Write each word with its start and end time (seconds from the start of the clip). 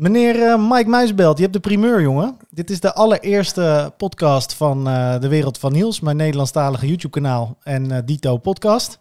Meneer 0.00 0.42
eh, 0.42 0.70
Mike 0.70 0.88
Muisbelt, 0.88 1.36
je 1.36 1.42
hebt 1.42 1.54
de 1.54 1.60
primeur, 1.60 2.00
jongen. 2.00 2.36
Dit 2.50 2.70
is 2.70 2.80
de 2.80 2.94
allereerste 2.94 3.92
podcast 3.96 4.54
van 4.54 4.88
eh, 4.88 5.20
De 5.20 5.28
Wereld 5.28 5.58
van 5.58 5.72
Niels, 5.72 6.00
mijn 6.00 6.16
Nederlandstalige 6.16 6.86
YouTube-kanaal 6.86 7.56
en 7.62 7.90
eh, 7.90 7.98
Dito 8.04 8.36
podcast. 8.36 8.98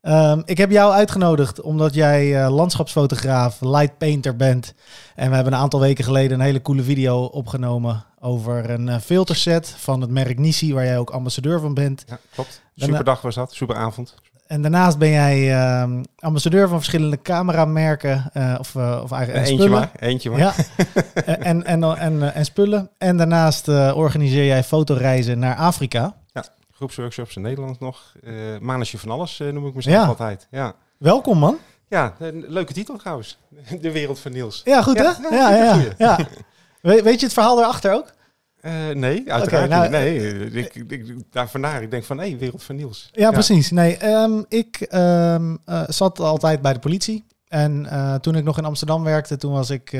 Ehm, 0.00 0.42
ik 0.44 0.58
heb 0.58 0.70
jou 0.70 0.92
uitgenodigd 0.92 1.60
omdat 1.60 1.94
jij 1.94 2.50
landschapsfotograaf, 2.50 3.60
light 3.60 3.98
painter 3.98 4.36
bent. 4.36 4.74
En 5.14 5.28
we 5.28 5.34
hebben 5.34 5.52
een 5.52 5.58
aantal 5.58 5.80
weken 5.80 6.04
geleden 6.04 6.38
een 6.38 6.44
hele 6.44 6.62
coole 6.62 6.82
video 6.82 7.24
opgenomen 7.24 8.04
over 8.20 8.70
een 8.70 9.00
filterset 9.00 9.74
van 9.78 10.00
het 10.00 10.10
merk 10.10 10.38
Nisi, 10.38 10.74
waar 10.74 10.84
jij 10.84 10.98
ook 10.98 11.10
ambassadeur 11.10 11.60
van 11.60 11.74
bent. 11.74 12.04
Ja, 12.08 12.18
klopt. 12.34 12.62
Superdag 12.76 13.20
was 13.20 13.34
dat, 13.34 13.54
superavond. 13.54 14.14
En 14.46 14.62
daarnaast 14.62 14.98
ben 14.98 15.10
jij 15.10 15.52
ehm, 15.54 16.02
ambassadeur 16.18 16.68
van 16.68 16.76
verschillende 16.76 17.22
cameramerken 17.22 18.30
eh, 18.32 18.56
of, 18.58 18.74
eh, 18.74 19.00
of 19.02 19.12
eigenlijk 19.12 19.44
en 19.46 19.50
eentje 19.50 19.54
spullen. 19.54 19.70
maar, 19.70 19.90
eentje 19.98 20.30
maar. 20.30 20.38
Ja, 20.38 20.52
en, 21.24 21.42
en, 21.64 21.64
en, 21.82 21.96
en, 21.98 22.34
en 22.34 22.44
spullen. 22.44 22.90
En 22.98 23.16
daarnaast 23.16 23.68
eh, 23.68 23.92
organiseer 23.96 24.44
jij 24.44 24.64
fotoreizen 24.64 25.38
naar 25.38 25.56
Afrika. 25.56 26.14
Groepsworkshops 26.74 27.36
in 27.36 27.42
Nederland 27.42 27.80
nog. 27.80 28.12
Eh 28.24 28.32
Manusje 28.60 28.98
van 28.98 29.10
alles 29.10 29.40
eh, 29.40 29.48
noem 29.48 29.66
ik 29.66 29.74
mezelf 29.74 29.96
Ja. 29.96 30.04
altijd. 30.06 30.46
Ja. 30.50 30.74
Welkom 30.98 31.38
man. 31.38 31.56
ja, 31.88 32.14
een 32.18 32.44
leuke 32.48 32.72
titel 32.72 32.96
trouwens. 32.96 33.38
De 33.80 33.92
wereld 33.92 34.18
van 34.18 34.32
Niels. 34.32 34.60
Ja, 34.64 34.82
goed 34.82 34.96
Ja, 34.96 35.14
hè? 35.22 35.36
ja, 35.36 35.50
Ja, 35.50 35.64
ja, 35.64 35.72
goeie. 35.72 35.88
ja. 35.98 36.18
We- 36.82 37.02
weet 37.02 37.18
je 37.20 37.24
het 37.24 37.32
verhaal 37.34 37.56
daarachter 37.56 37.92
ook? 37.94 38.12
Eh, 38.62 38.88
nee, 38.90 39.32
uiteraard 39.32 39.68
nou, 39.68 39.82
niet. 39.82 39.90
Nee, 39.90 40.18
eh, 40.18 40.54
ik, 40.54 40.74
ik, 40.74 41.14
daar 41.30 41.48
vandaar. 41.48 41.82
Ik 41.82 41.90
denk 41.90 42.04
van, 42.04 42.18
hé, 42.18 42.36
wereld 42.36 42.62
van 42.62 42.76
Niels. 42.76 43.08
Ja, 43.12 43.30
precies. 43.30 43.70
Nee, 43.70 43.96
ehm, 43.96 44.42
ik 44.48 44.80
ehm, 44.80 45.56
eh, 45.64 45.82
zat 45.86 46.20
altijd 46.20 46.62
bij 46.62 46.72
de 46.72 46.78
politie. 46.78 47.24
En 47.48 47.88
toen 48.20 48.36
ik 48.36 48.44
nog 48.44 48.58
in 48.58 48.64
Amsterdam 48.64 49.04
werkte, 49.04 49.36
toen 49.36 49.52
was 49.52 49.70
ik 49.70 49.96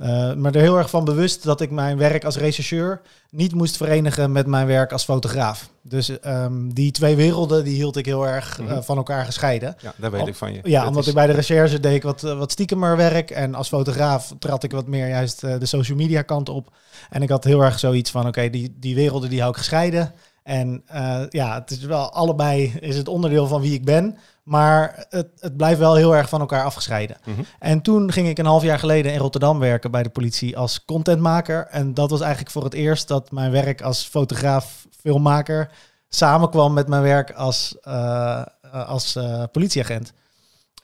eh, 0.00 0.32
me 0.34 0.50
er 0.50 0.60
heel 0.60 0.78
erg 0.78 0.90
van 0.90 1.04
bewust 1.04 1.42
dat 1.42 1.60
ik 1.60 1.70
mijn 1.70 1.98
werk 1.98 2.24
als 2.24 2.36
rechercheur 2.36 3.00
niet 3.30 3.54
moest 3.54 3.76
verenigen 3.76 4.32
met 4.32 4.46
mijn 4.46 4.66
werk 4.66 4.92
als 4.92 5.04
fotograaf. 5.04 5.68
Dus 5.82 6.20
ehm, 6.20 6.68
die 6.68 6.90
twee 6.90 7.16
werelden 7.16 7.64
die 7.64 7.74
hield 7.74 7.96
ik 7.96 8.06
heel 8.06 8.26
erg 8.26 8.58
eh, 8.60 8.66
Mhm. 8.66 8.82
van 8.82 8.96
elkaar 8.96 9.24
gescheiden. 9.24 9.76
Ja, 9.82 9.92
daar 9.96 10.10
weet 10.10 10.20
Om- 10.20 10.28
ik 10.28 10.34
van 10.34 10.52
je. 10.52 10.60
Ja, 10.62 10.78
Dat 10.78 10.88
omdat 10.88 11.02
is- 11.02 11.08
ik 11.08 11.14
bij 11.14 11.26
de 11.26 11.32
recherche 11.32 11.80
deed 11.80 11.94
ik 11.94 12.02
wat, 12.02 12.24
eh, 12.24 12.38
wat 12.38 12.52
stiekemer 12.52 12.96
werk. 12.96 13.30
En 13.30 13.54
als 13.54 13.68
fotograaf 13.68 14.34
trad 14.38 14.62
ik 14.64 14.72
wat 14.72 14.86
meer 14.86 15.08
juist 15.08 15.40
de 15.40 15.66
social 15.66 15.96
media 15.96 16.22
kant 16.22 16.48
op. 16.48 16.72
En 17.10 17.22
ik 17.22 17.28
had 17.28 17.44
heel 17.44 17.62
erg 17.64 17.78
zoiets 17.78 18.10
van, 18.10 18.26
oké, 18.26 18.50
die, 18.50 18.76
die 18.80 18.94
werelden 18.94 19.30
die 19.30 19.38
hou 19.40 19.50
ik 19.52 19.58
gescheiden. 19.58 20.12
En 20.42 20.82
ja, 21.28 21.54
het 21.54 21.70
is 21.70 21.78
wel 21.84 22.12
allebei 22.12 22.72
is 22.80 22.96
het 22.96 23.08
onderdeel 23.08 23.46
van 23.46 23.60
wie 23.60 23.72
ik 23.74 23.84
ben. 23.84 24.16
Maar 24.42 25.06
het, 25.08 25.28
het 25.38 25.56
blijft 25.56 25.78
wel 25.78 25.94
heel 25.94 26.16
erg 26.16 26.28
van 26.28 26.40
elkaar 26.40 26.64
afgescheiden. 26.64 27.16
Mhm. 27.24 27.40
En 27.58 27.80
toen 27.80 28.12
ging 28.12 28.28
ik 28.28 28.38
een 28.38 28.46
half 28.46 28.62
jaar 28.62 28.78
geleden 28.78 29.12
in 29.12 29.18
Rotterdam 29.18 29.58
werken 29.58 29.90
bij 29.90 30.02
de 30.02 30.08
politie 30.08 30.58
als 30.58 30.84
contentmaker. 30.84 31.66
En 31.66 31.94
dat 31.94 32.10
was 32.10 32.20
eigenlijk 32.20 32.50
voor 32.50 32.64
het 32.64 32.74
eerst 32.74 33.08
dat 33.08 33.30
mijn 33.30 33.50
werk 33.50 33.82
als 33.82 34.04
fotograaf, 34.04 34.86
filmmaker 35.00 35.70
samenkwam 36.10 36.72
met 36.72 36.88
mijn 36.88 37.02
werk 37.02 37.32
als, 37.32 37.76
eh, 37.80 38.42
eh, 38.62 38.88
als 38.88 39.16
eh, 39.16 39.42
politieagent. 39.52 40.12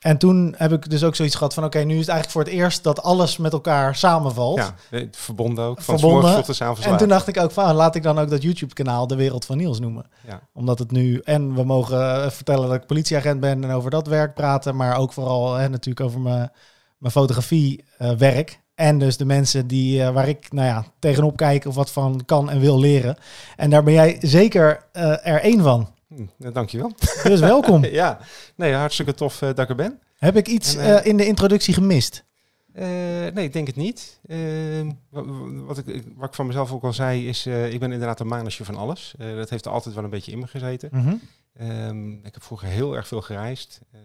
En 0.07 0.19
toen 0.19 0.55
heb 0.57 0.73
ik 0.73 0.91
dus 0.91 1.05
ook 1.05 1.15
zoiets 1.15 1.35
gehad 1.35 1.55
van, 1.55 1.65
oké, 1.65 1.79
nu 1.79 1.95
is 1.95 2.01
het 2.01 2.09
eigenlijk 2.09 2.31
voor 2.31 2.43
het 2.43 2.62
eerst 2.62 2.83
dat 2.83 3.03
alles 3.03 3.37
met 3.37 3.53
elkaar 3.53 3.97
samenvalt. 3.97 4.59
Ja, 4.59 4.75
eh, 4.91 5.07
verbonden 5.11 5.65
ook. 5.65 5.81
Van 5.81 5.98
Verbonden. 5.98 6.45
tot 6.45 6.61
avonds 6.61 6.87
En 6.87 6.97
toen 6.97 7.09
dacht 7.09 7.29
ik 7.29 7.41
ook 7.41 7.51
van, 7.51 7.75
laat 7.75 7.95
ik 7.95 8.03
dan 8.03 8.19
ook 8.19 8.31
dat 8.31 8.43
YouTube-kanaal 8.43 9.07
De 9.07 9.17
Wereld 9.17 9.45
van 9.45 9.57
Niels 9.57 9.81
noemen. 9.81 10.07
Ja. 10.27 10.41
Omdat 10.53 10.79
het 10.79 10.91
nu, 10.91 11.21
en 11.25 11.55
we 11.55 11.65
mogen 11.65 12.25
eh, 12.25 12.31
vertellen 12.31 12.69
dat 12.69 12.77
ik 12.77 12.87
politieagent 12.87 13.41
ben 13.41 13.65
en 13.65 13.71
over 13.71 13.91
dat 13.91 14.07
werk 14.07 14.35
praten, 14.35 14.77
maar 14.77 14.97
ook 14.97 15.13
vooral 15.13 15.55
hè, 15.55 15.69
natuurlijk 15.69 16.07
over 16.07 16.20
mijn, 16.20 16.51
mijn 16.98 17.13
fotografiewerk. 17.13 18.61
en 18.75 18.98
dus 18.98 19.17
de 19.17 19.25
mensen 19.25 19.67
die, 19.67 20.03
eh, 20.03 20.11
waar 20.11 20.29
ik 20.29 20.53
nou 20.53 20.67
ja, 20.67 20.85
tegenop 20.98 21.37
kijk 21.37 21.65
of 21.65 21.75
wat 21.75 21.91
van 21.91 22.23
kan 22.27 22.51
en 22.51 22.61
wil 22.61 22.79
leren. 22.79 23.17
En 23.57 23.70
daar 23.70 23.83
ben 23.83 23.95
jij 23.95 24.17
zeker 24.20 24.87
eh, 24.93 25.27
er 25.27 25.41
één 25.41 25.63
van. 25.63 25.95
Hm, 26.09 26.27
nou, 26.36 26.53
dankjewel. 26.53 26.92
Dus 27.23 27.41
welkom. 27.41 27.85
ja, 28.03 28.19
nee, 28.55 28.75
hartstikke 28.75 29.14
tof 29.14 29.42
eh, 29.42 29.48
dat 29.48 29.59
ik 29.59 29.69
er 29.69 29.75
ben. 29.75 30.01
Heb 30.17 30.37
ik 30.37 30.49
iets 30.49 30.75
En, 30.77 30.81
eh, 30.85 30.97
eh, 30.99 31.05
in 31.07 31.17
de 31.17 31.27
introductie 31.27 31.75
gemist? 31.75 32.25
Eh, 32.73 32.85
nee, 32.87 33.45
ik 33.45 33.53
denk 33.53 33.67
het 33.67 33.77
niet. 33.77 34.21
Ehm, 34.27 34.91
wa- 35.09 35.25
wa- 35.25 35.63
wat, 35.65 35.79
ik, 35.79 36.03
wat 36.17 36.29
ik 36.29 36.35
van 36.35 36.47
mezelf 36.47 36.73
ook 36.73 36.83
al 36.83 36.93
zei, 36.93 37.29
is 37.29 37.47
ik 37.47 37.81
ben 37.81 37.93
inderdaad 37.93 38.21
een 38.21 38.27
manusje 38.27 38.65
van 38.65 38.77
alles. 38.77 39.15
Dat 39.19 39.51
heeft 39.51 39.65
er 39.65 39.71
altijd 39.73 39.95
wel 39.95 40.05
een 40.05 40.11
beetje 40.11 40.33
in 40.33 40.39
me 40.39 40.47
gezeten. 40.47 40.89
Mhm. 40.93 41.15
Ehm, 41.57 42.13
ik 42.13 42.35
heb 42.35 42.43
vroeger 42.43 42.69
heel 42.69 42.97
erg 42.97 43.09
veel 43.09 43.23
gereisd. 43.23 43.81
ehm, 43.93 44.03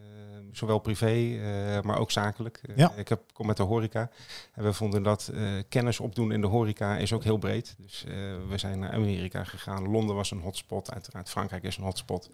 zowel 0.51 0.79
privé, 0.79 1.39
maar 1.83 1.97
ook 1.97 2.11
zakelijk. 2.11 2.61
Ja. 2.75 2.91
Ik 2.95 3.07
heb, 3.07 3.21
kom 3.33 3.47
met 3.47 3.57
de 3.57 3.63
horeca. 3.63 4.09
En 4.53 4.63
we 4.63 4.73
vonden 4.73 5.03
dat 5.03 5.31
kennis 5.69 5.99
opdoen 5.99 6.31
in 6.31 6.41
de 6.41 6.47
horeca 6.47 6.97
is 6.97 7.13
ook 7.13 7.23
heel 7.23 7.37
breed. 7.37 7.75
Dus 7.77 8.03
we 8.49 8.57
zijn 8.57 8.79
naar 8.79 8.91
Amerika 8.91 9.43
gegaan. 9.43 9.87
Londen 9.89 10.15
was 10.15 10.31
een 10.31 10.39
hotspot. 10.39 10.91
Uiteraard 10.93 11.29
Frankrijk 11.29 11.63
is 11.63 11.77
een 11.77 11.83
hotspot. 11.83 12.29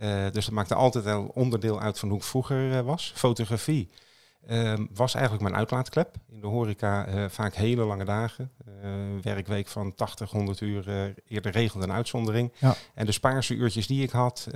Eh, 0.00 0.24
dus 0.32 0.44
dat 0.44 0.54
maakte 0.54 0.74
altijd 0.74 1.04
een 1.04 1.30
onderdeel 1.34 1.80
uit 1.80 1.98
van 1.98 2.08
hoe 2.08 2.18
ik 2.18 2.24
vroeger 2.24 2.76
eh, 2.76 2.80
was. 2.80 3.12
Fotografie 3.14 3.90
ehm, 4.46 4.86
was 4.94 5.14
eigenlijk 5.14 5.44
mijn 5.44 5.56
uitlaatklep. 5.56 6.16
In 6.28 6.40
de 6.40 6.46
horeca 6.46 7.06
eh, 7.06 7.24
vaak 7.28 7.54
hele 7.54 7.84
lange 7.84 8.04
dagen. 8.04 8.50
Werkweek 9.22 9.66
van 9.66 9.94
80, 9.94 10.30
100 10.30 10.60
uur. 10.60 11.14
eerder 11.28 11.52
regelde 11.52 11.86
een 11.86 11.92
uitzondering. 11.92 12.52
Ja. 12.58 12.74
En 12.94 13.06
de 13.06 13.12
spaarse 13.12 13.54
uurtjes 13.54 13.86
die 13.86 14.02
ik 14.02 14.10
had, 14.10 14.46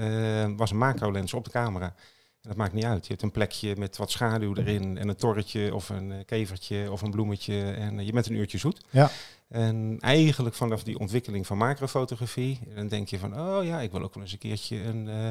was 0.56 0.71
een 0.71 0.78
macro-lens 0.78 1.34
op 1.34 1.44
de 1.44 1.50
camera. 1.50 1.87
En 1.87 2.49
dat 2.49 2.56
maakt 2.56 2.72
niet 2.72 2.84
uit. 2.84 3.03
Je 3.03 3.10
hebt 3.10 3.22
een 3.22 3.31
plekje 3.31 3.77
met 3.77 3.97
wat 3.97 4.10
schaduw 4.10 4.56
erin 4.56 4.99
en 4.99 5.09
een 5.09 5.16
torretje 5.16 5.75
of 5.75 5.88
een 5.88 6.25
kevertje 6.27 6.93
of 6.93 7.03
een 7.03 7.10
bloemetje. 7.10 7.62
En 7.72 8.04
je 8.04 8.12
bent 8.12 8.27
een 8.27 8.37
uurtje 8.37 8.59
zoet. 8.59 8.81
Ja. 8.91 9.10
En 9.54 9.97
eigenlijk 10.00 10.54
vanaf 10.54 10.82
die 10.82 10.98
ontwikkeling 10.98 11.47
van 11.47 11.56
macrofotografie, 11.56 12.60
dan 12.75 12.88
denk 12.88 13.09
je 13.09 13.19
van, 13.19 13.41
oh 13.41 13.65
ja, 13.65 13.81
ik 13.81 13.91
wil 13.91 14.03
ook 14.03 14.15
wel 14.15 14.22
eens 14.22 14.32
een 14.32 14.38
keertje 14.38 14.82
een, 14.82 15.09
eh, 15.09 15.28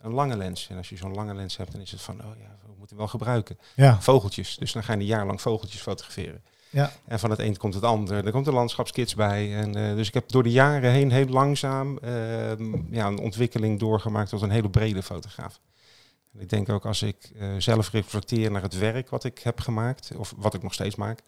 een 0.00 0.12
lange 0.12 0.36
lens. 0.36 0.68
En 0.70 0.76
als 0.76 0.88
je 0.88 0.96
zo'n 0.96 1.14
lange 1.14 1.34
lens 1.34 1.56
hebt, 1.56 1.72
dan 1.72 1.80
is 1.80 1.90
het 1.90 2.00
van, 2.00 2.20
oh 2.20 2.38
ja, 2.38 2.58
we 2.66 2.72
moeten 2.78 2.96
wel 2.96 3.08
gebruiken. 3.08 3.58
Ja. 3.74 4.00
Vogeltjes. 4.00 4.56
Dus 4.56 4.72
dan 4.72 4.82
ga 4.84 4.92
je 4.92 4.98
een 4.98 5.04
jaar 5.04 5.26
lang 5.26 5.40
vogeltjes 5.40 5.80
fotograferen. 5.80 6.42
Ja. 6.70 6.92
En 7.06 7.18
van 7.18 7.30
het 7.30 7.38
een 7.38 7.56
komt 7.56 7.74
het 7.74 7.82
ander. 7.82 8.26
Er 8.26 8.32
komt 8.32 8.46
een 8.46 8.54
landschapskits 8.54 9.14
bij. 9.14 9.56
En, 9.56 9.74
eh, 9.74 9.94
dus 9.94 10.08
ik 10.08 10.14
heb 10.14 10.28
door 10.28 10.42
de 10.42 10.50
jaren 10.50 10.90
heen 10.90 11.10
heel 11.10 11.26
langzaam 11.26 11.98
ehm, 11.98 12.94
ja, 12.94 13.06
een 13.06 13.18
ontwikkeling 13.18 13.78
doorgemaakt 13.78 14.30
tot 14.30 14.42
een 14.42 14.50
hele 14.50 14.70
brede 14.70 15.02
fotograaf. 15.02 15.60
Ik 16.38 16.48
denk 16.48 16.68
ook 16.68 16.86
als 16.86 17.02
ik 17.02 17.30
eh, 17.38 17.48
zelf 17.58 17.90
reflecteer 17.90 18.50
naar 18.50 18.62
het 18.62 18.78
werk 18.78 19.08
wat 19.08 19.24
ik 19.24 19.38
heb 19.38 19.60
gemaakt, 19.60 20.10
of 20.16 20.34
wat 20.36 20.54
ik 20.54 20.62
nog 20.62 20.72
steeds 20.72 20.94
maak. 20.94 21.20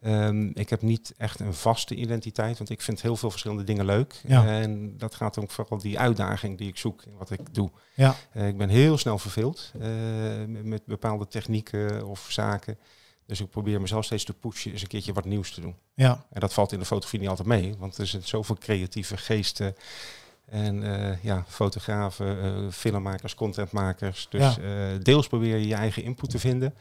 Ehm, 0.00 0.50
ik 0.54 0.70
heb 0.70 0.82
niet 0.82 1.14
echt 1.16 1.40
een 1.40 1.54
vaste 1.54 1.94
identiteit, 1.94 2.58
want 2.58 2.70
ik 2.70 2.80
vind 2.80 3.02
heel 3.02 3.16
veel 3.16 3.30
verschillende 3.30 3.64
dingen 3.64 3.84
leuk. 3.84 4.20
Ja. 4.26 4.46
En 4.46 4.98
dat 4.98 5.14
gaat 5.14 5.38
ook 5.38 5.50
vooral 5.50 5.78
die 5.78 5.98
uitdaging 5.98 6.58
die 6.58 6.68
ik 6.68 6.76
zoek 6.76 7.02
in 7.02 7.16
wat 7.16 7.30
ik 7.30 7.54
doe. 7.54 7.70
Ja. 7.94 8.14
Eh, 8.32 8.48
ik 8.48 8.56
ben 8.56 8.68
heel 8.68 8.98
snel 8.98 9.18
verveeld 9.18 9.72
eh, 9.80 9.88
met, 10.46 10.86
bepaalde 10.86 11.28
technieken 11.28 12.06
of 12.06 12.26
zaken. 12.28 12.78
Dus 13.26 13.40
ik 13.40 13.50
probeer 13.50 13.80
mezelf 13.80 14.04
steeds 14.04 14.24
te 14.24 14.32
pushen, 14.32 14.72
eens 14.72 14.82
een 14.82 14.88
keertje 14.88 15.12
wat 15.12 15.24
nieuws 15.24 15.50
te 15.50 15.60
doen. 15.60 15.76
Ja. 15.94 16.26
En 16.30 16.40
dat 16.40 16.52
valt 16.52 16.72
in 16.72 16.78
de 16.78 16.84
fotografie 16.84 17.20
niet 17.20 17.28
altijd 17.28 17.48
mee, 17.48 17.74
want 17.78 17.98
er 17.98 18.06
zitten 18.06 18.28
zoveel 18.28 18.56
creatieve 18.56 19.16
geesten. 19.16 19.74
En 20.52 20.82
eh, 20.82 21.22
ja, 21.22 21.44
fotografen, 21.48 22.42
eh, 22.42 22.70
filmmakers, 22.70 23.34
contentmakers. 23.34 24.26
Dus 24.30 24.40
Ja. 24.40 24.62
eh, 24.62 25.00
deels 25.02 25.26
probeer 25.26 25.56
je 25.56 25.66
je 25.66 25.74
eigen 25.74 26.02
input 26.02 26.30
te 26.30 26.38
vinden. 26.38 26.74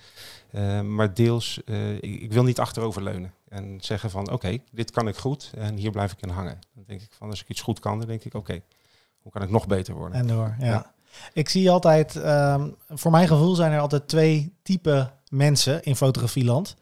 Maar 0.95 1.13
deels, 1.13 1.61
ik, 1.99 2.21
ik 2.21 2.33
wil 2.33 2.43
niet 2.43 2.59
achteroverleunen. 2.59 3.33
En 3.49 3.77
zeggen 3.81 4.09
van, 4.09 4.31
oké, 4.31 4.57
dit 4.71 4.91
kan 4.91 5.07
ik 5.07 5.15
goed 5.15 5.51
en 5.57 5.75
hier 5.75 5.91
blijf 5.91 6.11
ik 6.11 6.21
in 6.21 6.29
hangen. 6.29 6.59
Dan 6.73 6.83
denk 6.87 7.01
ik 7.01 7.11
van, 7.17 7.29
als 7.29 7.41
ik 7.41 7.49
iets 7.49 7.61
goed 7.61 7.79
kan, 7.79 7.97
dan 7.99 8.07
denk 8.07 8.23
ik, 8.23 8.33
oké, 8.33 8.61
hoe 9.21 9.31
kan 9.31 9.41
ik 9.41 9.49
nog 9.49 9.67
beter 9.67 9.93
worden? 9.93 10.19
En 10.19 10.27
door, 10.27 10.55
ja. 10.59 10.65
Ja. 10.65 10.93
Ik 11.33 11.49
zie 11.49 11.69
altijd, 11.69 12.15
ehm, 12.15 12.69
voor 12.89 13.11
mijn 13.11 13.27
gevoel 13.27 13.55
zijn 13.55 13.71
er 13.71 13.79
altijd 13.79 14.07
twee 14.07 14.53
typen 14.63 15.13
mensen 15.29 15.83
in 15.83 15.95
fotografieland. 15.95 16.75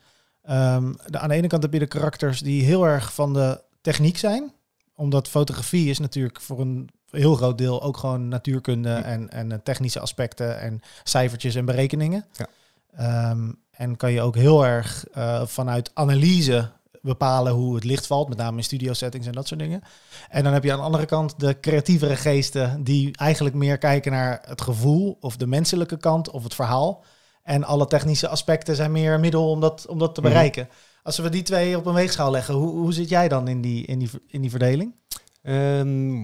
Ehm, 0.44 0.94
de, 1.06 1.20
aan 1.20 1.30
de 1.30 1.36
ene 1.36 1.48
kant 1.48 1.64
heb 1.64 1.74
je 1.74 1.80
de 1.80 1.88
karakters 1.88 2.40
die 2.40 2.64
heel 2.64 2.86
erg 2.86 3.14
van 3.14 3.34
de 3.34 3.62
techniek 3.82 4.18
zijn. 4.18 4.52
Omdat 5.00 5.28
fotografie 5.28 5.90
is 5.90 6.00
natuurlijk 6.00 6.42
voor 6.42 6.60
een 6.60 6.90
heel 7.10 7.36
groot 7.36 7.58
deel 7.58 7.82
ook 7.82 7.98
gewoon 7.98 8.28
natuurkunde 8.28 8.90
Ja. 8.90 9.02
en, 9.04 9.30
en 9.30 9.52
eh, 9.52 9.58
technische 9.64 10.00
aspecten 10.00 10.60
en 10.60 10.80
cijfertjes 11.04 11.56
en 11.56 11.66
berekeningen. 11.66 12.26
Ja. 12.32 12.48
Ehm, 12.96 13.52
en 13.72 13.96
kan 13.98 14.12
je 14.12 14.22
ook 14.22 14.36
heel 14.36 14.66
erg 14.66 15.06
eh, 15.14 15.46
vanuit 15.46 15.92
analyse 15.94 16.70
bepalen 17.02 17.54
hoe 17.54 17.76
het 17.76 17.84
licht 17.84 18.08
valt, 18.08 18.30
met 18.30 18.38
name 18.38 18.58
in 18.58 18.64
studio 18.64 18.94
settings 18.94 19.28
en 19.28 19.34
dat 19.34 19.48
soort 19.48 19.60
dingen. 19.60 19.82
En 20.30 20.44
dan 20.44 20.54
heb 20.54 20.64
je 20.64 20.72
aan 20.72 20.78
de 20.78 20.84
andere 20.84 21.06
kant 21.06 21.40
de 21.40 21.60
creatievere 21.60 22.16
geesten 22.16 22.84
die 22.84 23.18
eigenlijk 23.18 23.56
meer 23.56 23.78
kijken 23.78 24.12
naar 24.12 24.42
het 24.46 24.62
gevoel 24.62 25.18
of 25.20 25.38
de 25.38 25.48
menselijke 25.48 25.98
kant 25.98 26.30
of 26.30 26.44
het 26.44 26.56
verhaal. 26.56 27.04
En 27.44 27.64
alle 27.64 27.86
technische 27.88 28.28
aspecten 28.28 28.76
zijn 28.76 28.92
meer 28.92 29.14
een 29.14 29.20
middel 29.20 29.50
om 29.50 29.60
dat, 29.60 29.86
om 29.88 30.00
dat 30.00 30.16
te 30.16 30.22
Mhm. 30.22 30.30
bereiken. 30.30 30.70
Als 31.04 31.18
we 31.18 31.30
die 31.30 31.44
twee 31.44 31.78
op 31.78 31.86
een 31.86 31.94
weegschaal 31.94 32.32
leggen, 32.32 32.54
hoe, 32.54 32.70
hoe 32.70 32.94
zit 32.94 33.10
jij 33.10 33.28
dan 33.28 33.48
in 33.48 33.62
die, 33.62 33.86
in 33.86 34.00
die, 34.00 34.10
in 34.28 34.42
die 34.42 34.50
verdeling? 34.50 34.94
Ehm, 35.42 36.24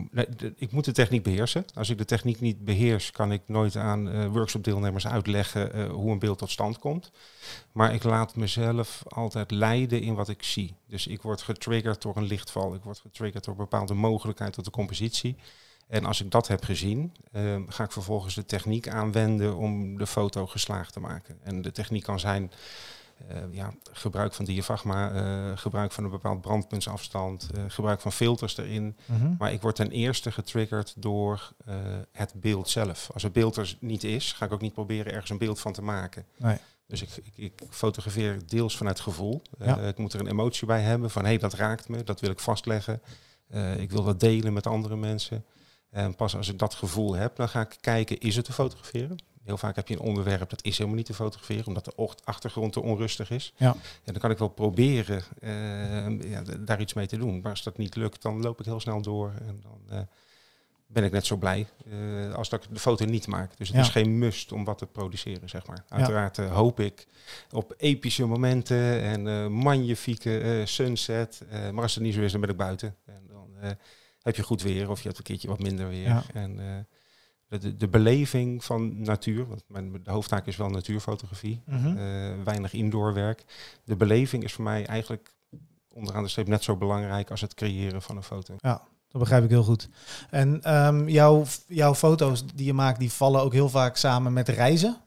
ik 0.56 0.72
moet 0.72 0.86
de 0.86 0.92
techniek 0.92 1.24
beheersen. 1.24 1.66
Als 1.74 1.90
ik 1.90 1.98
de 1.98 2.06
techniek 2.06 2.40
niet 2.40 2.66
beheers, 2.66 3.12
kan 3.12 3.32
ik 3.32 3.42
nooit 3.46 3.76
aan 3.76 4.10
eh 4.10 4.28
workshopdeelnemers 4.28 5.08
uitleggen 5.08 5.74
eh, 5.74 5.90
hoe 5.90 6.12
een 6.12 6.20
beeld 6.20 6.38
tot 6.38 6.50
stand 6.50 6.80
komt. 6.80 7.12
Maar 7.72 7.94
ik 7.94 8.04
laat 8.04 8.36
mezelf 8.36 9.04
altijd 9.08 9.52
leiden 9.52 10.02
in 10.02 10.16
wat 10.16 10.30
ik 10.30 10.44
zie. 10.44 10.76
Dus 10.88 11.08
ik 11.08 11.22
word 11.22 11.42
getriggerd 11.42 12.02
door 12.02 12.18
een 12.18 12.24
lichtval. 12.24 12.74
Ik 12.74 12.84
word 12.84 13.00
getriggerd 13.00 13.44
door 13.44 13.56
bepaalde 13.56 13.94
mogelijkheid 13.94 14.54
tot 14.54 14.66
de 14.66 14.72
compositie. 14.72 15.36
En 15.88 16.06
als 16.06 16.22
ik 16.22 16.32
dat 16.32 16.48
heb 16.48 16.64
gezien, 16.64 17.14
ehm, 17.32 17.62
ga 17.68 17.84
ik 17.84 17.92
vervolgens 17.92 18.36
de 18.36 18.46
techniek 18.46 18.88
aanwenden 18.88 19.56
om 19.56 19.98
de 19.98 20.08
foto 20.08 20.48
geslaagd 20.48 20.94
te 20.94 21.00
maken. 21.00 21.38
En 21.44 21.62
de 21.62 21.72
techniek 21.72 22.04
kan 22.04 22.20
zijn 22.20 22.52
ja, 23.52 23.74
gebruik 23.92 24.34
van 24.34 24.46
diafragma, 24.46 25.12
eh, 25.12 25.58
gebruik 25.58 25.92
van 25.92 26.04
een 26.04 26.10
bepaald 26.10 26.42
brandpuntsafstand, 26.42 27.50
eh, 27.56 27.64
gebruik 27.68 28.02
van 28.02 28.12
filters 28.12 28.58
erin. 28.58 28.98
Mhm. 29.06 29.34
Maar 29.38 29.52
ik 29.54 29.62
word 29.62 29.76
ten 29.76 29.92
eerste 29.92 30.32
getriggerd 30.32 30.94
door 30.98 31.54
eh, 31.66 31.76
het 32.12 32.34
beeld 32.36 32.70
zelf. 32.70 33.10
Als 33.14 33.24
het 33.24 33.34
beeld 33.34 33.56
er 33.56 33.78
niet 33.80 34.04
is, 34.04 34.34
ga 34.34 34.46
ik 34.46 34.52
ook 34.52 34.62
niet 34.62 34.74
proberen 34.74 35.12
ergens 35.12 35.30
een 35.30 35.38
beeld 35.38 35.60
van 35.60 35.74
te 35.74 35.82
maken. 35.82 36.26
Nee. 36.38 36.58
Dus 36.88 37.02
ik, 37.02 37.10
ik, 37.24 37.34
ik 37.36 37.62
fotografeer 37.70 38.40
deels 38.48 38.78
vanuit 38.78 39.00
gevoel. 39.00 39.42
Eh, 39.60 39.68
Ja. 39.68 39.78
Ik 39.78 39.98
moet 39.98 40.14
er 40.14 40.20
een 40.20 40.28
emotie 40.28 40.68
bij 40.68 40.82
hebben 40.82 41.10
van 41.10 41.22
hé, 41.22 41.30
hey, 41.30 41.38
dat 41.38 41.54
raakt 41.54 41.90
me, 41.90 42.04
dat 42.04 42.20
wil 42.20 42.30
ik 42.30 42.40
vastleggen. 42.40 43.02
Eh, 43.48 43.80
ik 43.80 43.92
wil 43.92 44.04
dat 44.04 44.20
delen 44.20 44.54
met 44.54 44.68
andere 44.68 44.96
mensen. 44.96 45.46
En 45.90 46.16
pas 46.16 46.36
als 46.36 46.50
ik 46.50 46.60
dat 46.60 46.74
gevoel 46.74 47.14
heb, 47.16 47.36
dan 47.36 47.50
ga 47.50 47.62
ik 47.62 47.78
kijken, 47.82 48.20
is 48.20 48.36
het 48.36 48.46
te 48.46 48.54
fotograferen? 48.54 49.18
Heel 49.44 49.58
vaak 49.58 49.76
heb 49.76 49.88
je 49.88 49.94
een 49.94 50.00
onderwerp 50.00 50.50
dat 50.50 50.64
is 50.64 50.78
helemaal 50.78 50.98
niet 50.98 51.06
te 51.06 51.14
fotograferen, 51.14 51.68
omdat 51.68 51.86
de 51.86 52.10
achtergrond 52.24 52.74
te 52.74 52.82
onrustig 52.82 53.30
is. 53.30 53.54
Ja. 53.58 53.72
En 53.74 54.14
dan 54.14 54.18
kan 54.18 54.32
ik 54.32 54.38
wel 54.38 54.48
proberen 54.48 55.24
eh, 55.40 56.30
ja, 56.32 56.42
daar 56.60 56.82
iets 56.82 56.94
mee 56.94 57.08
te 57.08 57.18
doen. 57.18 57.42
Maar 57.42 57.52
als 57.52 57.64
dat 57.64 57.78
niet 57.78 57.96
lukt, 57.96 58.22
dan 58.22 58.42
loop 58.42 58.60
ik 58.60 58.66
heel 58.66 58.80
snel 58.80 59.02
door. 59.02 59.34
En 59.48 59.62
dan 59.62 59.98
eh, 59.98 60.06
ben 60.88 61.04
ik 61.04 61.12
net 61.12 61.26
zo 61.26 61.36
blij 61.36 61.68
eh, 61.90 62.34
als 62.34 62.50
dat 62.50 62.64
ik 62.64 62.70
de 62.74 62.80
foto 62.80 63.06
niet 63.06 63.28
maak. 63.28 63.58
Dus 63.58 63.68
het 63.68 63.78
Ja. 63.78 63.84
is 63.84 63.90
geen 63.90 64.18
must 64.20 64.52
om 64.52 64.64
wat 64.64 64.78
te 64.78 64.86
produceren, 64.86 65.50
zeg 65.50 65.68
maar. 65.68 65.84
Uiteraard 65.90 66.38
hoop 66.38 66.80
ik 66.80 67.08
op 67.52 67.74
epische 67.78 68.26
momenten 68.26 69.02
en 69.02 69.52
magnifieke 69.52 70.62
sunset. 70.66 71.42
Maar 71.72 71.84
als 71.84 71.96
het 71.96 72.04
niet 72.04 72.14
zo 72.14 72.22
is, 72.22 72.32
dan 72.32 72.42
ben 72.42 72.50
ik 72.50 72.58
buiten. 72.58 72.96
En 73.06 73.22
dan 73.28 73.78
heb 74.26 74.36
je 74.36 74.44
goed 74.44 74.62
weer 74.62 74.90
of 74.90 75.00
je 75.02 75.06
hebt 75.08 75.18
een 75.18 75.24
keertje 75.24 75.48
wat 75.48 75.60
minder 75.60 75.90
weer. 75.90 76.08
Ja. 76.08 76.24
En 76.34 76.60
eh, 76.60 77.60
de, 77.60 77.78
de, 77.78 77.88
beleving 77.88 78.64
van 78.64 79.02
natuur, 79.02 79.48
want 79.48 79.64
mijn 79.68 80.04
de 80.04 80.12
hoofdtaak 80.12 80.46
is 80.48 80.56
wel 80.56 80.70
natuurfotografie, 80.70 81.62
Mhm. 81.66 81.98
eh, 81.98 82.32
weinig 82.44 82.74
indoorwerk. 82.74 83.44
De 83.84 83.96
beleving 83.96 84.44
is 84.44 84.54
voor 84.54 84.64
mij 84.64 84.86
eigenlijk 84.86 85.34
onderaan 85.90 86.24
de 86.24 86.30
streep 86.30 86.48
net 86.48 86.64
zo 86.64 86.76
belangrijk 86.76 87.32
als 87.32 87.42
het 87.42 87.54
creëren 87.54 88.02
van 88.02 88.16
een 88.18 88.24
foto. 88.24 88.56
Dat 88.62 89.24
begrijp 89.24 89.44
ik 89.44 89.50
heel 89.50 89.64
goed. 89.64 89.90
En 90.30 90.62
ehm, 90.64 91.08
jouw, 91.08 91.46
jouw 91.68 91.96
foto's 91.96 92.44
die 92.56 92.66
je 92.66 92.74
maakt, 92.74 93.00
die 93.00 93.12
vallen 93.12 93.42
ook 93.42 93.54
heel 93.54 93.70
vaak 93.70 93.98
samen 93.98 94.34
met 94.34 94.50
reizen. 94.50 94.98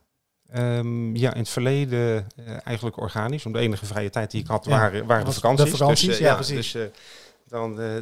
Ehm, 0.49 1.15
ja, 1.15 1.33
in 1.33 1.39
het 1.39 1.49
verleden 1.49 2.27
eh, 2.35 2.45
eigenlijk 2.63 2.97
organisch. 2.97 3.45
Om 3.45 3.51
de 3.51 3.59
enige 3.59 3.85
vrije 3.85 4.09
tijd 4.09 4.31
die 4.31 4.41
ik 4.41 4.47
had, 4.47 4.65
Ja, 4.65 4.71
waren, 4.71 5.05
waren 5.05 5.19
de 5.19 5.25
was 5.25 5.35
de 5.35 5.41
vakanties. 5.41 5.77
vakanties, 5.77 6.07
dus, 6.07 6.17
ja, 6.17 6.35
precies. 6.35 6.71
Dus, 6.71 6.89
dan, 7.49 7.81
eh, 7.81 7.93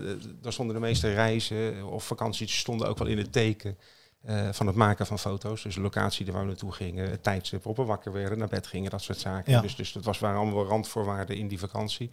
dan 0.42 0.52
stonden 0.52 0.76
de 0.76 0.82
meeste 0.82 1.14
reizen 1.14 1.84
of 1.86 2.04
vakanties 2.04 2.58
stonden 2.58 2.88
ook 2.88 2.98
wel 2.98 3.08
in 3.08 3.18
het 3.18 3.32
teken 3.32 3.78
eh, 4.24 4.48
van 4.52 4.68
het 4.68 4.76
maken 4.76 5.06
van 5.06 5.20
foto's. 5.20 5.64
Dus 5.64 5.76
de 5.76 5.82
locatie 5.82 6.32
waar 6.32 6.42
we 6.42 6.48
naartoe 6.48 6.72
gingen, 6.72 7.10
het 7.10 7.24
tijdstip 7.24 7.64
we 7.64 7.84
wakker 7.86 8.12
werden, 8.12 8.38
naar 8.38 8.48
bed 8.48 8.68
gingen, 8.68 8.92
dat 8.92 9.02
soort 9.02 9.20
zaken. 9.20 9.52
Ja. 9.54 9.62
Dus, 9.62 9.76
dus 9.76 9.92
dat 9.92 10.04
was, 10.06 10.20
waren 10.20 10.40
allemaal 10.40 10.66
randvoorwaarden 10.66 11.36
in 11.36 11.48
die 11.48 11.60
vakantie. 11.60 12.12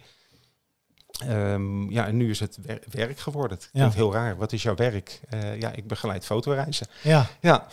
Ehm, 1.27 1.89
ja, 1.89 2.07
en 2.07 2.17
nu 2.17 2.29
is 2.29 2.39
het 2.39 2.57
wer- 2.61 2.83
werk 2.91 3.19
geworden. 3.19 3.57
Het 3.57 3.63
Ja. 3.65 3.69
klinkt 3.79 3.95
heel 3.95 4.13
raar. 4.13 4.37
Wat 4.37 4.51
is 4.51 4.63
jouw 4.63 4.75
werk? 4.75 5.19
Eh, 5.29 5.59
ja, 5.59 5.71
ik 5.71 5.87
begeleid 5.87 6.25
fotoreizen. 6.25 6.87
Ja. 7.01 7.27
Ja, 7.41 7.67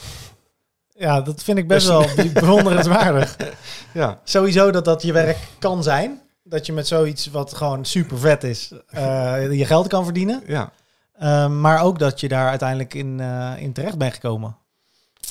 ja, 0.95 1.21
dat 1.21 1.43
vind 1.43 1.59
ik 1.59 1.69
best 1.69 1.87
Dus- 1.87 2.15
wel 2.15 2.33
bewonderenswaardig. 2.33 3.37
ja. 3.95 4.21
Sowieso 4.25 4.71
dat 4.71 4.85
dat 4.85 5.03
je 5.03 5.13
werk 5.13 5.39
kan 5.59 5.83
zijn. 5.83 6.22
Dat 6.53 6.67
je 6.67 6.73
met 6.73 6.87
zoiets 6.87 7.27
wat 7.27 7.55
gewoon 7.55 7.85
super 7.85 8.19
vet 8.19 8.45
is, 8.45 8.73
eh, 8.87 9.53
je 9.53 9.65
geld 9.65 9.87
kan 9.89 10.05
verdienen. 10.05 10.43
ja. 10.47 10.73
Ehm, 11.13 11.61
maar 11.61 11.83
ook 11.83 11.99
dat 11.99 12.21
je 12.21 12.29
daar 12.29 12.49
uiteindelijk 12.49 12.95
in, 12.95 13.21
eh, 13.21 13.53
in 13.59 13.73
terecht 13.73 13.99
bent 13.99 14.15
gekomen. 14.15 14.57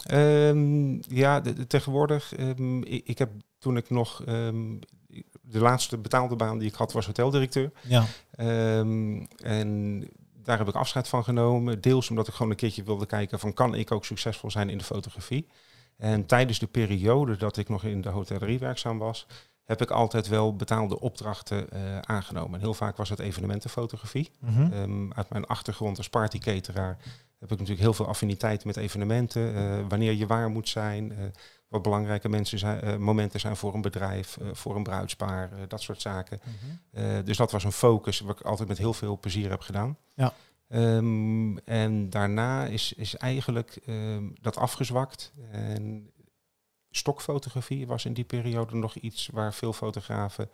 Ehm, 0.06 0.94
ja, 1.15 1.39
de, 1.41 1.53
de- 1.53 1.68
tegenwoordig. 1.68 2.35
ehm, 2.35 2.81
ik, 2.81 3.01
ik 3.07 3.18
heb 3.18 3.29
toen 3.59 3.77
ik 3.77 3.89
nog. 3.89 4.23
de 5.41 5.59
laatste 5.59 5.97
betaalde 5.97 6.35
baan 6.35 6.57
die 6.57 6.68
ik 6.68 6.73
had 6.75 6.91
was 6.91 7.06
hoteldirecteur. 7.06 7.71
Ja. 7.81 8.03
En 9.38 10.09
daar 10.44 10.57
heb 10.57 10.68
ik 10.68 10.75
afscheid 10.75 11.07
van 11.07 11.23
genomen. 11.23 11.81
Deels 11.81 12.09
omdat 12.09 12.27
ik 12.27 12.33
gewoon 12.33 12.51
een 12.51 12.57
keertje 12.57 12.83
wilde 12.83 13.06
kijken 13.06 13.39
van 13.39 13.53
kan 13.53 13.75
ik 13.75 13.91
ook 13.91 14.06
succesvol 14.06 14.51
zijn 14.51 14.69
in 14.69 14.77
de 14.77 14.83
fotografie. 14.83 15.47
En 15.97 16.25
tijdens 16.25 16.59
de 16.59 16.68
periode 16.68 17.38
dat 17.38 17.57
ik 17.57 17.69
nog 17.69 17.83
in 17.83 18.01
de 18.01 18.09
hotellerie 18.09 18.59
werkzaam 18.59 18.97
was, 18.97 19.27
heb 19.65 19.81
ik 19.81 19.91
altijd 19.91 20.27
wel 20.27 20.55
betaalde 20.55 20.99
opdrachten 20.99 21.69
eh, 21.69 21.99
aangenomen. 21.99 22.53
En 22.53 22.59
heel 22.59 22.73
vaak 22.73 22.97
was 22.97 23.09
het 23.09 23.19
evenementenfotografie. 23.19 24.31
Mhm. 24.39 24.71
Ehm, 24.73 25.11
uit 25.11 25.29
mijn 25.29 25.45
achtergrond 25.45 25.97
als 25.97 26.09
partycateraar 26.09 26.97
heb 27.39 27.51
ik 27.51 27.57
natuurlijk 27.57 27.79
heel 27.79 27.93
veel 27.93 28.07
affiniteit 28.07 28.65
met 28.65 28.77
evenementen. 28.77 29.55
eh, 29.55 29.85
wanneer 29.87 30.13
je 30.13 30.27
waar 30.27 30.49
moet 30.49 30.69
zijn, 30.69 31.11
eh, 31.11 31.17
wat 31.67 31.81
belangrijke 31.81 32.29
mensen 32.29 32.59
zijn, 32.59 33.01
momenten 33.01 33.39
zijn 33.39 33.55
voor 33.55 33.73
een 33.73 33.81
bedrijf, 33.81 34.37
voor 34.51 34.75
een 34.75 34.83
bruidspaar, 34.83 35.49
dat 35.67 35.81
soort 35.81 36.01
zaken. 36.01 36.39
Mhm. 36.43 37.23
Dus 37.23 37.37
dat 37.37 37.51
was 37.51 37.63
een 37.63 37.71
focus 37.71 38.19
wat 38.19 38.39
ik 38.39 38.45
altijd 38.45 38.67
met 38.67 38.77
heel 38.77 38.93
veel 38.93 39.19
plezier 39.19 39.49
heb 39.49 39.61
gedaan. 39.61 39.97
Ja. 40.13 40.33
Ehm, 40.71 41.57
en 41.57 42.09
daarna 42.09 42.65
is, 42.65 42.93
is 42.93 43.15
eigenlijk 43.15 43.79
ehm, 43.85 44.29
dat 44.41 44.57
afgezwakt. 44.57 45.33
En 45.51 46.10
stokfotografie 46.91 47.88
was 47.88 48.05
in 48.05 48.13
die 48.13 48.23
periode 48.23 48.75
nog 48.75 48.95
iets 48.95 49.29
waar 49.31 49.53
veel 49.53 49.73
fotografen 49.73 50.49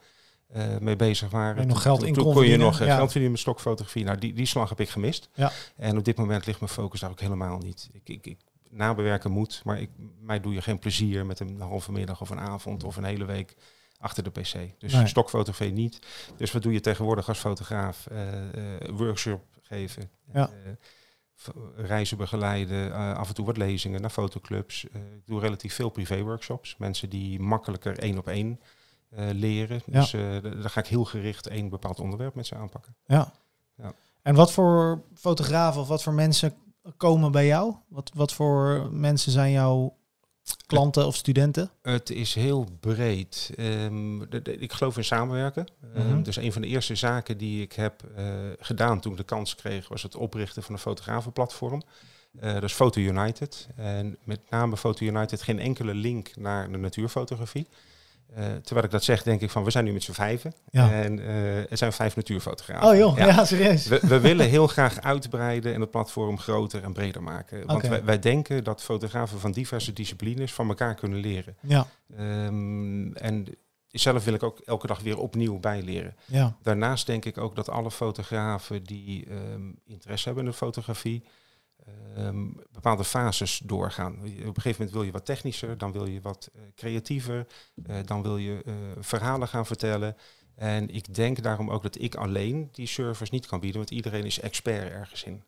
eh, 0.48 0.78
mee 0.78 0.96
bezig 0.96 1.30
waren. 1.30 1.62
Je 1.62 1.68
nog 1.68 1.82
geld 1.82 2.04
in 2.04 2.14
kon 2.14 2.24
kon 2.24 2.32
je 2.34 2.38
verdienen, 2.40 2.66
nog 2.66 2.80
eh, 2.80 2.88
ja. 2.88 2.96
geld 2.96 3.06
verdienen 3.06 3.32
met 3.32 3.40
stokfotografie. 3.40 4.04
Nou, 4.04 4.18
die, 4.18 4.34
die 4.34 4.46
slag 4.46 4.70
heb 4.70 4.80
ik 4.80 4.90
gemist. 4.90 5.30
Ja. 5.34 5.52
En 5.76 5.98
op 5.98 6.06
dit 6.06 6.18
moment 6.18 6.46
ligt 6.46 6.60
mijn 6.60 6.72
focus 6.72 7.00
daar 7.00 7.10
ook 7.10 7.20
helemaal 7.20 7.58
niet. 7.58 7.90
Ik, 7.94 8.10
ik, 8.10 8.26
ik 8.26 8.38
nabewerken 8.70 9.32
moet, 9.32 9.62
maar 9.64 9.82
ik, 9.82 9.90
mij 10.22 10.40
doe 10.40 10.54
je 10.54 10.62
geen 10.62 10.80
plezier 10.80 11.26
met 11.26 11.40
een 11.40 11.62
halve 11.62 11.92
middag 11.92 12.22
of 12.22 12.30
een 12.30 12.40
avond 12.40 12.84
of 12.84 12.96
een 12.96 13.04
hele 13.04 13.26
week 13.26 13.56
achter 14.00 14.24
de 14.24 14.30
pc. 14.30 14.54
Dus 14.78 14.94
Nee. 14.94 15.08
stokfotografie 15.08 15.74
niet. 15.74 16.00
Dus 16.38 16.52
wat 16.52 16.62
doe 16.62 16.74
je 16.74 16.80
tegenwoordig 16.80 17.28
als 17.28 17.40
fotograaf? 17.40 18.08
Eh, 18.08 18.20
workshop 18.90 19.44
geven, 19.62 20.10
Ja. 20.34 20.50
Reizen 21.76 22.18
begeleiden, 22.18 22.94
eh, 22.94 23.14
af 23.14 23.28
en 23.28 23.34
toe 23.34 23.46
wat 23.46 23.58
lezingen 23.58 24.02
naar 24.02 24.10
fotoclubs. 24.10 24.90
Eh, 24.90 25.02
ik 25.02 25.26
doe 25.26 25.40
relatief 25.40 25.74
veel 25.74 25.90
privé-workshops. 25.90 26.78
Mensen 26.78 27.10
die 27.10 27.40
makkelijker 27.40 28.00
één 28.00 28.18
op 28.18 28.28
één 28.28 28.60
eh, 29.10 29.26
leren. 29.32 29.82
Ja. 29.86 30.00
Dus 30.00 30.12
daar 30.42 30.70
ga 30.70 30.80
ik 30.80 30.88
heel 30.88 31.06
gericht 31.06 31.48
één 31.48 31.70
bepaald 31.70 32.00
onderwerp 32.00 32.36
met 32.36 32.46
ze 32.48 32.56
aanpakken. 32.56 32.96
Ja. 33.06 33.32
Ja. 33.76 33.94
En 34.22 34.36
wat 34.36 34.52
voor 34.52 35.02
fotografen 35.14 35.82
of 35.82 35.88
wat 35.88 36.04
voor 36.04 36.14
mensen 36.14 36.54
komen 36.98 37.32
bij 37.32 37.46
jou? 37.46 37.76
Wat, 37.88 38.12
wat 38.14 38.34
voor 38.34 38.90
mensen 38.92 39.32
zijn 39.32 39.52
jouw 39.52 39.98
klanten 40.66 41.06
of 41.06 41.16
studenten? 41.16 41.72
Het 41.82 42.10
is 42.10 42.34
heel 42.36 42.68
breed. 42.80 43.52
Ehm, 43.56 44.20
de- 44.30 44.42
de- 44.42 44.58
ik 44.58 44.72
geloof 44.74 44.98
in 44.98 45.04
samenwerken. 45.04 45.68
Ehm, 45.96 46.08
Mhm. 46.08 46.24
Dus 46.24 46.36
een 46.36 46.54
van 46.54 46.62
de 46.62 46.68
eerste 46.68 46.96
zaken 46.96 47.38
die 47.38 47.62
ik 47.62 47.74
heb 47.74 48.04
eh, 48.16 48.26
gedaan 48.60 49.00
toen 49.00 49.12
ik 49.12 49.18
de 49.18 49.24
kans 49.24 49.56
kreeg, 49.56 49.88
was 49.88 50.04
het 50.04 50.16
oprichten 50.16 50.64
van 50.64 50.74
een 50.74 50.80
fotografenplatform. 50.82 51.82
Eh 52.40 52.54
dat 52.54 52.64
is 52.64 52.74
Photo 52.74 53.02
United. 53.02 53.68
En 53.76 54.18
met 54.24 54.40
name 54.50 54.78
Photo 54.78 55.06
United 55.06 55.42
geen 55.42 55.60
enkele 55.60 55.94
link 55.94 56.36
naar 56.36 56.72
de 56.72 56.78
natuurfotografie. 56.78 57.68
Eh, 58.36 58.46
terwijl 58.64 58.86
ik 58.86 58.92
dat 58.92 59.04
zeg, 59.04 59.24
denk 59.24 59.42
ik 59.42 59.50
van 59.50 59.64
we 59.64 59.72
zijn 59.72 59.86
nu 59.86 59.94
met 59.94 60.04
z'n 60.04 60.12
vijven. 60.12 60.54
Ja. 60.70 60.92
En 60.92 61.20
eh, 61.20 61.72
er 61.72 61.78
zijn 61.78 61.94
vijf 61.94 62.16
natuurfotografen. 62.16 62.90
Oh 62.90 62.96
joh, 62.96 63.18
ja, 63.18 63.26
Ja. 63.26 63.46
serieus. 63.46 63.88
We, 63.88 64.00
we 64.08 64.20
willen 64.20 64.50
heel 64.50 64.68
graag 64.68 65.02
uitbreiden 65.02 65.74
en 65.74 65.82
het 65.82 65.92
platform 65.92 66.40
groter 66.40 66.84
en 66.84 66.94
breder 66.94 67.24
maken. 67.24 67.66
Want 67.66 67.88
wij 67.88 68.20
denken 68.20 68.64
dat 68.64 68.84
fotografen 68.84 69.40
van 69.40 69.52
diverse 69.52 69.94
disciplines 69.94 70.54
van 70.54 70.68
elkaar 70.68 70.96
kunnen 70.96 71.20
leren. 71.20 71.56
Ja, 71.62 71.88
Ehm, 72.18 73.12
en 73.14 73.46
zelf 73.88 74.24
wil 74.24 74.34
ik 74.34 74.44
ook 74.44 74.60
elke 74.66 74.88
dag 74.88 75.00
weer 75.02 75.18
opnieuw 75.18 75.60
bijleren. 75.60 76.16
ja, 76.26 76.56
Daarnaast 76.64 77.06
denk 77.06 77.26
ik 77.26 77.38
ook 77.38 77.56
dat 77.56 77.70
alle 77.70 77.92
fotografen 77.92 78.84
die 78.84 79.26
ehm, 79.30 79.62
interesse 79.86 80.26
hebben 80.26 80.44
in 80.46 80.50
de 80.52 80.56
fotografie, 80.58 81.24
ehm, 82.16 82.48
bepaalde 82.72 83.04
fases 83.04 83.62
doorgaan. 83.64 84.14
Op 84.14 84.22
een 84.24 84.32
gegeven 84.38 84.72
moment 84.72 84.92
wil 84.92 85.04
je 85.04 85.12
wat 85.12 85.26
technischer, 85.26 85.78
dan 85.78 85.92
wil 85.92 86.06
je 86.06 86.22
wat 86.22 86.50
eh, 86.54 86.62
creatiever, 86.76 87.48
eh, 87.86 87.96
dan 88.06 88.22
wil 88.22 88.38
je 88.38 88.62
eh, 88.66 88.74
verhalen 89.00 89.48
gaan 89.48 89.66
vertellen. 89.66 90.16
En 90.56 90.90
ik 90.90 91.14
denk 91.16 91.44
daarom 91.44 91.70
ook 91.70 91.84
dat 91.84 92.02
ik 92.02 92.16
alleen 92.16 92.70
die 92.72 92.88
service 92.88 93.34
niet 93.34 93.46
kan 93.46 93.60
bieden, 93.60 93.78
want 93.78 93.92
iedereen 93.92 94.26
is 94.26 94.40
expert 94.40 94.92
ergens 94.92 95.24
in. 95.24 95.44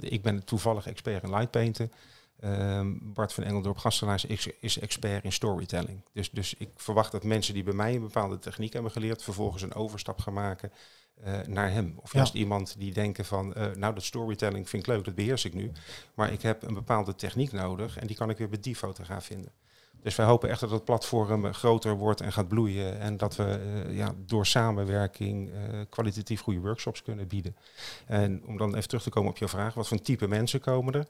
Ik 0.00 0.22
ben 0.22 0.44
toevallig 0.44 0.86
expert 0.86 1.22
in 1.22 1.30
lightpainten. 1.30 1.92
Ehm, 2.40 2.92
Bart 3.00 3.32
van 3.32 3.44
Engeldorp 3.44 3.78
Gastelaars 3.78 4.24
is, 4.24 4.48
is 4.60 4.78
expert 4.78 5.24
in 5.24 5.32
storytelling. 5.32 6.02
Dus, 6.12 6.30
dus 6.30 6.54
ik 6.54 6.70
verwacht 6.76 7.12
dat 7.12 7.24
mensen 7.24 7.54
die 7.54 7.62
bij 7.62 7.72
mij 7.72 7.94
een 7.94 8.00
bepaalde 8.00 8.38
techniek 8.38 8.72
hebben 8.72 8.90
geleerd, 8.90 9.22
vervolgens 9.22 9.62
een 9.62 9.74
overstap 9.74 10.18
gaan 10.18 10.32
maken 10.32 10.72
eh, 11.24 11.38
naar 11.46 11.70
hem. 11.72 11.94
Of 11.96 12.12
Ja. 12.12 12.18
juist 12.18 12.34
iemand 12.34 12.74
die 12.78 12.92
denken 12.92 13.24
van, 13.24 13.54
eh, 13.54 13.66
nou 13.74 13.94
dat 13.94 14.02
storytelling 14.02 14.68
vind 14.68 14.82
ik 14.82 14.88
leuk, 14.88 15.04
dat 15.04 15.14
beheers 15.14 15.44
ik 15.44 15.54
nu. 15.54 15.72
Maar 16.14 16.32
ik 16.32 16.42
heb 16.42 16.62
een 16.62 16.74
bepaalde 16.74 17.14
techniek 17.14 17.52
nodig 17.52 17.98
en 17.98 18.06
die 18.06 18.16
kan 18.16 18.30
ik 18.30 18.38
weer 18.38 18.48
bij 18.48 18.60
die 18.60 18.76
fotograaf 18.76 19.24
vinden. 19.24 19.52
Dus 20.02 20.16
wij 20.16 20.26
hopen 20.26 20.48
echt 20.48 20.60
dat 20.60 20.70
het 20.70 20.84
platform 20.84 21.46
eh, 21.46 21.52
groter 21.52 21.96
wordt 21.96 22.20
en 22.20 22.32
gaat 22.32 22.48
bloeien. 22.48 22.98
En 23.00 23.16
dat 23.16 23.36
we 23.36 23.84
ja, 23.90 24.14
door 24.26 24.46
samenwerking 24.46 25.50
kwalitatief 25.88 26.40
goede 26.40 26.60
workshops 26.60 27.02
kunnen 27.02 27.26
bieden. 27.28 27.56
En 28.06 28.42
om 28.46 28.56
dan 28.56 28.74
even 28.74 28.88
terug 28.88 29.02
te 29.02 29.10
komen 29.10 29.30
op 29.30 29.38
jouw 29.38 29.48
vraag, 29.48 29.74
wat 29.74 29.88
voor 29.88 30.00
type 30.00 30.28
mensen 30.28 30.60
komen 30.60 30.94
er? 30.94 31.06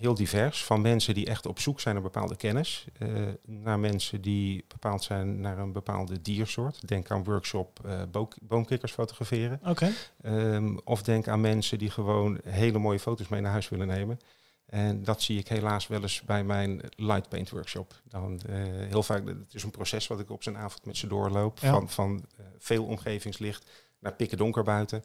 Heel 0.00 0.14
divers, 0.14 0.64
van 0.64 0.80
mensen 0.80 1.14
die 1.14 1.26
echt 1.26 1.46
op 1.46 1.58
zoek 1.58 1.80
zijn 1.80 1.94
naar 1.94 2.02
bepaalde 2.04 2.36
kennis, 2.36 2.84
eh, 2.98 3.08
naar 3.46 3.78
mensen 3.78 4.20
die 4.20 4.64
bepaald 4.68 5.02
zijn 5.02 5.40
naar 5.40 5.58
een 5.58 5.72
bepaalde 5.72 6.22
diersoort. 6.22 6.88
Denk 6.88 7.10
aan 7.10 7.24
workshop 7.24 7.80
eh, 7.84 8.02
bo- 8.10 8.28
boomkikkers 8.42 8.92
fotograferen. 8.92 9.60
Oké. 9.64 9.90
Ehm, 10.22 10.76
of 10.84 11.02
denk 11.02 11.28
aan 11.28 11.40
mensen 11.40 11.78
die 11.78 11.90
gewoon 11.90 12.40
hele 12.44 12.78
mooie 12.78 12.98
foto's 13.00 13.28
mee 13.28 13.40
naar 13.40 13.50
huis 13.52 13.68
willen 13.68 13.86
nemen. 13.86 14.18
En 14.66 15.02
dat 15.04 15.22
zie 15.22 15.38
ik 15.38 15.48
helaas 15.48 15.86
wel 15.86 16.02
eens 16.02 16.22
bij 16.22 16.44
mijn 16.44 16.80
light 16.96 17.28
paint 17.28 17.50
workshop. 17.50 17.94
Dan, 18.08 18.40
eh, 18.48 18.56
heel 18.64 19.02
vaak, 19.02 19.26
het 19.26 19.54
is 19.54 19.62
een 19.62 19.70
proces 19.70 20.06
wat 20.06 20.20
ik 20.20 20.30
op 20.30 20.42
zijn 20.42 20.56
avond 20.56 20.84
met 20.84 20.96
ze 20.96 21.06
doorloop. 21.06 21.58
Ja. 21.58 21.70
Van, 21.70 21.88
van 21.88 22.24
veel 22.58 22.84
omgevingslicht 22.84 23.70
naar 23.98 24.12
pikken 24.14 24.38
donker 24.38 24.62
buiten. 24.62 25.04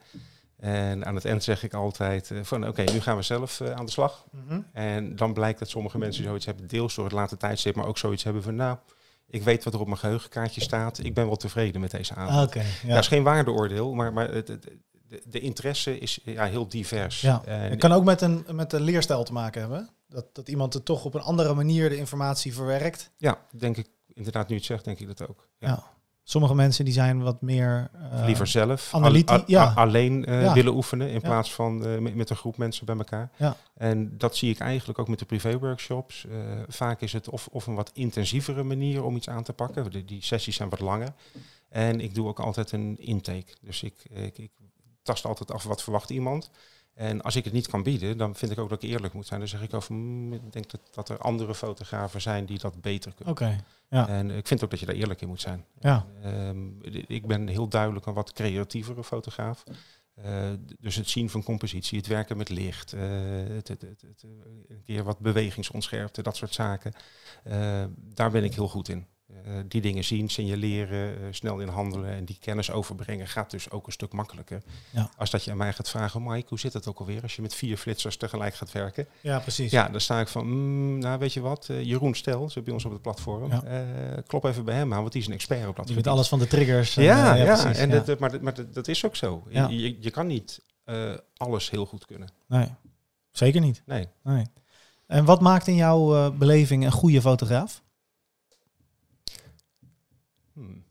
En 0.58 1.06
aan 1.06 1.16
het 1.16 1.26
eind 1.26 1.44
zeg 1.44 1.64
ik 1.64 1.74
altijd 1.74 2.32
eh, 2.32 2.40
van 2.44 2.68
oké, 2.68 2.84
nu 2.84 3.02
gaan 3.02 3.16
we 3.16 3.22
zelf 3.22 3.60
eh, 3.62 3.72
aan 3.72 3.86
de 3.86 3.92
slag. 3.92 4.26
Mhm. 4.32 4.62
En 4.74 5.16
dan 5.16 5.34
blijkt 5.34 5.60
dat 5.60 5.70
sommige 5.70 5.98
mensen 5.98 6.24
zoiets 6.24 6.46
hebben, 6.46 6.68
deels 6.68 6.96
door 6.96 7.04
het 7.04 7.14
late 7.14 7.38
tijdstip, 7.38 7.76
maar 7.76 7.86
ook 7.88 7.98
zoiets 7.98 8.24
hebben 8.24 8.44
van 8.44 8.56
nou, 8.56 8.78
ik 9.28 9.44
weet 9.44 9.64
wat 9.64 9.74
er 9.74 9.80
op 9.80 9.86
mijn 9.88 9.98
geheugenkaartje 10.00 10.62
staat. 10.62 11.04
Ik 11.04 11.14
ben 11.14 11.26
wel 11.26 11.36
tevreden 11.36 11.82
met 11.82 11.92
deze 11.92 12.14
avond. 12.14 12.56
Ah. 12.56 12.64
Ja. 12.84 12.94
Dat 12.94 13.00
is 13.04 13.08
geen 13.08 13.24
waardeoordeel, 13.24 13.94
maar, 13.94 14.14
maar 14.14 14.32
het, 14.32 14.48
het- 14.48 14.68
de, 15.08 15.22
de 15.26 15.40
interesse 15.40 16.00
is 16.00 16.20
ja, 16.24 16.46
heel 16.46 16.68
divers. 16.68 17.22
Ja. 17.22 17.42
En 17.46 17.60
Het 17.70 17.80
kan 17.80 17.92
ook 17.92 18.04
met 18.04 18.22
een, 18.22 18.46
met 18.52 18.74
een 18.74 18.82
leerstijl 18.82 19.24
te 19.24 19.34
maken 19.34 19.62
hebben. 19.62 19.90
Dat, 20.10 20.26
dat 20.36 20.48
iemand 20.50 20.74
er 20.74 20.84
toch 20.84 21.06
op 21.06 21.14
een 21.14 21.22
andere 21.22 21.54
manier 21.54 21.90
de 21.90 21.98
informatie 21.98 22.54
verwerkt. 22.54 23.12
ja, 23.18 23.38
denk 23.58 23.78
ik, 23.78 23.88
inderdaad, 24.14 24.44
nu 24.48 24.54
je 24.54 24.60
het 24.60 24.66
zegt, 24.66 24.86
denk 24.86 25.00
ik 25.00 25.08
dat 25.18 25.28
ook. 25.30 25.48
Ja. 25.58 25.68
Ja. 25.68 25.84
Sommige 26.28 26.56
mensen 26.56 26.86
die 26.86 26.94
zijn 26.94 27.22
wat 27.22 27.42
meer... 27.42 27.90
eh, 28.12 28.26
Liever 28.26 28.48
zelf, 28.48 28.94
analyti- 28.94 29.32
al- 29.34 29.38
al- 29.40 29.44
ja. 29.48 29.74
alleen 29.76 30.26
eh, 30.26 30.42
Ja. 30.42 30.54
willen 30.54 30.74
oefenen 30.76 31.08
in 31.08 31.14
Ja. 31.14 31.20
plaats 31.20 31.54
van 31.54 31.86
eh, 31.86 31.98
met, 31.98 32.16
met 32.16 32.30
een 32.30 32.36
groep 32.36 32.58
mensen 32.58 32.86
bij 32.86 32.96
elkaar. 32.98 33.30
Ja. 33.38 33.56
En 33.78 34.18
dat 34.18 34.36
zie 34.36 34.50
ik 34.50 34.60
eigenlijk 34.60 35.00
ook 35.00 35.08
met 35.08 35.20
de 35.20 35.26
privé-workshops. 35.26 36.26
Vaak 36.68 37.02
is 37.02 37.14
het 37.14 37.30
of, 37.30 37.48
of 37.52 37.68
een 37.68 37.76
wat 37.76 37.92
intensievere 37.94 38.64
manier 38.64 39.04
om 39.04 39.16
iets 39.16 39.30
aan 39.30 39.44
te 39.44 39.54
pakken. 39.54 39.92
De, 39.92 40.06
die 40.06 40.22
sessies 40.24 40.56
zijn 40.56 40.70
wat 40.70 40.80
langer. 40.80 41.14
En 41.70 42.00
ik 42.02 42.16
doe 42.16 42.28
ook 42.28 42.40
altijd 42.40 42.72
een 42.72 42.96
intake. 43.00 43.54
Dus 43.62 43.84
ik, 43.84 43.96
ik, 44.10 44.38
ik 44.38 44.52
tast 45.04 45.26
altijd 45.26 45.52
af 45.52 45.64
wat 45.64 45.84
verwacht 45.84 46.10
iemand. 46.10 46.50
En 46.96 47.22
als 47.22 47.36
ik 47.36 47.44
het 47.44 47.54
niet 47.54 47.68
kan 47.68 47.84
bieden, 47.84 48.18
dan 48.18 48.36
vind 48.36 48.52
ik 48.52 48.60
ook 48.60 48.70
dat 48.70 48.84
ik 48.84 48.90
eerlijk 48.90 49.14
moet 49.14 49.28
zijn. 49.28 49.40
Dan 49.40 49.50
zeg 49.50 49.62
ik 49.62 49.74
over, 49.74 49.96
"Hmm, 49.96 50.34
ik 50.34 50.52
denk 50.52 50.72
dat, 50.72 50.82
dat 50.92 51.10
er 51.10 51.18
andere 51.18 51.56
fotografen 51.56 52.22
zijn 52.22 52.46
die 52.46 52.60
dat 52.60 52.82
beter 52.82 53.14
kunnen. 53.14 53.34
Oké. 53.34 53.64
Ja. 53.90 54.08
En 54.08 54.32
ik 54.32 54.48
vind 54.48 54.64
ook 54.64 54.70
dat 54.70 54.80
je 54.80 54.86
daar 54.86 54.96
eerlijk 54.96 55.22
in 55.22 55.28
moet 55.28 55.42
zijn. 55.42 55.66
Ja. 55.80 56.06
Ehm, 56.22 56.58
ik 57.08 57.28
ben 57.28 57.48
heel 57.48 57.68
duidelijk 57.68 58.06
een 58.06 58.14
wat 58.14 58.34
creatievere 58.34 59.04
fotograaf. 59.04 59.64
Eh, 60.16 60.50
dus 60.80 60.96
het 60.96 61.10
zien 61.10 61.30
van 61.30 61.44
compositie, 61.44 61.98
het 61.98 62.08
werken 62.08 62.38
met 62.38 62.50
licht, 62.50 62.94
eh, 62.94 63.02
het, 63.48 63.68
het, 63.68 63.82
het, 63.82 64.02
het, 64.02 64.24
eh, 64.24 64.30
een 64.68 64.84
keer 64.84 65.04
wat 65.04 65.20
bewegingsonscherpte, 65.20 66.22
dat 66.22 66.36
soort 66.36 66.54
zaken. 66.54 66.94
Daar 68.14 68.32
ben 68.32 68.44
ik 68.44 68.54
heel 68.54 68.68
goed 68.68 68.90
in. 68.90 69.08
Eh, 69.28 69.52
die 69.68 69.82
dingen 69.82 70.04
zien, 70.04 70.30
signaleren, 70.30 71.16
eh, 71.18 71.28
snel 71.32 71.60
in 71.60 71.68
handelen 71.68 72.10
en 72.10 72.26
die 72.26 72.38
kennis 72.40 72.72
overbrengen 72.72 73.28
gaat 73.28 73.52
dus 73.52 73.70
ook 73.72 73.86
een 73.86 73.92
stuk 73.92 74.14
makkelijker. 74.14 74.62
Ja. 74.90 75.10
Als 75.18 75.30
dat 75.30 75.44
je 75.44 75.52
aan 75.52 75.58
mij 75.58 75.74
gaat 75.74 75.90
vragen, 75.90 76.24
Mike, 76.24 76.46
hoe 76.50 76.60
zit 76.60 76.74
het 76.74 76.88
ook 76.88 77.00
alweer 77.00 77.22
als 77.22 77.36
je 77.36 77.42
met 77.42 77.56
vier 77.56 77.78
flitsers 77.78 78.18
tegelijk 78.18 78.56
gaat 78.56 78.72
werken? 78.72 79.08
ja, 79.22 79.40
precies. 79.40 79.72
Ja, 79.72 79.90
dan 79.90 80.02
sta 80.02 80.20
ik 80.20 80.28
van, 80.28 80.48
mm, 80.48 80.98
nou 81.00 81.20
weet 81.20 81.34
je 81.34 81.40
wat, 81.42 81.68
eh, 81.70 81.84
Jeroen 81.84 82.14
Stel, 82.16 82.50
zit 82.50 82.64
bij 82.64 82.74
ons 82.74 82.86
op 82.86 82.92
het 82.92 83.02
platform. 83.02 83.52
Ja. 83.52 83.64
Eh, 83.64 84.24
klop 84.28 84.44
even 84.44 84.66
bij 84.66 84.76
hem 84.76 84.94
aan, 84.94 85.00
want 85.00 85.12
die 85.12 85.22
is 85.22 85.28
een 85.28 85.34
expert 85.34 85.68
op 85.68 85.76
dat 85.76 85.86
Die 85.86 85.96
weet 85.96 86.08
alles 86.08 86.28
van 86.28 86.40
de 86.40 86.48
triggers. 86.48 86.94
Ja, 86.94 87.34
ja, 87.36 87.44
precies, 87.46 87.78
en 87.78 87.90
ja. 87.90 88.00
Dat, 88.00 88.20
maar, 88.20 88.32
dat- 88.32 88.42
maar 88.42 88.54
dat, 88.54 88.74
dat 88.74 88.88
is 88.88 89.06
ook 89.06 89.16
zo. 89.16 89.44
Ja. 89.50 89.68
Je, 89.68 89.80
je, 89.80 89.98
je 90.00 90.10
kan 90.12 90.28
niet 90.28 90.62
eh, 90.84 91.14
alles 91.38 91.70
heel 91.70 91.86
goed 91.86 92.06
kunnen. 92.06 92.30
Nee, 92.48 92.68
zeker 93.32 93.62
niet. 93.62 93.82
Nee. 93.86 94.08
Nee. 94.24 94.46
En 95.08 95.26
wat 95.26 95.42
maakt 95.42 95.68
in 95.68 95.76
jouw 95.76 96.16
eh, 96.16 96.32
beleving 96.38 96.86
een 96.86 96.92
goede 96.92 97.22
fotograaf? 97.22 97.84
Hmm. 100.56 100.84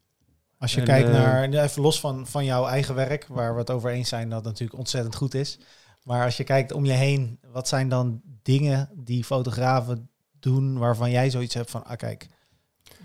Als 0.58 0.74
je 0.74 0.80
En, 0.80 0.86
kijkt 0.86 1.08
eh, 1.08 1.14
naar, 1.14 1.52
even 1.52 1.82
los 1.82 2.00
van, 2.00 2.26
van 2.26 2.44
jouw 2.44 2.66
eigen 2.66 2.94
werk, 2.94 3.26
waar 3.26 3.52
we 3.52 3.58
het 3.58 3.70
over 3.70 3.90
eens 3.90 4.08
zijn 4.08 4.28
dat 4.28 4.38
het 4.38 4.48
natuurlijk 4.48 4.78
ontzettend 4.78 5.14
goed 5.14 5.34
is. 5.34 5.58
Maar 6.02 6.24
als 6.24 6.36
je 6.36 6.44
kijkt 6.44 6.72
om 6.72 6.84
je 6.84 6.92
heen, 6.92 7.38
wat 7.52 7.68
zijn 7.68 7.88
dan 7.88 8.20
dingen 8.42 8.90
die 8.94 9.24
fotografen 9.24 10.10
doen 10.38 10.78
waarvan 10.78 11.10
jij 11.10 11.30
zoiets 11.30 11.54
hebt 11.54 11.70
van, 11.70 11.84
ah 11.84 11.96
kijk, 11.96 12.26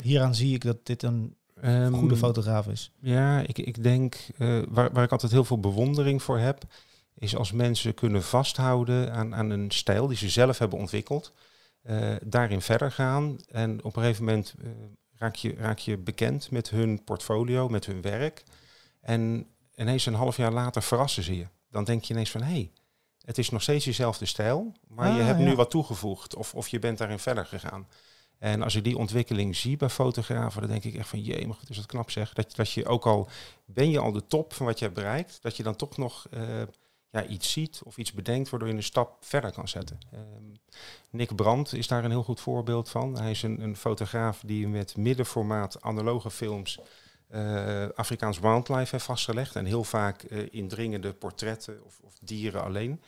hieraan 0.01 0.35
zie 0.35 0.53
ik 0.53 0.63
dat 0.63 0.85
dit 0.85 1.03
een 1.03 1.37
Ehm, 1.61 1.93
goede 1.93 2.15
fotograaf 2.15 2.67
is. 2.67 2.91
Ja, 2.99 3.39
ik, 3.39 3.57
ik 3.57 3.83
denk, 3.83 4.17
eh, 4.37 4.61
waar, 4.69 4.91
waar 4.91 5.03
ik 5.03 5.11
altijd 5.11 5.31
heel 5.31 5.45
veel 5.45 5.59
bewondering 5.59 6.23
voor 6.23 6.37
heb, 6.37 6.63
is 7.15 7.35
als 7.35 7.51
mensen 7.51 7.93
kunnen 7.93 8.23
vasthouden 8.23 9.13
aan, 9.13 9.35
aan 9.35 9.49
een 9.49 9.71
stijl 9.71 10.07
die 10.07 10.17
ze 10.17 10.29
zelf 10.29 10.57
hebben 10.57 10.79
ontwikkeld, 10.79 11.33
eh, 11.81 12.15
daarin 12.25 12.61
verder 12.61 12.91
gaan 12.91 13.37
en 13.47 13.83
op 13.83 13.95
een 13.95 14.01
gegeven 14.01 14.25
moment 14.25 14.55
raak, 15.19 15.35
je, 15.35 15.55
raak 15.57 15.79
je 15.79 15.97
bekend 15.97 16.51
met 16.51 16.69
hun 16.69 17.03
portfolio, 17.03 17.69
met 17.69 17.85
hun 17.85 18.01
werk 18.01 18.43
en 19.01 19.47
ineens 19.75 20.05
een 20.05 20.13
half 20.13 20.37
jaar 20.37 20.51
later 20.51 20.83
verrassen 20.83 21.23
ze 21.23 21.37
je. 21.37 21.47
Dan 21.71 21.83
denk 21.83 22.03
je 22.03 22.13
ineens 22.13 22.31
van, 22.31 22.41
hé, 22.41 22.51
hey, 22.51 22.71
het 23.21 23.37
is 23.37 23.49
nog 23.49 23.61
steeds 23.61 23.85
jezelfde 23.85 24.25
stijl, 24.25 24.73
maar 24.87 25.13
je 25.13 25.19
Ah, 25.19 25.25
hebt 25.25 25.39
ja. 25.39 25.45
nu 25.45 25.55
wat 25.55 25.69
toegevoegd 25.69 26.35
of, 26.35 26.55
of 26.55 26.67
je 26.67 26.79
bent 26.79 26.97
daarin 26.97 27.19
verder 27.19 27.45
gegaan. 27.45 27.87
En 28.37 28.61
als 28.63 28.75
ik 28.75 28.83
die 28.83 28.97
ontwikkeling 28.97 29.55
zie 29.55 29.77
bij 29.77 29.89
fotografen, 29.89 30.61
dan 30.61 30.69
denk 30.69 30.83
ik 30.83 30.95
echt 30.95 31.09
van, 31.09 31.21
jee, 31.21 31.47
maar 31.47 31.55
goed, 31.55 31.69
is 31.69 31.75
dat 31.75 31.85
knap 31.85 32.11
zeg. 32.11 32.33
Dat, 32.33 32.55
dat 32.55 32.71
je 32.71 32.85
ook 32.85 33.05
al, 33.05 33.29
ben 33.65 33.89
je 33.89 33.99
al 33.99 34.11
de 34.11 34.27
top 34.27 34.53
van 34.53 34.65
wat 34.65 34.79
je 34.79 34.85
hebt 34.85 34.97
bereikt, 34.97 35.41
dat 35.41 35.57
je 35.57 35.63
dan 35.63 35.75
toch 35.75 35.97
nog 35.97 36.27
eh, 36.31 36.61
ja, 37.11 37.25
iets 37.25 37.51
ziet 37.51 37.81
of 37.83 37.97
iets 37.97 38.13
bedenkt 38.13 38.49
waardoor 38.49 38.69
je 38.69 38.75
een 38.75 38.83
stap 38.83 39.25
verder 39.25 39.51
kan 39.51 39.67
zetten. 39.67 39.99
Ehm, 40.11 40.23
Nick 41.09 41.35
Brandt 41.35 41.73
is 41.73 41.87
daar 41.87 42.03
een 42.03 42.09
heel 42.09 42.23
goed 42.23 42.39
voorbeeld 42.39 42.89
van. 42.89 43.19
Hij 43.19 43.31
is 43.31 43.43
een, 43.43 43.61
een 43.61 43.75
fotograaf 43.75 44.41
die 44.45 44.67
met 44.67 44.97
middenformaat 44.97 45.81
analoge 45.81 46.31
films 46.31 46.79
eh, 47.29 47.89
Afrikaans 47.95 48.39
wildlife 48.39 48.91
heeft 48.91 49.05
vastgelegd. 49.05 49.55
En 49.55 49.65
heel 49.65 49.83
vaak 49.83 50.23
eh, 50.23 50.47
indringende 50.51 51.13
portretten 51.13 51.85
of, 51.85 51.99
of 52.03 52.13
dieren 52.21 52.63
alleen. 52.63 53.01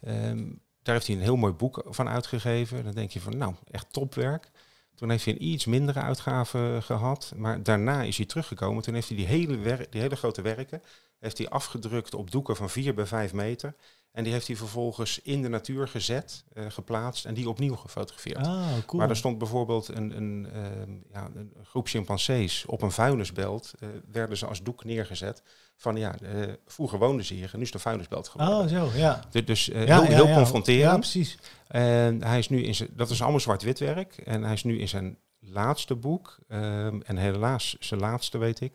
Ehm, 0.00 0.48
daar 0.82 0.94
heeft 0.94 1.06
hij 1.06 1.16
een 1.16 1.22
heel 1.22 1.36
mooi 1.36 1.52
boek 1.52 1.82
van 1.86 2.08
uitgegeven. 2.08 2.84
Dan 2.84 2.92
denk 2.92 3.10
je 3.10 3.20
van, 3.20 3.36
nou, 3.36 3.54
echt 3.70 3.92
topwerk. 3.92 4.50
Toen 4.94 5.10
heeft 5.10 5.24
hij 5.24 5.34
een 5.34 5.44
iets 5.44 5.64
mindere 5.64 6.00
uitgave 6.00 6.78
gehad. 6.82 7.32
Maar 7.36 7.62
daarna 7.62 8.02
is 8.02 8.16
hij 8.16 8.26
teruggekomen. 8.26 8.82
Toen 8.82 8.94
heeft 8.94 9.08
hij 9.08 9.16
die 9.16 9.26
hele, 9.26 9.86
die 9.90 10.00
hele 10.00 10.16
grote 10.16 10.42
werken 10.42 10.82
heeft 11.22 11.38
hij 11.38 11.48
afgedrukt 11.48 12.14
op 12.14 12.30
doeken 12.30 12.56
van 12.56 12.70
4 12.70 12.94
bij 12.94 13.06
5 13.06 13.32
meter. 13.32 13.74
En 14.12 14.24
die 14.24 14.32
heeft 14.32 14.46
hij 14.46 14.56
vervolgens 14.56 15.20
in 15.22 15.42
de 15.42 15.48
natuur 15.48 15.88
gezet, 15.88 16.44
eh, 16.52 16.64
geplaatst 16.68 17.24
en 17.24 17.34
die 17.34 17.48
opnieuw 17.48 17.74
gefotografeerd. 17.74 18.46
Ah, 18.46 18.66
cool. 18.86 19.00
Maar 19.00 19.10
er 19.10 19.16
stond 19.16 19.38
bijvoorbeeld 19.38 19.88
een, 19.88 20.16
een, 20.16 20.48
ehm, 20.52 20.90
ja, 21.12 21.28
een 21.34 21.52
groep 21.64 21.86
chimpansees 21.88 22.64
op 22.66 22.82
een 22.82 22.90
vuilnisbelt. 22.92 23.72
eh, 23.80 23.88
werden 24.10 24.36
ze 24.36 24.46
als 24.46 24.62
doek 24.62 24.84
neergezet. 24.84 25.42
Van 25.76 25.96
ja, 25.96 26.18
eh, 26.18 26.52
vroeger 26.66 26.98
woonden 26.98 27.24
ze 27.24 27.34
hier 27.34 27.50
en 27.52 27.58
nu 27.58 27.64
is 27.64 27.74
een 27.74 27.80
vuilnisbelt 27.80 28.28
geworden. 28.28 28.58
Oh, 28.58 28.66
zo, 28.92 28.98
ja. 28.98 29.20
Du- 29.30 29.44
Dus 29.44 29.64
ja 29.64 29.72
heel, 29.78 30.02
heel 30.02 30.26
ja. 30.26 30.34
confronterend. 30.34 30.82
Ja, 30.90 30.96
precies. 30.98 31.38
En 31.68 32.22
hij 32.24 32.38
is 32.38 32.48
nu 32.48 32.62
in 32.62 32.74
zijn, 32.74 32.88
dat 32.92 33.10
is 33.10 33.22
allemaal 33.22 33.40
zwart-wit 33.40 33.78
werk. 33.78 34.16
En 34.16 34.42
hij 34.44 34.52
is 34.52 34.64
nu 34.64 34.78
in 34.80 34.88
zijn 34.88 35.18
laatste 35.38 35.94
boek, 35.94 36.38
ehm, 36.48 37.00
en 37.04 37.16
helaas 37.16 37.76
zijn 37.80 38.00
laatste 38.00 38.38
weet 38.38 38.60
ik, 38.60 38.72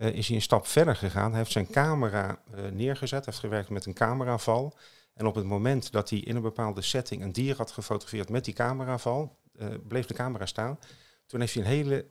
eh, 0.00 0.12
is 0.12 0.26
hij 0.26 0.36
een 0.36 0.42
stap 0.42 0.66
verder 0.66 0.96
gegaan. 0.96 1.28
Hij 1.28 1.38
heeft 1.38 1.52
zijn 1.52 1.70
camera 1.70 2.42
eh, 2.54 2.64
neergezet, 2.70 3.26
heeft 3.26 3.38
gewerkt 3.38 3.68
met 3.68 3.86
een 3.86 3.94
cameraval. 3.94 4.76
En 5.14 5.26
op 5.26 5.34
het 5.34 5.44
moment 5.44 5.92
dat 5.92 6.10
hij 6.10 6.18
in 6.18 6.36
een 6.36 6.42
bepaalde 6.42 6.82
setting 6.82 7.22
een 7.22 7.32
dier 7.32 7.56
had 7.56 7.70
gefotografeerd 7.70 8.28
met 8.28 8.44
die 8.44 8.54
cameraval, 8.54 9.38
eh, 9.58 9.68
bleef 9.88 10.06
de 10.06 10.14
camera 10.14 10.46
staan. 10.46 10.78
Toen 11.26 11.40
heeft 11.40 11.54
hij 11.54 11.62
een 11.62 11.68
hele 11.68 12.06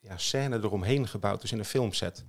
ja, 0.00 0.16
scène 0.16 0.56
eromheen 0.56 1.08
gebouwd, 1.08 1.40
dus 1.40 1.52
in 1.52 1.58
een 1.58 1.64
filmset. 1.64 2.24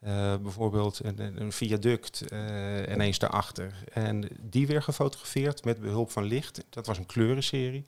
Eh, 0.00 0.34
bijvoorbeeld 0.42 1.00
een, 1.04 1.40
een- 1.40 1.52
viaduct 1.52 2.28
eh 2.28 2.92
ineens 2.92 3.18
daarachter. 3.18 3.72
En 3.92 4.28
die 4.40 4.66
weer 4.66 4.82
gefotografeerd 4.82 5.64
met 5.64 5.80
behulp 5.80 6.10
van 6.10 6.24
licht. 6.24 6.64
Dat 6.70 6.86
was 6.86 6.98
een 6.98 7.06
kleurenserie. 7.06 7.86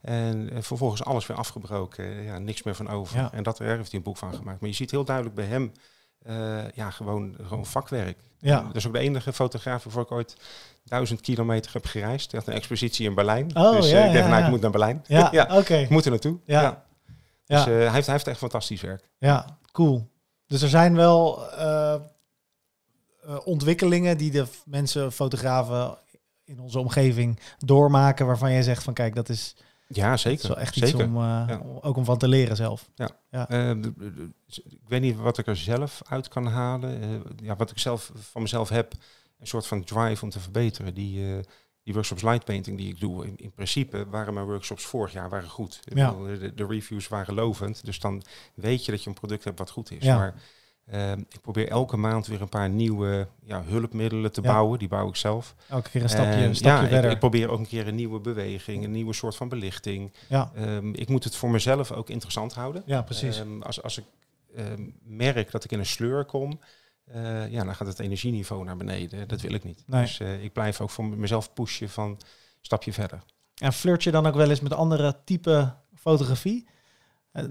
En 0.00 0.50
eh, 0.50 0.62
vervolgens 0.62 1.04
alles 1.04 1.26
weer 1.26 1.36
afgebroken. 1.36 2.22
ja, 2.22 2.38
niks 2.38 2.62
meer 2.62 2.74
van 2.74 2.88
over. 2.88 3.16
Ja. 3.16 3.32
En 3.32 3.42
dat, 3.42 3.56
daar 3.56 3.68
heeft 3.76 3.90
hij 3.90 3.98
een 3.98 4.04
boek 4.04 4.16
van 4.16 4.34
gemaakt. 4.34 4.60
Maar 4.60 4.68
je 4.70 4.74
ziet 4.76 4.90
heel 4.90 5.04
duidelijk 5.04 5.36
bij 5.36 5.44
hem 5.44 5.72
ja, 6.74 6.90
gewoon, 6.90 7.36
gewoon 7.42 7.66
vakwerk. 7.66 8.18
Ja. 8.38 8.60
Dat 8.62 8.76
is 8.76 8.86
ook 8.86 8.92
de 8.92 8.98
enige 8.98 9.32
fotograaf 9.32 9.84
waarvoor 9.84 10.02
ik 10.02 10.10
ooit 10.12 10.36
duizend 10.84 11.20
kilometer 11.20 11.72
heb 11.72 11.84
gereisd. 11.84 12.30
Die 12.30 12.38
had 12.38 12.48
een 12.48 12.54
expositie 12.54 13.06
in 13.08 13.14
Berlijn. 13.14 13.56
Oh, 13.56 13.72
dus 13.76 13.90
ja, 13.90 13.98
ik 13.98 14.12
dacht, 14.12 14.24
ja, 14.24 14.30
nou, 14.30 14.44
ik 14.44 14.50
moet 14.50 14.60
naar 14.60 14.70
Berlijn. 14.70 15.04
Ja, 15.06 15.28
ja. 15.32 15.56
oké. 15.58 15.74
Ik 15.76 15.88
moet 15.88 16.04
er 16.04 16.10
naartoe. 16.10 16.38
Ja. 16.44 16.84
Dus 17.46 17.64
hij, 17.64 17.90
heeft, 17.90 18.06
hij 18.06 18.14
heeft 18.14 18.26
echt 18.26 18.38
fantastisch 18.38 18.80
werk. 18.80 19.10
Ja, 19.18 19.58
cool. 19.72 20.08
Dus 20.46 20.62
er 20.62 20.68
zijn 20.68 20.94
wel 20.94 21.50
eh, 21.50 21.94
eh, 21.94 22.00
ontwikkelingen 23.44 24.18
die 24.18 24.30
de 24.30 24.46
mensen, 24.64 25.12
fotografen 25.12 25.98
in 26.44 26.60
onze 26.60 26.78
omgeving 26.78 27.38
doormaken, 27.58 28.26
waarvan 28.26 28.52
jij 28.52 28.62
zegt 28.62 28.82
van 28.82 28.94
kijk, 28.94 29.14
dat 29.14 29.28
is, 29.28 29.56
Ja, 29.88 30.10
dat 30.10 30.20
zeker. 30.20 30.42
is 30.42 30.48
wel 30.48 30.58
echt 30.58 30.74
zeker. 30.74 30.88
iets 30.94 31.02
om, 31.02 31.16
eh, 31.16 31.44
Ja. 31.48 31.58
om- 31.62 31.78
ook 31.80 31.96
om 31.96 32.04
van 32.04 32.18
te 32.18 32.28
leren 32.28 32.56
zelf. 32.56 32.88
De- 32.94 33.06
de- 33.80 34.32
ik 34.68 34.88
weet 34.88 35.00
niet 35.00 35.16
wat 35.16 35.38
ik 35.38 35.46
er 35.46 35.56
zelf 35.56 36.00
uit 36.08 36.28
kan 36.28 36.46
halen. 36.46 37.22
Ja, 37.42 37.56
wat 37.56 37.70
ik 37.70 37.78
zelf 37.78 38.10
van 38.14 38.42
mezelf 38.42 38.68
heb, 38.68 38.92
een 39.38 39.46
soort 39.46 39.66
van 39.66 39.84
drive 39.84 40.24
om 40.24 40.30
te 40.30 40.40
verbeteren. 40.40 40.94
Die, 40.94 41.40
die 41.86 41.94
workshops 41.94 42.22
lightpainting 42.22 42.76
die 42.78 42.88
ik 42.88 43.00
doe, 43.00 43.26
in, 43.26 43.34
in 43.36 43.52
principe 43.52 44.06
waren 44.10 44.34
mijn 44.34 44.46
workshops 44.46 44.84
vorig 44.84 45.12
jaar 45.12 45.28
waren 45.28 45.48
goed. 45.48 45.80
Ja. 45.84 46.10
de, 46.38 46.54
de 46.54 46.66
reviews 46.66 47.08
waren 47.08 47.34
lovend, 47.34 47.84
dus 47.84 48.00
dan 48.00 48.22
weet 48.54 48.84
je 48.84 48.90
dat 48.90 49.02
je 49.02 49.08
een 49.08 49.14
product 49.14 49.44
hebt 49.44 49.58
wat 49.58 49.70
goed 49.70 49.90
is. 49.90 50.04
Ja. 50.04 50.16
Maar 50.16 50.34
eh, 50.84 51.12
ik 51.12 51.40
probeer 51.42 51.68
elke 51.68 51.96
maand 51.96 52.26
weer 52.26 52.40
een 52.40 52.48
paar 52.48 52.68
nieuwe 52.70 53.28
ja, 53.44 53.62
hulpmiddelen 53.64 54.32
te 54.32 54.40
Ja. 54.42 54.52
bouwen. 54.52 54.78
Die 54.78 54.88
bouw 54.88 55.08
ik 55.08 55.16
zelf. 55.16 55.54
Elke 55.68 55.90
keer 55.90 56.02
een 56.02 56.08
stapje, 56.08 56.30
En 56.32 56.42
een 56.42 56.56
stapje 56.56 56.82
ja, 56.84 56.88
verder. 56.88 57.10
ik 57.10 57.18
probeer 57.18 57.48
ook 57.50 57.58
een 57.58 57.66
keer 57.66 57.86
een 57.88 57.94
nieuwe 57.94 58.20
beweging, 58.20 58.84
een 58.84 58.90
nieuwe 58.90 59.12
soort 59.12 59.36
van 59.36 59.48
belichting. 59.48 60.12
ja. 60.28 60.50
Ehm, 60.54 60.92
ik 60.94 61.08
moet 61.08 61.24
het 61.24 61.36
voor 61.36 61.50
mezelf 61.50 61.92
ook 61.92 62.08
interessant 62.10 62.54
houden. 62.54 62.82
ja, 62.86 63.02
precies. 63.02 63.38
Ehm, 63.40 63.62
als, 63.62 63.82
als 63.82 63.98
ik 63.98 64.04
ehm, 64.56 64.82
merk 65.04 65.50
dat 65.50 65.64
ik 65.64 65.72
in 65.72 65.78
een 65.78 65.86
sleur 65.86 66.24
kom, 66.24 66.60
eh, 67.06 67.50
ja, 67.50 67.64
dan 67.64 67.74
gaat 67.74 67.86
het 67.86 67.98
energieniveau 67.98 68.64
naar 68.64 68.76
beneden. 68.76 69.28
Dat 69.28 69.40
wil 69.40 69.52
ik 69.52 69.64
niet. 69.64 69.82
Nee. 69.86 70.02
Dus 70.02 70.20
eh, 70.20 70.44
ik 70.44 70.52
blijf 70.52 70.80
ook 70.80 70.90
voor 70.90 71.04
mezelf 71.04 71.52
pushen 71.52 71.88
van 71.88 72.08
een 72.10 72.18
stapje 72.60 72.92
verder. 72.92 73.22
En 73.54 73.72
flirt 73.72 74.02
je 74.02 74.10
dan 74.10 74.26
ook 74.26 74.34
wel 74.34 74.50
eens 74.50 74.60
met 74.60 74.72
andere 74.72 75.20
type 75.24 75.74
fotografie? 75.94 76.68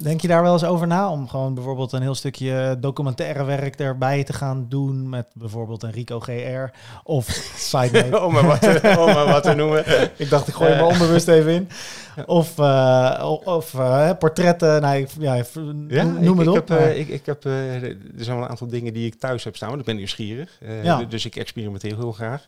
Denk 0.02 0.22
je 0.22 0.28
daar 0.28 0.42
wel 0.44 0.54
eens 0.54 0.64
over 0.66 0.88
na 0.88 1.12
om 1.12 1.28
gewoon 1.28 1.54
bijvoorbeeld 1.54 1.92
een 1.92 2.02
heel 2.02 2.16
stukje 2.16 2.78
documentaire 2.80 3.44
werk 3.44 3.76
erbij 3.80 4.24
te 4.24 4.34
gaan 4.34 4.66
doen 4.70 5.10
met 5.10 5.28
bijvoorbeeld 5.34 5.84
een 5.84 5.92
Rico 5.92 6.20
GR 6.20 6.72
of 7.04 7.26
side 7.72 8.20
om, 8.26 8.34
maar 8.34 8.46
wat 8.46 8.62
te, 8.62 8.96
om 9.08 9.14
maar 9.14 9.26
wat 9.28 9.44
te 9.44 9.54
noemen. 9.54 9.84
Ik 10.18 10.30
dacht, 10.30 10.48
ik 10.48 10.54
gooi 10.54 10.70
hem 10.70 10.80
Eh. 10.80 10.88
onbewust 10.88 11.28
even 11.28 11.52
in. 11.54 11.68
Ja. 12.16 12.24
Of, 12.26 12.60
eh, 12.60 13.38
of 13.44 13.74
eh, 13.74 14.10
portretten. 14.20 14.82
Nou, 14.82 14.98
ik- 14.98 15.10
ja, 15.20 15.44
v- 15.44 15.56
noem 15.56 15.90
ik, 15.90 16.26
het 16.26 16.40
ik 16.40 16.48
op. 16.48 16.56
Heb, 16.56 16.70
eh, 16.70 16.76
maar- 16.78 16.96
ik, 16.96 17.08
ik 17.08 17.26
heb, 17.26 17.44
er 17.46 17.96
zijn 18.18 18.36
wel 18.36 18.44
een 18.46 18.50
aantal 18.50 18.68
dingen 18.68 18.94
die 18.94 19.06
ik 19.06 19.16
thuis 19.20 19.44
heb 19.44 19.56
staan, 19.56 19.68
want 19.70 19.80
ik 19.80 19.86
ben 19.88 19.96
nieuwsgierig. 19.96 20.60
Ja. 20.84 21.04
Dus 21.04 21.26
ik 21.26 21.36
experimenteer 21.36 21.96
heel 21.98 22.12
graag. 22.12 22.48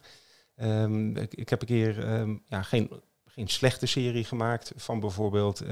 Ehm, 0.55 1.17
ik, 1.17 1.33
ik 1.33 1.49
heb 1.49 1.61
een 1.61 1.67
keer 1.67 2.05
ehm, 2.07 2.35
ja, 2.47 2.61
geen, 2.61 2.89
geen 3.37 3.47
slechte 3.47 3.85
serie 3.85 4.23
gemaakt 4.23 4.71
van 4.75 4.99
bijvoorbeeld 4.99 5.61
eh, 5.61 5.69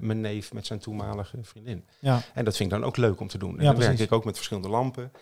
mijn 0.00 0.20
neef 0.20 0.52
met 0.52 0.66
zijn 0.66 0.78
toenmalige 0.78 1.38
vriendin. 1.42 1.84
ja, 1.98 2.20
En 2.34 2.44
dat 2.44 2.56
vind 2.56 2.72
ik 2.72 2.78
dan 2.78 2.86
ook 2.88 2.96
leuk 2.96 3.20
om 3.20 3.28
te 3.28 3.38
doen. 3.38 3.58
En 3.58 3.64
Ja, 3.64 3.70
dan 3.70 3.80
werk 3.80 3.98
ik 3.98 4.12
ook 4.12 4.24
met 4.24 4.34
verschillende 4.36 4.68
lampen. 4.68 5.12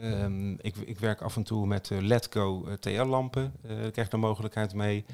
Ehm, 0.00 0.52
ik, 0.52 0.76
ik 0.76 0.98
werk 0.98 1.22
af 1.22 1.36
en 1.36 1.42
toe 1.42 1.66
met 1.66 1.90
eh, 1.90 1.98
Letco 2.00 2.66
eh, 2.66 2.72
TL-lampen. 2.72 3.52
Eh 3.62 3.68
daar 3.70 3.90
krijg 3.90 4.06
ik 4.06 4.10
de 4.10 4.16
mogelijkheid 4.16 4.74
mee 4.74 5.04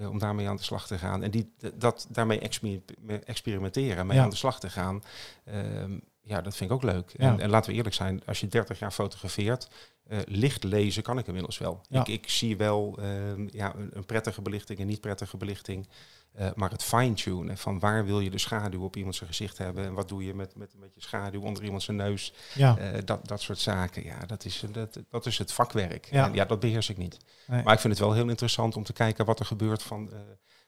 om 0.00 0.18
daarmee 0.18 0.48
aan 0.48 0.56
de 0.56 0.62
slag 0.62 0.86
te 0.86 0.98
gaan. 0.98 1.22
En 1.22 1.30
die, 1.30 1.54
dat, 1.74 2.06
daarmee 2.10 2.38
exper- 2.38 2.80
me- 3.00 3.18
experimenteren, 3.24 4.06
mee 4.06 4.16
Ja. 4.16 4.22
aan 4.22 4.30
de 4.30 4.36
slag 4.36 4.60
te 4.60 4.70
gaan. 4.70 5.02
Ehm, 5.44 5.98
ja, 6.22 6.40
dat 6.40 6.56
vind 6.56 6.70
ik 6.70 6.76
ook 6.76 6.82
leuk. 6.82 7.14
Ja. 7.16 7.32
En, 7.32 7.40
en 7.40 7.50
laten 7.50 7.70
we 7.70 7.76
eerlijk 7.76 7.94
zijn, 7.94 8.22
als 8.26 8.40
je 8.40 8.46
30 8.46 8.78
jaar 8.78 8.90
fotografeert, 8.90 9.68
eh, 10.08 10.18
licht 10.24 10.64
lezen 10.64 11.02
kan 11.02 11.18
ik 11.18 11.26
inmiddels 11.26 11.58
wel. 11.58 11.80
Ja. 11.88 12.00
Ik, 12.00 12.08
ik 12.08 12.28
zie 12.28 12.56
wel 12.56 12.98
ehm, 13.00 13.48
ja, 13.52 13.74
een, 13.74 13.90
een 13.92 14.04
prettige 14.04 14.42
belichting 14.42 14.78
en 14.78 14.86
niet 14.86 15.00
prettige 15.00 15.36
belichting. 15.36 15.88
Eh, 16.32 16.48
maar 16.54 16.70
het 16.70 16.84
fine-tunen 16.84 17.58
van 17.58 17.78
waar 17.78 18.04
wil 18.04 18.20
je 18.20 18.30
de 18.30 18.38
schaduw 18.38 18.82
op 18.84 18.96
iemand 18.96 19.14
zijn 19.14 19.28
gezicht 19.28 19.58
hebben 19.58 19.84
en 19.84 19.92
wat 19.92 20.08
doe 20.08 20.24
je 20.24 20.34
met, 20.34 20.56
met 20.56 20.72
een 20.74 20.80
beetje 20.80 21.00
schaduw 21.00 21.42
onder 21.42 21.64
iemand 21.64 21.82
zijn 21.82 21.96
neus, 21.96 22.32
ja. 22.54 22.76
eh, 22.76 23.00
dat, 23.04 23.28
dat 23.28 23.40
soort 23.40 23.58
zaken. 23.58 24.04
Ja, 24.04 24.18
dat 24.26 24.44
is, 24.44 24.64
dat, 24.72 24.98
dat 25.10 25.26
is 25.26 25.38
het 25.38 25.52
vakwerk. 25.52 26.08
Ja. 26.10 26.26
En 26.26 26.34
ja, 26.34 26.44
dat 26.44 26.60
beheers 26.60 26.88
ik 26.88 26.96
niet. 26.96 27.18
Nee. 27.46 27.62
Maar 27.62 27.74
ik 27.74 27.80
vind 27.80 27.92
het 27.92 28.02
wel 28.02 28.12
heel 28.12 28.28
interessant 28.28 28.76
om 28.76 28.84
te 28.84 28.92
kijken 28.92 29.24
wat 29.24 29.38
er 29.38 29.46
gebeurt 29.46 29.82
van 29.82 30.10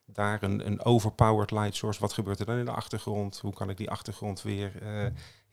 daar 0.07 0.43
een, 0.43 0.67
een 0.67 0.85
overpowered 0.85 1.51
light 1.51 1.77
source. 1.77 2.01
Wat 2.01 2.13
gebeurt 2.13 2.41
er 2.41 2.47
dan 2.47 2.59
in 2.59 2.65
de 2.65 2.71
achtergrond? 2.71 3.39
Hoe 3.39 3.53
kan 3.53 3.71
ik 3.71 3.77
die 3.77 3.91
achtergrond 3.91 4.43
weer 4.43 4.73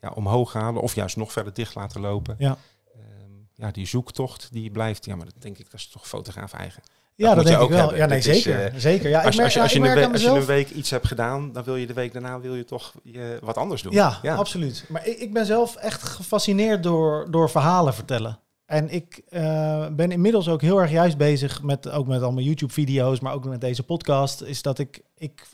ja, 0.02 0.10
omhoog 0.10 0.54
halen 0.54 0.82
of 0.82 0.96
juist 0.96 1.16
nog 1.16 1.32
verder 1.32 1.54
dicht 1.54 1.76
laten 1.76 2.02
lopen? 2.02 2.36
Ja. 2.38 2.58
Ehm, 2.94 3.32
ja, 3.58 3.72
die 3.72 3.88
zoektocht 3.88 4.48
die 4.52 4.72
blijft, 4.72 5.06
ja, 5.06 5.16
maar 5.16 5.26
dat 5.26 5.42
denk 5.42 5.58
ik, 5.58 5.72
dat 5.72 5.80
is 5.80 5.88
toch 5.88 6.08
fotograaf 6.08 6.54
eigen. 6.54 6.84
ja, 7.16 7.36
dat 7.36 7.46
denk 7.46 7.62
ik 7.62 7.70
wel. 7.70 7.78
hebben. 7.78 7.98
Ja, 7.98 8.06
nee, 8.06 8.22
Dit 8.22 8.36
is, 8.36 8.44
zeker. 8.44 8.66
eh, 8.66 8.74
zeker. 8.78 9.10
Ja, 9.10 9.22
als, 9.24 9.36
je, 9.36 9.44
als, 9.44 9.54
ja, 9.54 9.60
je 9.60 10.08
als 10.12 10.22
je 10.22 10.30
een 10.30 10.46
week 10.46 10.70
iets 10.70 10.90
hebt 10.90 11.08
gedaan, 11.08 11.52
dan 11.52 11.64
wil 11.64 11.76
je 11.76 11.88
de 11.88 11.94
week 11.94 12.14
daarna 12.14 12.40
wil 12.40 12.56
je 12.56 12.64
toch 12.64 12.94
je, 13.04 13.38
wat 13.42 13.58
anders 13.58 13.82
doen. 13.82 13.94
Ja, 13.94 14.20
absoluut. 14.24 14.86
Maar 14.88 15.08
ik, 15.08 15.18
ik 15.18 15.34
ben 15.34 15.46
zelf 15.46 15.76
echt 15.76 16.04
gefascineerd 16.04 16.84
door, 16.84 17.28
door 17.32 17.50
verhalen 17.50 17.94
vertellen. 17.94 18.40
En 18.66 18.90
ik 18.90 19.22
eh, 19.30 19.88
ben 19.92 20.12
inmiddels 20.12 20.50
ook 20.50 20.62
heel 20.62 20.82
erg 20.82 20.92
juist 20.92 21.18
bezig 21.18 21.64
met 21.64 21.90
ook 21.90 22.08
met 22.08 22.22
allemaal 22.22 22.44
YouTube-video's, 22.44 23.20
maar 23.20 23.34
ook 23.34 23.46
met 23.46 23.62
deze 23.62 23.84
podcast. 23.84 24.42
Is 24.42 24.62
dat 24.62 24.80
ik, 24.80 25.02
ik, 25.18 25.48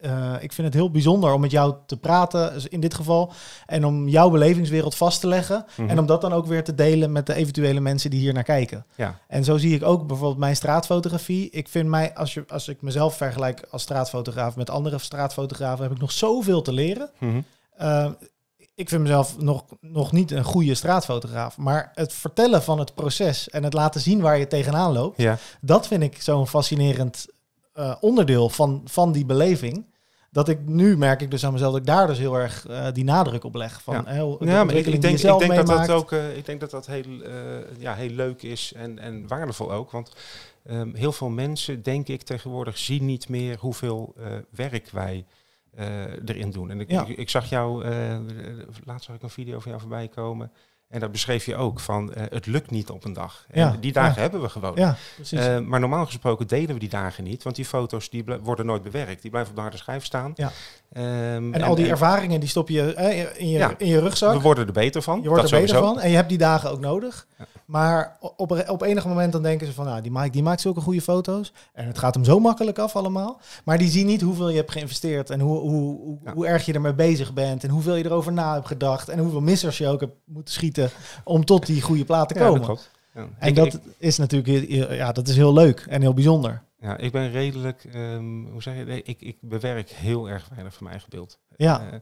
eh, 0.00 0.34
ik 0.40 0.52
vind 0.52 0.66
het 0.66 0.76
heel 0.76 0.90
bijzonder 0.90 1.32
om 1.32 1.40
met 1.40 1.50
jou 1.50 1.74
te 1.86 1.96
praten, 1.96 2.52
dus 2.52 2.68
in 2.68 2.80
dit 2.80 2.94
geval. 2.94 3.32
En 3.66 3.86
om 3.86 4.08
jouw 4.08 4.30
belevingswereld 4.30 4.94
vast 4.94 5.20
te 5.20 5.26
leggen. 5.26 5.64
Mhm. 5.76 5.88
En 5.88 5.98
om 5.98 6.06
dat 6.06 6.20
dan 6.20 6.32
ook 6.32 6.46
weer 6.46 6.64
te 6.64 6.74
delen 6.74 7.12
met 7.12 7.26
de 7.26 7.34
eventuele 7.34 7.80
mensen 7.80 8.10
die 8.10 8.20
hier 8.20 8.32
naar 8.32 8.42
kijken. 8.42 8.86
Ja. 8.94 9.18
En 9.28 9.44
zo 9.44 9.56
zie 9.56 9.74
ik 9.74 9.82
ook 9.82 10.06
bijvoorbeeld 10.06 10.38
mijn 10.38 10.56
straatfotografie. 10.56 11.50
Ik 11.50 11.68
vind 11.68 11.88
mij, 11.88 12.14
als, 12.14 12.34
je, 12.34 12.44
als 12.48 12.68
ik 12.68 12.82
mezelf 12.82 13.16
vergelijk 13.16 13.66
als 13.70 13.82
straatfotograaf 13.82 14.56
met 14.56 14.70
andere 14.70 14.98
straatfotografen, 14.98 15.82
heb 15.82 15.92
ik 15.92 16.00
nog 16.00 16.12
zoveel 16.12 16.62
te 16.62 16.72
leren. 16.72 17.10
Mhm. 17.18 17.40
Uh, 17.80 18.06
ik 18.74 18.88
vind 18.88 19.02
mezelf 19.02 19.38
nog, 19.38 19.64
nog 19.80 20.12
niet 20.12 20.30
een 20.30 20.44
goede 20.44 20.74
straatfotograaf. 20.74 21.56
Maar 21.56 21.90
het 21.94 22.12
vertellen 22.12 22.62
van 22.62 22.78
het 22.78 22.94
proces 22.94 23.50
en 23.50 23.64
het 23.64 23.72
laten 23.72 24.00
zien 24.00 24.20
waar 24.20 24.38
je 24.38 24.46
tegenaan 24.46 24.92
loopt, 24.92 25.20
ja. 25.20 25.38
dat 25.60 25.86
vind 25.86 26.02
ik 26.02 26.22
zo'n 26.22 26.46
fascinerend 26.46 27.26
uh, 27.74 27.94
onderdeel 28.00 28.48
van, 28.48 28.80
van 28.84 29.12
die 29.12 29.24
beleving. 29.24 29.84
Dat 30.32 30.48
ik 30.48 30.58
nu 30.66 30.96
merk 30.96 31.20
ik 31.20 31.30
dus 31.30 31.44
aan 31.44 31.52
mezelf 31.52 31.72
dat 31.72 31.80
ik 31.80 31.86
daar 31.86 32.06
dus 32.06 32.18
heel 32.18 32.34
erg 32.34 32.68
uh, 32.68 32.86
die 32.92 33.04
nadruk 33.04 33.44
op 33.44 33.54
leg. 33.54 33.82
Van, 33.82 33.94
ja. 33.94 34.04
Heel, 34.06 34.44
ja, 34.44 34.64
maar 34.64 34.74
ik, 34.74 34.86
ik 34.86 35.02
denk, 35.02 35.18
ik 35.18 35.38
denk 35.38 35.54
dat 35.54 35.66
dat 35.66 35.90
ook, 35.90 36.12
uh, 36.12 36.36
ik 36.36 36.46
denk 36.46 36.60
dat 36.60 36.70
dat 36.70 36.86
heel, 36.86 37.04
uh, 37.04 37.32
ja, 37.78 37.94
heel 37.94 38.10
leuk 38.10 38.42
is 38.42 38.72
en, 38.76 38.98
en 38.98 39.26
waardevol 39.26 39.72
ook. 39.72 39.90
Want 39.90 40.12
um, 40.70 40.94
heel 40.94 41.12
veel 41.12 41.28
mensen, 41.28 41.82
denk 41.82 42.08
ik 42.08 42.22
tegenwoordig, 42.22 42.78
zien 42.78 43.04
niet 43.04 43.28
meer 43.28 43.58
hoeveel 43.58 44.14
werk 44.50 44.90
wij 44.90 45.24
erin 46.24 46.50
doen. 46.50 46.70
En 46.70 46.80
ik, 46.80 46.90
ja. 46.90 47.06
ik, 47.06 47.16
ik, 47.16 47.30
zag 47.30 47.48
jou, 47.48 47.84
laatst 48.84 49.06
zag 49.06 49.16
ik 49.16 49.22
een 49.22 49.30
video 49.30 49.58
van 49.58 49.70
jou 49.70 49.80
voorbij 49.80 50.08
komen. 50.08 50.52
En 50.90 51.00
dat 51.00 51.12
beschreef 51.12 51.46
je 51.46 51.56
ook 51.56 51.80
van 51.80 52.12
uh, 52.16 52.22
het 52.30 52.46
lukt 52.46 52.70
niet 52.70 52.90
op 52.90 53.04
een 53.04 53.12
dag. 53.12 53.44
En 53.50 53.60
ja, 53.60 53.76
die 53.80 53.92
dagen 53.92 54.14
ja. 54.14 54.20
hebben 54.20 54.40
we 54.40 54.48
gewoon. 54.48 54.72
Ja, 54.74 54.96
uh, 55.32 55.58
maar 55.58 55.80
normaal 55.80 56.06
gesproken 56.06 56.46
delen 56.46 56.74
we 56.74 56.80
die 56.80 56.88
dagen 56.88 57.24
niet, 57.24 57.42
want 57.42 57.56
die 57.56 57.64
foto's 57.64 58.10
die 58.10 58.24
worden 58.42 58.66
nooit 58.66 58.82
bewerkt. 58.82 59.22
Die 59.22 59.30
blijven 59.30 59.50
op 59.50 59.56
de 59.56 59.62
harde 59.62 59.76
schijf 59.76 60.04
staan. 60.04 60.32
Ja. 60.34 60.46
Um, 60.96 61.02
en, 61.02 61.54
en, 61.54 61.62
al 61.62 61.74
die 61.74 61.84
en, 61.84 61.90
ervaringen 61.90 62.40
die 62.40 62.48
stop 62.48 62.68
je 62.68 62.94
eh, 62.94 63.40
in, 63.40 63.48
je, 63.48 63.58
ja, 63.58 63.74
in 63.78 63.86
je 63.86 64.00
rugzak. 64.00 64.32
We 64.32 64.40
worden 64.40 64.66
er 64.66 64.72
beter 64.72 65.02
van. 65.02 65.22
Je 65.22 65.28
wordt 65.28 65.42
dat 65.42 65.52
er 65.52 65.60
beter 65.60 65.74
sowieso. 65.74 65.94
van 65.94 66.02
en 66.02 66.10
je 66.10 66.16
hebt 66.16 66.28
die 66.28 66.38
dagen 66.38 66.70
ook 66.70 66.80
nodig. 66.80 67.26
Maar 67.70 68.16
op, 68.36 68.64
op 68.68 68.82
enig 68.82 69.06
moment 69.06 69.32
dan 69.32 69.42
denken 69.42 69.66
ze 69.66 69.72
van, 69.72 69.84
nou, 69.84 70.00
die 70.00 70.10
Mike 70.10 70.30
die 70.30 70.42
maakt 70.42 70.60
zulke 70.60 70.80
goede 70.80 71.00
foto's. 71.00 71.52
En 71.72 71.86
het 71.86 71.98
gaat 71.98 72.14
hem 72.14 72.24
zo 72.24 72.38
makkelijk 72.38 72.78
af 72.78 72.96
allemaal. 72.96 73.40
Maar 73.64 73.78
die 73.78 73.88
zien 73.88 74.06
niet 74.06 74.20
hoeveel 74.20 74.48
je 74.48 74.56
hebt 74.56 74.70
geïnvesteerd 74.70 75.30
en 75.30 75.40
hoe, 75.40 75.58
hoe, 75.58 75.98
hoe, 76.00 76.18
ja. 76.24 76.32
hoe 76.32 76.46
erg 76.46 76.66
je 76.66 76.72
ermee 76.72 76.94
bezig 76.94 77.32
bent. 77.32 77.64
En 77.64 77.70
hoeveel 77.70 77.94
je 77.94 78.04
erover 78.04 78.32
na 78.32 78.54
hebt 78.54 78.66
gedacht. 78.66 79.08
En 79.08 79.18
hoeveel 79.18 79.40
missers 79.40 79.78
je 79.78 79.88
ook 79.88 80.00
hebt 80.00 80.16
moeten 80.24 80.54
schieten 80.54 80.90
om 81.24 81.44
tot 81.44 81.66
die 81.66 81.82
goede 81.82 82.04
plaat 82.04 82.28
te 82.28 82.34
komen. 82.34 82.60
Ja, 82.60 82.66
dat 82.66 82.90
ja. 83.14 83.28
En 83.38 83.48
ik, 83.48 83.54
dat 83.54 83.74
ik, 83.74 83.80
is 83.98 84.18
natuurlijk 84.18 84.68
ja, 84.92 85.12
dat 85.12 85.28
is 85.28 85.36
heel 85.36 85.52
leuk 85.52 85.86
en 85.88 86.00
heel 86.00 86.14
bijzonder. 86.14 86.62
Ja, 86.80 86.96
ik 86.96 87.12
ben 87.12 87.30
redelijk, 87.30 87.84
um, 87.94 88.48
hoe 88.52 88.62
zeg 88.62 88.76
je, 88.76 88.84
nee, 88.84 89.02
ik, 89.02 89.20
ik 89.20 89.36
bewerk 89.40 89.90
heel 89.90 90.28
erg 90.28 90.48
weinig 90.48 90.74
van 90.74 90.82
mijn 90.82 90.94
eigen 90.94 91.10
beeld. 91.10 91.38
Ja. 91.56 91.82
Uh, 91.82 91.98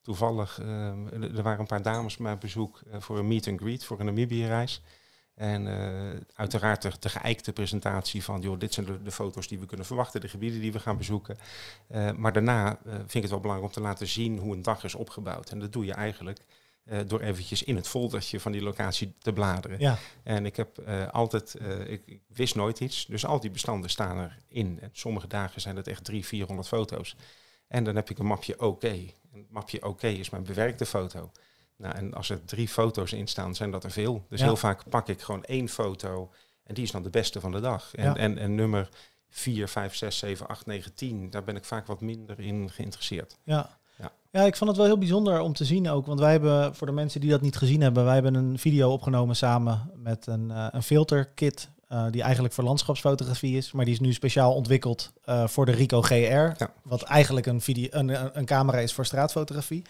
toevallig, 0.00 0.58
um, 0.62 1.08
er 1.36 1.42
waren 1.42 1.60
een 1.60 1.66
paar 1.66 1.82
dames 1.82 2.16
bij 2.16 2.26
mijn 2.26 2.38
bezoek 2.38 2.82
uh, 2.86 2.94
voor 2.98 3.18
een 3.18 3.28
meet 3.28 3.48
and 3.48 3.60
greet, 3.60 3.84
voor 3.84 4.00
een 4.00 4.06
Namibië-reis. 4.06 4.82
En 5.34 5.66
uh, 5.66 6.20
uiteraard 6.34 6.82
de, 6.82 6.92
de 7.00 7.08
geëikte 7.08 7.52
presentatie 7.52 8.24
van, 8.24 8.40
joh, 8.40 8.58
dit 8.58 8.74
zijn 8.74 8.86
de, 8.86 9.02
de, 9.02 9.10
foto's 9.10 9.48
die 9.48 9.58
we 9.58 9.66
kunnen 9.66 9.86
verwachten, 9.86 10.20
de 10.20 10.28
gebieden 10.28 10.60
die 10.60 10.72
we 10.72 10.78
gaan 10.78 10.96
bezoeken. 10.96 11.36
Uh, 11.90 12.12
maar 12.12 12.32
daarna 12.32 12.78
uh, 12.86 12.92
vind 12.94 13.14
ik 13.14 13.22
het 13.22 13.30
wel 13.30 13.40
belangrijk 13.40 13.74
om 13.74 13.82
te 13.82 13.88
laten 13.88 14.06
zien 14.06 14.38
hoe 14.38 14.54
een 14.54 14.62
dag 14.62 14.84
is 14.84 14.94
opgebouwd. 14.94 15.50
En 15.50 15.58
dat 15.58 15.72
doe 15.72 15.84
je 15.84 15.92
eigenlijk 15.92 16.40
door 17.06 17.20
eventjes 17.20 17.62
in 17.62 17.76
het 17.76 17.88
foldertje 17.88 18.40
van 18.40 18.52
die 18.52 18.62
locatie 18.62 19.14
te 19.18 19.32
bladeren. 19.32 19.78
Ja. 19.80 19.98
En 20.22 20.46
ik 20.46 20.56
heb 20.56 20.78
altijd, 21.10 21.54
ik, 21.86 22.02
ik, 22.06 22.20
wist 22.26 22.54
nooit 22.54 22.80
iets, 22.80 23.06
dus 23.06 23.26
al 23.26 23.40
die 23.40 23.50
bestanden 23.50 23.90
staan 23.90 24.32
erin. 24.48 24.78
En 24.80 24.88
sommige 24.92 25.26
dagen 25.26 25.60
zijn 25.60 25.76
het 25.76 25.88
echt 25.88 26.04
300, 26.04 26.28
400 26.28 26.68
foto's. 26.68 27.16
En 27.68 27.84
dan 27.84 27.96
heb 27.96 28.10
ik 28.10 28.18
een 28.18 28.26
mapje 28.26 28.54
oké. 28.54 28.64
Okay. 28.64 29.14
Een 29.32 29.46
mapje 29.50 29.78
oké 29.78 29.88
okay 29.88 30.14
is 30.14 30.30
mijn 30.30 30.44
bewerkte 30.44 30.86
foto. 30.86 31.30
Nou, 31.82 31.94
en 31.94 32.14
als 32.14 32.30
er 32.30 32.44
drie 32.44 32.68
foto's 32.68 33.12
in 33.12 33.26
staan, 33.26 33.54
zijn 33.54 33.70
dat 33.70 33.84
er 33.84 33.90
veel. 33.90 34.24
Dus 34.28 34.40
Ja. 34.40 34.46
heel 34.46 34.56
vaak 34.56 34.88
pak 34.88 35.08
ik 35.08 35.20
gewoon 35.20 35.44
één 35.44 35.68
foto 35.68 36.30
en 36.64 36.74
die 36.74 36.84
is 36.84 36.90
dan 36.90 37.02
de 37.02 37.10
beste 37.10 37.40
van 37.40 37.52
de 37.52 37.60
dag. 37.60 37.94
En, 37.94 38.04
Ja. 38.04 38.16
en, 38.16 38.38
en 38.38 38.54
nummer 38.54 38.88
4, 39.30 39.68
5, 39.68 39.94
6, 39.94 40.18
7, 40.18 40.46
8, 40.48 40.66
9, 40.66 40.94
10, 40.94 41.30
daar 41.30 41.44
ben 41.44 41.56
ik 41.56 41.64
vaak 41.64 41.86
wat 41.86 42.00
minder 42.00 42.40
in 42.40 42.70
geïnteresseerd. 42.70 43.36
Ja. 43.44 43.78
Ja. 43.98 44.12
ja, 44.30 44.42
ik 44.42 44.56
vond 44.56 44.70
het 44.70 44.78
wel 44.78 44.88
heel 44.88 44.98
bijzonder 44.98 45.40
om 45.40 45.52
te 45.52 45.64
zien 45.64 45.88
ook. 45.90 46.06
Want 46.06 46.20
wij 46.20 46.30
hebben, 46.30 46.74
voor 46.74 46.86
de 46.86 46.92
mensen 46.92 47.20
die 47.20 47.30
dat 47.30 47.40
niet 47.40 47.56
gezien 47.56 47.80
hebben, 47.80 48.04
wij 48.04 48.14
hebben 48.14 48.34
een 48.34 48.58
video 48.58 48.90
opgenomen 48.92 49.36
samen 49.36 49.90
met 49.96 50.26
een, 50.26 50.50
eh, 50.50 50.66
een 50.70 50.82
filterkit. 50.82 51.70
eh, 51.88 52.06
die 52.10 52.22
eigenlijk 52.22 52.54
voor 52.54 52.64
landschapsfotografie 52.64 53.56
is, 53.56 53.72
maar 53.72 53.84
die 53.84 53.94
is 53.94 54.00
nu 54.00 54.12
speciaal 54.12 54.54
ontwikkeld 54.54 55.12
eh, 55.24 55.46
voor 55.46 55.66
de 55.66 55.72
Ricoh 55.72 56.04
GR. 56.04 56.14
Ja. 56.14 56.72
Wat 56.82 57.02
eigenlijk 57.02 57.46
een, 57.46 57.60
video, 57.60 57.86
een, 57.90 58.08
een, 58.08 58.30
een 58.38 58.44
camera 58.44 58.78
is 58.78 58.92
voor 58.92 59.06
straatfotografie. 59.06 59.82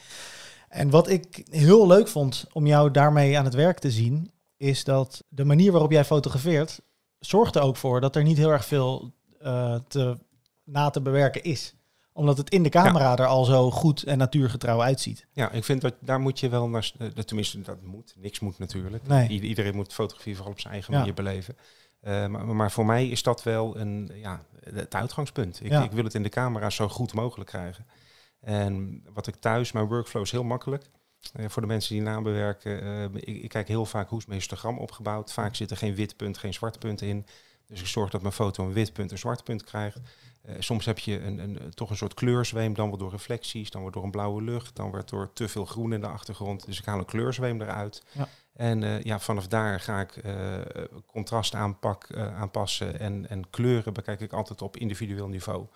En 0.73 0.91
wat 0.91 1.09
ik 1.09 1.47
heel 1.51 1.87
leuk 1.87 2.09
vond 2.09 2.47
om 2.53 2.67
jou 2.67 2.91
daarmee 2.91 3.39
aan 3.39 3.45
het 3.45 3.55
werk 3.55 3.79
te 3.79 3.91
zien, 3.91 4.31
is 4.57 4.85
dat 4.85 5.25
de 5.29 5.45
manier 5.45 5.73
waarop 5.73 5.91
jij 5.91 6.05
fotografeert, 6.05 6.81
zorgt 7.19 7.55
er 7.57 7.63
ook 7.63 7.77
voor 7.77 8.01
dat 8.01 8.17
er 8.17 8.23
niet 8.23 8.37
heel 8.37 8.51
erg 8.51 8.65
veel 8.65 9.13
eh, 9.41 9.75
te, 9.89 10.17
na 10.65 10.91
te 10.91 11.01
bewerken 11.01 11.43
is 11.43 11.75
omdat 12.15 12.37
het 12.39 12.51
in 12.51 12.63
de 12.63 12.69
camera 12.69 13.19
er 13.19 13.27
al 13.27 13.45
zo 13.45 13.71
goed 13.71 14.03
en 14.03 14.19
natuurgetrouw 14.19 14.83
uitziet. 14.83 15.27
Ja, 15.33 15.51
ik 15.51 15.65
vind 15.65 15.81
dat 15.81 15.95
daar 16.01 16.21
moet 16.21 16.41
je 16.41 16.49
wel 16.49 16.69
naar, 16.69 16.93
eh, 16.99 17.07
tenminste 17.09 17.61
dat 17.61 17.83
moet, 17.83 18.15
niks 18.19 18.41
moet 18.41 18.59
natuurlijk. 18.59 19.07
Nee. 19.07 19.29
Iedereen 19.29 19.75
moet 19.75 19.93
fotografie 19.93 20.35
vooral 20.35 20.53
op 20.53 20.61
zijn 20.61 20.73
eigen 20.73 20.93
Ja. 20.93 20.99
manier 20.99 21.15
beleven. 21.15 21.57
Eh, 22.01 22.27
maar, 22.27 22.47
maar 22.47 22.71
voor 22.71 22.87
mij 22.87 23.09
is 23.09 23.23
dat 23.23 23.43
wel 23.43 23.77
een, 23.77 24.11
ja, 24.15 24.45
het 24.71 24.95
uitgangspunt. 24.95 25.61
Ik, 25.63 25.71
Ja. 25.71 25.83
ik 25.83 25.93
wil 25.93 26.05
het 26.05 26.15
in 26.15 26.23
de 26.23 26.29
camera 26.29 26.71
zo 26.71 26.89
goed 26.89 27.13
mogelijk 27.13 27.51
krijgen. 27.51 27.87
En 28.43 29.03
wat 29.13 29.27
ik 29.27 29.35
thuis, 29.35 29.73
mijn 29.73 29.87
workflow 29.87 30.23
is 30.23 30.31
heel 30.31 30.45
makkelijk. 30.45 30.85
Eh, 31.33 31.49
voor 31.49 31.63
de 31.63 31.69
mensen 31.69 31.95
die 31.95 32.03
nabewerken, 32.03 32.83
eh, 32.83 33.05
ik, 33.05 33.43
ik 33.43 33.49
kijk 33.49 33.69
heel 33.69 33.87
vaak 33.87 34.09
hoe 34.09 34.19
is 34.19 34.27
mijn 34.27 34.39
histogram 34.39 34.79
opgebouwd. 34.79 35.33
Vaak 35.33 35.55
zit 35.55 35.71
er 35.71 35.77
geen 35.77 35.95
wit 35.95 36.17
punt, 36.17 36.39
geen 36.39 36.55
zwart 36.55 36.79
punt 36.79 37.01
in. 37.01 37.27
Dus 37.67 37.81
ik 37.81 37.87
zorg 37.87 38.11
dat 38.11 38.23
mijn 38.23 38.35
foto 38.35 38.65
een 38.65 38.73
wit 38.73 38.93
punt, 38.93 39.11
een 39.11 39.19
zwart 39.19 39.45
punt 39.45 39.65
krijgt. 39.65 40.01
Eh, 40.43 40.55
soms 40.59 40.85
heb 40.85 40.99
je 40.99 41.21
een, 41.21 41.39
een, 41.39 41.75
toch 41.75 41.91
een 41.91 41.97
soort 41.97 42.15
kleurzweem, 42.15 42.75
dan 42.75 42.89
wel 42.89 42.99
door 42.99 43.11
reflecties, 43.11 43.71
dan 43.71 43.83
weer 43.83 43.91
door 43.91 44.05
een 44.05 44.11
blauwe 44.11 44.43
lucht, 44.43 44.77
dan 44.77 44.91
weer 44.91 45.03
door 45.05 45.33
te 45.33 45.49
veel 45.49 45.65
groen 45.65 45.93
in 45.93 46.01
de 46.01 46.07
achtergrond. 46.07 46.67
Dus 46.67 46.79
ik 46.79 46.85
haal 46.85 46.99
een 46.99 47.05
kleurzweem 47.05 47.61
eruit. 47.61 48.03
Ja. 48.13 48.29
En 48.53 49.01
ja, 49.03 49.21
vanaf 49.21 49.49
daar 49.49 49.81
ga 49.81 50.01
ik 50.01 50.23
contrast 51.07 51.55
aanpak, 51.55 52.15
aanpassen 52.17 53.01
en, 53.01 53.29
en 53.29 53.51
kleuren 53.51 53.93
bekijk 53.93 54.21
ik 54.21 54.33
altijd 54.33 54.63
op 54.63 54.77
individueel 54.77 55.29
niveau. 55.29 55.67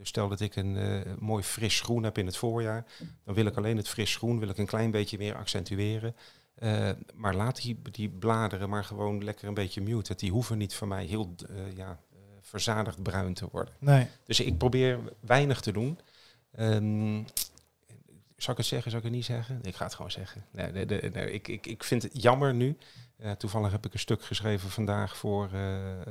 Dus 0.00 0.08
stel 0.08 0.28
dat 0.28 0.40
ik 0.40 0.56
een 0.56 0.76
eh, 0.76 1.12
mooi 1.18 1.42
fris 1.42 1.80
groen 1.80 2.02
heb 2.02 2.18
in 2.18 2.26
het 2.26 2.36
voorjaar, 2.36 2.84
dan 3.24 3.34
wil 3.34 3.46
ik 3.46 3.56
alleen 3.56 3.76
het 3.76 3.88
fris 3.88 4.16
groen 4.16 4.38
wil 4.38 4.48
ik 4.48 4.58
een 4.58 4.66
klein 4.66 4.90
beetje 4.90 5.18
meer 5.18 5.34
accentueren. 5.34 6.16
Eh, 6.54 6.90
maar 7.14 7.34
laat 7.34 7.62
die, 7.62 7.82
die 7.90 8.08
bladeren 8.08 8.68
maar 8.68 8.84
gewoon 8.84 9.24
lekker 9.24 9.48
een 9.48 9.54
beetje 9.54 9.80
muted. 9.80 10.18
Die 10.18 10.30
hoeven 10.30 10.58
niet 10.58 10.74
voor 10.74 10.88
mij 10.88 11.04
heel 11.04 11.34
eh, 11.48 11.76
ja, 11.76 12.00
verzadigd 12.40 13.02
bruin 13.02 13.34
te 13.34 13.48
worden. 13.52 13.74
Nee. 13.78 14.06
Dus 14.24 14.40
ik 14.40 14.58
probeer 14.58 14.98
weinig 15.20 15.60
te 15.60 15.72
doen. 15.72 15.98
Ehm 16.52 17.22
zal 18.42 18.52
ik 18.52 18.58
het 18.58 18.66
zeggen, 18.66 18.90
zal 18.90 19.00
ik 19.00 19.06
het 19.06 19.14
niet 19.14 19.24
zeggen? 19.24 19.58
Ik 19.62 19.74
ga 19.74 19.84
het 19.84 19.94
gewoon 19.94 20.10
zeggen. 20.10 20.44
Nee, 20.50 20.72
nee, 20.72 20.84
nee, 20.84 21.10
nee, 21.10 21.32
ik, 21.32 21.48
ik, 21.48 21.66
ik 21.66 21.84
vind 21.84 22.02
het 22.02 22.22
jammer 22.22 22.54
nu. 22.54 22.76
Toevallig 23.38 23.70
heb 23.72 23.86
ik 23.86 23.92
een 23.92 23.98
stuk 23.98 24.24
geschreven 24.24 24.70
vandaag 24.70 25.16
voor, 25.16 25.48
eh, 25.52 26.00
eh, 26.00 26.06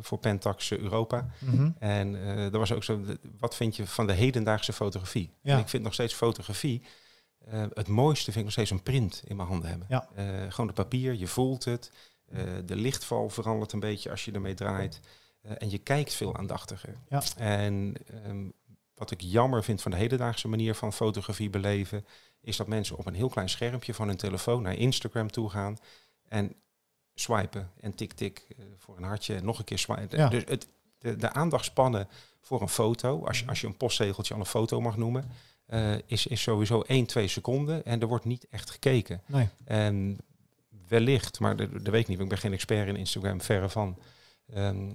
voor 0.00 0.18
Pentax 0.18 0.72
Europa. 0.72 1.28
Mhm. 1.38 1.70
En 1.78 2.16
eh 2.16 2.52
er 2.52 2.58
was 2.58 2.72
ook 2.72 2.84
zo, 2.84 3.04
wat 3.38 3.56
vind 3.56 3.76
je 3.76 3.86
van 3.86 4.06
de 4.06 4.12
hedendaagse 4.12 4.72
fotografie? 4.72 5.30
Ja. 5.42 5.54
En 5.54 5.60
ik 5.60 5.68
vind 5.68 5.82
nog 5.82 5.92
steeds 5.92 6.14
fotografie, 6.14 6.82
het 7.74 7.88
mooiste 7.88 8.24
vind 8.24 8.36
ik 8.36 8.44
nog 8.44 8.52
steeds 8.52 8.70
een 8.70 8.82
print 8.82 9.22
in 9.26 9.36
mijn 9.36 9.48
handen 9.48 9.68
hebben. 9.68 9.86
Ja. 9.90 10.08
Gewoon 10.48 10.66
de 10.66 10.72
papier, 10.72 11.14
je 11.14 11.26
voelt 11.26 11.64
het. 11.64 11.90
De 12.64 12.76
lichtval 12.76 13.28
verandert 13.28 13.72
een 13.72 13.80
beetje 13.80 14.10
als 14.10 14.24
je 14.24 14.32
ermee 14.32 14.54
draait. 14.54 15.00
En 15.42 15.70
je 15.70 15.78
kijkt 15.78 16.14
veel 16.14 16.36
aandachtiger. 16.36 16.94
Ja. 17.08 17.22
En 17.36 17.94
ehm, 18.24 18.48
wat 18.94 19.10
ik 19.10 19.20
jammer 19.20 19.64
vind 19.64 19.82
van 19.82 19.90
de 19.90 19.96
hedendaagse 19.96 20.48
manier 20.48 20.74
van 20.74 20.92
fotografie 20.92 21.50
beleven, 21.50 22.06
is 22.40 22.56
dat 22.56 22.66
mensen 22.66 22.96
op 22.96 23.06
een 23.06 23.14
heel 23.14 23.28
klein 23.28 23.48
schermpje 23.48 23.94
van 23.94 24.08
hun 24.08 24.16
telefoon 24.16 24.62
naar 24.62 24.74
Instagram 24.76 25.30
toe 25.30 25.50
gaan 25.50 25.78
en 26.32 26.54
swipen 27.14 27.70
en 27.80 27.94
tik-tik 27.94 28.46
eh, 28.48 28.64
voor 28.78 28.96
een 28.96 29.02
hartje 29.02 29.34
en 29.34 29.44
nog 29.44 29.58
een 29.58 29.64
keer 29.64 29.78
swipen. 29.78 30.18
Ja. 30.18 30.28
Dus 30.28 30.42
het, 30.46 30.68
de, 30.98 31.16
de 31.16 31.32
aandachtspannen 31.32 32.08
voor 32.40 32.60
een 32.62 32.68
foto, 32.68 33.26
als 33.26 33.38
je, 33.38 33.46
als 33.46 33.60
je 33.60 33.66
een 33.66 33.76
postzegeltje 33.76 34.34
al 34.34 34.40
een 34.40 34.46
foto 34.46 34.80
mag 34.80 34.96
noemen, 34.96 35.30
eh, 35.66 35.94
is, 36.06 36.26
is 36.26 36.42
sowieso 36.42 36.80
1, 36.80 37.06
2 37.06 37.28
seconden 37.28 37.84
en 37.84 38.00
er 38.00 38.06
wordt 38.06 38.24
niet 38.24 38.46
echt 38.50 38.70
gekeken. 38.70 39.22
Nee. 39.26 39.48
En 39.64 40.18
wellicht, 40.88 41.40
maar 41.40 41.56
dat, 41.56 41.72
dat 41.72 41.82
weet 41.88 42.00
ik 42.02 42.08
niet, 42.08 42.20
ik 42.20 42.28
ben 42.28 42.38
geen 42.38 42.52
expert 42.52 42.88
in 42.88 42.96
Instagram, 42.96 43.40
verre 43.40 43.68
van. 43.68 43.98
Ehm, 44.52 44.90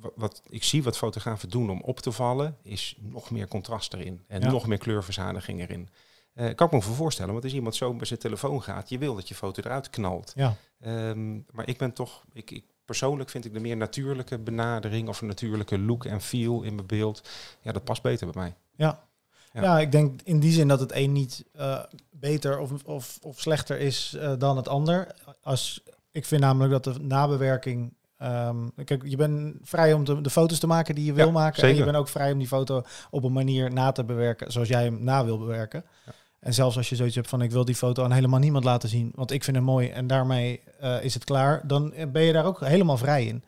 wat, 0.00 0.12
wat 0.16 0.42
ik 0.48 0.64
zie 0.64 0.82
wat 0.82 0.96
fotografen 0.96 1.48
doen 1.48 1.70
om 1.70 1.80
op 1.80 2.00
te 2.00 2.12
vallen, 2.12 2.56
is 2.62 2.96
nog 3.00 3.30
meer 3.30 3.48
contrast 3.48 3.92
erin 3.92 4.24
en 4.26 4.40
Ja. 4.40 4.50
nog 4.50 4.66
meer 4.66 4.78
kleurverzadiging 4.78 5.60
erin. 5.60 5.88
Eh 6.32 6.54
kan 6.54 6.66
ik 6.66 6.72
me 6.72 6.82
voor 6.82 6.94
voorstellen, 6.94 7.32
want 7.32 7.44
als 7.44 7.52
iemand 7.52 7.74
zo 7.74 7.92
met 7.92 8.06
zijn 8.06 8.18
telefoon 8.18 8.62
gaat, 8.62 8.88
je 8.88 8.98
wil 8.98 9.14
dat 9.14 9.28
je 9.28 9.34
foto 9.34 9.62
eruit 9.62 9.90
knalt. 9.90 10.32
Ja. 10.34 10.56
Ehm, 10.80 11.34
maar 11.50 11.68
ik 11.68 11.78
ben 11.78 11.92
toch, 11.92 12.24
ik, 12.32 12.50
ik, 12.50 12.64
persoonlijk 12.84 13.30
vind 13.30 13.44
ik 13.44 13.52
de 13.52 13.60
meer 13.60 13.76
natuurlijke 13.76 14.38
benadering 14.38 15.08
of 15.08 15.20
een 15.20 15.26
natuurlijke 15.26 15.78
look 15.78 16.04
en 16.04 16.20
feel 16.20 16.62
in 16.62 16.74
mijn 16.74 16.86
beeld, 16.86 17.28
ja, 17.60 17.72
dat 17.72 17.84
past 17.84 18.02
beter 18.02 18.26
bij 18.32 18.42
mij. 18.42 18.54
Ja. 18.76 19.08
Ja. 19.52 19.62
Ja. 19.62 19.78
ik 19.78 19.92
denk 19.92 20.20
in 20.24 20.40
die 20.40 20.52
zin 20.52 20.68
dat 20.68 20.80
het 20.80 20.94
een 20.94 21.12
niet 21.12 21.44
eh, 21.52 21.82
beter 22.10 22.58
of, 22.58 22.70
of, 22.84 23.18
of 23.22 23.40
slechter 23.40 23.78
is 23.78 24.14
eh, 24.14 24.32
dan 24.38 24.56
het 24.56 24.68
ander. 24.68 25.14
Als, 25.42 25.82
ik 26.10 26.24
vind 26.24 26.40
namelijk 26.40 26.82
dat 26.82 26.94
de 26.94 27.00
nabewerking... 27.00 27.94
ehm, 28.16 28.68
kijk, 28.84 29.02
je 29.06 29.16
bent 29.16 29.56
vrij 29.62 29.92
om 29.92 30.04
de, 30.04 30.20
de 30.20 30.30
foto's 30.30 30.58
te 30.58 30.66
maken 30.66 30.94
die 30.94 31.04
je 31.04 31.12
wil 31.12 31.30
maken. 31.30 31.62
En 31.62 31.76
je 31.76 31.84
bent 31.84 31.96
ook 31.96 32.08
vrij 32.08 32.32
om 32.32 32.38
die 32.38 32.48
foto 32.48 32.82
op 33.10 33.24
een 33.24 33.32
manier 33.32 33.72
na 33.72 33.92
te 33.92 34.04
bewerken 34.04 34.52
zoals 34.52 34.68
jij 34.68 34.84
hem 34.84 35.04
na 35.04 35.24
wil 35.24 35.38
bewerken. 35.38 35.84
Ja. 36.06 36.12
En 36.40 36.54
zelfs 36.54 36.76
als 36.76 36.88
je 36.88 36.96
zoiets 36.96 37.14
hebt 37.14 37.28
van 37.28 37.42
ik 37.42 37.50
wil 37.50 37.64
die 37.64 37.74
foto 37.74 38.04
aan 38.04 38.12
helemaal 38.12 38.38
niemand 38.38 38.64
laten 38.64 38.88
zien, 38.88 39.12
want 39.14 39.30
ik 39.30 39.44
vind 39.44 39.56
hem 39.56 39.64
mooi 39.64 39.88
en 39.88 40.06
daarmee 40.06 40.60
eh, 40.80 41.04
is 41.04 41.14
het 41.14 41.24
klaar, 41.24 41.66
dan 41.66 41.94
ben 42.12 42.22
je 42.22 42.32
daar 42.32 42.44
ook 42.44 42.60
helemaal 42.60 42.96
vrij 42.96 43.24
in. 43.24 43.44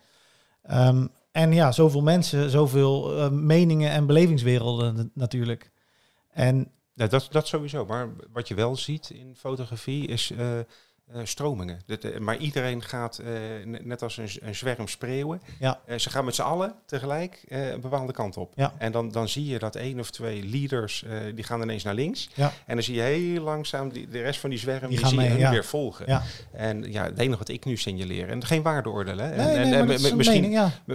Ehm, 0.62 1.06
en 1.32 1.52
ja, 1.52 1.72
zoveel 1.72 2.02
mensen, 2.02 2.50
zoveel 2.50 3.18
eh, 3.18 3.30
meningen 3.30 3.90
en 3.90 4.06
belevingswerelden 4.06 5.10
natuurlijk. 5.14 5.70
En 6.30 6.70
Ja, 6.94 7.06
dat, 7.06 7.28
dat 7.30 7.46
sowieso. 7.46 7.86
Maar 7.86 8.08
wat 8.32 8.48
je 8.48 8.54
wel 8.54 8.76
ziet 8.76 9.10
in 9.10 9.36
fotografie 9.36 10.06
is 10.06 10.30
eh, 10.30 10.58
stromingen. 11.22 11.80
Dat, 11.86 12.04
eh, 12.04 12.18
maar 12.18 12.36
iedereen 12.36 12.82
gaat, 12.82 13.18
eh, 13.18 13.26
ne- 13.64 13.80
net 13.82 14.02
als 14.02 14.16
een, 14.16 14.54
zwerm 14.54 14.88
spreeuwen, 14.88 15.40
Ja. 15.58 15.80
eh, 15.86 15.98
ze 15.98 16.10
gaan 16.10 16.24
met 16.24 16.34
z'n 16.34 16.42
allen 16.42 16.74
tegelijk 16.86 17.44
eh, 17.48 17.70
een 17.70 17.80
bepaalde 17.80 18.12
kant 18.12 18.36
op. 18.36 18.52
Ja. 18.56 18.72
En 18.78 18.92
dan, 18.92 19.10
dan 19.10 19.28
zie 19.28 19.46
je 19.46 19.58
dat 19.58 19.76
één 19.76 19.98
of 20.00 20.10
twee 20.10 20.44
leaders, 20.44 21.04
eh, 21.04 21.16
die 21.34 21.44
gaan 21.44 21.62
ineens 21.62 21.82
naar 21.82 21.94
links. 21.94 22.28
Ja. 22.34 22.52
En 22.66 22.74
dan 22.74 22.82
zie 22.84 22.94
je 22.94 23.00
heel 23.02 23.42
langzaam 23.42 23.88
die, 23.92 24.08
de 24.08 24.20
rest 24.22 24.40
van 24.40 24.50
die 24.50 24.58
zwerm, 24.58 24.88
Die 24.88 24.98
die, 24.98 25.06
zie 25.06 25.20
je 25.20 25.28
mee, 25.28 25.38
ja. 25.38 25.50
weer 25.50 25.64
volgen. 25.64 26.04
Ja. 26.08 26.22
En 26.52 26.92
ja, 26.92 27.04
het 27.04 27.18
enige 27.18 27.38
wat 27.38 27.48
ik 27.48 27.64
nu 27.64 27.76
signaleer, 27.76 28.28
en 28.28 28.44
geen 28.44 28.62
waardeoordelen. 28.62 29.24
hè. 29.28 29.36
nee, 29.36 29.46
en, 29.46 29.52
nee, 29.54 29.62
en, 29.64 29.70
maar 29.70 29.78
en 29.80 29.86
dat 29.86 29.96
is 29.96 30.02
mi- 30.02 30.10
een 30.10 30.16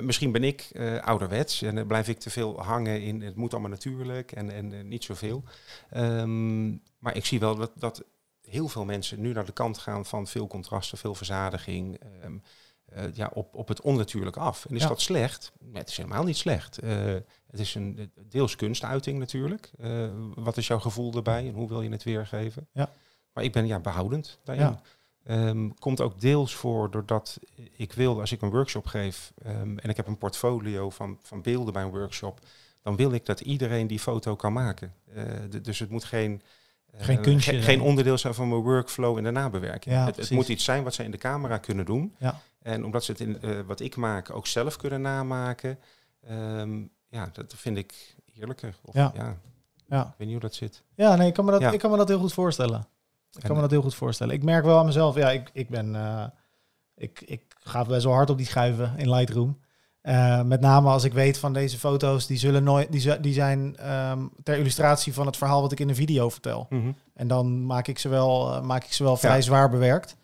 misschien, 0.05 0.31
mening, 0.31 0.31
ben 0.31 0.43
ik 0.43 0.69
eh, 0.73 1.03
ouderwets 1.07 1.61
en 1.61 1.75
dan 1.75 1.87
blijf 1.87 2.07
ik 2.07 2.19
te 2.19 2.29
veel 2.29 2.61
hangen 2.63 3.01
in 3.01 3.21
het 3.21 3.35
moet 3.35 3.51
allemaal 3.51 3.69
natuurlijk 3.71 4.31
en, 4.31 4.51
en 4.51 4.73
eh, 4.73 4.83
niet 4.83 5.03
zoveel. 5.03 5.43
Ehm, 5.89 6.69
maar 6.99 7.15
ik 7.15 7.25
zie 7.25 7.39
wel 7.39 7.55
dat, 7.55 7.71
dat 7.75 8.03
heel 8.49 8.67
veel 8.67 8.85
mensen 8.85 9.21
nu 9.21 9.33
naar 9.33 9.45
de 9.45 9.51
kant 9.51 9.77
gaan 9.77 10.05
van 10.05 10.27
veel 10.27 10.47
contrasten, 10.47 10.97
veel 10.97 11.15
verzadiging. 11.15 11.99
ehm, 12.21 12.37
eh, 12.85 13.03
ja, 13.13 13.31
op, 13.33 13.55
op 13.55 13.67
het 13.67 13.81
onnatuurlijke 13.81 14.39
af. 14.39 14.65
En 14.65 14.75
is 14.75 14.81
Ja. 14.81 14.87
dat 14.87 15.01
slecht? 15.01 15.51
Nee, 15.59 15.77
het 15.81 15.89
is 15.89 15.97
helemaal 15.97 16.23
niet 16.23 16.37
slecht. 16.37 16.77
Eh, 16.77 17.13
het 17.51 17.59
is 17.59 17.75
een 17.75 18.11
deels 18.29 18.55
kunstuiting 18.55 19.19
natuurlijk. 19.19 19.71
Eh, 19.79 20.09
wat 20.35 20.57
is 20.57 20.67
jouw 20.67 20.79
gevoel 20.79 21.13
erbij 21.13 21.47
en 21.47 21.53
hoe 21.53 21.67
wil 21.67 21.81
je 21.81 21.89
het 21.89 22.03
weergeven? 22.03 22.67
Ja. 22.71 22.89
Maar 23.33 23.43
ik 23.43 23.51
ben 23.51 23.67
ja, 23.67 23.79
behoudend 23.79 24.39
daarin. 24.43 24.65
Ja. 24.65 24.81
Ehm, 25.23 25.69
komt 25.79 26.01
ook 26.01 26.19
deels 26.21 26.55
voor 26.55 26.91
doordat 26.91 27.39
ik 27.75 27.93
wil, 27.93 28.19
als 28.19 28.31
ik 28.31 28.41
een 28.41 28.49
workshop 28.49 28.85
geef 28.85 29.33
ehm, 29.43 29.77
en 29.77 29.89
ik 29.89 29.95
heb 29.97 30.07
een 30.07 30.17
portfolio 30.17 30.89
van, 30.89 31.19
van 31.21 31.41
beelden 31.41 31.73
bij 31.73 31.83
een 31.83 31.89
workshop, 31.89 32.39
dan 32.81 32.95
wil 32.95 33.11
ik 33.11 33.25
dat 33.25 33.39
iedereen 33.39 33.87
die 33.87 33.99
foto 33.99 34.35
kan 34.35 34.53
maken. 34.53 34.93
Dus 35.61 35.79
het 35.79 35.89
moet 35.89 36.03
geen, 36.03 36.41
Geen 36.97 37.21
kunstje 37.21 37.51
ge- 37.51 37.61
zijn. 37.61 37.77
geen 37.77 37.87
onderdeel 37.87 38.17
zijn 38.17 38.33
van 38.33 38.49
mijn 38.49 38.61
workflow 38.61 39.17
in 39.17 39.23
de 39.23 39.31
nabewerking. 39.31 39.95
Ja, 39.95 40.05
het, 40.05 40.15
het 40.15 40.29
moet 40.31 40.47
iets 40.47 40.63
zijn 40.63 40.83
wat 40.83 40.93
ze 40.93 41.03
in 41.03 41.11
de 41.11 41.17
camera 41.17 41.57
kunnen 41.57 41.85
doen. 41.85 42.15
Ja. 42.19 42.39
En 42.61 42.85
omdat 42.85 43.03
ze 43.03 43.11
het 43.11 43.21
in 43.21 43.41
eh, 43.41 43.59
wat 43.65 43.79
ik 43.79 43.95
maak 43.95 44.29
ook 44.31 44.47
zelf 44.47 44.75
kunnen 44.77 45.01
namaken, 45.01 45.79
ehm, 46.27 46.81
ja, 47.09 47.29
dat 47.33 47.53
vind 47.57 47.77
ik 47.77 48.15
heerlijker. 48.33 48.75
Of, 48.81 48.93
Ja. 48.93 49.11
ja. 49.15 49.37
Ja. 49.89 50.01
ik 50.01 50.07
weet 50.07 50.27
niet 50.27 50.31
hoe 50.31 50.39
dat 50.39 50.53
zit. 50.55 50.83
Ja, 50.95 51.15
nee, 51.15 51.27
ik 51.27 51.33
kan 51.33 51.45
me 51.45 51.51
dat, 51.59 51.73
ik 51.73 51.79
kan 51.79 51.91
me 51.91 51.97
dat 51.97 52.07
heel 52.07 52.19
goed 52.19 52.33
voorstellen. 52.33 52.79
Ik 53.31 53.39
kan 53.41 53.49
En- 53.49 53.55
me 53.55 53.61
dat 53.61 53.71
heel 53.71 53.81
goed 53.81 53.95
voorstellen. 53.95 54.33
Ik 54.35 54.43
merk 54.43 54.63
wel 54.65 54.77
aan 54.79 54.85
mezelf, 54.85 55.15
ja, 55.15 55.31
ik, 55.31 55.49
ik 55.53 55.69
ben, 55.69 55.95
eh, 55.95 56.25
ik, 56.95 57.21
ik 57.25 57.41
ga 57.59 57.83
best 57.85 58.03
wel 58.03 58.13
hard 58.13 58.29
op 58.29 58.37
die 58.37 58.45
schuiven 58.45 58.93
in 58.97 59.09
Lightroom. 59.09 59.59
Eh, 60.07 60.41
met 60.41 60.61
name 60.61 60.89
als 60.89 61.03
ik 61.03 61.13
weet 61.13 61.37
van 61.37 61.53
deze 61.53 61.77
foto's, 61.77 62.27
die, 62.27 62.37
zullen 62.37 62.63
nooit, 62.63 62.91
die, 63.21 63.33
zijn 63.33 63.75
ehm, 63.77 64.19
ter 64.43 64.57
illustratie 64.57 65.13
van 65.13 65.25
het 65.25 65.37
verhaal 65.37 65.61
wat 65.61 65.71
ik 65.71 65.79
in 65.79 65.89
een 65.89 65.95
video 65.95 66.29
vertel. 66.29 66.67
Mhm. 66.69 66.91
En 67.13 67.27
dan 67.27 67.65
maak 67.65 67.87
ik 67.87 67.99
ze 67.99 68.09
wel, 68.09 68.53
eh, 68.53 68.61
maak 68.61 68.83
ik 68.83 68.93
ze 68.93 69.03
wel 69.03 69.17
vrij 69.17 69.35
Ja. 69.35 69.41
zwaar 69.41 69.69
bewerkt. 69.69 70.15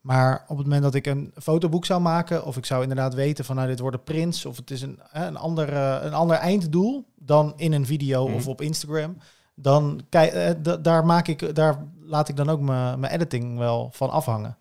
Maar 0.00 0.44
op 0.48 0.56
het 0.56 0.66
moment 0.66 0.82
dat 0.82 0.94
ik 0.94 1.06
een 1.06 1.32
fotoboek 1.42 1.84
zou 1.84 2.00
maken, 2.00 2.44
of 2.44 2.56
ik 2.56 2.66
zou 2.66 2.82
inderdaad 2.82 3.14
weten 3.14 3.44
van 3.44 3.56
nou 3.56 3.68
dit 3.68 3.78
wordt 3.78 3.96
een 3.96 4.02
prints, 4.02 4.46
of 4.46 4.56
het 4.56 4.70
is 4.70 4.82
een, 4.82 5.00
een, 5.12 5.36
ander, 5.36 5.72
eh, 5.72 5.96
een 6.02 6.14
ander 6.14 6.36
einddoel 6.36 7.04
dan 7.16 7.52
in 7.56 7.72
een 7.72 7.86
video 7.86 8.26
Mhm. 8.26 8.36
of 8.36 8.48
op 8.48 8.60
Instagram, 8.60 9.16
dan 9.54 10.00
kijk, 10.08 10.56
daar 10.84 11.06
maak 11.06 11.28
ik, 11.28 11.54
daar 11.54 11.86
laat 12.02 12.28
ik 12.28 12.36
dan 12.36 12.48
ook 12.48 12.60
mijn 12.60 13.00
mijn 13.00 13.12
editing 13.12 13.58
wel 13.58 13.88
van 13.92 14.10
afhangen. 14.10 14.56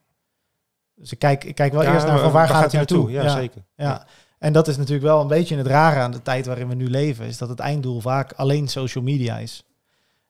Dus 0.95 1.11
ik 1.11 1.19
kijk, 1.19 1.43
ik 1.43 1.55
kijk 1.55 1.71
wel 1.73 1.83
Ja, 1.83 1.93
eerst 1.93 2.05
naar 2.07 2.19
van 2.19 2.31
waar, 2.31 2.47
gaat 2.47 2.61
het 2.63 2.71
hij 2.71 2.79
naartoe? 2.79 3.11
Ja, 3.11 3.29
zeker. 3.29 3.63
Ja. 3.75 4.05
En 4.39 4.53
dat 4.53 4.67
is 4.67 4.77
natuurlijk 4.77 5.05
wel 5.05 5.21
een 5.21 5.27
beetje 5.27 5.57
het 5.57 5.67
rare 5.67 5.99
aan 5.99 6.11
de 6.11 6.21
tijd 6.21 6.45
waarin 6.45 6.67
we 6.67 6.75
nu 6.75 6.89
leven, 6.89 7.25
is 7.25 7.37
dat 7.37 7.49
het 7.49 7.59
einddoel 7.59 7.99
vaak 7.99 8.33
alleen 8.33 8.67
social 8.67 9.03
media 9.03 9.37
is. 9.37 9.63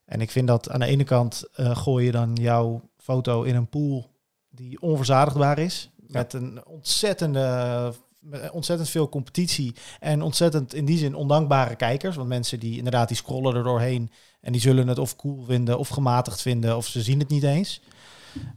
En 0.05 0.21
ik 0.21 0.31
vind 0.31 0.47
dat 0.47 0.69
aan 0.69 0.79
de 0.79 0.85
ene 0.85 1.03
kant 1.03 1.43
eh, 1.53 1.77
gooi 1.77 2.05
je 2.05 2.11
dan 2.11 2.35
jouw 2.35 2.81
foto 2.97 3.43
in 3.43 3.55
een 3.55 3.69
pool 3.69 4.11
die 4.49 4.81
onverzadigbaar 4.81 5.59
is, 5.59 5.89
met 5.95 6.33
een 6.33 6.65
ontzettende, 6.65 7.93
met 8.19 8.51
ontzettend 8.51 8.89
veel 8.89 9.09
competitie 9.09 9.75
en 9.99 10.21
ontzettend 10.21 10.73
in 10.73 10.85
die 10.85 10.97
zin 10.97 11.15
ondankbare 11.15 11.75
kijkers, 11.75 12.15
want 12.15 12.27
mensen 12.27 12.59
die 12.59 12.77
inderdaad 12.77 13.07
die 13.07 13.17
scrollen 13.17 13.55
er 13.55 13.63
doorheen 13.63 14.11
en 14.41 14.51
die 14.51 14.61
zullen 14.61 14.87
het 14.87 14.99
of 14.99 15.15
cool 15.15 15.43
vinden 15.43 15.79
of 15.79 15.87
gematigd 15.87 16.41
vinden 16.41 16.77
of 16.77 16.87
ze 16.87 17.01
zien 17.01 17.19
het 17.19 17.29
niet 17.29 17.43
eens. 17.43 17.81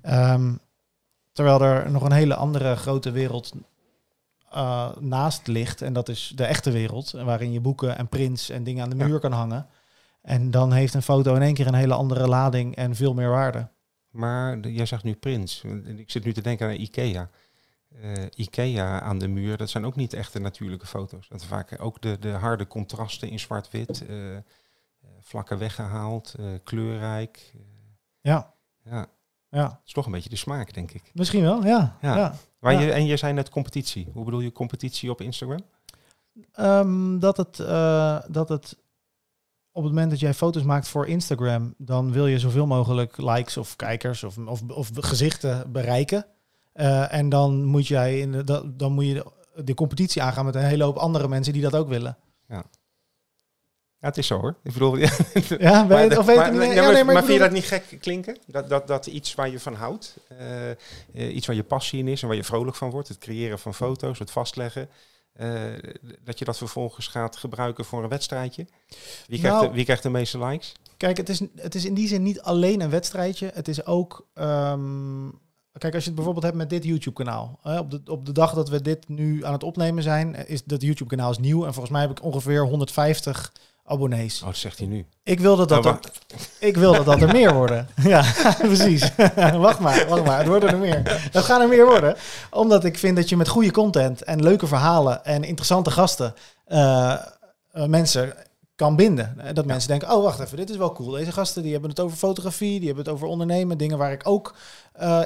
Ehm, 0.02 0.54
terwijl 1.32 1.62
er 1.62 1.90
nog 1.90 2.02
een 2.02 2.12
hele 2.12 2.34
andere 2.34 2.76
grote 2.76 3.10
wereld 3.10 3.52
eh, 4.52 4.96
naast 4.96 5.46
ligt. 5.46 5.82
En 5.82 5.92
dat 5.92 6.08
is 6.08 6.32
de 6.36 6.44
echte 6.44 6.70
wereld. 6.70 7.10
Waarin 7.10 7.52
je 7.52 7.60
boeken 7.60 7.96
en 7.98 8.08
prints 8.08 8.50
en 8.50 8.64
dingen 8.64 8.82
aan 8.84 8.90
de 8.90 8.96
Ja. 8.96 9.06
muur 9.06 9.18
kan 9.20 9.32
hangen. 9.32 9.66
En 10.22 10.50
dan 10.50 10.72
heeft 10.72 10.94
een 10.94 11.02
foto 11.02 11.34
in 11.34 11.42
één 11.42 11.54
keer 11.54 11.66
een 11.66 11.74
hele 11.74 11.94
andere 11.94 12.28
lading 12.28 12.76
en 12.76 12.94
veel 12.96 13.14
meer 13.14 13.28
waarde. 13.30 13.68
Maar 14.10 14.58
jij 14.58 14.86
zegt 14.86 15.02
nu 15.04 15.14
Prins. 15.14 15.62
En 15.64 15.98
Ik 15.98 16.10
zit 16.10 16.24
nu 16.24 16.32
te 16.32 16.40
denken 16.42 16.66
aan 16.68 16.74
Ikea. 16.74 17.30
Eh, 18.00 18.12
Ikea 18.34 19.00
aan 19.00 19.18
de 19.18 19.28
muur, 19.28 19.56
dat 19.56 19.70
zijn 19.70 19.84
ook 19.84 19.96
niet 19.96 20.12
echte 20.12 20.38
natuurlijke 20.38 20.86
foto's. 20.86 21.28
Dat 21.28 21.40
zijn 21.40 21.50
vaak 21.52 21.82
ook 21.82 22.00
de, 22.02 22.18
de 22.18 22.30
harde 22.30 22.66
contrasten 22.66 23.28
in 23.30 23.38
zwart-wit, 23.40 24.06
eh, 24.06 24.16
vlakken 25.20 25.58
weggehaald, 25.58 26.34
eh, 26.38 26.44
kleurrijk. 26.64 27.52
Ja, 28.20 28.54
ja, 28.84 29.06
ja. 29.52 29.64
het 29.64 29.80
is 29.86 29.92
toch 29.92 30.06
een 30.06 30.12
beetje 30.12 30.28
de 30.28 30.36
smaak, 30.36 30.74
denk 30.74 30.90
ik. 30.92 31.10
Misschien 31.14 31.42
wel, 31.42 31.64
ja. 31.66 31.96
Ja. 32.00 32.16
ja. 32.16 32.34
Maar 32.58 32.72
Ja. 32.72 32.80
je, 32.80 32.92
en 32.92 33.06
je 33.06 33.16
zei 33.16 33.32
net 33.32 33.48
competitie. 33.48 34.08
Hoe 34.12 34.24
bedoel 34.24 34.40
je 34.40 34.52
competitie 34.52 35.10
op 35.10 35.20
Instagram? 35.20 35.60
Ehm, 36.52 37.18
dat, 37.18 37.36
het, 37.36 37.58
eh, 37.60 38.18
dat 38.28 38.48
het 38.48 38.76
op 39.72 39.82
het 39.82 39.92
moment 39.92 40.10
dat 40.10 40.20
jij 40.20 40.34
foto's 40.34 40.62
maakt 40.62 40.88
voor 40.88 41.06
Instagram, 41.06 41.74
dan 41.78 42.12
wil 42.12 42.26
je 42.26 42.38
zoveel 42.38 42.66
mogelijk 42.66 43.16
likes 43.16 43.56
of 43.56 43.76
kijkers 43.76 44.24
of, 44.24 44.38
of, 44.38 44.62
of 44.68 44.90
gezichten 44.94 45.72
bereiken. 45.72 46.26
Eh, 46.72 47.12
en 47.12 47.28
dan 47.28 47.64
moet 47.64 47.86
jij 47.86 48.20
in 48.20 48.32
de, 48.32 48.72
dan 48.76 48.92
moet 48.92 49.06
je 49.06 49.14
de, 49.14 49.64
de 49.64 49.74
competitie 49.74 50.22
aangaan 50.22 50.44
met 50.44 50.54
een 50.54 50.62
hele 50.62 50.84
hoop 50.84 50.96
andere 50.96 51.28
mensen 51.28 51.52
die 51.52 51.62
dat 51.62 51.74
ook 51.76 51.88
willen. 51.88 52.16
Ja, 52.48 52.64
het 54.08 54.18
is 54.18 54.26
zo 54.26 54.40
hoor. 54.40 54.56
Ik 54.62 54.72
bedoel, 54.72 54.96
ja, 55.04 55.10
Ja, 55.58 55.86
weet 55.86 56.08
het- 56.10 56.18
of 56.18 56.26
weet 56.26 56.36
maar, 56.36 56.54
ja, 56.54 56.62
Ja, 56.72 56.82
maar, 56.82 56.92
nee, 56.92 57.04
maar 57.04 57.14
maar 57.14 57.22
vind 57.24 57.34
je 57.34 57.42
dat 57.44 57.50
niet 57.52 57.64
gek 57.64 57.96
klinken? 58.00 58.36
Dat, 58.46 58.68
dat, 58.68 58.86
dat 58.86 59.06
iets 59.06 59.34
waar 59.34 59.50
je 59.50 59.60
van 59.60 59.74
houdt, 59.74 60.16
eh, 60.38 60.70
eh, 60.70 60.76
iets 61.12 61.46
waar 61.46 61.56
je 61.56 61.62
passie 61.64 61.98
in 61.98 62.08
is 62.08 62.22
en 62.22 62.28
waar 62.28 62.36
je 62.36 62.44
vrolijk 62.44 62.76
van 62.76 62.90
wordt, 62.90 63.08
het 63.08 63.18
creëren 63.18 63.58
van 63.58 63.74
foto's, 63.74 64.18
het 64.18 64.30
vastleggen, 64.30 64.88
eh, 65.32 65.50
dat 66.24 66.38
je 66.38 66.44
dat 66.44 66.56
vervolgens 66.58 67.06
gaat 67.06 67.36
gebruiken 67.36 67.84
voor 67.84 68.02
een 68.02 68.08
wedstrijdje? 68.08 68.66
Wie 69.26 69.38
krijgt, 69.38 69.56
Nou- 69.56 69.68
de, 69.68 69.74
wie 69.74 69.84
krijgt 69.84 70.02
de 70.02 70.10
meeste 70.10 70.38
likes? 70.44 70.72
Kijk, 70.96 71.16
het 71.16 71.28
is, 71.28 71.40
het 71.56 71.74
is 71.74 71.84
in 71.84 71.94
die 71.94 72.08
zin 72.08 72.22
niet 72.22 72.40
alleen 72.42 72.80
een 72.80 72.90
wedstrijdje. 72.90 73.50
Het 73.54 73.68
is 73.68 73.86
ook. 73.86 74.26
ehm, 74.34 75.28
kijk, 75.78 75.94
als 75.94 76.02
je 76.02 76.06
het 76.08 76.14
bijvoorbeeld 76.14 76.44
hebt 76.44 76.56
met 76.56 76.70
dit 76.70 76.84
YouTube-kanaal. 76.84 77.58
hè, 77.62 77.78
op, 77.78 77.90
de, 77.90 78.00
op 78.06 78.26
de 78.26 78.32
dag 78.32 78.54
dat 78.54 78.68
we 78.68 78.82
dit 78.82 79.08
nu 79.08 79.44
aan 79.44 79.52
het 79.52 79.62
opnemen 79.62 80.02
zijn, 80.02 80.46
is 80.48 80.64
dat 80.64 80.82
YouTube-kanaal 80.82 81.30
is 81.30 81.38
nieuw. 81.38 81.58
En 81.66 81.72
volgens 81.72 81.90
mij 81.92 82.00
heb 82.00 82.10
ik 82.10 82.22
ongeveer 82.22 82.66
150 82.66 83.52
abonnees. 83.84 84.40
Oh, 84.40 84.46
dat 84.46 84.56
zegt 84.56 84.78
hij 84.78 84.86
nu. 84.86 85.06
Ik 85.22 85.40
wil 85.40 85.56
dat 85.56 85.68
dat, 85.68 85.84
Nou, 85.84 85.96
er, 85.96 86.10
ik 86.68 86.76
wil 86.76 86.92
dat, 86.92 87.04
dat 87.04 87.20
er 87.20 87.32
meer 87.32 87.54
worden. 87.54 87.88
ja, 88.02 88.24
precies. 88.58 89.14
wacht 89.36 89.78
maar, 89.78 90.08
wacht 90.08 90.24
maar. 90.24 90.38
Het 90.38 90.46
worden 90.46 90.68
er 90.68 90.78
meer. 90.78 91.02
Het 91.04 91.44
gaan 91.44 91.60
er 91.60 91.68
meer 91.68 91.86
worden. 91.86 92.16
Omdat 92.50 92.84
ik 92.84 92.98
vind 92.98 93.16
dat 93.16 93.28
je 93.28 93.36
met 93.36 93.48
goede 93.48 93.70
content 93.70 94.22
en 94.22 94.42
leuke 94.42 94.66
verhalen 94.66 95.24
en 95.24 95.44
interessante 95.44 95.90
gasten 95.90 96.34
eh, 96.64 97.12
eh, 97.12 97.86
mensen 97.86 98.34
kan 98.74 98.96
binden. 98.96 99.38
Eh, 99.38 99.54
Dat 99.54 99.66
mensen 99.66 99.88
denken, 99.88 100.10
oh 100.10 100.22
wacht 100.22 100.40
even, 100.40 100.56
dit 100.56 100.70
is 100.70 100.76
wel 100.76 100.92
cool. 100.92 101.10
Deze 101.10 101.32
gasten 101.32 101.62
die 101.62 101.72
hebben 101.72 101.90
het 101.90 102.00
over 102.00 102.16
fotografie, 102.16 102.78
die 102.78 102.86
hebben 102.86 103.04
het 103.04 103.14
over 103.14 103.26
ondernemen, 103.26 103.78
dingen 103.78 103.98
waar 103.98 104.12
ik 104.12 104.28
ook 104.28 104.54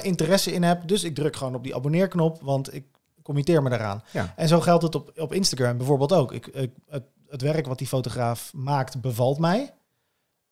interesse 0.01 0.53
in 0.53 0.63
heb. 0.63 0.87
Dus 0.87 1.03
ik 1.03 1.15
druk 1.15 1.35
gewoon 1.35 1.55
op 1.55 1.63
die 1.63 1.75
abonneerknop, 1.75 2.39
want 2.41 2.73
ik 2.73 2.83
committeer 3.23 3.63
me 3.63 3.69
daaraan. 3.69 4.03
Ja. 4.11 4.33
En 4.35 4.47
zo 4.47 4.59
geldt 4.59 4.83
het 4.83 4.95
op, 4.95 5.11
op 5.17 5.33
Instagram 5.33 5.77
bijvoorbeeld 5.77 6.13
ook. 6.13 6.31
Ik, 6.31 6.47
ik, 6.47 6.71
het, 6.89 7.03
het 7.29 7.41
werk 7.41 7.65
wat 7.67 7.77
die 7.77 7.87
fotograaf 7.87 8.53
maakt 8.53 9.01
bevalt 9.01 9.39
mij. 9.39 9.73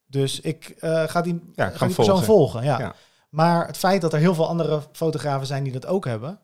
Dus 0.05 0.39
ik 0.39 0.69
eh, 0.79 1.03
ga 1.07 1.21
die, 1.21 1.41
Ja, 1.55 1.69
ga 1.69 1.85
die 1.85 1.95
persoon 1.95 2.05
volgen. 2.05 2.25
volgen. 2.25 2.63
Ja. 2.63 2.79
Ja. 2.79 2.95
Maar 3.29 3.67
het 3.67 3.77
feit 3.77 4.01
dat 4.01 4.13
er 4.13 4.19
heel 4.19 4.35
veel 4.35 4.47
andere 4.47 4.81
fotografen 4.91 5.47
zijn 5.47 5.63
die 5.63 5.73
dat 5.73 5.85
ook 5.85 6.05
hebben, 6.05 6.39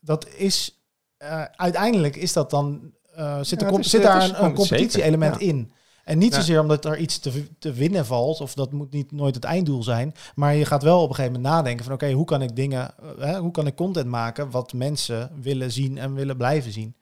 dat 0.00 0.28
is 0.28 0.78
eh, 1.16 1.42
uiteindelijk 1.56 2.16
is 2.16 2.32
dat 2.32 2.50
dan 2.50 2.92
eh, 3.14 3.38
zit, 3.42 3.60
Ja, 3.60 3.66
er, 3.66 3.78
is- 3.78 3.90
zit 3.90 4.02
daar 4.02 4.22
is 4.22 4.28
een, 4.28 4.44
een 4.44 4.54
competitie-element 4.54 5.40
in. 5.40 5.72
En 6.04 6.18
niet 6.18 6.34
zozeer 6.34 6.60
omdat 6.60 6.84
er 6.84 6.96
iets 6.98 7.18
te, 7.18 7.48
te 7.58 7.72
winnen 7.72 8.06
valt, 8.06 8.40
of 8.40 8.54
dat 8.54 8.72
moet 8.72 8.90
niet 8.92 9.12
nooit 9.12 9.34
het 9.34 9.44
einddoel 9.44 9.82
zijn. 9.82 10.14
Maar 10.34 10.54
je 10.54 10.64
gaat 10.64 10.82
wel 10.82 11.02
op 11.02 11.08
een 11.08 11.14
gegeven 11.14 11.36
moment 11.36 11.54
nadenken 11.54 11.84
van 11.84 11.94
oké, 11.94 12.10
hoe 12.12 12.24
kan 12.24 12.42
ik 12.42 12.56
dingen, 12.56 12.94
hè, 13.18 13.38
hoe 13.38 13.50
kan 13.50 13.66
ik 13.66 13.74
content 13.74 14.06
maken 14.06 14.50
wat 14.50 14.72
mensen 14.72 15.30
willen 15.40 15.72
zien 15.72 15.98
en 15.98 16.14
willen 16.14 16.36
blijven 16.36 16.72
zien. 16.72 16.94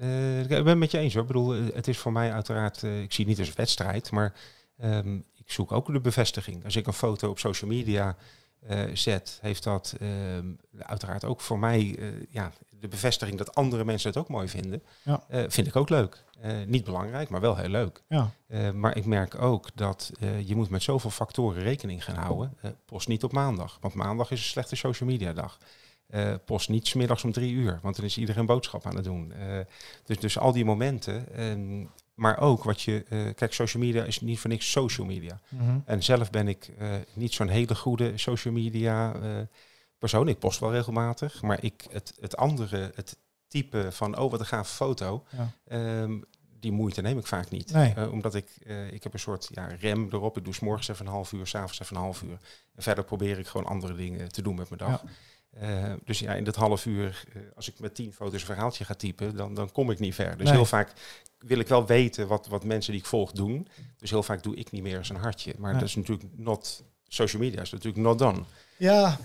Eh, 0.00 0.40
ik 0.40 0.48
ben 0.48 0.66
het 0.66 0.78
met 0.78 0.90
je 0.90 0.98
eens 0.98 1.12
hoor. 1.12 1.22
Ik 1.22 1.28
bedoel, 1.28 1.54
eh, 1.54 1.60
het 1.74 1.88
is 1.88 1.98
voor 1.98 2.12
mij 2.12 2.32
uiteraard, 2.32 2.82
eh, 2.82 3.02
ik 3.02 3.12
zie 3.12 3.24
het 3.24 3.36
niet 3.36 3.46
als 3.46 3.56
wedstrijd, 3.56 4.10
maar 4.10 4.32
ehm, 4.76 5.16
ik 5.16 5.52
zoek 5.52 5.72
ook 5.72 5.92
de 5.92 6.00
bevestiging. 6.00 6.64
Als 6.64 6.76
ik 6.76 6.86
een 6.86 6.92
foto 6.92 7.28
op 7.28 7.38
social 7.38 7.70
media 7.70 8.16
zet, 8.92 9.38
heeft 9.40 9.62
dat 9.62 9.94
ehm, 10.00 10.46
uiteraard 10.78 11.24
ook 11.24 11.40
voor 11.40 11.58
mij 11.58 11.98
ja, 12.30 12.52
de 12.80 12.88
bevestiging 12.88 13.38
dat 13.38 13.54
andere 13.54 13.84
mensen 13.84 14.08
het 14.08 14.18
ook 14.18 14.28
mooi 14.28 14.48
vinden. 14.48 14.82
Ja. 15.02 15.24
Vind 15.48 15.66
ik 15.66 15.76
ook 15.76 15.88
leuk. 15.88 16.24
Niet 16.66 16.84
belangrijk, 16.84 17.28
maar 17.28 17.40
wel 17.40 17.56
heel 17.56 17.68
leuk. 17.68 18.02
Ja, 18.08 18.30
maar 18.72 18.96
ik 18.96 19.04
merk 19.04 19.42
ook 19.42 19.68
dat 19.74 20.12
je 20.44 20.56
moet 20.56 20.70
met 20.70 20.82
zoveel 20.82 21.10
factoren 21.10 21.62
rekening 21.62 22.04
gaan 22.04 22.16
houden. 22.16 22.56
Post 22.84 23.08
niet 23.08 23.24
op 23.24 23.32
maandag, 23.32 23.78
want 23.80 23.94
maandag 23.94 24.30
is 24.30 24.38
een 24.38 24.46
slechte 24.46 24.76
social 24.76 25.08
media 25.08 25.32
dag. 25.32 25.58
Eh, 26.10 26.34
post 26.44 26.68
niet 26.68 26.86
's 26.86 26.94
middags 26.94 27.24
om 27.24 27.32
drie 27.32 27.52
uur, 27.52 27.78
want 27.82 27.96
dan 27.96 28.04
is 28.04 28.18
iedereen 28.18 28.46
boodschap 28.46 28.86
aan 28.86 28.94
het 28.94 29.04
doen. 29.04 29.32
Eh, 29.32 29.58
dus, 30.04 30.18
dus 30.18 30.38
al 30.38 30.52
die 30.52 30.64
momenten. 30.64 31.34
ehm, 31.34 31.84
maar 32.14 32.38
ook 32.38 32.64
wat 32.64 32.82
je. 32.82 33.04
eh, 33.08 33.34
kijk, 33.34 33.52
social 33.52 33.82
media 33.82 34.04
is 34.04 34.20
niet 34.20 34.38
voor 34.38 34.50
niks 34.50 34.70
social 34.70 35.06
media. 35.06 35.40
Mhm. 35.48 35.78
En 35.84 36.02
zelf 36.02 36.30
ben 36.30 36.48
ik 36.48 36.70
niet 37.12 37.32
zo'n 37.32 37.48
hele 37.48 37.74
goede 37.74 38.18
social 38.18 38.54
media 38.54 39.14
persoon. 39.98 40.28
Ik 40.28 40.38
post 40.38 40.58
wel 40.60 40.72
regelmatig, 40.72 41.42
maar 41.42 41.64
ik 41.64 41.86
het, 41.90 42.14
het 42.20 42.36
andere, 42.36 42.90
het 42.94 43.16
type 43.48 43.92
van 43.92 44.18
oh 44.18 44.30
wat 44.30 44.40
een 44.40 44.46
gave 44.46 44.74
foto, 44.74 45.24
Ja. 45.30 45.50
ehm, 45.66 46.18
die 46.60 46.72
moeite 46.72 47.00
neem 47.00 47.18
ik 47.18 47.26
vaak 47.26 47.50
niet. 47.50 47.72
Nee. 47.72 48.10
Omdat 48.10 48.34
ik, 48.34 48.50
ik 48.90 49.02
heb 49.02 49.12
een 49.12 49.18
soort 49.18 49.48
ja, 49.52 49.66
rem 49.66 50.08
erop. 50.12 50.36
Ik 50.36 50.44
doe 50.44 50.54
's 50.54 50.60
morgens 50.60 50.88
even 50.88 51.06
een 51.06 51.12
half 51.12 51.32
uur, 51.32 51.46
s'avonds 51.46 51.80
even 51.80 51.96
een 51.96 52.02
half 52.02 52.22
uur. 52.22 52.38
En 52.74 52.82
verder 52.82 53.04
probeer 53.04 53.38
ik 53.38 53.46
gewoon 53.46 53.66
andere 53.66 53.94
dingen 53.94 54.28
te 54.32 54.42
doen 54.42 54.54
met 54.54 54.68
mijn 54.70 54.90
dag. 54.90 55.04
Eh, 55.50 55.92
dus 56.04 56.18
ja, 56.18 56.34
in 56.34 56.44
dat 56.44 56.56
half 56.56 56.86
uur, 56.86 57.24
eh, 57.34 57.42
als 57.56 57.68
ik 57.68 57.78
met 57.78 57.94
tien 57.94 58.12
foto's 58.12 58.40
een 58.40 58.46
verhaaltje 58.46 58.84
ga 58.84 58.94
typen, 58.94 59.36
dan, 59.36 59.54
dan 59.54 59.72
kom 59.72 59.90
ik 59.90 59.98
niet 59.98 60.14
ver. 60.14 60.36
Dus 60.36 60.44
Nee. 60.46 60.54
heel 60.54 60.64
vaak 60.64 60.92
wil 61.38 61.58
ik 61.58 61.68
wel 61.68 61.86
weten 61.86 62.26
wat, 62.28 62.46
wat 62.46 62.64
mensen 62.64 62.92
die 62.92 63.00
ik 63.00 63.06
volg 63.06 63.32
doen. 63.32 63.68
Dus 63.98 64.10
heel 64.10 64.22
vaak 64.22 64.42
doe 64.42 64.56
ik 64.56 64.70
niet 64.70 64.82
meer 64.82 64.96
eens 64.96 65.08
een 65.08 65.16
hartje. 65.16 65.54
Maar 65.58 65.70
Nee. 65.70 65.80
dat 65.80 65.88
is 65.88 65.94
natuurlijk 65.96 66.28
not, 66.36 66.84
social 67.08 67.42
media 67.42 67.60
is 67.60 67.70
natuurlijk 67.70 68.02
not 68.04 68.18
done. 68.18 68.42
ja, 68.76 69.18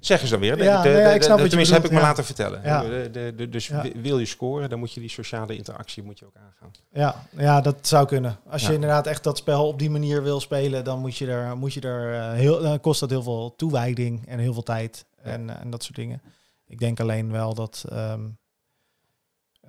Zeggen 0.00 0.28
ze 0.28 0.32
dan 0.38 0.42
weer. 0.42 0.62
Ja, 0.64 0.82
de- 0.82 0.88
nee, 0.88 1.14
ik 1.14 1.18
de- 1.18 1.24
snap 1.24 1.24
de- 1.24 1.28
wat 1.30 1.40
je 1.42 1.48
tenminste, 1.48 1.74
heb 1.74 1.84
ik 1.84 1.90
me 1.90 1.96
ja. 1.96 2.02
laten 2.02 2.24
vertellen. 2.24 2.60
Ja. 2.64 2.82
De- 2.82 3.08
de- 3.12 3.32
de- 3.36 3.48
dus 3.48 3.70
wil 3.94 4.18
je 4.18 4.26
scoren, 4.26 4.70
dan 4.70 4.78
moet 4.78 4.92
je 4.92 5.00
die 5.00 5.08
sociale 5.08 5.56
interactie 5.56 6.02
moet 6.02 6.18
je 6.18 6.26
ook 6.26 6.36
aangaan. 6.36 6.70
Ja, 6.92 7.24
ja, 7.36 7.60
dat 7.60 7.86
zou 7.86 8.06
kunnen. 8.06 8.38
Als 8.48 8.66
je 8.66 8.72
inderdaad 8.74 9.06
echt 9.06 9.24
dat 9.24 9.36
spel 9.38 9.66
op 9.68 9.78
die 9.78 9.90
manier 9.90 10.22
wil 10.22 10.40
spelen, 10.40 10.84
dan 10.84 10.98
moet 10.98 11.16
je 11.16 11.26
er, 11.26 11.56
moet 11.56 11.72
je 11.74 11.80
er 11.80 12.14
eh, 12.14 12.32
heel, 12.32 12.60
dan 12.62 12.80
kost 12.80 13.00
dat 13.00 13.10
heel 13.10 13.22
veel 13.22 13.54
toewijding 13.56 14.26
en 14.28 14.38
heel 14.38 14.52
veel 14.52 14.62
tijd 14.62 15.04
en, 15.22 15.50
eh, 15.50 15.60
en 15.60 15.70
dat 15.70 15.82
soort 15.82 15.96
dingen. 15.96 16.22
Ik 16.66 16.78
denk 16.78 17.00
alleen 17.00 17.32
wel 17.32 17.54
dat 17.54 17.84
ehm, 17.88 17.98
eh, 18.24 18.24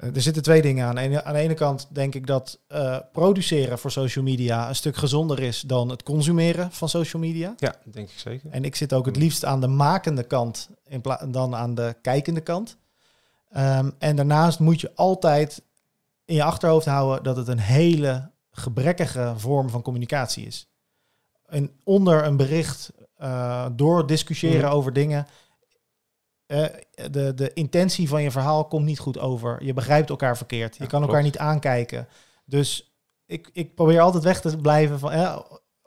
er 0.02 0.22
zitten 0.22 0.44
twee 0.44 0.62
dingen 0.62 0.86
aan. 0.88 1.00
Aan 1.26 1.34
de 1.34 1.40
ene 1.40 1.54
kant 1.54 1.88
denk 1.92 2.16
ik 2.16 2.28
dat 2.28 2.60
eh, 2.68 2.98
produceren 3.12 3.80
voor 3.80 3.92
social 3.92 4.24
media 4.24 4.70
een 4.70 4.76
stuk 4.76 4.96
gezonder 4.96 5.40
is 5.40 5.62
dan 5.62 5.90
het 5.90 6.04
consumeren 6.04 6.72
van 6.72 6.90
social 6.90 7.22
media. 7.22 7.54
Ja, 7.58 7.76
denk 7.84 8.10
ik 8.10 8.20
zeker. 8.20 8.50
En 8.52 8.64
ik 8.66 8.76
zit 8.76 8.94
ook 8.94 9.06
het 9.06 9.16
liefst 9.16 9.46
aan 9.46 9.62
de 9.62 9.68
makende 9.68 10.24
kant 10.24 10.70
in 10.88 11.02
dan 11.28 11.56
aan 11.56 11.76
de 11.76 11.96
kijkende 12.02 12.42
kant. 12.42 12.78
Ehm, 13.50 13.90
en 14.00 14.16
daarnaast 14.16 14.60
moet 14.60 14.82
je 14.82 14.92
altijd 14.96 15.62
in 16.26 16.36
je 16.36 16.44
achterhoofd 16.44 16.86
houden 16.86 17.24
dat 17.24 17.36
het 17.38 17.48
een 17.48 17.60
hele 17.60 18.32
gebrekkige 18.52 19.34
vorm 19.38 19.70
van 19.70 19.82
communicatie 19.82 20.46
is. 20.46 20.68
En 21.46 21.72
onder 21.84 22.26
een 22.26 22.38
bericht, 22.38 22.92
uh, 23.22 23.66
door 23.76 24.08
discussiëren 24.08 24.66
Mhm. 24.66 24.74
over 24.74 24.94
dingen, 24.94 25.28
eh, 26.52 26.66
de, 27.12 27.34
de 27.34 27.54
intentie 27.54 28.08
van 28.10 28.24
je 28.24 28.32
verhaal 28.32 28.66
komt 28.68 28.86
niet 28.86 29.00
goed 29.00 29.20
over. 29.20 29.64
Je 29.64 29.74
begrijpt 29.74 30.10
elkaar 30.10 30.38
verkeerd. 30.38 30.78
Je 30.78 30.84
Ja, 30.84 30.90
kan 30.90 31.02
elkaar 31.02 31.24
niet 31.24 31.38
aankijken. 31.38 32.08
Dus 32.46 32.96
ik, 33.26 33.50
ik 33.54 33.76
probeer 33.76 34.00
altijd 34.02 34.24
weg 34.24 34.42
te 34.42 34.58
blijven 34.58 35.00
van... 35.00 35.12
eh, 35.12 35.40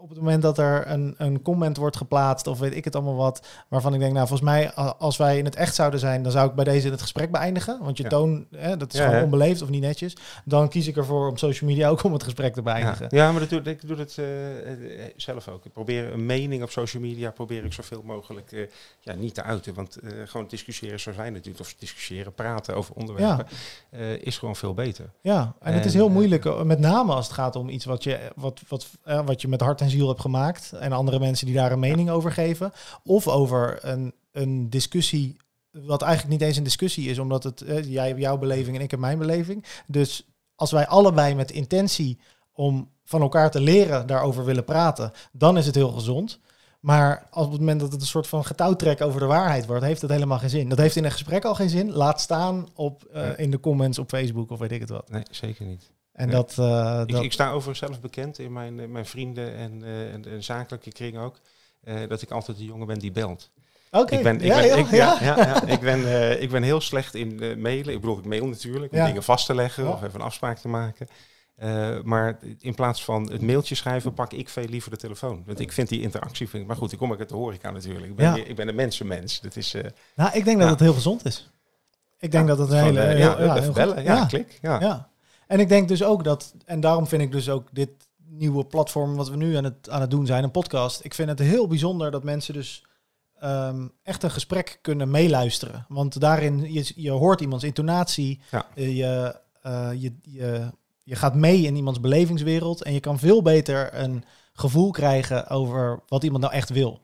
op 0.05 0.11
het 0.11 0.19
moment 0.19 0.43
dat 0.43 0.59
er 0.59 0.91
een, 0.91 1.15
een 1.19 1.43
comment 1.43 1.77
wordt 1.77 1.97
geplaatst 1.97 2.47
of 2.47 2.59
weet 2.59 2.77
ik 2.77 2.85
het 2.85 2.95
allemaal 2.95 3.15
wat, 3.15 3.47
waarvan 3.69 3.95
ik 3.95 4.01
denk, 4.01 4.13
nou 4.13 4.27
volgens 4.27 4.49
mij 4.49 4.73
als 4.99 5.17
wij 5.17 5.39
in 5.39 5.45
het 5.45 5.57
echt 5.57 5.75
zouden 5.75 6.01
zijn, 6.01 6.23
dan 6.23 6.33
zou 6.33 6.49
ik 6.49 6.55
bij 6.55 6.65
deze 6.65 6.91
het 6.91 7.01
gesprek 7.01 7.31
beëindigen. 7.31 7.79
Want 7.83 7.97
je 7.97 8.03
Ja. 8.03 8.09
toon, 8.09 8.47
hè, 8.57 8.77
dat 8.77 8.93
is 8.93 8.99
Ja, 8.99 9.05
gewoon 9.05 9.19
hè? 9.19 9.25
onbeleefd 9.25 9.63
of 9.63 9.69
niet 9.69 9.81
netjes. 9.81 10.17
Dan 10.45 10.69
kies 10.69 10.87
ik 10.87 10.97
ervoor 10.97 11.29
om 11.29 11.37
social 11.37 11.71
media 11.71 11.89
ook 11.89 12.03
om 12.03 12.13
het 12.13 12.23
gesprek 12.23 12.55
te 12.55 12.63
beëindigen. 12.63 13.07
Ja, 13.11 13.25
ja, 13.25 13.31
maar 13.31 13.41
dat 13.41 13.49
doe, 13.51 13.61
ik 13.63 13.87
doe 13.87 13.97
het 13.97 14.19
eh, 14.19 15.05
eh, 15.05 15.11
zelf 15.17 15.49
ook. 15.49 15.65
Ik 15.65 15.73
probeer 15.73 16.13
een 16.13 16.27
mening 16.27 16.63
op 16.63 16.71
social 16.71 17.03
media, 17.03 17.31
probeer 17.31 17.65
ik 17.65 17.73
zoveel 17.73 18.03
mogelijk 18.05 18.53
eh, 18.53 18.61
ja, 19.01 19.15
niet 19.15 19.35
te 19.35 19.43
uiten. 19.43 19.75
Want 19.75 19.99
gewoon 20.25 20.47
discussiëren 20.49 21.01
zoals 21.01 21.19
wij 21.19 21.31
natuurlijk, 21.31 21.61
of 21.61 21.75
discussiëren, 21.79 22.35
praten 22.35 22.77
over 22.77 22.95
onderwerpen, 22.95 23.47
is 24.21 24.39
gewoon 24.39 24.57
veel 24.57 24.75
beter. 24.75 25.11
Ja, 25.21 25.55
en, 25.61 25.75
het 25.75 25.85
is 25.85 25.95
heel 25.95 26.09
moeilijk, 26.09 26.65
met 26.65 26.79
name 26.79 27.13
als 27.13 27.27
het 27.27 27.35
gaat 27.35 27.57
om 27.57 27.69
iets 27.69 27.85
wat 27.85 28.05
je, 28.05 28.33
wat, 28.37 28.61
wat, 28.69 28.87
wat 29.25 29.43
je 29.43 29.49
met 29.49 29.61
hart 29.61 29.81
en 29.81 29.89
ziel 29.95 30.09
hebt 30.09 30.21
gemaakt. 30.21 30.73
En 30.73 30.93
andere 30.93 31.19
mensen 31.19 31.47
die 31.47 31.55
daar 31.55 31.73
een 31.73 31.79
mening 31.79 32.11
over 32.11 32.33
geven. 32.33 32.73
Of 33.05 33.29
over 33.29 33.79
een, 33.83 34.15
een 34.33 34.71
discussie, 34.71 35.37
wat 35.71 36.03
eigenlijk 36.03 36.33
niet 36.33 36.49
eens 36.49 36.57
een 36.57 36.65
discussie 36.65 37.11
is, 37.11 37.19
omdat 37.19 37.43
het, 37.45 37.63
eh, 37.63 37.93
jij 37.93 38.07
hebt 38.07 38.21
jouw 38.21 38.39
beleving 38.39 38.77
en 38.77 38.83
ik 38.83 38.91
heb 38.91 39.01
mijn 39.01 39.19
beleving. 39.19 39.65
Dus 39.87 40.29
als 40.55 40.71
wij 40.71 40.87
allebei 40.87 41.35
met 41.35 41.51
intentie 41.51 42.19
om 42.53 42.89
van 43.05 43.21
elkaar 43.21 43.51
te 43.51 43.61
leren 43.61 44.07
daarover 44.07 44.45
willen 44.45 44.65
praten, 44.65 45.13
dan 45.33 45.57
is 45.57 45.67
het 45.67 45.75
heel 45.75 45.93
gezond. 45.93 46.41
Maar 46.81 47.27
op 47.31 47.51
het 47.51 47.61
moment 47.61 47.81
dat 47.81 47.93
het 47.93 48.01
een 48.01 48.07
soort 48.07 48.27
van 48.27 48.45
getouwtrek 48.45 49.01
over 49.01 49.21
de 49.21 49.27
waarheid 49.27 49.67
wordt, 49.67 49.85
heeft 49.85 50.03
het 50.03 50.11
helemaal 50.11 50.39
geen 50.39 50.51
zin. 50.51 50.69
Dat 50.69 50.79
heeft 50.79 50.97
in 50.97 51.05
een 51.05 51.11
gesprek 51.11 51.45
al 51.45 51.55
geen 51.55 51.69
zin. 51.69 51.93
Laat 51.93 52.21
staan 52.21 52.69
op, 52.75 53.05
eh, 53.05 53.39
in 53.39 53.51
de 53.51 53.61
comments 53.61 53.99
op 53.99 54.09
Facebook 54.09 54.51
of 54.51 54.59
weet 54.59 54.73
ik 54.73 54.81
het 54.81 54.89
wat. 54.89 55.11
Nee, 55.11 55.23
zeker 55.31 55.67
niet. 55.67 55.91
En 56.15 56.31
dat, 56.31 56.55
eh, 56.59 57.01
Ik, 57.07 57.13
dat 57.13 57.23
ik 57.23 57.33
sta 57.33 57.49
overigens 57.51 57.79
zelf 57.79 58.01
bekend 58.01 58.39
in 58.39 58.53
mijn, 58.53 58.81
eh, 58.81 58.87
mijn 58.89 59.07
vrienden 59.07 59.55
en, 59.55 59.83
eh, 59.85 60.13
en, 60.13 60.25
en 60.25 60.45
zakelijke 60.45 60.93
kring 60.93 61.19
ook, 61.19 61.37
dat 62.09 62.23
ik 62.23 62.31
altijd 62.31 62.57
de 62.57 62.65
jongen 62.65 62.87
ben 62.87 62.99
die 62.99 63.13
belt. 63.13 63.51
Oké, 63.91 64.17
Ik 64.17 64.23
ben, 64.23 64.35
ik 64.35 64.43
ja, 64.43 64.57
ben, 64.57 64.67
ja, 64.67 64.75
ik, 64.77 64.91
ja. 64.91 65.17
ja, 65.21 65.37
ja, 65.37 65.37
ja, 65.37 65.67
ik 65.67 65.81
ben, 65.81 66.43
ik 66.43 66.51
ben 66.51 66.63
heel 66.63 66.81
slecht 66.81 67.15
in 67.15 67.61
mailen. 67.61 67.95
Ik 67.95 68.01
bedoel, 68.01 68.19
ik 68.19 68.25
mail 68.25 68.47
natuurlijk 68.47 68.93
om 68.93 68.99
Ja. 68.99 69.07
dingen 69.07 69.23
vast 69.23 69.47
te 69.47 69.55
leggen 69.55 69.85
Ja. 69.85 69.91
of 69.91 70.03
even 70.03 70.15
een 70.21 70.27
afspraak 70.27 70.59
te 70.59 70.69
maken. 70.69 71.09
Maar 72.05 72.39
in 72.61 72.75
plaats 72.75 73.05
van 73.05 73.31
het 73.31 73.43
mailtje 73.43 73.75
schrijven, 73.75 74.15
pak 74.15 74.33
ik 74.33 74.49
veel 74.49 74.65
liever 74.69 74.91
de 74.91 74.97
telefoon. 74.97 75.43
Want 75.47 75.61
ik 75.61 75.73
vind 75.73 75.89
die 75.89 76.01
interactie, 76.01 76.49
vind 76.49 76.63
ik, 76.63 76.69
maar 76.69 76.77
goed, 76.79 76.93
ik 76.93 76.99
kom 76.99 77.13
ook 77.13 77.19
uit 77.19 77.29
de 77.29 77.35
horeca 77.35 77.71
natuurlijk. 77.71 78.07
Ik 78.07 78.17
ben, 78.17 78.37
Ja. 78.37 78.45
ik 78.45 78.57
ben 78.57 78.69
een 78.69 78.75
mensenmens. 78.75 79.41
Dat 79.41 79.57
is 79.57 79.75
Nou, 80.15 80.31
ik 80.33 80.45
denk 80.45 80.57
dat 80.59 80.67
Ja. 80.67 80.73
het 80.73 80.81
heel 80.81 80.95
gezond 80.95 81.25
is. 81.25 81.51
Ik 82.19 82.31
denk 82.33 82.47
dat 82.49 82.59
het 82.59 82.71
een 82.71 82.83
hele... 82.83 83.01
heel- 83.01 83.17
ja, 83.43 83.55
heel 83.61 83.73
bellen. 83.73 84.03
Ja, 84.03 84.15
ja, 84.15 84.25
klik. 84.27 84.59
Ja. 84.63 85.09
En 85.47 85.61
ik 85.61 85.69
denk 85.69 85.89
dus 85.89 86.03
ook 86.05 86.25
dat, 86.25 86.55
en 86.65 86.81
daarom 86.81 87.07
vind 87.07 87.23
ik 87.23 87.33
dus 87.33 87.49
ook 87.49 87.69
dit 87.73 87.91
nieuwe 88.29 88.65
platform 88.65 89.15
wat 89.17 89.29
we 89.29 89.37
nu 89.37 89.57
aan 89.57 89.65
het, 89.65 89.91
aan 89.91 90.01
het 90.01 90.11
doen 90.11 90.27
zijn, 90.27 90.45
een 90.45 90.51
podcast. 90.51 91.05
Ik 91.05 91.15
vind 91.15 91.29
het 91.29 91.39
heel 91.39 91.67
bijzonder 91.67 92.11
dat 92.11 92.25
mensen 92.25 92.55
dus 92.55 92.85
ehm, 93.39 93.87
echt 94.03 94.23
een 94.23 94.31
gesprek 94.31 94.79
kunnen 94.83 95.11
meeluisteren. 95.11 95.85
Want 95.89 96.21
daarin, 96.21 96.73
je, 96.73 96.93
je 96.97 97.11
hoort 97.11 97.41
iemands 97.41 97.65
intonatie, 97.65 98.41
Ja. 98.51 98.67
eh, 98.75 98.97
je, 98.97 99.37
eh, 99.63 99.89
je, 99.97 100.13
je, 100.23 100.71
je 101.03 101.15
gaat 101.17 101.35
mee 101.35 101.63
in 101.63 101.77
iemands 101.77 102.01
belevingswereld 102.01 102.83
en 102.83 102.93
je 102.93 103.01
kan 103.01 103.19
veel 103.19 103.43
beter 103.43 103.95
een 103.95 104.25
gevoel 104.53 104.91
krijgen 104.91 105.49
over 105.49 106.01
wat 106.09 106.25
iemand 106.25 106.43
nou 106.43 106.55
echt 106.55 106.71
wil. 106.71 107.01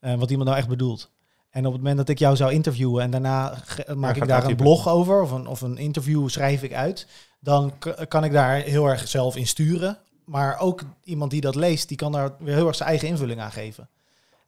En 0.00 0.18
wat 0.18 0.30
iemand 0.30 0.48
nou 0.48 0.60
echt 0.60 0.68
bedoelt. 0.68 1.10
En 1.50 1.66
op 1.66 1.72
het 1.72 1.80
moment 1.80 1.96
dat 1.98 2.08
ik 2.08 2.18
jou 2.18 2.36
zou 2.36 2.52
interviewen 2.52 3.02
en 3.02 3.10
daarna 3.10 3.48
maak 3.94 4.16
ik 4.16 4.26
daar 4.26 4.44
een 4.44 4.56
blog 4.56 4.88
over 4.88 5.20
of 5.22 5.30
een, 5.30 5.46
of 5.46 5.60
een 5.60 5.76
interview 5.78 6.28
schrijf 6.28 6.62
ik 6.62 6.72
uit, 6.74 7.06
dan 7.44 7.72
kan 8.08 8.24
ik 8.24 8.32
daar 8.32 8.54
heel 8.56 8.86
erg 8.86 9.08
zelf 9.08 9.36
in 9.36 9.46
sturen. 9.46 9.98
Maar 10.24 10.58
ook 10.58 10.82
iemand 11.04 11.30
die 11.30 11.40
dat 11.40 11.54
leest, 11.54 11.88
die 11.88 11.96
kan 11.96 12.12
daar 12.12 12.30
weer 12.38 12.54
heel 12.54 12.66
erg 12.66 12.76
zijn 12.76 12.88
eigen 12.88 13.08
invulling 13.08 13.40
aan 13.40 13.52
geven. 13.52 13.88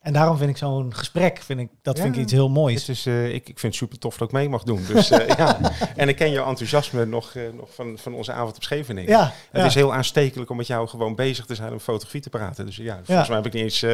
En 0.01 0.13
daarom 0.13 0.37
vind 0.37 0.51
ik 0.51 0.57
zo'n 0.57 0.95
gesprek, 0.95 1.41
vind 1.43 1.61
ik, 1.61 1.69
dat 1.83 1.99
vind 1.99 2.15
ik 2.17 2.23
iets 2.23 2.33
heel 2.33 2.49
moois. 2.49 2.81
Het 2.81 2.89
is, 2.89 3.07
eh, 3.07 3.25
ik, 3.35 3.49
ik 3.49 3.59
vind 3.59 3.63
het 3.63 3.75
super 3.75 3.99
tof 3.99 4.17
dat 4.17 4.29
ik 4.29 4.35
mee 4.35 4.49
mag 4.49 4.63
doen. 4.63 4.85
Dus, 4.89 5.11
eh, 5.11 5.37
ja. 5.37 5.59
En 5.97 6.09
ik 6.09 6.17
ken 6.17 6.31
jouw 6.31 6.47
enthousiasme 6.49 7.05
nog, 7.07 7.35
eh, 7.35 7.43
nog 7.57 7.69
van, 7.75 7.99
van 7.99 8.15
onze 8.15 8.33
avond 8.33 8.57
op 8.57 8.63
Scheveningen. 8.63 9.11
Ja, 9.11 9.23
Het 9.51 9.61
ja. 9.61 9.67
is 9.67 9.75
heel 9.75 9.95
aanstekelijk 9.95 10.51
om 10.51 10.57
met 10.57 10.67
jou 10.67 10.89
gewoon 10.89 11.15
bezig 11.15 11.47
te 11.47 11.55
zijn 11.55 11.73
om 11.73 11.79
fotografie 11.81 12.21
te 12.21 12.31
praten. 12.31 12.67
Dus 12.67 12.77
ja, 12.77 13.01
volgens 13.05 13.29
mij 13.29 13.37
heb 13.37 13.47
ik 13.47 13.53
niet 13.53 13.63
eens, 13.63 13.85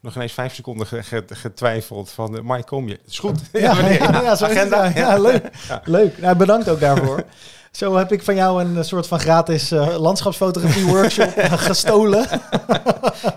nog 0.00 0.14
ineens 0.14 0.32
vijf 0.32 0.54
seconden 0.54 0.86
ge- 0.86 1.02
ge- 1.02 1.24
getwijfeld 1.28 2.10
van, 2.10 2.40
Mike, 2.42 2.64
kom 2.64 2.88
je? 2.88 2.98
Is 3.06 3.18
goed. 3.18 3.40
Ja, 3.52 3.60
ja, 3.88 4.30
het, 4.30 4.42
agenda. 4.42 4.90
ja. 4.94 5.18
Leuk. 5.18 5.50
Leuk. 5.84 6.18
Nou, 6.18 6.36
bedankt 6.36 6.68
ook 6.68 6.80
daarvoor. 6.80 7.24
Zo 7.76 7.96
heb 7.96 8.12
ik 8.12 8.22
van 8.22 8.34
jou 8.34 8.64
een 8.64 8.84
soort 8.84 9.06
van 9.06 9.20
gratis 9.20 9.70
eh, 9.70 9.96
landschapsfotografie 9.98 10.84
workshop 10.84 11.32
gestolen. 11.68 12.26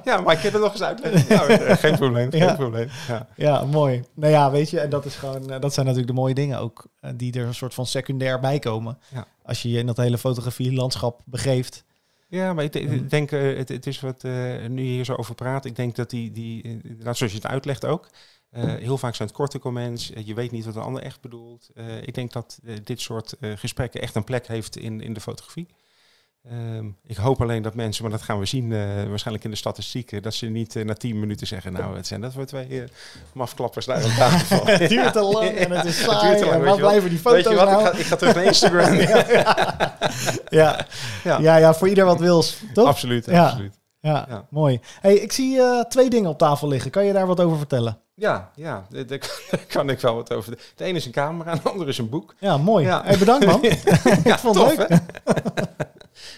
Ja, 0.03 0.21
maar 0.21 0.33
ik 0.35 0.39
kan 0.41 0.51
het 0.51 0.61
nog 0.61 0.71
eens 0.71 0.81
uitleggen. 0.83 1.25
Nou, 1.37 1.51
eh, 1.51 1.77
geen 1.77 1.95
probleem, 1.95 2.31
geen 2.31 2.41
Ja. 2.41 2.55
probleem. 2.55 2.89
Ja. 3.07 3.27
Ja, 3.35 3.63
mooi. 3.63 4.03
Nou 4.13 4.31
ja, 4.31 4.51
weet 4.51 4.69
je, 4.69 4.79
en 4.79 4.89
dat 4.89 5.05
is 5.05 5.15
gewoon, 5.15 5.49
eh, 5.51 5.59
dat 5.59 5.73
zijn 5.73 5.85
natuurlijk 5.85 6.13
de 6.13 6.19
mooie 6.21 6.33
dingen 6.33 6.59
ook, 6.59 6.85
eh, 6.99 7.11
die 7.15 7.33
er 7.39 7.45
een 7.45 7.53
soort 7.53 7.73
van 7.73 7.85
secundair 7.85 8.39
bij 8.39 8.59
komen. 8.59 8.97
Ja. 9.13 9.25
Als 9.43 9.61
je 9.61 9.69
je 9.69 9.79
in 9.79 9.85
dat 9.85 9.97
hele 9.97 10.17
fotografie-landschap 10.17 11.21
begeeft. 11.25 11.83
Ja, 12.27 12.53
maar 12.53 12.63
ik, 12.63 12.71
de- 12.73 12.79
ik 12.81 13.09
denk, 13.09 13.31
eh, 13.31 13.57
het, 13.57 13.69
het 13.69 13.87
is 13.87 13.99
wat 13.99 14.23
eh, 14.23 14.31
nu 14.67 14.81
je 14.83 14.89
hier 14.91 15.05
zo 15.05 15.13
over 15.13 15.35
praat. 15.35 15.65
Ik 15.65 15.75
denk 15.75 15.95
dat 15.95 16.09
die, 16.09 16.31
die 16.31 16.63
eh, 16.63 16.71
zoals 17.01 17.19
je 17.19 17.25
het 17.37 17.47
uitlegt 17.47 17.85
ook, 17.85 18.07
eh, 18.49 18.63
heel 18.63 18.97
vaak 18.97 19.15
zijn 19.15 19.27
het 19.27 19.37
korte 19.37 19.59
comments. 19.59 20.11
eh, 20.11 20.27
je 20.27 20.33
weet 20.33 20.51
niet 20.51 20.65
wat 20.65 20.73
de 20.73 20.79
ander 20.79 21.03
echt 21.03 21.21
bedoelt. 21.21 21.69
Eh, 21.75 22.01
ik 22.01 22.13
denk 22.13 22.31
dat 22.33 22.59
dit 22.83 23.01
soort 23.01 23.33
gesprekken 23.41 24.01
echt 24.01 24.15
een 24.15 24.23
plek 24.23 24.47
heeft 24.47 24.77
in, 24.77 25.01
in 25.01 25.13
de 25.13 25.21
fotografie. 25.21 25.67
Ehm, 26.43 26.85
ik 27.05 27.15
hoop 27.17 27.41
alleen 27.41 27.61
dat 27.61 27.75
mensen, 27.75 28.03
maar 28.03 28.11
dat 28.11 28.21
gaan 28.21 28.39
we 28.39 28.45
zien 28.45 28.69
waarschijnlijk 29.09 29.43
in 29.45 29.51
de 29.51 29.57
statistieken, 29.57 30.21
dat 30.21 30.33
ze 30.33 30.45
niet 30.45 30.75
na 30.83 30.93
tien 30.93 31.19
minuten 31.19 31.47
zeggen, 31.47 31.73
nou, 31.73 31.95
het 31.95 32.07
zijn 32.07 32.21
dat 32.21 32.33
voor 32.33 32.45
twee 32.45 32.83
mafklappers 33.33 33.85
daar 33.85 34.03
aan 34.03 34.15
tafel. 34.17 34.65
het 34.77 34.89
duurt 34.89 35.13
te 35.13 35.21
lang 35.21 35.49
en 35.65 35.71
het 35.71 35.85
is 35.85 35.99
het 36.01 36.09
saai. 36.09 36.27
duurt 36.27 36.37
te 36.39 36.45
lang, 36.45 36.55
en 36.57 36.61
weet 36.61 36.69
waar 36.69 36.77
blijven 36.79 37.09
die 37.09 37.19
Weet 37.23 37.33
foto's 37.45 37.51
je 37.51 37.55
wat, 37.65 37.69
nou? 37.69 37.81
ik, 37.81 37.87
ga, 37.93 37.97
ik 37.99 38.05
ga 38.05 38.15
terug 38.15 38.35
naar 38.35 38.43
Instagram. 38.43 38.93
Ja. 40.49 40.85
Ja. 41.23 41.39
Ja. 41.39 41.57
Ja, 41.57 41.73
voor 41.73 41.87
ieder 41.89 42.05
wat 42.05 42.19
wils, 42.19 42.57
toch? 42.73 42.87
Absoluut, 42.87 43.25
Ja. 43.25 43.45
absoluut. 43.45 43.79
Ja, 43.99 44.25
Ja. 44.29 44.47
mooi. 44.49 44.79
Hey, 45.01 45.15
ik 45.15 45.31
zie 45.31 45.59
twee 45.89 46.09
dingen 46.09 46.29
op 46.29 46.37
tafel 46.37 46.67
liggen. 46.67 46.91
Kan 46.91 47.05
je 47.05 47.13
daar 47.13 47.27
wat 47.27 47.39
over 47.39 47.57
vertellen? 47.57 47.99
Ja, 48.19 48.51
ja, 48.55 48.87
daar 49.07 49.19
kan 49.67 49.89
ik 49.89 49.99
wel 49.99 50.15
wat 50.15 50.33
over. 50.33 50.57
De 50.75 50.83
ene 50.83 50.97
is 50.97 51.05
een 51.05 51.11
camera, 51.11 51.55
de 51.55 51.69
andere 51.69 51.89
is 51.89 51.97
een 51.97 52.09
boek. 52.09 52.35
Ja, 52.39 52.57
mooi. 52.57 52.85
Ja. 52.85 53.03
Hey, 53.03 53.17
bedankt 53.17 53.45
man. 53.45 53.63
ik 54.23 54.37
vond 54.39 54.55
het 54.55 54.65
tof, 54.67 54.77
leuk. 54.77 54.89
hè? 54.89 54.97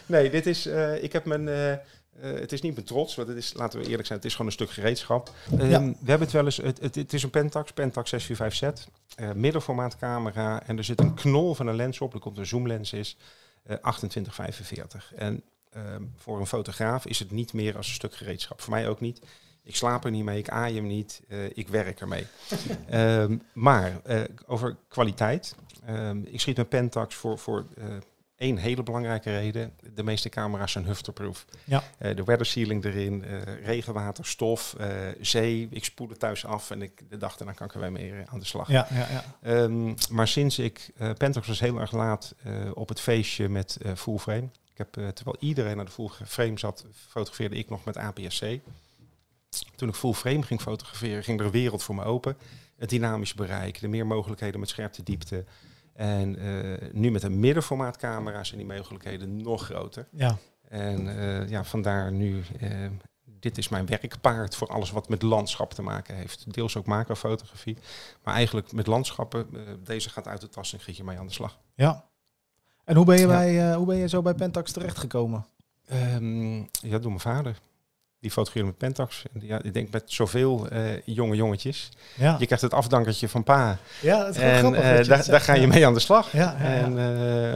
nee, 0.16 0.30
dit 0.30 0.46
is, 0.46 0.66
eh, 0.66 1.04
ik 1.04 1.14
heb 1.14 1.26
mijn, 1.26 1.48
eh, 1.48 1.72
eh, 1.72 1.80
het 2.20 2.52
is 2.52 2.62
niet 2.62 2.74
mijn 2.74 2.86
trots, 2.86 3.16
want 3.16 3.28
het 3.28 3.38
is, 3.38 3.54
laten 3.54 3.80
we 3.80 3.88
eerlijk 3.88 4.06
zijn, 4.08 4.18
het 4.20 4.28
is 4.28 4.32
gewoon 4.32 4.48
een 4.48 4.54
stuk 4.54 4.70
gereedschap. 4.72 5.32
Ehm, 5.52 5.70
Ja. 5.70 5.80
We 5.80 5.96
hebben 6.10 6.20
het 6.28 6.32
wel 6.32 6.46
eens, 6.46 6.58
het, 6.58 6.80
het, 6.80 6.96
het 6.96 7.14
is 7.14 7.24
een 7.24 7.30
Pentax, 7.30 7.72
Pentax 7.72 8.14
645Z, 8.14 8.68
eh 9.16 9.32
middenformaat 9.32 9.98
camera 9.98 10.64
en 10.66 10.78
er 10.78 10.84
zit 10.84 11.00
een 11.00 11.14
knol 11.14 11.54
van 11.56 11.68
een 11.68 11.76
lens 11.76 12.02
op, 12.02 12.14
er 12.14 12.20
komt 12.20 12.38
een 12.38 12.46
zoomlens 12.46 12.94
is, 12.94 13.18
eh 13.64 13.76
2845. 13.76 15.14
En 15.16 15.44
ehm, 15.72 16.04
voor 16.18 16.40
een 16.40 16.48
fotograaf 16.48 17.06
is 17.06 17.20
het 17.20 17.32
niet 17.32 17.54
meer 17.54 17.78
als 17.78 17.88
een 17.88 17.94
stuk 17.94 18.16
gereedschap. 18.16 18.62
Voor 18.62 18.74
mij 18.74 18.88
ook 18.90 19.00
niet. 19.00 19.22
Ik 19.70 19.76
slaap 19.76 20.06
er 20.06 20.12
niet 20.12 20.24
mee, 20.24 20.38
ik 20.38 20.50
aai 20.50 20.76
hem 20.76 20.88
niet, 20.88 21.22
eh, 21.28 21.46
ik 21.54 21.68
werk 21.68 22.00
ermee. 22.00 22.26
Ehm, 22.90 23.38
maar 23.54 24.02
eh, 24.04 24.22
over 24.46 24.76
kwaliteit. 24.88 25.56
Ehm, 25.86 26.22
ik 26.26 26.40
schiet 26.40 26.58
met 26.58 26.70
Pentax 26.70 27.16
voor, 27.16 27.38
voor 27.38 27.66
eh, 27.78 27.86
één 28.38 28.58
hele 28.58 28.84
belangrijke 28.84 29.32
reden. 29.32 29.74
De 29.94 30.04
meeste 30.04 30.30
camera's 30.30 30.72
zijn 30.72 30.86
hufterproof. 30.86 31.46
Ja. 31.64 31.84
De 31.98 32.24
weather 32.24 32.46
sealing 32.46 32.86
erin, 32.86 33.24
regenwater, 33.64 34.26
stof, 34.26 34.76
zee. 35.22 35.68
Ik 35.72 35.84
spoel 35.84 36.10
het 36.10 36.20
thuis 36.20 36.46
af 36.46 36.72
en 36.72 36.82
ik, 36.82 37.10
de 37.10 37.18
dag 37.18 37.38
daarna 37.38 37.54
kan 37.54 37.68
ik 37.68 37.74
er 37.74 37.80
weer 37.80 37.92
mee 37.92 38.14
aan 38.26 38.40
de 38.40 38.46
slag. 38.46 38.68
Ja, 38.68 38.88
ja, 38.90 39.08
ja. 39.10 39.24
Ehm, 39.42 39.94
maar 40.10 40.28
sinds 40.28 40.60
ik, 40.60 40.92
Pentax 41.18 41.48
was 41.48 41.60
heel 41.60 41.80
erg 41.80 41.92
laat 41.92 42.36
op 42.74 42.90
het 42.90 43.00
feestje 43.00 43.50
met 43.50 43.78
full 43.96 44.18
frame. 44.18 44.50
Ik 44.72 44.78
heb, 44.78 45.14
terwijl 45.16 45.38
iedereen 45.40 45.76
naar 45.76 45.86
de 45.86 45.92
full 45.92 46.10
frame 46.26 46.60
zat, 46.60 46.86
fotografeerde 47.08 47.56
ik 47.56 47.70
nog 47.70 47.84
met 47.84 47.98
APS-C. 47.98 48.60
Toen 49.76 49.90
ik 49.90 49.96
full 49.96 50.14
frame 50.14 50.42
ging 50.42 50.62
fotograferen, 50.62 51.24
ging 51.24 51.40
er 51.40 51.46
een 51.46 51.52
wereld 51.52 51.84
voor 51.84 51.96
me 51.96 52.04
open. 52.04 52.38
Het 52.78 52.90
dynamisch 52.90 53.34
bereik, 53.34 53.80
de 53.80 53.88
meer 53.88 54.08
mogelijkheden 54.08 54.60
met 54.60 54.70
scherpte, 54.70 55.04
diepte. 55.04 55.46
En 55.94 56.36
eh, 56.40 56.90
nu 56.92 57.12
met 57.12 57.24
een 57.24 57.40
middenformaat 57.40 57.98
camera 57.98 58.44
zijn 58.44 58.58
die 58.60 58.76
mogelijkheden 58.78 59.42
nog 59.42 59.66
groter. 59.66 60.08
ja. 60.12 60.38
En 60.70 61.18
eh, 61.18 61.50
ja, 61.50 61.64
vandaar 61.64 62.12
nu 62.12 62.44
eh, 62.60 62.70
dit 63.40 63.58
is 63.58 63.70
mijn 63.70 63.86
werkpaard 63.86 64.56
voor 64.56 64.68
alles 64.68 64.92
wat 64.92 65.10
met 65.10 65.22
landschap 65.22 65.74
te 65.74 65.82
maken 65.82 66.16
heeft. 66.16 66.54
Deels 66.54 66.78
ook 66.78 66.86
macrofotografie, 66.86 67.78
maar 68.24 68.34
eigenlijk 68.34 68.72
met 68.72 68.88
landschappen. 68.88 69.48
deze 69.84 70.10
gaat 70.10 70.28
uit 70.28 70.42
de 70.42 70.50
tas 70.50 70.74
en 70.74 70.80
giet 70.80 70.98
je 70.98 71.04
mee 71.04 71.18
aan 71.20 71.28
de 71.28 71.34
slag. 71.34 71.60
Ja. 71.76 72.06
En 72.84 72.96
hoe 72.96 73.06
ben 73.06 73.16
je, 73.16 73.22
Ja. 73.22 73.28
bij, 73.28 73.74
hoe 73.74 73.86
ben 73.86 73.98
je 73.98 74.10
zo 74.10 74.22
bij 74.22 74.34
Pentax 74.34 74.72
terechtgekomen? 74.72 75.46
Ehm, 75.86 76.58
ja, 76.72 77.00
door 77.00 77.02
mijn 77.08 77.20
vader. 77.20 77.60
Die 78.20 78.32
fotografeerde 78.32 78.68
met 78.70 78.78
Pentax. 78.78 79.24
En 79.34 79.42
ja, 79.46 79.62
ik 79.64 79.74
denk 79.74 79.92
met 79.92 80.04
zoveel 80.06 80.68
eh, 80.70 81.02
jonge 81.06 81.36
jongetjes. 81.36 81.90
Ja, 82.16 82.36
Je 82.40 82.46
krijgt 82.46 82.64
het 82.64 82.74
afdankertje 82.74 83.30
van 83.30 83.44
pa. 83.44 83.78
ja 84.02 84.26
is 84.28 84.38
En 84.38 84.58
grappig. 84.58 84.80
eh, 84.82 84.90
daar, 84.90 85.08
daar 85.08 85.24
zegt. 85.24 85.44
ga 85.44 85.54
je 85.54 85.68
mee 85.68 85.86
aan 85.86 85.94
de 85.94 86.00
slag. 86.00 86.32
En 86.58 86.98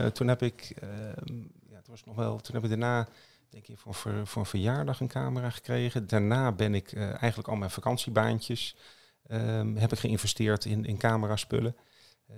eh, 0.01 0.05
toen 0.07 0.27
heb 0.27 0.41
ik, 0.41 0.73
ehm, 0.81 1.37
ja, 1.69 1.75
het 1.77 1.87
was 1.87 2.03
nog 2.05 2.15
wel, 2.15 2.39
toen 2.39 2.55
heb 2.55 2.63
ik 2.63 2.69
daarna, 2.69 3.07
denk 3.49 3.67
ik, 3.67 3.77
voor, 3.79 3.93
voor, 3.93 4.11
voor 4.23 4.41
een 4.41 4.47
verjaardag 4.47 4.99
een 4.99 5.07
camera 5.07 5.49
gekregen. 5.49 6.07
Daarna 6.07 6.51
ben 6.51 6.75
ik 6.75 6.93
eigenlijk 6.95 7.47
al 7.47 7.55
mijn 7.55 7.71
vakantiebaantjes, 7.71 8.75
ehm, 9.27 9.75
heb 9.75 9.91
ik 9.91 9.99
geïnvesteerd 9.99 10.65
in, 10.65 10.85
in 10.85 10.97
cameraspullen. 10.97 11.75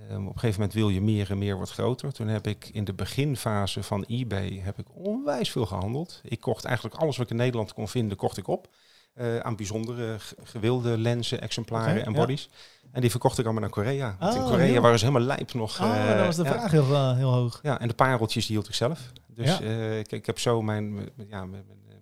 Ehm, 0.10 0.22
op 0.28 0.34
een 0.34 0.40
gegeven 0.40 0.60
moment 0.60 0.74
wil 0.78 0.90
je 0.90 1.02
meer 1.02 1.32
en 1.32 1.38
meer 1.38 1.56
wordt 1.56 1.72
groter. 1.72 2.14
Toen 2.14 2.28
heb 2.28 2.48
ik 2.48 2.70
in 2.72 2.84
de 2.84 2.94
beginfase 2.94 3.84
van 3.84 4.04
eBay 4.08 4.60
heb 4.64 4.80
ik 4.80 4.86
onwijs 4.94 5.52
veel 5.52 5.66
gehandeld. 5.66 6.22
Ik 6.24 6.40
kocht 6.40 6.66
eigenlijk 6.66 6.96
alles 6.96 7.18
wat 7.18 7.26
ik 7.26 7.32
in 7.32 7.38
Nederland 7.38 7.74
kon 7.74 7.88
vinden, 7.88 8.18
kocht 8.18 8.38
ik 8.38 8.48
op. 8.48 8.68
eh, 9.14 9.38
aan 9.40 9.56
bijzondere 9.56 10.20
ge- 10.20 10.36
gewilde 10.44 10.98
lenzen, 10.98 11.42
exemplaren 11.42 12.06
en 12.06 12.12
ja. 12.12 12.18
bodies. 12.20 12.50
En 12.92 13.02
die 13.02 13.10
verkocht 13.12 13.38
ik 13.38 13.44
allemaal 13.44 13.62
naar 13.62 13.72
Korea. 13.72 14.16
Want 14.20 14.36
in 14.36 14.42
Oh, 14.42 14.48
Korea 14.50 14.66
joh. 14.74 14.82
waren 14.82 15.00
ze 15.00 15.06
helemaal 15.06 15.28
lijp 15.28 15.54
nog. 15.54 15.82
Oh, 15.82 15.96
eh, 16.10 16.18
dat 16.18 16.26
was 16.26 16.36
de 16.36 16.44
ja. 16.44 16.52
vraag 16.52 16.72
heel, 16.72 16.94
eh, 16.94 17.16
heel 17.16 17.32
hoog. 17.34 17.60
Ja, 17.64 17.80
en 17.80 17.88
de 17.88 17.94
pareltjes 17.94 18.46
die 18.46 18.56
hield 18.56 18.68
ik 18.68 18.74
zelf. 18.74 19.12
Dus 19.28 19.58
Ja. 19.58 19.60
ik, 19.98 20.12
ik 20.12 20.26
heb 20.26 20.40
zo 20.40 20.62
mijn, 20.62 20.94
mijn- 20.94 21.12
ja, 21.16 21.46
mijn, 21.46 21.50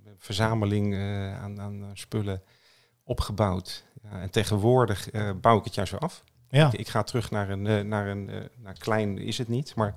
mijn- 0.04 0.16
verzameling 0.18 0.96
aan, 1.42 1.62
aan 1.62 1.90
spullen 1.94 2.42
opgebouwd. 3.04 3.84
Ja, 4.04 4.22
en 4.22 4.30
tegenwoordig 4.30 5.10
bouw 5.42 5.58
ik 5.58 5.64
het 5.64 5.76
juist 5.76 5.92
weer 5.92 6.00
af. 6.02 6.24
Ja, 6.54 6.68
Ik, 6.68 6.80
ik 6.80 6.88
ga 6.88 7.04
terug 7.04 7.32
naar 7.32 7.50
een, 7.50 7.68
eh, 7.68 7.80
naar 7.80 8.08
een 8.08 8.30
eh, 8.30 8.42
naar 8.58 8.74
klein 8.78 9.18
is 9.18 9.38
het 9.38 9.48
niet, 9.48 9.76
maar 9.76 9.94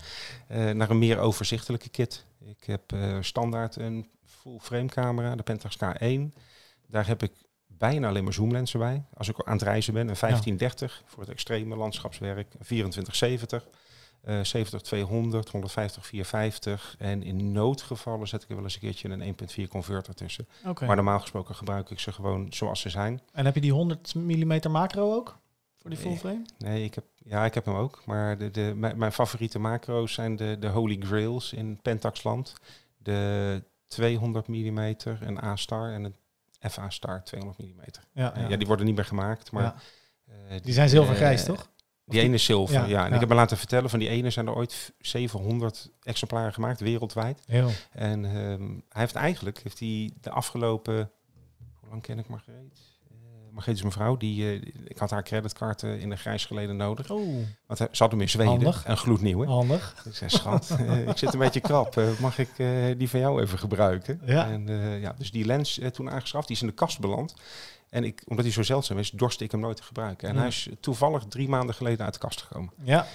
eh, 0.48 0.70
naar 0.70 0.90
een 0.90 0.98
meer 0.98 1.18
overzichtelijke 1.18 1.88
kit. 1.88 2.24
Ik 2.44 2.64
heb 2.64 2.94
standaard 3.20 3.76
een 3.76 4.08
full 4.24 4.58
frame 4.60 4.86
camera, 4.86 5.36
de 5.36 5.42
Pentax 5.42 5.76
K1. 5.76 6.20
Daar 6.86 7.06
heb 7.06 7.22
ik 7.22 7.32
bijna 7.66 8.08
alleen 8.08 8.24
maar 8.24 8.32
zoomlensen 8.32 8.78
bij. 8.78 9.04
Als 9.14 9.28
ik 9.28 9.42
aan 9.44 9.52
het 9.52 9.62
reizen 9.62 9.92
ben, 9.92 10.08
een 10.08 10.16
1530 10.20 11.02
voor 11.06 11.22
het 11.22 11.32
extreme 11.32 11.76
landschapswerk, 11.76 12.54
een 12.58 12.64
2470, 12.64 13.66
eh 14.22 14.40
70-200, 14.44 15.50
150-450. 15.50 16.96
En 16.98 17.22
in 17.22 17.52
noodgevallen 17.52 18.28
zet 18.28 18.42
ik 18.42 18.48
er 18.48 18.54
wel 18.54 18.64
eens 18.64 18.74
een 18.74 18.80
keertje 18.80 19.08
een 19.08 19.36
1.4 19.66 19.68
converter 19.68 20.14
tussen. 20.14 20.48
Maar 20.86 20.96
normaal 20.96 21.20
gesproken 21.20 21.54
gebruik 21.54 21.90
ik 21.90 21.98
ze 21.98 22.12
gewoon 22.12 22.46
zoals 22.50 22.80
ze 22.80 22.88
zijn. 22.88 23.20
En 23.32 23.44
heb 23.44 23.54
je 23.54 23.60
die 23.60 23.72
100 23.72 24.14
mm 24.14 24.60
macro 24.70 25.14
ook? 25.14 25.38
Voor 25.86 25.94
die 25.96 26.04
Nee. 26.04 26.16
full 26.16 26.30
frame? 26.30 26.44
Nee, 26.58 26.84
ik 26.84 26.94
heb, 26.94 27.04
ja, 27.24 27.44
ik 27.44 27.54
heb 27.54 27.64
hem 27.64 27.74
ook. 27.74 28.02
Maar 28.06 28.38
de, 28.38 28.50
de, 28.50 28.72
mijn, 28.76 28.98
mijn 28.98 29.12
favoriete 29.12 29.58
macro's 29.58 30.12
zijn 30.12 30.36
de, 30.36 30.56
de 30.60 30.68
Holy 30.68 30.96
Grails 31.00 31.52
in 31.52 31.78
Pentaxland. 31.82 32.54
De 32.96 33.62
200 33.86 34.46
mm, 34.48 34.78
een 34.78 35.42
A-star 35.44 35.92
en 35.92 36.04
een 36.04 36.14
FA-star 36.70 37.24
200 37.24 37.58
mm. 37.58 37.80
Ja, 38.12 38.32
ja. 38.48 38.56
die 38.56 38.66
worden 38.66 38.86
niet 38.86 38.94
meer 38.94 39.04
gemaakt, 39.04 39.50
maar... 39.52 39.62
Ja. 39.62 39.74
eh, 40.48 40.60
Die 40.62 40.72
zijn 40.74 40.88
zilvergrijs, 40.88 41.40
eh, 41.40 41.46
toch? 41.46 41.70
Die 42.04 42.20
ene 42.20 42.34
is 42.34 42.44
zilver, 42.44 42.74
Ja, 42.74 42.84
ja. 42.84 43.02
En 43.04 43.08
ja. 43.08 43.14
ik 43.14 43.20
heb 43.20 43.28
me 43.28 43.34
laten 43.34 43.56
vertellen, 43.56 43.90
van 43.90 43.98
die 43.98 44.08
ene 44.08 44.30
zijn 44.30 44.46
er 44.46 44.54
ooit 44.54 44.92
700 44.98 45.90
exemplaren 46.02 46.52
gemaakt, 46.52 46.80
wereldwijd. 46.80 47.42
Heel. 47.46 47.70
En 47.92 48.24
ehm, 48.24 48.62
hij 48.88 49.00
heeft 49.02 49.14
eigenlijk, 49.14 49.60
heeft 49.62 49.78
hij 49.78 50.10
de 50.20 50.30
afgelopen, 50.30 51.10
hoe 51.80 51.88
lang 51.88 52.02
ken 52.02 52.18
ik 52.18 52.28
Margreet? 52.28 52.78
Eh 53.56 53.62
Margreet 53.62 53.76
is 53.76 53.80
mijn 53.82 53.92
vrouw, 53.94 54.16
die, 54.16 54.44
eh, 54.44 54.72
ik 54.84 54.98
had 54.98 55.10
haar 55.10 55.22
creditcard 55.22 55.82
eh, 55.82 56.00
in 56.00 56.10
een 56.10 56.18
grijs 56.18 56.44
geleden 56.44 56.76
nodig. 56.76 57.10
Oh, 57.10 57.44
Want 57.66 57.78
hij, 57.78 57.88
ze 57.90 58.02
had 58.02 58.12
hem 58.12 58.20
in 58.20 58.28
Zweden, 58.28 58.52
Handig. 58.52 58.84
een 58.86 58.96
gloednieuwe. 58.96 59.46
handig. 59.46 60.02
Ik 60.04 60.14
zei, 60.14 60.30
schat, 60.30 60.70
eh, 60.78 61.08
ik 61.08 61.16
zit 61.18 61.32
een 61.32 61.38
beetje 61.38 61.60
krap. 61.60 61.96
eh, 61.96 62.18
mag 62.20 62.38
ik 62.38 62.50
eh, 62.56 62.68
die 62.96 63.08
van 63.10 63.20
jou 63.20 63.42
even 63.42 63.58
gebruiken? 63.58 64.20
Ja. 64.24 64.46
En, 64.46 64.68
eh, 64.68 65.00
ja, 65.00 65.14
dus 65.18 65.30
die 65.30 65.44
lens 65.44 65.78
eh, 65.78 65.88
toen 65.88 66.10
aangeschaft, 66.10 66.46
die 66.46 66.56
is 66.56 66.62
in 66.62 66.68
de 66.68 66.74
kast 66.74 67.00
beland. 67.00 67.34
En 67.90 68.04
ik, 68.04 68.22
omdat 68.26 68.44
hij 68.44 68.54
zo 68.54 68.62
zeldzaam 68.62 68.98
is, 68.98 69.10
dorste 69.10 69.44
ik 69.44 69.50
hem 69.50 69.60
nooit 69.60 69.76
te 69.76 69.82
gebruiken. 69.82 70.28
En 70.28 70.36
hij 70.36 70.46
is 70.46 70.68
toevallig 70.80 71.24
drie 71.28 71.48
maanden 71.48 71.74
geleden 71.74 72.04
uit 72.04 72.14
de 72.14 72.20
kast 72.20 72.42
gekomen. 72.42 72.72
Ja. 72.82 73.06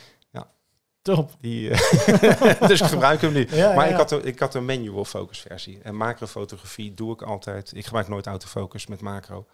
Top. 1.01 1.31
Die, 1.39 1.69
eh, 1.69 2.61
dus 2.67 2.81
ik 2.81 2.87
gebruik 2.87 3.21
hem 3.21 3.33
nu. 3.33 3.47
Ja, 3.51 3.73
maar 3.73 3.85
ja, 3.85 3.91
ik, 3.91 3.97
had 3.97 4.11
een, 4.11 4.25
ik 4.25 4.39
had 4.39 4.55
een 4.55 4.65
manual 4.65 5.05
focus 5.05 5.39
versie. 5.39 5.79
En 5.83 5.95
macrofotografie 5.95 6.93
doe 6.93 7.13
ik 7.13 7.21
altijd. 7.21 7.71
Ik 7.75 7.85
gebruik 7.85 8.07
nooit 8.07 8.27
autofocus 8.27 8.87
met 8.87 9.01
macro. 9.01 9.45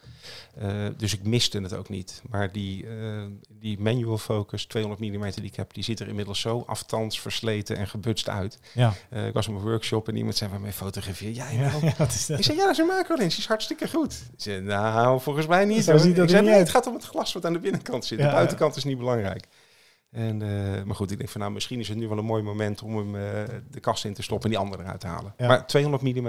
Eh, 0.58 0.70
dus 0.98 1.14
ik 1.14 1.24
miste 1.24 1.62
het 1.62 1.74
ook 1.74 1.90
niet. 1.90 2.22
Maar 2.30 2.52
die, 2.52 2.88
eh, 2.88 3.24
die 3.50 3.80
manual 3.80 4.18
focus 4.18 4.66
200 4.66 5.02
mm 5.02 5.32
die 5.32 5.44
ik 5.44 5.56
heb, 5.56 5.74
die 5.74 5.84
ziet 5.84 6.00
er 6.00 6.08
inmiddels 6.08 6.40
zo 6.40 6.64
aftans, 6.68 7.22
versleten 7.22 7.78
en 7.78 7.88
gebutst 7.88 8.30
uit. 8.30 8.60
Ja. 8.74 8.94
Ik 9.26 9.34
was 9.34 9.48
op 9.48 9.56
een 9.56 9.62
workshop 9.62 10.08
en 10.08 10.16
iemand 10.16 10.36
zei, 10.36 10.50
waarmee 10.52 10.72
fotografeer 10.72 11.32
jij 11.32 11.54
Ja, 11.54 11.70
nou? 11.70 11.86
ja, 11.86 11.94
wat 11.98 12.14
is 12.14 12.26
dat? 12.26 12.38
Ik 12.38 12.46
zei, 12.46 12.58
ja, 12.58 12.64
dat 12.64 12.72
is 12.72 12.78
een 12.78 12.86
macro 12.86 13.16
lens, 13.16 13.34
die 13.34 13.44
is 13.44 13.48
hartstikke 13.48 13.90
goed. 13.90 14.14
Ik 14.14 14.42
zei, 14.42 14.62
nou, 14.62 15.22
volgens 15.22 15.48
mij 15.48 15.66
niet. 15.66 15.86
Dat 15.86 16.06
ik 16.06 16.30
zei, 16.30 16.46
nee, 16.46 16.54
het 16.54 16.70
gaat 16.70 16.88
om 16.88 16.94
het 16.94 17.04
glas 17.04 17.34
wat 17.34 17.46
aan 17.46 17.54
de 17.54 17.60
binnenkant 17.60 18.06
zit. 18.06 18.18
De 18.18 18.24
buitenkant 18.24 18.76
is 18.76 18.84
niet 18.84 18.98
belangrijk. 18.98 19.48
En, 20.10 20.42
eh, 20.42 20.84
maar 20.84 20.96
goed, 20.96 21.12
ik 21.12 21.18
denk 21.18 21.30
van 21.30 21.42
nou, 21.42 21.54
misschien 21.54 21.80
is 21.80 21.88
het 21.88 21.98
nu 21.98 22.08
wel 22.08 22.18
een 22.18 22.26
mooi 22.26 22.44
moment 22.44 22.82
om 22.82 22.98
hem 22.98 23.16
eh, 23.16 23.56
de 23.72 23.80
kast 23.80 24.06
in 24.06 24.14
te 24.14 24.22
stoppen 24.22 24.46
en 24.46 24.56
die 24.56 24.66
andere 24.66 24.84
eruit 24.84 25.00
te 25.00 25.08
halen. 25.08 25.34
Ja. 25.38 25.48
Maar 25.48 25.68
200 25.68 26.04
mm. 26.04 26.28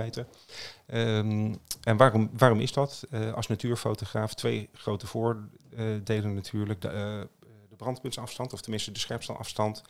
Ehm, 0.87 1.55
en 1.83 1.97
waarom, 1.97 2.31
waarom 2.33 2.61
is 2.61 2.73
dat? 2.73 3.07
Eh, 3.11 3.33
als 3.33 3.47
natuurfotograaf 3.47 4.35
twee 4.35 4.69
grote 4.73 5.07
voordelen 5.07 6.35
natuurlijk. 6.35 6.81
De, 6.81 7.29
de 7.69 7.77
brandpuntsafstand, 7.77 8.53
of 8.53 8.61
tenminste 8.61 8.93
de 8.93 8.99
scherpstelafstand, 8.99 9.83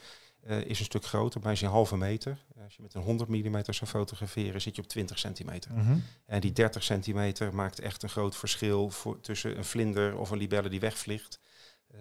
is 0.67 0.79
een 0.79 0.85
stuk 0.85 1.05
groter. 1.05 1.41
Bij 1.41 1.57
een 1.61 1.69
halve 1.69 1.97
meter. 1.97 2.39
Als 2.65 2.77
je 2.77 2.83
met 2.83 2.95
een 2.95 3.03
100 3.03 3.31
mm 3.31 3.63
zou 3.65 3.91
fotograferen, 3.91 4.61
zit 4.61 4.77
je 4.77 4.83
op 4.83 4.89
20 4.89 5.19
centimeter. 5.19 5.73
Mhm. 5.75 5.99
En 6.27 6.41
die 6.41 6.53
30 6.53 6.83
centimeter 6.83 7.55
maakt 7.55 7.81
echt 7.81 8.03
een 8.03 8.09
groot 8.09 8.37
verschil 8.37 8.91
voor, 8.91 9.21
tussen 9.21 9.59
een 9.59 9.65
vlinder 9.65 10.19
of 10.19 10.31
een 10.31 10.39
libelle 10.39 10.69
die 10.69 10.81
wegvliegt. 10.81 11.41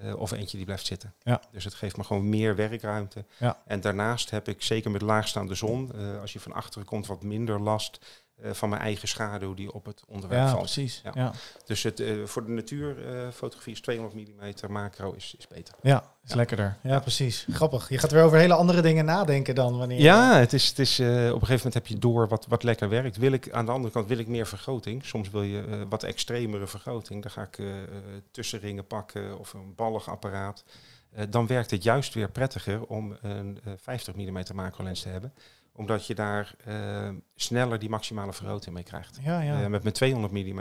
Eh, 0.01 0.19
of 0.19 0.31
eentje 0.31 0.57
die 0.57 0.65
blijft 0.65 0.85
zitten. 0.85 1.13
Ja. 1.23 1.41
Dus 1.51 1.63
het 1.63 1.73
geeft 1.73 1.97
me 1.97 2.03
gewoon 2.03 2.29
meer 2.29 2.55
werkruimte. 2.55 3.25
Ja. 3.39 3.61
En 3.65 3.81
daarnaast 3.81 4.29
heb 4.29 4.47
ik 4.47 4.61
zeker 4.61 4.91
met 4.91 5.01
laagstaande 5.01 5.55
zon, 5.55 5.93
eh, 5.93 6.21
als 6.21 6.33
je 6.33 6.39
van 6.39 6.53
achteren 6.53 6.87
komt, 6.87 7.07
wat 7.07 7.23
minder 7.23 7.61
last 7.61 7.99
van 8.41 8.69
mijn 8.69 8.81
eigen 8.81 9.07
schaduw 9.07 9.53
die 9.53 9.73
op 9.73 9.85
het 9.85 10.03
onderwerp 10.07 10.41
Ja, 10.41 10.47
valt. 10.49 10.61
precies. 10.61 11.01
Ja. 11.03 11.11
Ja. 11.15 11.31
Dus 11.65 11.83
het, 11.83 11.99
eh, 11.99 12.23
voor 12.25 12.45
de 12.45 12.51
natuurfotografie 12.51 13.73
is 13.73 13.81
200 13.81 14.15
mm, 14.15 14.71
macro 14.71 15.11
is, 15.13 15.35
is 15.37 15.47
beter. 15.47 15.73
Ja, 15.81 16.03
is 16.25 16.33
lekkerder. 16.33 16.77
Ja, 16.83 16.99
precies. 16.99 17.45
Grappig. 17.49 17.89
Je 17.89 17.97
gaat 17.97 18.11
weer 18.11 18.23
over 18.23 18.37
hele 18.37 18.53
andere 18.53 18.81
dingen 18.81 19.05
nadenken 19.05 19.55
dan 19.55 19.77
wanneer... 19.77 19.99
Ja, 19.99 20.37
het 20.39 20.53
is, 20.53 20.67
het 20.67 20.79
is, 20.79 20.99
eh, 20.99 21.07
op 21.07 21.13
een 21.15 21.25
gegeven 21.47 21.55
moment 21.55 21.73
heb 21.73 21.87
je 21.87 21.97
door 21.97 22.27
wat, 22.27 22.45
wat 22.49 22.63
lekker 22.63 22.89
werkt. 22.89 23.17
Wil 23.17 23.31
ik, 23.31 23.51
aan 23.51 23.65
de 23.65 23.71
andere 23.71 23.93
kant 23.93 24.07
wil 24.07 24.17
ik 24.17 24.27
meer 24.27 24.47
vergroting. 24.47 25.05
Soms 25.05 25.29
wil 25.29 25.43
je 25.43 25.61
eh, 25.63 25.81
wat 25.89 26.03
extremere 26.03 26.67
vergroting. 26.67 27.21
Dan 27.21 27.31
ga 27.31 27.41
ik 27.41 27.57
eh, 27.57 27.83
eh, 27.83 27.87
tussenringen 28.31 28.87
pakken 28.87 29.39
of 29.39 29.53
een 29.53 29.75
ballig 29.75 30.09
apparaat. 30.09 30.63
Eh, 31.11 31.25
dan 31.29 31.47
werkt 31.47 31.71
het 31.71 31.83
juist 31.83 32.13
weer 32.13 32.29
prettiger 32.29 32.85
om 32.85 33.17
een 33.21 33.59
eh, 33.63 33.73
50 33.77 34.15
mm 34.15 34.43
macro 34.53 34.83
lens 34.83 35.01
te 35.01 35.09
hebben. 35.09 35.33
Omdat 35.77 36.07
je 36.07 36.15
daar 36.15 36.55
eh, 36.65 37.09
sneller 37.35 37.79
die 37.79 37.89
maximale 37.89 38.33
vergroting 38.33 38.75
mee 38.75 38.83
krijgt. 38.83 39.17
Ja, 39.23 39.41
ja. 39.41 39.61
Eh, 39.61 39.67
met 39.67 39.81
mijn 39.83 39.93
200 39.95 40.33
mm, 40.33 40.59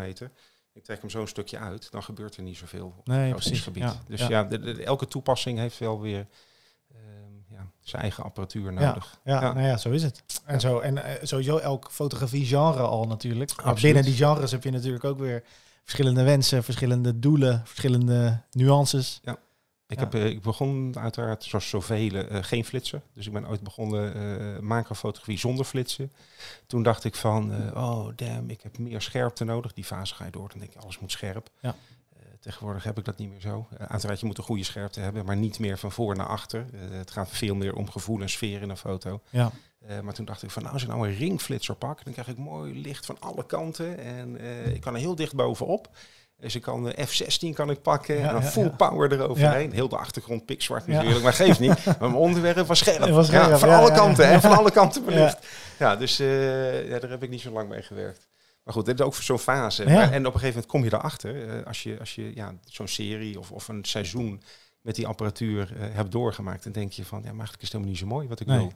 ik 0.73 0.85
trek 0.85 1.01
hem 1.01 1.11
zo'n 1.11 1.27
stukje 1.27 1.59
uit, 1.59 1.91
dan 1.91 2.03
gebeurt 2.03 2.37
er 2.37 2.43
niet 2.43 2.57
zoveel 2.57 2.95
op 2.99 3.07
nee, 3.07 3.33
precies. 3.33 3.61
gebied. 3.61 3.83
Ja, 3.83 3.95
Dus 4.09 4.21
ja. 4.21 4.29
ja, 4.29 4.45
de- 4.45 4.59
de- 4.59 4.85
elke 4.85 5.07
toepassing 5.07 5.59
heeft 5.59 5.79
wel 5.79 6.01
weer 6.01 6.27
ehm, 6.95 7.55
ja, 7.57 7.67
zijn 7.81 8.03
eigen 8.03 8.25
apparatuur 8.25 8.73
nodig. 8.73 9.19
Ja, 9.25 9.41
Ja. 9.43 9.53
nou 9.53 9.67
ja, 9.67 9.77
zo 9.77 9.91
is 9.91 10.03
het. 10.03 10.23
En, 10.45 10.55
Ja. 10.55 10.61
zo, 10.61 10.79
en 10.79 11.05
eh, 11.05 11.15
sowieso 11.23 11.57
elk 11.59 11.89
fotografie-genre 11.91 12.83
al 12.83 13.07
natuurlijk. 13.07 13.57
Maar 13.57 13.67
Absoluut. 13.67 13.83
binnen 13.95 14.03
die 14.13 14.25
genres 14.27 14.51
heb 14.51 14.65
je 14.65 14.71
natuurlijk 14.71 15.05
ook 15.05 15.19
weer 15.19 15.43
verschillende 15.83 16.23
wensen, 16.23 16.65
verschillende 16.65 17.19
doelen, 17.19 17.63
verschillende 17.65 18.41
nuances. 18.51 19.21
Ik, 19.89 19.99
heb, 19.99 20.15
eh, 20.15 20.27
ik 20.27 20.43
begon 20.43 20.99
uiteraard, 20.99 21.45
zoals 21.45 21.69
zoveel, 21.69 22.15
eh, 22.15 22.43
geen 22.43 22.65
flitser. 22.65 23.03
Dus 23.13 23.27
ik 23.27 23.33
ben 23.33 23.49
ooit 23.49 23.63
begonnen 23.63 24.15
eh 24.15 24.61
macrofotografie 24.61 25.39
zonder 25.39 25.65
flitsen. 25.65 26.13
Toen 26.67 26.83
dacht 26.83 27.05
ik 27.05 27.15
van, 27.15 27.73
oh 27.77 28.09
damn, 28.17 28.51
ik 28.51 28.63
heb 28.63 28.79
meer 28.79 29.01
scherpte 29.01 29.45
nodig. 29.45 29.73
Die 29.73 29.85
fase 29.85 30.15
ga 30.15 30.25
je 30.25 30.31
door, 30.31 30.49
dan 30.49 30.59
denk 30.59 30.73
ik, 30.73 30.83
alles 30.83 30.99
moet 30.99 31.11
scherp. 31.11 31.51
Ja. 31.61 31.75
Tegenwoordig 32.41 32.85
heb 32.85 32.99
ik 32.99 33.05
dat 33.05 33.19
niet 33.19 33.31
meer 33.31 33.41
zo. 33.41 33.67
Uh, 33.73 33.87
uiteraard, 33.87 34.21
je 34.21 34.27
moet 34.27 34.39
een 34.39 34.45
goede 34.45 34.65
scherpte 34.65 35.01
hebben, 35.01 35.25
maar 35.25 35.37
niet 35.37 35.59
meer 35.59 35.79
van 35.79 35.93
voor 35.93 36.17
naar 36.17 36.27
achter. 36.27 36.67
Het 36.91 37.11
gaat 37.11 37.29
veel 37.31 37.55
meer 37.55 37.75
om 37.75 37.91
gevoel 37.91 38.21
en 38.21 38.29
sfeer 38.29 38.63
in 38.63 38.71
een 38.71 38.77
foto. 38.77 39.21
Ja, 39.31 39.53
maar 40.03 40.15
toen 40.15 40.25
dacht 40.25 40.43
ik 40.43 40.51
van, 40.51 40.63
nou, 40.63 40.75
als 40.75 40.83
ik 40.83 40.89
nou 40.89 41.09
een 41.09 41.15
ringflitser 41.15 41.75
pak, 41.75 42.05
dan 42.05 42.13
krijg 42.13 42.29
ik 42.29 42.39
mooi 42.39 42.81
licht 42.81 43.07
van 43.07 43.21
alle 43.21 43.47
kanten. 43.47 43.99
En 43.99 44.41
ik 44.75 44.81
kan 44.81 44.95
er 44.95 45.01
heel 45.01 45.15
dicht 45.15 45.35
bovenop. 45.35 45.91
Dus 46.39 46.55
ik 46.55 46.63
kan 46.63 46.85
de 46.85 46.95
F16 47.09 47.55
kan 47.55 47.71
ik 47.71 47.83
pakken 47.83 48.17
Ja, 48.19 48.27
en 48.27 48.33
dan 48.33 48.43
full 48.45 48.63
ja. 48.63 48.69
power 48.69 49.13
eroverheen. 49.13 49.73
Heel 49.73 49.89
de 49.89 49.97
achtergrond 49.97 50.45
pikzwart 50.45 50.87
natuurlijk, 50.87 51.23
maar 51.23 51.33
geeft 51.33 51.61
niet. 51.61 51.85
Maar 51.85 51.97
mijn 52.01 52.15
onderwerp 52.15 52.67
was 52.67 52.79
scherp. 52.79 53.01
Het 53.01 53.11
was 53.11 53.27
scherp, 53.27 53.49
ja, 53.49 53.59
van 53.59 53.69
alle 53.71 53.93
kanten, 53.93 54.29
hè, 54.29 54.41
van 54.41 54.57
alle 54.57 54.71
kanten 54.71 55.05
belicht. 55.05 55.47
Ja, 55.79 55.97
dus 55.97 56.19
eh, 56.19 56.89
ja, 56.89 56.99
daar 56.99 57.11
heb 57.11 57.23
ik 57.23 57.31
niet 57.31 57.41
zo 57.41 57.51
lang 57.51 57.69
mee 57.69 57.83
gewerkt. 57.83 58.29
Maar 58.65 58.75
goed, 58.75 58.87
dit 58.87 58.99
is 58.99 59.05
ook 59.07 59.15
voor 59.15 59.25
zo'n 59.25 59.39
fase. 59.39 59.85
Maar- 59.85 60.13
en 60.13 60.27
op 60.27 60.35
een 60.35 60.41
gegeven 60.41 60.47
moment 60.49 60.67
kom 60.67 60.85
je 60.85 60.93
erachter, 60.93 61.49
eh, 61.59 61.67
als 61.67 61.83
je, 61.83 61.97
als 61.99 62.15
je 62.15 62.35
ja, 62.35 62.55
zo'n 62.65 62.89
serie 62.89 63.39
of, 63.39 63.51
of 63.53 63.69
een 63.69 63.85
seizoen 63.85 64.43
met 64.81 64.95
die 64.95 65.07
apparatuur 65.07 65.73
eh, 65.77 65.87
hebt 65.93 66.13
doorgemaakt, 66.13 66.63
dan 66.63 66.73
denk 66.73 66.93
je 66.93 67.05
van, 67.05 67.19
ja, 67.19 67.25
maar 67.25 67.31
eigenlijk 67.47 67.63
is 67.63 67.73
het 67.73 67.73
helemaal 67.73 67.93
niet 67.93 68.01
zo 68.03 68.07
mooi 68.07 68.29
wat 68.29 68.41
ik 68.41 68.47
Nee. 68.47 68.59
wil. 68.59 68.73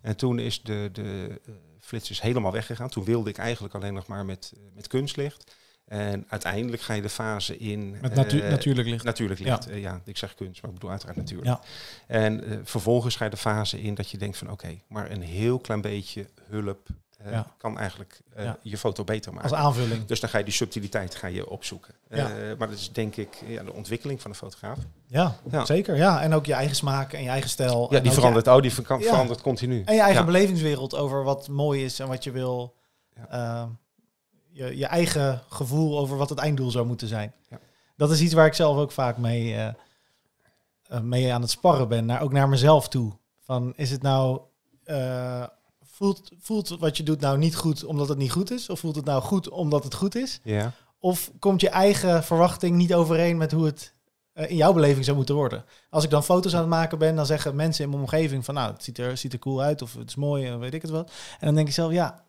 En 0.00 0.16
toen 0.16 0.38
is 0.38 0.62
de, 0.62 0.88
de 0.92 1.40
flits 1.80 2.10
is 2.10 2.20
helemaal 2.20 2.52
weggegaan. 2.52 2.88
Toen 2.88 3.04
wilde 3.04 3.30
ik 3.30 3.38
eigenlijk 3.38 3.74
alleen 3.74 3.94
nog 3.94 4.06
maar 4.06 4.24
met, 4.24 4.52
met 4.74 4.86
kunstlicht. 4.86 5.54
En 5.84 6.24
uiteindelijk 6.28 6.82
ga 6.82 6.94
je 6.94 7.02
de 7.02 7.08
fase 7.08 7.58
in... 7.58 7.96
Met 8.00 8.14
natu- 8.14 8.40
eh, 8.40 8.50
natuurlijk 8.50 8.88
licht. 8.88 9.04
Natuurlijk 9.04 9.40
licht. 9.40 9.64
Ja. 9.64 9.74
ja, 9.74 10.00
ik 10.04 10.16
zeg 10.16 10.34
kunst, 10.34 10.62
maar 10.62 10.70
ik 10.70 10.76
bedoel 10.76 10.90
uiteraard 10.90 11.18
natuurlijk. 11.18 11.48
Ja. 11.48 11.60
En 12.06 12.44
eh, 12.44 12.58
vervolgens 12.64 13.16
ga 13.16 13.24
je 13.24 13.30
de 13.30 13.36
fase 13.36 13.80
in 13.82 13.94
dat 13.94 14.10
je 14.10 14.18
denkt 14.18 14.36
van 14.38 14.50
oké, 14.50 14.78
maar 14.88 15.10
een 15.10 15.22
heel 15.22 15.58
klein 15.58 15.80
beetje 15.80 16.26
hulp 16.48 16.88
eh, 17.18 17.30
Ja. 17.32 17.46
kan 17.58 17.78
eigenlijk 17.78 18.20
eh, 18.34 18.50
je 18.62 18.78
foto 18.78 19.04
beter 19.04 19.32
maken. 19.32 19.50
Als 19.50 19.58
aanvulling. 19.58 20.04
Dus 20.04 20.20
dan 20.20 20.30
ga 20.30 20.38
je 20.38 20.44
die 20.44 20.52
subtiliteit 20.52 21.14
ga 21.14 21.26
je 21.26 21.48
opzoeken. 21.50 21.94
Ja. 22.08 22.16
Eh, 22.16 22.56
maar 22.58 22.68
dat 22.68 22.78
is 22.78 22.92
denk 22.92 23.16
ik 23.16 23.42
ja, 23.46 23.62
de 23.62 23.72
ontwikkeling 23.72 24.20
van 24.22 24.30
de 24.30 24.36
fotograaf. 24.36 24.78
Ja, 25.06 25.36
zeker. 25.64 25.96
Ja, 25.96 26.22
en 26.22 26.34
ook 26.34 26.46
je 26.46 26.52
eigen 26.54 26.76
smaak 26.76 27.12
en 27.12 27.22
je 27.22 27.28
eigen 27.28 27.50
stijl. 27.50 27.86
Ja, 27.90 28.00
die 28.00 28.12
verandert, 28.12 28.46
oh, 28.46 28.60
die 28.60 28.72
verandert 28.72 29.40
continu. 29.40 29.82
En 29.84 29.94
je 29.94 30.00
eigen 30.00 30.24
belevingswereld 30.24 30.94
over 30.94 31.24
wat 31.24 31.48
mooi 31.48 31.84
is 31.84 31.98
en 31.98 32.08
wat 32.08 32.24
je 32.24 32.30
wil. 32.30 32.74
Ja. 33.30 33.70
Je, 34.54 34.76
je 34.76 34.86
eigen 34.86 35.42
gevoel 35.48 35.98
over 35.98 36.16
wat 36.16 36.28
het 36.28 36.38
einddoel 36.38 36.70
zou 36.70 36.86
moeten 36.86 37.08
zijn. 37.08 37.32
Ja. 37.48 37.58
Dat 37.96 38.10
is 38.10 38.20
iets 38.20 38.34
waar 38.34 38.46
ik 38.46 38.54
zelf 38.54 38.76
ook 38.76 38.92
vaak 38.92 39.18
mee, 39.18 39.54
eh, 39.54 39.66
eh, 40.82 41.00
mee 41.00 41.32
aan 41.32 41.40
het 41.40 41.50
sparren 41.50 41.88
ben. 41.88 42.06
Naar, 42.06 42.22
ook 42.22 42.32
naar 42.32 42.48
mezelf 42.48 42.88
toe. 42.88 43.12
Van, 43.40 43.72
is 43.76 43.90
het 43.90 44.02
nou... 44.02 44.40
eh, 44.84 45.44
voelt, 45.82 46.30
voelt 46.40 46.68
wat 46.68 46.96
je 46.96 47.02
doet 47.02 47.20
nou 47.20 47.38
niet 47.38 47.56
goed 47.56 47.84
omdat 47.84 48.08
het 48.08 48.18
niet 48.18 48.32
goed 48.32 48.50
is? 48.50 48.68
Of 48.68 48.80
voelt 48.80 48.96
het 48.96 49.04
nou 49.04 49.22
goed 49.22 49.48
omdat 49.48 49.84
het 49.84 49.94
goed 49.94 50.14
is? 50.14 50.40
Ja. 50.42 50.72
Of 50.98 51.30
komt 51.38 51.60
je 51.60 51.68
eigen 51.68 52.24
verwachting 52.24 52.76
niet 52.76 52.94
overeen 52.94 53.36
met 53.36 53.52
hoe 53.52 53.64
het 53.64 53.92
in 54.34 54.56
jouw 54.56 54.72
beleving 54.72 55.04
zou 55.04 55.16
moeten 55.16 55.34
worden? 55.34 55.64
Als 55.90 56.04
ik 56.04 56.10
dan 56.10 56.24
foto's 56.24 56.54
aan 56.54 56.60
het 56.60 56.68
maken 56.68 56.98
ben, 56.98 57.16
dan 57.16 57.26
zeggen 57.26 57.56
mensen 57.56 57.84
in 57.84 57.90
mijn 57.90 58.02
omgeving 58.02 58.44
van 58.44 58.54
nou, 58.54 58.72
het 58.72 58.84
ziet 58.84 58.98
er, 58.98 59.16
ziet 59.16 59.32
er 59.32 59.38
cool 59.38 59.62
uit 59.62 59.82
of 59.82 59.94
het 59.94 60.08
is 60.08 60.14
mooi 60.14 60.46
en 60.46 60.58
weet 60.58 60.74
ik 60.74 60.82
het 60.82 60.90
wat. 60.90 61.10
En 61.40 61.46
dan 61.46 61.54
denk 61.54 61.68
ik 61.68 61.74
zelf, 61.74 61.92
ja, 61.92 62.24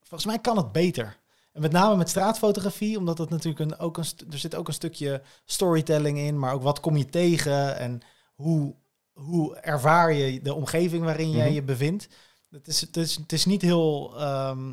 volgens 0.00 0.26
mij 0.26 0.38
kan 0.38 0.56
het 0.56 0.72
beter. 0.72 1.16
En 1.52 1.60
met 1.60 1.72
name 1.72 1.96
met 1.96 2.08
straatfotografie, 2.08 2.98
omdat 2.98 3.18
het 3.18 3.30
natuurlijk 3.30 3.70
een, 3.70 3.78
ook 3.78 3.96
een, 3.96 4.04
er 4.30 4.38
zit 4.38 4.54
ook 4.54 4.68
een 4.68 4.74
stukje 4.74 5.22
storytelling 5.44 6.18
in, 6.18 6.38
maar 6.38 6.52
ook 6.54 6.62
wat 6.62 6.80
kom 6.80 6.96
je 6.96 7.06
tegen 7.06 7.76
en 7.78 8.00
hoe, 8.34 8.74
hoe 9.12 9.56
ervaar 9.56 10.12
je 10.12 10.42
de 10.42 10.54
omgeving 10.54 11.04
waarin 11.04 11.30
jij 11.30 11.44
Mhm. 11.46 11.54
je 11.54 11.62
bevindt. 11.62 12.08
Het 12.50 12.68
is, 12.68 12.80
het, 12.80 12.96
is, 12.96 13.16
het 13.16 13.32
is 13.32 13.44
niet 13.44 13.62
heel, 13.62 14.18
ehm, 14.18 14.72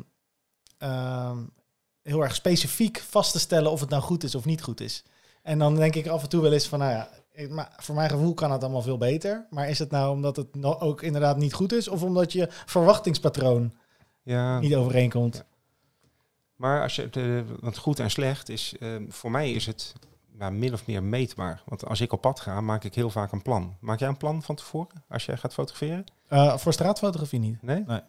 ehm, 0.78 1.38
heel 2.02 2.22
erg 2.22 2.34
specifiek 2.34 2.98
vast 3.08 3.32
te 3.32 3.38
stellen 3.38 3.70
of 3.70 3.80
het 3.80 3.90
nou 3.90 4.02
goed 4.02 4.24
is 4.24 4.34
of 4.34 4.44
niet 4.44 4.62
goed 4.62 4.80
is. 4.80 5.02
En 5.42 5.58
dan 5.58 5.74
denk 5.74 5.94
ik 5.94 6.06
af 6.06 6.22
en 6.22 6.28
toe 6.28 6.42
wel 6.42 6.52
eens 6.52 6.68
van, 6.68 6.78
nou 6.78 6.90
ja, 6.92 7.08
maar 7.48 7.72
voor 7.76 7.94
mijn 7.94 8.10
gevoel 8.10 8.34
kan 8.34 8.50
het 8.52 8.62
allemaal 8.62 8.82
veel 8.82 8.98
beter. 8.98 9.46
Maar 9.50 9.68
is 9.68 9.78
het 9.78 9.90
nou 9.90 10.12
omdat 10.12 10.36
het 10.36 10.54
no- 10.54 10.78
ook 10.78 11.02
inderdaad 11.02 11.36
niet 11.36 11.52
goed 11.54 11.72
is 11.72 11.88
of 11.88 12.02
omdat 12.02 12.32
je 12.32 12.48
verwachtingspatroon 12.50 13.74
ja. 14.22 14.58
niet 14.60 14.74
overeenkomt? 14.74 15.34
Ja. 15.34 15.44
Maar 16.56 16.82
als 16.82 16.96
je 16.96 17.10
de, 17.10 17.44
want 17.60 17.76
goed 17.76 18.00
en 18.00 18.10
slecht 18.10 18.48
is, 18.48 18.74
eh, 18.80 18.88
voor 19.08 19.30
mij 19.30 19.52
is 19.52 19.66
het 19.66 19.92
nou, 20.32 20.52
min 20.52 20.72
of 20.72 20.86
meer 20.86 21.02
meetbaar. 21.02 21.62
Want 21.64 21.86
als 21.86 22.00
ik 22.00 22.12
op 22.12 22.20
pad 22.20 22.40
ga, 22.40 22.60
maak 22.60 22.84
ik 22.84 22.94
heel 22.94 23.10
vaak 23.10 23.32
een 23.32 23.42
plan. 23.42 23.76
Maak 23.80 23.98
jij 23.98 24.08
een 24.08 24.16
plan 24.16 24.42
van 24.42 24.54
tevoren 24.54 25.04
als 25.08 25.24
jij 25.26 25.36
gaat 25.36 25.52
fotograferen? 25.52 26.04
Eh, 26.28 26.56
voor 26.56 26.72
straatfotografie 26.72 27.38
niet. 27.38 27.62
Nee? 27.62 27.84
Nee. 27.86 28.00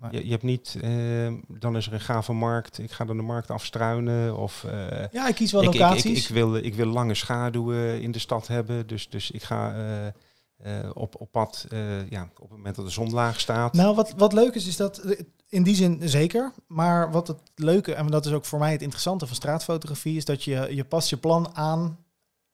Nee. 0.00 0.12
Je, 0.12 0.24
je 0.24 0.30
hebt 0.30 0.42
niet, 0.42 0.78
eh, 0.82 1.32
dan 1.48 1.76
is 1.76 1.86
er 1.86 1.92
een 1.92 2.00
gave 2.00 2.32
markt, 2.32 2.78
ik 2.78 2.90
ga 2.90 3.04
dan 3.04 3.16
de 3.16 3.22
markt 3.22 3.50
afstruinen. 3.50 4.36
Of 4.36 4.64
eh, 4.64 5.08
Ja, 5.12 5.28
ik 5.28 5.34
kies 5.34 5.52
wel 5.52 5.62
ik, 5.62 5.74
ik, 5.74 5.80
locaties. 5.80 6.04
ik, 6.04 6.16
ik, 6.16 6.28
wil, 6.34 6.56
ik 6.56 6.74
wil 6.74 6.86
lange 6.86 7.14
schaduwen 7.14 8.00
in 8.02 8.12
de 8.12 8.18
stad 8.18 8.46
hebben. 8.46 8.86
Dus, 8.86 9.08
dus 9.08 9.30
ik 9.30 9.42
ga 9.42 9.74
eh, 9.74 10.06
eh, 10.58 10.90
op, 10.94 11.20
op 11.20 11.32
pad 11.32 11.66
eh, 11.68 12.10
ja, 12.10 12.22
op 12.34 12.48
het 12.48 12.50
moment 12.50 12.76
dat 12.76 12.84
de 12.84 12.90
zon 12.90 13.10
laag 13.10 13.40
staat. 13.40 13.72
Nou, 13.72 13.94
wat, 13.94 14.14
wat 14.16 14.32
leuk 14.32 14.54
is, 14.54 14.66
is 14.66 14.76
dat 14.76 14.98
eh, 14.98 15.20
in 15.48 15.62
die 15.62 15.74
zin 15.74 16.00
zeker. 16.04 16.52
Maar 16.66 17.10
wat 17.10 17.28
het 17.28 17.38
leuke, 17.54 17.94
en 17.94 18.06
dat 18.06 18.26
is 18.26 18.32
ook 18.32 18.44
voor 18.44 18.58
mij 18.58 18.72
het 18.72 18.82
interessante 18.82 19.26
van 19.26 19.36
straatfotografie, 19.36 20.16
is 20.16 20.24
dat 20.24 20.44
je, 20.44 20.68
je 20.70 20.84
past 20.84 21.10
je 21.10 21.16
plan 21.16 21.56
aan 21.56 21.98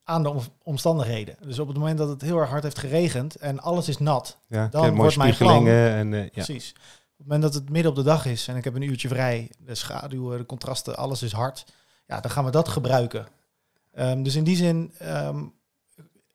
aan 0.04 0.22
de 0.22 0.30
om- 0.30 0.42
omstandigheden. 0.62 1.36
Dus 1.40 1.58
op 1.58 1.68
het 1.68 1.76
moment 1.76 1.98
dat 1.98 2.08
het 2.08 2.22
heel 2.22 2.38
erg 2.38 2.50
hard 2.50 2.62
heeft 2.62 2.78
geregend 2.78 3.36
en 3.36 3.60
alles 3.60 3.88
is 3.88 3.98
nat, 3.98 4.38
ja, 4.46 4.68
dan 4.70 4.94
wordt 4.94 5.16
mijn 5.16 5.34
spiegelingen. 5.34 5.90
En, 5.90 6.14
eh, 6.14 6.22
ja. 6.22 6.28
precies. 6.28 6.70
Op 6.70 7.20
het 7.20 7.26
moment 7.26 7.42
dat 7.42 7.54
het 7.54 7.70
midden 7.70 7.90
op 7.90 7.96
de 7.96 8.02
dag 8.02 8.26
is 8.26 8.48
en 8.48 8.56
ik 8.56 8.64
heb 8.64 8.74
een 8.74 8.82
uurtje 8.82 9.08
vrij, 9.08 9.50
de 9.58 9.74
schaduwen, 9.74 10.38
de 10.38 10.46
contrasten, 10.46 10.96
alles 10.96 11.22
is 11.22 11.32
hard, 11.32 11.64
ja, 12.06 12.20
dan 12.20 12.30
gaan 12.30 12.44
we 12.44 12.50
dat 12.50 12.68
gebruiken. 12.68 13.26
Ehm, 13.92 14.22
dus 14.22 14.34
in 14.34 14.44
die 14.44 14.56
zin, 14.56 14.92
ehm, 14.98 15.44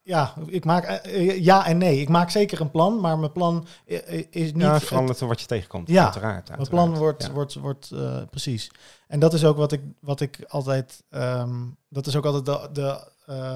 ja, 0.09 0.33
ik 0.45 0.65
maak 0.65 0.83
eh, 0.83 1.29
eh, 1.29 1.43
ja 1.43 1.65
en 1.65 1.77
nee. 1.77 1.99
Ik 2.01 2.09
maak 2.09 2.29
zeker 2.29 2.61
een 2.61 2.71
plan, 2.71 2.99
maar 2.99 3.19
mijn 3.19 3.31
plan 3.31 3.67
eh, 3.85 4.25
is 4.29 4.53
niet. 4.53 4.61
ja, 4.61 4.79
verandert 4.79 5.19
er 5.19 5.27
wat 5.27 5.41
je 5.41 5.45
tegenkomt. 5.47 5.87
Ja, 5.87 6.03
uiteraard. 6.03 6.47
mijn 6.47 6.59
uiteraard. 6.59 6.69
plan 6.89 6.99
wordt, 7.01 7.23
Ja. 7.23 7.31
wordt, 7.31 7.53
wordt 7.53 7.93
precies. 8.29 8.71
En 9.07 9.19
dat 9.19 9.33
is 9.33 9.45
ook 9.45 9.57
wat 9.57 9.71
ik, 9.71 9.81
wat 9.99 10.21
ik 10.21 10.45
altijd, 10.47 11.03
ehm, 11.09 11.65
dat 11.89 12.07
is 12.07 12.15
ook 12.15 12.25
altijd 12.25 12.45
de, 12.45 12.69
de 12.73 13.07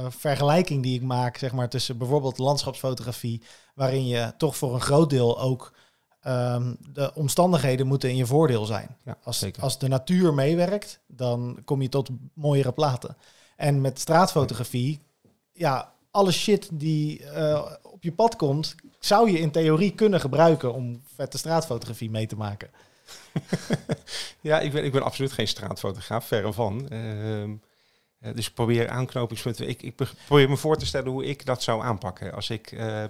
vergelijking 0.10 0.84
die 0.84 0.96
ik 0.96 1.02
maak, 1.02 1.38
zeg 1.38 1.52
maar, 1.52 1.70
tussen 1.70 1.98
bijvoorbeeld 1.98 2.38
landschapsfotografie, 2.38 3.42
waarin 3.76 4.08
je 4.08 4.34
toch 4.38 4.58
voor 4.58 4.74
een 4.74 4.82
groot 4.82 5.10
deel 5.10 5.40
ook 5.40 5.74
ehm, 6.22 6.74
de 6.90 7.12
omstandigheden 7.14 7.88
moeten 7.88 8.10
in 8.10 8.16
je 8.16 8.26
voordeel 8.26 8.66
zijn. 8.66 8.98
Ja, 9.04 9.18
Als, 9.24 9.40
zeker. 9.40 9.64
als 9.64 9.80
de 9.80 9.88
natuur 9.88 10.34
meewerkt, 10.34 11.00
dan 11.08 11.60
kom 11.66 11.82
je 11.82 11.90
tot 11.90 12.10
mooiere 12.34 12.72
platen. 12.72 13.18
En 13.56 13.82
met 13.82 14.00
straatfotografie, 14.00 15.00
ja, 15.54 15.93
alle 16.14 16.32
shit 16.32 16.70
die 16.72 17.24
eh, 17.26 17.72
op 17.82 18.04
je 18.04 18.12
pad 18.12 18.36
komt, 18.36 18.76
zou 19.00 19.32
je 19.32 19.40
in 19.40 19.52
theorie 19.52 19.92
kunnen 19.96 20.20
gebruiken 20.20 20.74
om 20.74 21.02
vette 21.16 21.38
straatfotografie 21.38 22.10
mee 22.10 22.28
te 22.28 22.36
maken. 22.36 22.70
Ja, 24.42 24.60
ik 24.60 24.72
ben, 24.72 24.84
ik 24.84 24.92
ben 24.92 25.04
absoluut 25.04 25.32
geen 25.32 25.48
straatfotograaf, 25.48 26.26
verre 26.28 26.54
van. 26.54 26.90
Eh, 26.90 28.34
dus 28.36 28.52
probeer 28.52 28.90
aanknopingspunten. 28.90 29.68
Ik, 29.68 29.82
ik 29.82 29.96
be- 29.96 30.08
probeer 30.26 30.50
me 30.50 30.58
voor 30.58 30.78
te 30.78 30.86
stellen 30.86 31.12
hoe 31.12 31.26
ik 31.26 31.46
dat 31.46 31.64
zou 31.64 31.84
aanpakken. 31.84 32.34
Als 32.34 32.50
ik 32.50 32.72
ehm, 32.72 33.10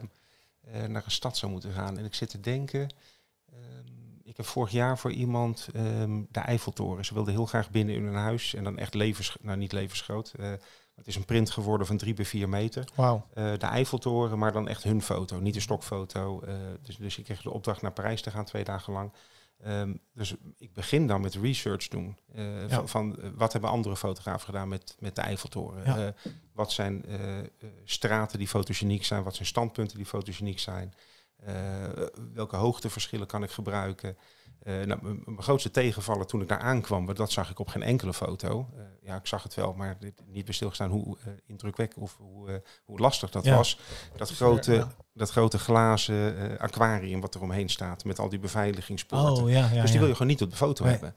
eh, 0.61 0.83
naar 0.83 1.01
een 1.05 1.11
stad 1.11 1.37
zou 1.37 1.51
moeten 1.51 1.71
gaan. 1.73 1.97
En 1.97 2.05
ik 2.05 2.13
zit 2.15 2.29
te 2.29 2.39
denken. 2.39 2.89
ehm, 3.51 3.59
ik 4.23 4.37
heb 4.37 4.45
vorig 4.45 4.71
jaar 4.71 4.97
voor 4.99 5.11
iemand 5.11 5.67
de 6.31 6.39
Eiffeltoren. 6.39 7.05
Ze 7.05 7.13
wilde 7.13 7.31
heel 7.31 7.45
graag 7.45 7.69
binnen 7.71 7.95
in 7.95 8.05
een 8.05 8.15
huis. 8.15 8.53
En 8.53 8.63
dan 8.63 8.77
echt 8.77 8.93
levens, 8.93 9.35
nou 9.41 9.57
niet 9.57 9.71
levensgroot. 9.71 10.31
Het 10.95 11.07
is 11.07 11.15
een 11.15 11.25
print 11.25 11.49
geworden 11.49 11.87
van 11.87 11.97
drie 11.97 12.13
bij 12.13 12.25
vier 12.25 12.49
meter. 12.49 12.87
Wauw. 12.95 13.27
Eh, 13.33 13.51
de 13.57 13.65
Eiffeltoren, 13.65 14.37
maar 14.39 14.51
dan 14.51 14.67
echt 14.67 14.83
hun 14.83 15.01
foto, 15.01 15.39
niet 15.39 15.53
de 15.53 15.59
stokfoto. 15.59 16.41
Eh, 16.41 16.53
dus, 16.81 16.97
dus 16.97 17.17
ik 17.17 17.23
kreeg 17.23 17.41
de 17.41 17.51
opdracht 17.51 17.81
naar 17.81 17.91
Parijs 17.91 18.21
te 18.21 18.31
gaan, 18.31 18.45
twee 18.45 18.63
dagen 18.63 18.93
lang. 18.93 19.13
Ehm, 19.63 19.93
dus 20.13 20.35
ik 20.57 20.73
begin 20.73 21.07
dan 21.07 21.21
met 21.21 21.35
research 21.35 21.87
doen. 21.87 22.17
eh, 22.33 22.61
Ja. 22.61 22.67
Van, 22.69 22.89
van 22.89 23.17
wat 23.35 23.51
hebben 23.51 23.69
andere 23.69 23.95
fotografen 23.95 24.45
gedaan 24.45 24.67
met, 24.67 24.95
met 24.99 25.15
de 25.15 25.21
Eiffeltoren? 25.21 25.99
Ja. 25.99 26.13
Wat 26.53 26.71
zijn 26.71 27.05
straten 27.83 28.37
die 28.37 28.47
fotogeniek 28.47 29.05
zijn? 29.05 29.23
Wat 29.23 29.35
zijn 29.35 29.47
standpunten 29.47 29.97
die 29.97 30.05
fotogeniek 30.05 30.59
zijn? 30.59 30.93
Welke 32.33 32.55
hoogteverschillen 32.55 33.27
kan 33.27 33.43
ik 33.43 33.49
gebruiken? 33.51 34.17
Eh, 34.63 34.81
nou, 34.81 34.99
mijn 35.25 35.41
grootste 35.43 35.71
tegenvallen 35.71 36.27
toen 36.27 36.41
ik 36.41 36.47
daar 36.47 36.59
aankwam, 36.59 37.13
dat 37.13 37.31
zag 37.31 37.49
ik 37.49 37.59
op 37.59 37.67
geen 37.67 37.83
enkele 37.83 38.13
foto. 38.13 38.69
Eh, 38.77 38.83
ja, 39.01 39.15
ik 39.15 39.27
zag 39.27 39.43
het 39.43 39.53
wel, 39.53 39.73
maar 39.73 39.97
dit- 39.99 40.21
niet 40.27 40.45
bij 40.45 40.53
stilgestaan 40.53 40.89
hoe 40.89 41.17
eh, 41.19 41.27
indrukwekkend 41.45 42.03
of 42.03 42.17
hoe, 42.17 42.49
eh, 42.49 42.55
hoe 42.83 42.99
lastig 42.99 43.29
dat 43.31 43.43
Ja. 43.45 43.55
was. 43.55 43.79
Dat 44.15 44.29
grote, 44.31 44.73
ja. 44.73 44.87
dat 45.13 45.29
grote 45.29 45.59
glazen 45.59 46.37
eh, 46.51 46.59
aquarium 46.59 47.21
wat 47.21 47.35
er 47.35 47.41
omheen 47.41 47.69
staat 47.69 48.03
met 48.05 48.19
al 48.19 48.29
die 48.29 48.39
beveiligingspoorten. 48.39 49.43
Oh 49.43 49.49
ja, 49.49 49.57
ja. 49.57 49.81
dus 49.81 49.83
die 49.83 49.93
ja. 49.93 49.99
wil 49.99 50.07
je 50.07 50.13
gewoon 50.13 50.27
niet 50.27 50.41
op 50.41 50.49
de 50.49 50.55
foto 50.55 50.83
Nee. 50.83 50.91
hebben. 50.93 51.15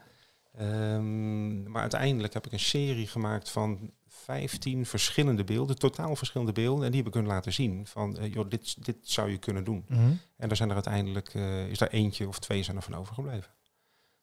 Ehm, 0.56 1.70
maar 1.70 1.80
uiteindelijk 1.80 2.34
heb 2.34 2.46
ik 2.46 2.52
een 2.52 2.60
serie 2.60 3.06
gemaakt 3.06 3.50
van 3.50 3.90
15 4.26 4.86
verschillende 4.86 5.44
beelden, 5.44 5.78
totaal 5.78 6.16
verschillende 6.16 6.52
beelden. 6.52 6.84
En 6.84 6.90
die 6.90 6.98
heb 7.00 7.08
ik 7.08 7.14
hun 7.14 7.26
laten 7.26 7.52
zien 7.52 7.86
van, 7.86 8.18
eh, 8.18 8.32
joh, 8.32 8.50
dit, 8.50 8.84
dit 8.84 8.96
zou 9.02 9.30
je 9.30 9.38
kunnen 9.38 9.64
doen. 9.64 9.84
Mhm. 9.88 10.00
En 10.36 10.48
daar 10.48 10.56
zijn 10.56 10.68
er 10.68 10.74
uiteindelijk, 10.74 11.34
eh, 11.34 11.66
is 11.66 11.78
daar 11.78 11.88
eentje 11.88 12.28
of 12.28 12.38
twee 12.38 12.62
zijn 12.62 12.76
er 12.76 12.82
van 12.82 12.94
overgebleven. 12.94 13.50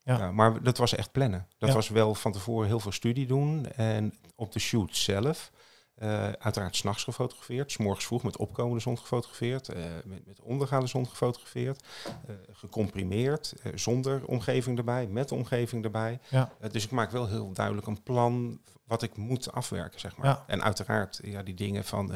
Ja. 0.03 0.17
Ja. 0.17 0.31
maar 0.31 0.63
dat 0.63 0.77
was 0.77 0.95
echt 0.95 1.11
plannen. 1.11 1.47
Dat 1.57 1.69
Ja. 1.69 1.75
was 1.75 1.89
wel 1.89 2.15
van 2.15 2.31
tevoren 2.31 2.67
heel 2.67 2.79
veel 2.79 2.91
studie 2.91 3.27
doen. 3.27 3.65
En 3.71 4.13
op 4.35 4.51
de 4.51 4.59
shoot 4.59 4.95
zelf 4.95 5.51
Uh, 5.97 6.31
uiteraard 6.31 6.75
s'nachts 6.75 7.03
gefotografeerd, 7.03 7.71
s 7.71 7.77
morgens 7.77 8.05
vroeg 8.05 8.23
met 8.23 8.37
opkomende 8.37 8.79
zon 8.79 8.97
gefotografeerd, 8.97 9.69
uh, 9.69 9.83
met, 10.05 10.25
met, 10.25 10.41
ondergaande 10.41 10.87
zon 10.87 11.07
gefotografeerd, 11.07 11.83
uh, 12.05 12.35
gecomprimeerd, 12.51 13.53
zonder 13.75 14.25
omgeving 14.25 14.77
erbij, 14.77 15.07
met 15.07 15.31
omgeving 15.31 15.83
erbij. 15.83 16.19
Ja. 16.29 16.51
dus 16.71 16.83
ik 16.83 16.91
maak 16.91 17.11
wel 17.11 17.27
heel 17.27 17.51
duidelijk 17.51 17.87
een 17.87 18.03
plan 18.03 18.59
wat 18.93 19.01
ik 19.01 19.17
moet 19.17 19.51
afwerken, 19.51 19.99
zeg 19.99 20.17
maar. 20.17 20.27
Ja. 20.27 20.43
En 20.47 20.63
uiteraard 20.63 21.19
ja, 21.23 21.43
die 21.43 21.53
dingen 21.53 21.83
van 21.83 22.11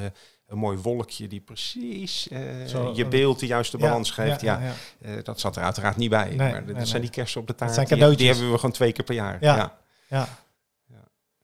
een 0.48 0.58
mooi 0.58 0.78
wolkje 0.78 1.28
die 1.28 1.40
precies 1.40 2.28
Zo, 2.68 2.94
je 2.96 3.06
beeld 3.06 3.40
de 3.40 3.46
juiste 3.46 3.78
balans 3.78 4.12
geeft. 4.12 4.42
Ja, 4.42 4.62
ja, 5.00 5.22
dat 5.22 5.40
zat 5.40 5.56
er 5.56 5.64
uiteraard 5.64 5.98
niet 5.98 6.10
bij. 6.10 6.28
Nee, 6.28 6.38
maar 6.38 6.66
dat 6.66 6.76
nee, 6.76 6.86
zijn 6.86 7.02
nee. 7.02 7.02
die 7.02 7.10
kersen 7.10 7.42
op 7.42 7.48
de 7.48 7.56
taart. 7.56 7.74
zijn 7.74 7.86
die, 7.86 7.96
cadeautjes. 7.96 8.22
die 8.22 8.34
hebben 8.34 8.52
we 8.52 8.60
gewoon 8.60 8.76
twee 8.76 8.92
keer 8.92 9.06
per 9.06 9.16
jaar. 9.16 9.38
Ja. 9.40 9.56
ja. 9.56 9.78
ja. 10.08 10.28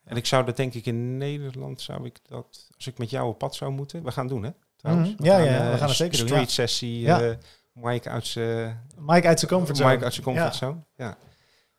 En 0.04 0.18
ik 0.18 0.26
zou 0.26 0.46
dat 0.46 0.58
denk 0.58 0.74
ik 0.74 0.86
in 0.86 1.18
Nederland, 1.18 1.82
zou 1.82 2.06
ik 2.06 2.20
dat, 2.28 2.68
als 2.76 2.88
ik 2.88 2.98
met 2.98 3.10
jou 3.10 3.28
op 3.28 3.38
pad 3.38 3.56
zou 3.56 3.72
moeten, 3.72 4.04
we 4.04 4.12
gaan 4.12 4.28
doen 4.28 4.44
hè? 4.44 4.50
Trouwens. 4.76 5.10
Mhm. 5.10 5.26
Ja, 5.26 5.38
ja, 5.38 5.46
eh, 5.46 5.72
we 5.72 5.78
gaan 5.78 5.88
het 5.88 5.98
zeker 5.98 6.18
doen, 6.18 6.28
Street 6.28 6.52
sessie, 6.52 7.08
eh, 7.08 7.36
Mike 7.74 8.10
uit 8.10 8.28
zijn 8.28 8.88
Mike 8.98 9.28
uit 9.28 9.40
zijn 9.40 9.52
comfortzone. 9.52 9.92
Mike 9.92 10.04
uit 10.04 10.14
zijn 10.14 10.26
comfortzone. 10.26 10.78
Ja. 10.96 11.18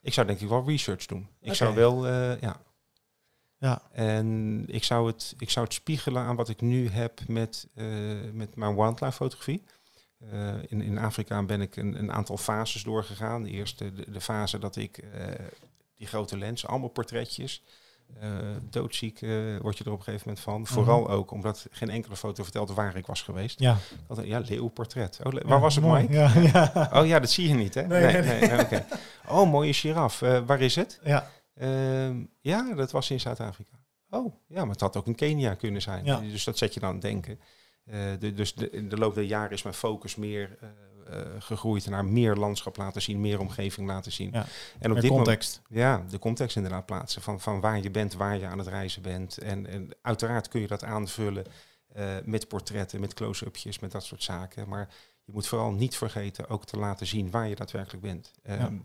Ik 0.01 0.13
zou 0.13 0.27
denk 0.27 0.41
ik 0.41 0.49
wel 0.49 0.65
research 0.67 1.07
doen. 1.07 1.29
Ik 1.41 1.55
zou 1.55 1.75
wel, 1.75 2.07
eh, 2.07 2.41
ja. 2.41 2.61
Ja. 3.65 3.83
En 3.93 4.65
ik 4.67 4.85
zou, 4.85 5.07
het, 5.07 5.35
ik 5.39 5.51
zou 5.51 5.65
het 5.65 5.75
spiegelen 5.75 6.23
aan 6.23 6.37
wat 6.37 6.49
ik 6.49 6.61
nu 6.61 6.89
heb 6.89 7.21
met, 7.29 7.67
eh, 7.75 7.87
met 8.33 8.57
mijn 8.57 8.75
wildlife 8.75 9.13
fotografie. 9.13 9.65
Eh, 10.31 10.55
in, 10.69 10.83
in 10.83 10.99
Afrika 10.99 11.43
ben 11.43 11.61
ik 11.61 11.77
een, 11.77 11.99
een 11.99 12.13
aantal 12.13 12.37
fases 12.37 12.83
doorgegaan. 12.83 13.43
De 13.43 13.51
eerste, 13.51 13.93
de, 13.95 14.11
de 14.11 14.21
fase 14.21 14.59
dat 14.59 14.77
ik 14.77 14.99
eh, 14.99 15.27
die 15.97 16.07
grote 16.07 16.39
lens, 16.39 16.67
allemaal 16.67 16.89
portretjes. 16.89 17.63
doodziek 18.71 19.21
word 19.61 19.79
je 19.79 19.85
er 19.85 19.93
op 19.93 19.99
een 19.99 20.05
gegeven 20.05 20.29
moment 20.29 20.41
van. 20.41 20.67
Vooral 20.67 21.11
ook 21.11 21.31
omdat 21.31 21.67
geen 21.71 21.91
enkele 21.91 22.17
foto 22.17 22.43
vertelt 22.43 22.71
waar 22.75 22.97
ik 22.97 23.07
was 23.07 23.23
geweest. 23.23 23.61
Ja. 23.61 23.77
Dat, 24.09 24.27
ja, 24.27 24.39
leeuwportret. 24.39 25.21
Oh, 25.23 25.33
le- 25.33 25.43
waar 25.45 25.61
was 25.61 25.75
het, 25.75 25.85
Mooi. 25.85 26.03
Mike? 26.03 26.15
Ja, 26.15 26.33
ja. 26.53 26.91
Oh 26.93 27.07
ja, 27.07 27.19
dat 27.21 27.31
zie 27.31 27.49
je 27.49 27.55
niet, 27.55 27.75
hè? 27.75 27.87
Nee, 27.87 28.23
nee, 28.23 28.49
nee. 28.71 28.83
Oh, 29.29 29.51
mooie 29.51 29.73
giraf. 29.73 30.19
Waar 30.21 30.61
is 30.61 30.75
het? 30.77 31.01
ja. 31.05 31.31
Ehm, 31.55 32.25
ja, 32.41 32.75
dat 32.75 32.91
was 32.91 33.11
in 33.11 33.21
Zuid-Afrika. 33.21 33.85
Oh, 34.11 34.35
ja, 34.49 34.61
maar 34.61 34.73
het 34.73 34.81
had 34.81 34.97
ook 34.97 35.07
in 35.07 35.15
Kenia 35.15 35.55
kunnen 35.55 35.83
zijn. 35.83 36.05
Ja. 36.05 36.21
Dus 36.21 36.45
dat 36.45 36.59
zet 36.59 36.75
je 36.75 36.81
dan 36.81 36.89
aan 36.89 36.95
het 36.95 37.05
denken. 37.05 37.41
Eh, 37.85 38.01
de, 38.19 38.33
dus 38.33 38.55
de, 38.55 38.71
in 38.71 38.89
de 38.89 38.97
loop 38.97 39.15
der 39.15 39.25
jaren 39.25 39.51
is 39.51 39.63
mijn 39.63 39.75
focus 39.75 40.17
meer 40.17 40.59
eh, 40.61 40.69
eh, 41.21 41.27
gegroeid 41.39 41.87
naar 41.87 42.05
meer 42.05 42.35
landschap 42.35 42.77
laten 42.77 43.03
zien, 43.03 43.21
meer 43.21 43.41
omgeving 43.41 43.87
laten 43.87 44.13
zien. 44.13 44.31
Ja. 44.33 44.47
En 44.79 44.91
op 44.91 45.01
dit 45.01 45.11
moment, 45.11 45.29
context. 45.29 45.63
ja, 45.69 46.05
de 46.11 46.19
context 46.19 46.57
inderdaad 46.57 46.87
plaatsen 46.87 47.23
van, 47.23 47.41
van 47.41 47.61
waar 47.61 47.81
je 47.81 47.91
bent, 47.91 48.15
waar 48.15 48.39
je 48.39 48.47
aan 48.47 48.59
het 48.59 48.67
reizen 48.67 49.03
bent. 49.03 49.39
En, 49.39 49.67
en 49.67 49.89
uiteraard 50.03 50.49
kun 50.49 50.61
je 50.61 50.67
dat 50.67 50.85
aanvullen 50.85 51.45
met 52.25 52.49
portretten, 52.49 53.01
met 53.01 53.15
close-upjes, 53.15 53.79
met 53.79 53.93
dat 53.93 54.05
soort 54.05 54.23
zaken. 54.23 54.69
Maar 54.69 54.89
je 55.25 55.33
moet 55.33 55.47
vooral 55.47 55.73
niet 55.73 55.97
vergeten 55.97 56.49
ook 56.49 56.65
te 56.65 56.77
laten 56.77 57.07
zien 57.07 57.31
waar 57.31 57.49
je 57.49 57.55
daadwerkelijk 57.55 58.03
bent. 58.03 58.33
Ehm, 58.43 58.77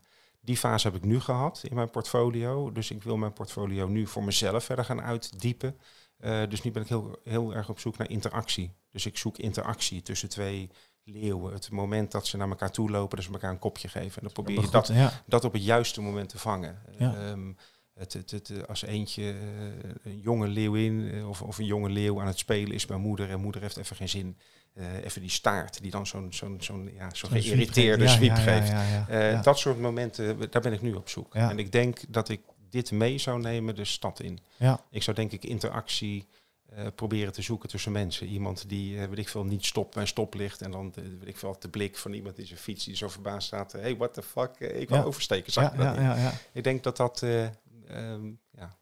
Die 0.41 0.57
fase 0.57 0.87
heb 0.87 0.95
ik 0.95 1.03
nu 1.03 1.19
gehad 1.19 1.61
in 1.69 1.75
mijn 1.75 1.89
portfolio. 1.89 2.71
Dus 2.71 2.91
ik 2.91 3.03
wil 3.03 3.17
mijn 3.17 3.33
portfolio 3.33 3.87
nu 3.87 4.07
voor 4.07 4.23
mezelf 4.23 4.63
verder 4.63 4.85
gaan 4.85 5.01
uitdiepen. 5.01 5.79
Eh, 6.17 6.41
dus 6.49 6.61
nu 6.61 6.71
ben 6.71 6.81
ik 6.81 6.87
heel, 6.87 7.19
heel 7.23 7.53
erg 7.55 7.69
op 7.69 7.79
zoek 7.79 7.97
naar 7.97 8.09
interactie. 8.09 8.73
Dus 8.91 9.05
ik 9.05 9.17
zoek 9.17 9.37
interactie 9.37 10.01
tussen 10.01 10.29
twee 10.29 10.69
leeuwen. 11.03 11.53
Het 11.53 11.71
moment 11.71 12.11
dat 12.11 12.27
ze 12.27 12.37
naar 12.37 12.49
elkaar 12.49 12.71
toe 12.71 12.89
lopen, 12.89 13.17
dat 13.17 13.25
ze 13.25 13.31
elkaar 13.31 13.51
een 13.51 13.59
kopje 13.59 13.87
geven. 13.87 14.15
En 14.15 14.23
dan 14.23 14.31
probeer 14.31 14.61
je 14.61 14.69
dat, 14.69 14.87
ja. 14.87 15.23
dat 15.25 15.43
op 15.43 15.53
het 15.53 15.63
juiste 15.63 16.01
moment 16.01 16.29
te 16.29 16.37
vangen. 16.37 16.81
Ja. 16.97 17.15
Ehm, 17.15 17.53
het, 17.93 18.13
het, 18.13 18.31
het, 18.31 18.49
eh, 18.49 18.63
als 18.63 18.81
eentje 18.81 19.23
eh, 19.23 19.89
een 20.03 20.19
jonge 20.19 20.47
leeuwin 20.47 21.25
of, 21.25 21.41
of 21.41 21.57
een 21.57 21.65
jonge 21.65 21.89
leeuw 21.89 22.21
aan 22.21 22.27
het 22.27 22.39
spelen 22.39 22.73
is 22.73 22.85
bij 22.85 22.97
moeder 22.97 23.29
en 23.29 23.39
moeder 23.39 23.61
heeft 23.61 23.77
even 23.77 23.95
geen 23.95 24.09
zin. 24.09 24.37
Eh, 24.73 25.03
even 25.05 25.21
die 25.21 25.29
staart 25.29 25.81
die 25.81 25.91
dan 25.91 26.07
zo'n 26.07 26.33
zo'n 26.33 26.57
zo'n 26.61 26.91
ja, 26.93 27.09
zo'n 27.13 27.29
Zo'n 27.29 27.41
geïrriteerde 27.41 28.07
sweep 28.07 28.35
geeft. 28.35 28.71
Eh. 29.09 29.43
Dat 29.43 29.59
soort 29.59 29.79
momenten, 29.79 30.51
daar 30.51 30.61
ben 30.61 30.73
ik 30.73 30.81
nu 30.81 30.93
op 30.93 31.09
zoek. 31.09 31.35
En 31.35 31.59
ik 31.59 31.71
denk 31.71 31.99
dat 32.07 32.29
ik 32.29 32.41
dit 32.69 32.91
mee 32.91 33.17
zou 33.17 33.39
nemen 33.41 33.75
de 33.75 33.85
stad 33.85 34.19
in. 34.19 34.39
Ja. 34.57 34.79
Ik 34.89 35.03
zou 35.03 35.15
denk 35.15 35.31
ik 35.31 35.43
interactie 35.45 36.27
eh, 36.69 36.85
proberen 36.95 37.33
te 37.33 37.41
zoeken 37.41 37.69
tussen 37.69 37.91
mensen. 37.91 38.27
Iemand 38.27 38.69
die, 38.69 38.99
eh 39.01 39.07
weet 39.07 39.17
ik 39.17 39.29
veel, 39.29 39.43
niet 39.43 39.65
stopt 39.65 39.95
bij 39.95 40.05
stoplicht. 40.05 40.61
En 40.61 40.71
dan, 40.71 40.93
weet 40.95 41.27
ik 41.27 41.37
veel, 41.37 41.55
de 41.59 41.69
blik 41.69 41.97
van 41.97 42.13
iemand 42.13 42.35
die 42.35 42.45
zijn 42.45 42.59
fiets 42.59 42.85
die 42.85 42.95
zo 42.95 43.07
verbaasd 43.09 43.47
staat. 43.47 43.71
Hey, 43.71 43.97
what 43.97 44.13
the 44.13 44.23
fuck, 44.23 44.59
ik 44.59 44.89
wil 44.89 44.97
Ja. 44.97 45.03
oversteken. 45.03 45.51
Zag 45.51 45.63
Ja, 45.63 45.69
dat 45.93 45.95
ja, 45.95 46.15
niet? 46.15 46.33
Ik 46.51 46.63
denk 46.63 46.83
dat 46.83 46.97
dat, 46.97 47.21
eh, 47.23 47.43
ehm, 47.87 48.25
ja, 48.51 48.77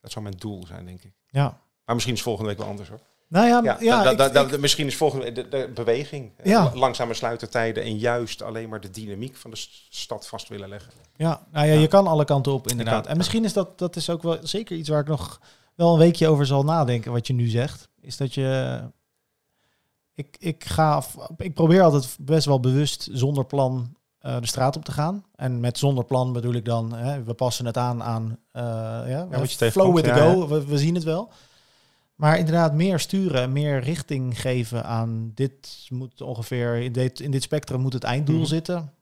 dat 0.00 0.10
zou 0.12 0.24
mijn 0.24 0.36
doel 0.38 0.66
zijn, 0.66 0.84
denk 0.86 1.02
ik. 1.02 1.12
ja. 1.30 1.62
Maar 1.84 1.94
misschien 1.94 2.14
is 2.16 2.22
volgende 2.22 2.48
week 2.50 2.58
wel 2.58 2.68
anders 2.68 2.88
hoor. 2.88 3.00
Nou 3.28 3.46
ja, 3.46 3.60
Ja, 3.64 3.76
ja, 3.80 4.02
da- 4.02 4.10
ik- 4.10 4.18
da- 4.18 4.28
da- 4.28 4.40
ik- 4.40 4.60
misschien 4.60 4.86
is 4.86 4.96
volgende 4.96 5.32
de, 5.32 5.48
de 5.48 5.70
beweging. 5.74 6.32
eh, 6.36 6.46
Ja. 6.50 6.62
la- 6.64 6.74
langzame 6.74 7.14
sluitertijden 7.14 7.82
en 7.84 7.98
juist 7.98 8.42
alleen 8.42 8.68
maar 8.68 8.80
de 8.80 8.90
dynamiek 8.90 9.36
van 9.36 9.50
de 9.50 9.66
stad 9.90 10.26
vast 10.26 10.48
willen 10.48 10.68
leggen. 10.68 10.92
Ja, 11.16 11.46
nou 11.52 11.66
ja, 11.66 11.72
je 11.72 11.86
kan 11.86 12.06
alle 12.06 12.24
kanten 12.24 12.52
op 12.52 12.68
inderdaad. 12.70 13.02
kan, 13.02 13.10
en 13.10 13.16
misschien 13.16 13.44
is 13.44 13.52
dat, 13.52 13.78
dat 13.78 13.96
is 13.96 14.10
ook 14.10 14.22
wel 14.22 14.38
zeker 14.42 14.76
iets 14.76 14.88
waar 14.88 15.00
ik 15.00 15.06
nog 15.08 15.40
wel 15.74 15.92
een 15.92 15.98
weekje 15.98 16.28
over 16.28 16.46
zal 16.46 16.62
nadenken, 16.62 17.12
wat 17.12 17.26
je 17.26 17.32
nu 17.32 17.48
zegt. 17.48 17.88
Is 18.00 18.16
dat 18.16 18.34
je... 18.34 18.80
Ik, 20.14 20.36
ik, 20.38 20.64
ga, 20.64 21.02
ik 21.36 21.54
probeer 21.54 21.82
altijd 21.82 22.16
best 22.20 22.46
wel 22.46 22.60
bewust 22.60 23.08
zonder 23.12 23.44
plan 23.46 23.96
eh, 24.18 24.40
de 24.40 24.46
straat 24.46 24.76
op 24.76 24.84
te 24.84 24.92
gaan. 24.92 25.24
En 25.34 25.60
met 25.60 25.78
zonder 25.78 26.04
plan 26.04 26.32
bedoel 26.32 26.54
ik 26.54 26.64
dan, 26.64 26.94
hè, 26.94 27.22
we 27.22 27.34
passen 27.34 27.66
het 27.66 27.76
aan 27.76 28.02
aan 28.02 28.38
eh, 28.52 28.62
ja, 29.06 29.28
flow 29.70 29.94
with 29.94 30.04
the 30.04 30.10
go, 30.12 30.48
we, 30.48 30.66
we 30.66 30.78
zien 30.78 30.94
het 30.94 31.04
wel. 31.04 31.30
Maar 32.14 32.38
inderdaad 32.38 32.74
meer 32.74 32.98
sturen, 32.98 33.52
meer 33.52 33.80
richting 33.80 34.40
geven 34.40 34.84
aan 34.84 35.30
dit 35.34 35.86
moet 35.88 36.20
ongeveer, 36.20 36.76
in 36.76 36.92
dit, 36.92 37.20
in 37.20 37.30
dit 37.30 37.42
spectrum 37.42 37.80
moet 37.80 37.92
het 37.92 38.04
einddoel 38.04 38.36
Mhm. 38.38 38.46
zitten. 38.46 38.92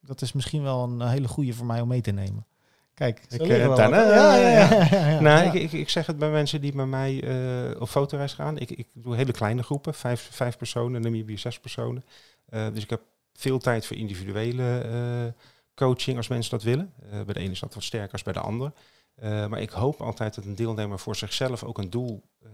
Dat 0.00 0.22
is 0.22 0.32
misschien 0.32 0.62
wel 0.62 0.82
een 0.82 1.08
hele 1.08 1.28
goede 1.28 1.52
voor 1.52 1.66
mij 1.66 1.80
om 1.80 1.88
mee 1.88 2.00
te 2.00 2.10
nemen. 2.10 2.46
Kijk, 2.94 3.20
Ik, 3.28 3.40
eh, 3.40 3.64
eh, 3.64 3.76
ja, 3.76 4.36
ja, 4.36 5.10
ja, 5.10 5.20
nou, 5.20 5.46
ik, 5.46 5.52
ik, 5.62 5.72
ik 5.72 5.88
zeg 5.88 6.06
het 6.06 6.18
bij 6.18 6.30
mensen 6.30 6.60
die 6.60 6.72
bij 6.72 6.86
mij 6.86 7.22
eh, 7.22 7.80
op 7.80 7.88
fotoreis 7.88 8.32
gaan. 8.32 8.58
Ik, 8.58 8.70
ik 8.70 8.86
doe 8.92 9.16
hele 9.16 9.32
kleine 9.32 9.62
groepen, 9.62 9.94
vijf, 9.94 10.28
vijf 10.32 10.56
personen, 10.56 11.00
Namibië 11.02 11.38
zes 11.38 11.58
personen. 11.60 12.04
Eh, 12.48 12.66
dus 12.72 12.82
ik 12.82 12.90
heb 12.90 13.00
veel 13.32 13.58
tijd 13.58 13.86
voor 13.86 13.96
individuele 13.96 14.78
eh, 14.78 15.32
coaching 15.74 16.16
als 16.16 16.28
mensen 16.28 16.50
dat 16.50 16.62
willen. 16.62 16.92
Eh, 17.10 17.22
bij 17.22 17.34
de 17.34 17.40
ene 17.40 17.50
is 17.50 17.60
dat 17.60 17.74
wat 17.74 17.82
sterker 17.82 18.12
als 18.12 18.22
bij 18.22 18.32
de 18.32 18.40
andere. 18.40 18.72
Eh, 19.14 19.46
maar 19.46 19.60
ik 19.60 19.70
hoop 19.70 20.00
altijd 20.00 20.34
dat 20.34 20.44
een 20.44 20.54
deelnemer 20.54 20.98
voor 20.98 21.16
zichzelf 21.16 21.64
ook 21.64 21.78
een 21.78 21.90
doel 21.90 22.22
eh, 22.42 22.50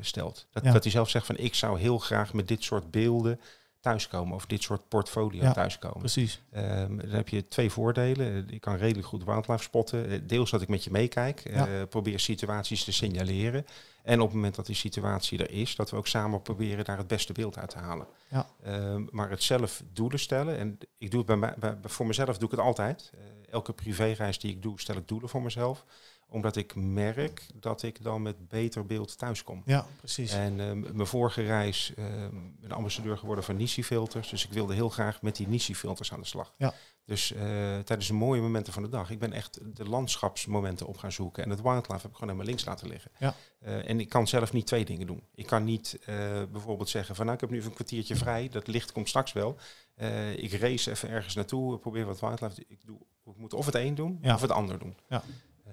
stelt. 0.00 0.46
Dat, 0.50 0.64
Ja. 0.64 0.72
dat 0.72 0.82
hij 0.82 0.92
zelf 0.92 1.08
zegt 1.10 1.26
van 1.26 1.36
ik 1.36 1.54
zou 1.54 1.78
heel 1.78 1.98
graag 1.98 2.32
met 2.32 2.48
dit 2.48 2.62
soort 2.62 2.90
beelden 2.90 3.40
thuiskomen 3.80 4.34
of 4.34 4.46
dit 4.46 4.62
soort 4.62 4.88
portfolio 4.88 5.42
Ja, 5.42 5.52
thuiskomen. 5.52 5.98
Precies. 5.98 6.42
Ehm, 6.50 6.96
dan 6.96 7.08
heb 7.10 7.28
je 7.28 7.48
twee 7.48 7.70
voordelen. 7.70 8.50
Ik 8.50 8.60
kan 8.60 8.76
redelijk 8.76 9.06
goed 9.06 9.24
wildlife 9.24 9.62
spotten. 9.62 10.08
Eh, 10.10 10.18
Deels 10.26 10.50
dat 10.50 10.62
ik 10.62 10.68
met 10.68 10.84
je 10.84 10.90
meekijk. 10.90 11.40
eh, 11.44 11.62
probeer 11.88 12.20
situaties 12.20 12.84
te 12.84 12.92
signaleren. 12.92 13.66
En 14.02 14.20
op 14.20 14.26
het 14.26 14.34
moment 14.34 14.54
dat 14.54 14.66
die 14.66 14.74
situatie 14.74 15.38
er 15.38 15.50
is, 15.50 15.76
dat 15.76 15.90
we 15.90 15.96
ook 15.96 16.06
samen 16.06 16.42
proberen 16.42 16.84
daar 16.84 16.98
het 16.98 17.06
beste 17.06 17.32
beeld 17.32 17.58
uit 17.58 17.70
te 17.70 17.78
halen. 17.78 18.06
Ja. 18.28 18.46
Ehm, 18.62 19.02
maar 19.10 19.30
het 19.30 19.42
zelf 19.42 19.82
doelen 19.92 20.18
stellen. 20.18 20.58
En 20.58 20.78
ik 20.98 21.10
doe 21.10 21.18
het 21.18 21.26
bij 21.28 21.36
mij, 21.36 21.54
bij, 21.58 21.76
voor 21.84 22.06
mezelf 22.06 22.38
doe 22.38 22.48
ik 22.50 22.56
het 22.56 22.64
altijd. 22.66 23.10
Eh, 23.14 23.20
elke 23.54 23.72
privéreis 23.72 24.38
die 24.38 24.50
ik 24.50 24.62
doe, 24.62 24.80
stel 24.80 24.96
ik 24.96 25.08
doelen 25.08 25.28
voor 25.28 25.42
mezelf 25.42 25.84
omdat 26.28 26.56
ik 26.56 26.74
merk 26.74 27.46
dat 27.54 27.82
ik 27.82 28.02
dan 28.02 28.22
met 28.22 28.48
beter 28.48 28.86
beeld 28.86 29.18
thuiskom. 29.18 29.62
Ja, 29.64 29.86
precies. 29.98 30.32
En 30.32 30.60
ehm, 30.60 30.80
mijn 30.80 31.06
vorige 31.06 31.42
reis 31.42 31.92
ehm 31.96 32.36
ben 32.60 32.72
ambassadeur 32.72 33.18
geworden 33.18 33.44
van 33.44 33.56
Nisi-filters. 33.56 34.28
Dus 34.28 34.44
ik 34.44 34.52
wilde 34.52 34.74
heel 34.74 34.88
graag 34.88 35.22
met 35.22 35.36
die 35.36 35.48
Nisi-filters 35.48 36.12
aan 36.12 36.20
de 36.20 36.26
slag. 36.26 36.54
Ja. 36.56 36.74
Dus 37.06 37.32
eh, 37.32 37.42
tijdens 37.78 38.06
de 38.06 38.14
mooie 38.14 38.40
momenten 38.40 38.72
van 38.72 38.82
de 38.82 38.88
dag, 38.88 39.10
ik 39.10 39.18
ben 39.18 39.32
echt 39.32 39.76
de 39.76 39.88
landschapsmomenten 39.88 40.86
op 40.86 40.96
gaan 40.96 41.12
zoeken. 41.12 41.44
En 41.44 41.50
het 41.50 41.62
wildlife 41.62 42.02
heb 42.02 42.10
ik 42.10 42.16
gewoon 42.16 42.20
helemaal 42.20 42.46
links 42.46 42.64
laten 42.64 42.88
liggen. 42.88 43.10
Ja. 43.18 43.34
Eh, 43.60 43.88
en 43.88 44.00
ik 44.00 44.08
kan 44.08 44.28
zelf 44.28 44.52
niet 44.52 44.66
twee 44.66 44.84
dingen 44.84 45.06
doen. 45.06 45.22
Ik 45.34 45.46
kan 45.46 45.64
niet 45.64 45.98
eh, 46.04 46.16
bijvoorbeeld 46.52 46.88
zeggen 46.88 47.14
van 47.14 47.24
nou, 47.24 47.36
ik 47.36 47.40
heb 47.40 47.50
nu 47.50 47.56
even 47.56 47.68
een 47.68 47.74
kwartiertje 47.74 48.16
vrij. 48.16 48.48
Dat 48.48 48.66
licht 48.66 48.92
komt 48.92 49.08
straks 49.08 49.32
wel. 49.32 49.56
Eh, 49.94 50.36
ik 50.36 50.52
race 50.52 50.90
even 50.90 51.08
ergens 51.08 51.34
naartoe, 51.34 51.78
probeer 51.78 52.06
wat 52.06 52.20
wildlife. 52.20 52.64
Ik, 52.68 52.86
doe, 52.86 52.98
ik 53.24 53.36
moet 53.36 53.52
of 53.52 53.66
het 53.66 53.74
een 53.74 53.94
doen 53.94 54.18
Ja. 54.22 54.34
of 54.34 54.40
het 54.40 54.50
ander 54.50 54.78
doen. 54.78 54.96
Ja. 55.08 55.22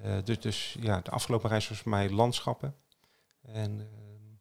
Eh, 0.01 0.17
dus, 0.23 0.39
dus 0.39 0.77
ja, 0.79 1.01
de 1.01 1.11
afgelopen 1.11 1.49
reis 1.49 1.69
was 1.69 1.77
voor 1.77 1.89
mij 1.89 2.09
landschappen. 2.09 2.75
En 3.41 3.79
ehm, 3.79 4.33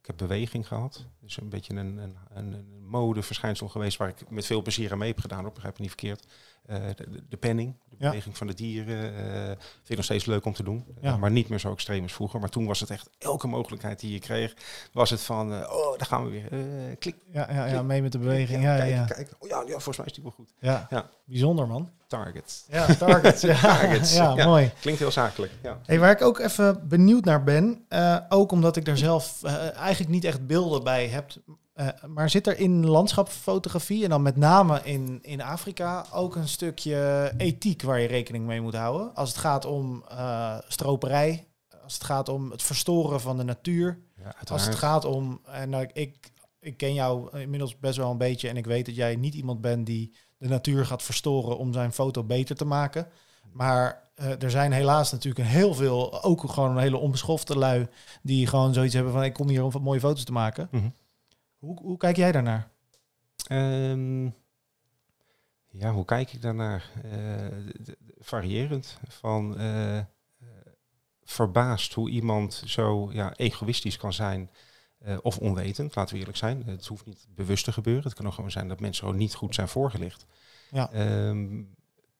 ik 0.00 0.06
heb 0.06 0.16
beweging 0.16 0.66
gehad. 0.66 1.06
Dus 1.20 1.36
een 1.40 1.48
beetje 1.48 1.74
een, 1.74 1.96
een, 1.96 2.16
een, 2.34 2.66
modeverschijnsel 2.80 3.68
geweest 3.68 3.96
waar 3.96 4.08
ik 4.08 4.30
met 4.30 4.46
veel 4.46 4.62
plezier 4.62 4.92
aan 4.92 4.98
mee 4.98 5.10
heb 5.10 5.20
gedaan. 5.20 5.46
Op 5.46 5.54
begrijp 5.54 5.74
me 5.74 5.80
niet 5.80 5.90
verkeerd. 5.90 6.26
Eh, 6.68 6.76
de, 6.96 7.06
de 7.28 7.36
penning, 7.36 7.74
de 7.88 7.96
Ja. 7.98 8.08
beweging 8.08 8.36
van 8.36 8.46
de 8.46 8.54
dieren, 8.54 9.14
eh, 9.16 9.44
vind 9.46 9.88
ik 9.88 9.96
nog 9.96 10.04
steeds 10.04 10.24
leuk 10.24 10.44
om 10.44 10.52
te 10.52 10.62
doen. 10.62 10.84
Ja. 11.00 11.16
Maar 11.16 11.30
niet 11.30 11.48
meer 11.48 11.58
zo 11.58 11.72
extreem 11.72 12.02
als 12.02 12.12
vroeger. 12.12 12.40
Maar 12.40 12.48
toen 12.48 12.66
was 12.66 12.80
het 12.80 12.90
echt 12.90 13.10
elke 13.18 13.46
mogelijkheid 13.46 14.00
die 14.00 14.12
je 14.12 14.18
kreeg, 14.18 14.54
was 14.92 15.10
het 15.10 15.20
van, 15.20 15.52
eh, 15.52 15.72
oh, 15.72 15.98
daar 15.98 16.06
gaan 16.06 16.24
we 16.24 16.30
weer. 16.30 16.96
Klik, 16.96 17.16
Ja, 17.32 17.48
ja, 17.52 17.66
ja, 17.66 17.82
mee 17.82 18.02
met 18.02 18.12
de 18.12 18.18
beweging. 18.18 18.62
Ja, 18.62 18.72
ja, 18.74 18.78
kijk, 18.80 18.90
ja. 18.90 19.04
kijk. 19.04 19.30
Oh, 19.38 19.48
ja, 19.48 19.60
ja, 19.60 19.70
volgens 19.70 19.96
mij 19.96 20.06
is 20.06 20.12
die 20.12 20.22
wel 20.22 20.32
goed. 20.32 20.54
ja. 20.60 20.86
Ja. 20.90 21.08
Bijzonder, 21.24 21.66
man. 21.66 21.90
Target. 22.06 22.64
Ja, 22.70 22.86
targets. 22.94 23.42
Ja, 23.50 23.60
Targets, 23.60 24.14
ja, 24.16 24.34
ja. 24.36 24.46
mooi. 24.46 24.70
Klinkt 24.80 25.00
heel 25.00 25.10
zakelijk. 25.10 25.52
Ja. 25.62 25.78
Hey, 25.86 25.98
waar 25.98 26.10
ik 26.10 26.22
ook 26.22 26.38
even 26.38 26.88
benieuwd 26.88 27.24
naar 27.24 27.44
ben, 27.44 27.86
ook 28.28 28.52
omdat 28.52 28.76
ik 28.76 28.84
daar 28.84 28.96
zelf 28.96 29.42
eigenlijk 29.74 30.08
niet 30.10 30.24
echt 30.24 30.46
beelden 30.46 30.84
bij 30.84 31.06
heb, 31.08 31.30
eh, 31.78 31.88
maar 32.06 32.30
zit 32.30 32.46
er 32.46 32.58
in 32.58 32.86
landschapsfotografie 32.86 34.04
en 34.04 34.10
dan 34.10 34.22
met 34.22 34.36
name 34.36 34.80
in, 34.84 35.18
in 35.22 35.42
Afrika 35.42 36.06
ook 36.12 36.36
een 36.36 36.48
stukje 36.48 37.32
ethiek 37.36 37.82
waar 37.82 38.00
je 38.00 38.06
rekening 38.06 38.46
mee 38.46 38.60
moet 38.60 38.74
houden? 38.74 39.14
Als 39.14 39.28
het 39.28 39.38
gaat 39.38 39.64
om 39.64 40.04
eh, 40.08 40.58
stroperij, 40.68 41.46
als 41.82 41.94
het 41.94 42.04
gaat 42.04 42.28
om 42.28 42.50
het 42.50 42.62
verstoren 42.62 43.20
van 43.20 43.36
de 43.36 43.42
natuur, 43.42 43.98
Ja, 44.22 44.34
als 44.52 44.66
het 44.66 44.74
gaat 44.74 45.04
om, 45.04 45.40
en 45.44 45.70
nou, 45.70 45.88
ik, 45.92 46.32
ik 46.60 46.76
ken 46.76 46.94
jou 46.94 47.38
inmiddels 47.38 47.78
best 47.78 47.96
wel 47.96 48.10
een 48.10 48.18
beetje 48.18 48.48
en 48.48 48.56
ik 48.56 48.66
weet 48.66 48.86
dat 48.86 48.96
jij 48.96 49.16
niet 49.16 49.34
iemand 49.34 49.60
bent 49.60 49.86
die 49.86 50.14
de 50.36 50.48
natuur 50.48 50.86
gaat 50.86 51.02
verstoren 51.02 51.58
om 51.58 51.72
zijn 51.72 51.92
foto 51.92 52.24
beter 52.24 52.56
te 52.56 52.64
maken. 52.64 53.08
Maar 53.52 54.10
eh, 54.14 54.42
er 54.42 54.50
zijn 54.50 54.72
helaas 54.72 55.12
natuurlijk 55.12 55.44
een 55.44 55.54
heel 55.54 55.74
veel, 55.74 56.22
ook 56.22 56.50
gewoon 56.50 56.70
een 56.70 56.82
hele 56.82 56.96
onbeschofte 56.96 57.58
lui, 57.58 57.86
die 58.22 58.46
gewoon 58.46 58.74
zoiets 58.74 58.94
hebben 58.94 59.12
van 59.12 59.24
ik 59.24 59.32
kom 59.32 59.48
hier 59.48 59.64
om 59.64 59.70
wat 59.70 59.82
mooie 59.82 60.00
foto's 60.00 60.24
te 60.24 60.32
maken. 60.32 60.68
Mhm. 60.70 60.88
Hoe, 61.58 61.80
hoe 61.80 61.96
kijk 61.96 62.16
jij 62.16 62.32
daarnaar? 62.32 62.70
Ehm, 63.46 64.24
ja, 65.70 65.92
hoe 65.92 66.04
kijk 66.04 66.32
ik 66.32 66.42
daarnaar? 66.42 66.90
Eh, 67.02 67.46
variërend. 68.18 68.98
Van 69.08 69.58
eh, 69.58 69.98
eh, 69.98 70.04
verbaasd 71.22 71.92
hoe 71.92 72.10
iemand 72.10 72.62
zo 72.66 73.12
ja, 73.12 73.36
egoïstisch 73.36 73.96
kan 73.96 74.12
zijn. 74.12 74.50
of 75.22 75.38
onwetend, 75.38 75.94
laten 75.94 76.14
we 76.14 76.18
eerlijk 76.20 76.38
zijn. 76.38 76.62
Het 76.66 76.86
hoeft 76.86 77.06
niet 77.06 77.26
bewust 77.34 77.64
te 77.64 77.72
gebeuren. 77.72 78.04
Het 78.04 78.14
kan 78.14 78.26
ook 78.26 78.32
gewoon 78.32 78.50
zijn 78.50 78.68
dat 78.68 78.80
mensen 78.80 79.04
gewoon 79.04 79.18
niet 79.18 79.34
goed 79.34 79.54
zijn 79.54 79.68
voorgelicht. 79.68 80.26
Ja. 80.70 80.90
Ehm, 80.92 81.62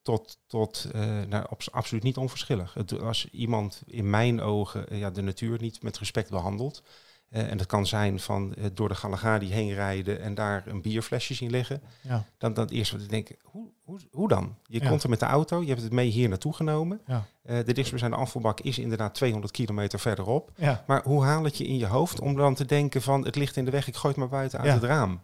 tot 0.02 0.38
tot 0.46 0.88
eh, 0.92 1.22
nou, 1.22 1.46
abs- 1.48 1.72
absoluut 1.72 2.02
niet 2.02 2.16
onverschillig. 2.16 2.74
Het, 2.74 3.00
als 3.00 3.30
iemand 3.30 3.82
in 3.86 4.10
mijn 4.10 4.40
ogen 4.40 4.96
ja, 4.96 5.10
de 5.10 5.22
natuur 5.22 5.60
niet 5.60 5.82
met 5.82 5.98
respect 5.98 6.30
behandelt. 6.30 6.82
Eh, 7.30 7.50
en 7.50 7.56
dat 7.56 7.66
kan 7.66 7.86
zijn 7.86 8.20
van 8.20 8.54
eh, 8.54 8.64
door 8.74 8.88
de 8.88 8.94
Galagadi 8.94 9.52
heen 9.52 9.74
rijden 9.74 10.20
en 10.20 10.34
daar 10.34 10.62
een 10.66 10.82
bierflesje 10.82 11.34
zien 11.34 11.50
liggen. 11.50 11.82
Ja. 12.00 12.24
Dan, 12.38 12.54
dan 12.54 12.68
eerst 12.68 12.92
wat 12.92 13.00
ik 13.00 13.08
denk, 13.08 13.28
hoe, 13.42 13.68
hoe, 13.84 13.98
hoe 14.10 14.28
dan? 14.28 14.56
Je 14.66 14.80
Ja. 14.82 14.88
komt 14.88 15.02
er 15.02 15.08
met 15.08 15.20
de 15.20 15.26
auto, 15.26 15.60
je 15.62 15.68
hebt 15.68 15.82
het 15.82 15.92
mee 15.92 16.08
hier 16.08 16.28
naartoe 16.28 16.52
genomen. 16.54 17.00
Ja. 17.06 17.26
Eh, 17.42 17.56
de 17.56 17.72
dichtstbijzijnde 17.72 18.16
afvalbak 18.16 18.60
is 18.60 18.78
inderdaad 18.78 19.14
200 19.14 19.52
kilometer 19.52 19.98
verderop. 19.98 20.50
Maar 20.86 21.02
hoe 21.04 21.24
haal 21.24 21.44
het 21.44 21.56
je 21.58 21.66
in 21.66 21.76
je 21.78 21.86
hoofd 21.86 22.20
om 22.20 22.36
dan 22.36 22.54
te 22.54 22.64
denken 22.64 23.02
van 23.02 23.24
het 23.24 23.36
ligt 23.36 23.56
in 23.56 23.64
de 23.64 23.70
weg, 23.70 23.88
ik 23.88 23.94
gooi 23.96 24.08
het 24.14 24.22
maar 24.22 24.28
buiten 24.38 24.60
uit 24.60 24.72
het 24.72 24.82
raam? 24.82 25.20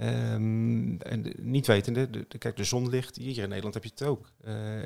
Ehm, 0.00 0.96
en 0.96 1.32
niet 1.38 1.66
wetende, 1.66 2.10
de, 2.10 2.24
de- 2.28 2.38
kijk, 2.38 2.56
de 2.56 2.64
zon 2.64 2.88
ligt, 2.88 3.16
hier 3.16 3.42
in 3.42 3.48
Nederland 3.48 3.74
heb 3.74 3.84
je 3.84 3.90
het 3.94 4.02
ook. 4.02 4.30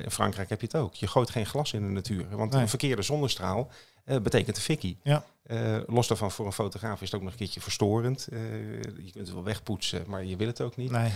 In 0.03 0.11
Frankrijk 0.11 0.49
heb 0.49 0.59
je 0.61 0.65
het 0.67 0.75
ook. 0.75 0.93
Je 0.93 1.07
gooit 1.07 1.29
geen 1.29 1.45
glas 1.45 1.73
in 1.73 1.81
de 1.81 1.87
natuur. 1.91 2.25
Want 2.35 2.51
Nee. 2.51 2.61
een 2.61 2.69
verkeerde 2.69 3.01
zonnestraal 3.01 3.71
eh, 4.03 4.19
betekent 4.19 4.55
een 4.55 4.63
fikkie. 4.63 4.97
Ja. 5.03 5.23
Eh, 5.43 5.77
los 5.85 6.07
daarvan, 6.07 6.31
voor 6.31 6.45
een 6.45 6.51
fotograaf 6.51 7.01
is 7.01 7.11
het 7.11 7.15
ook 7.15 7.21
nog 7.21 7.31
een 7.31 7.37
keertje 7.37 7.61
verstorend. 7.61 8.27
Eh, 8.27 8.39
je 8.81 9.11
kunt 9.11 9.27
het 9.27 9.33
wel 9.33 9.43
wegpoetsen, 9.43 10.03
maar 10.07 10.25
je 10.25 10.35
wil 10.35 10.47
het 10.47 10.61
ook 10.61 10.75
niet. 10.75 10.91
nee. 10.91 11.11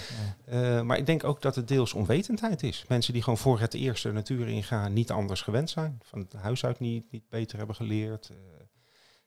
nee. 0.45 0.83
Maar 0.83 0.97
ik 0.97 1.05
denk 1.05 1.23
ook 1.23 1.41
dat 1.41 1.55
het 1.55 1.67
deels 1.67 1.93
onwetendheid 1.93 2.63
is. 2.63 2.85
Mensen 2.87 3.13
die 3.13 3.21
gewoon 3.21 3.39
voor 3.39 3.59
het 3.59 3.73
eerste 3.73 4.07
de 4.07 4.13
natuur 4.13 4.47
ingaan, 4.47 4.93
niet 4.93 5.11
anders 5.11 5.41
gewend 5.41 5.69
zijn. 5.69 5.99
Van 6.03 6.19
het 6.19 6.33
huis 6.33 6.65
uit 6.65 6.79
niet, 6.79 7.11
niet 7.11 7.29
beter 7.29 7.57
hebben 7.57 7.75
geleerd. 7.75 8.31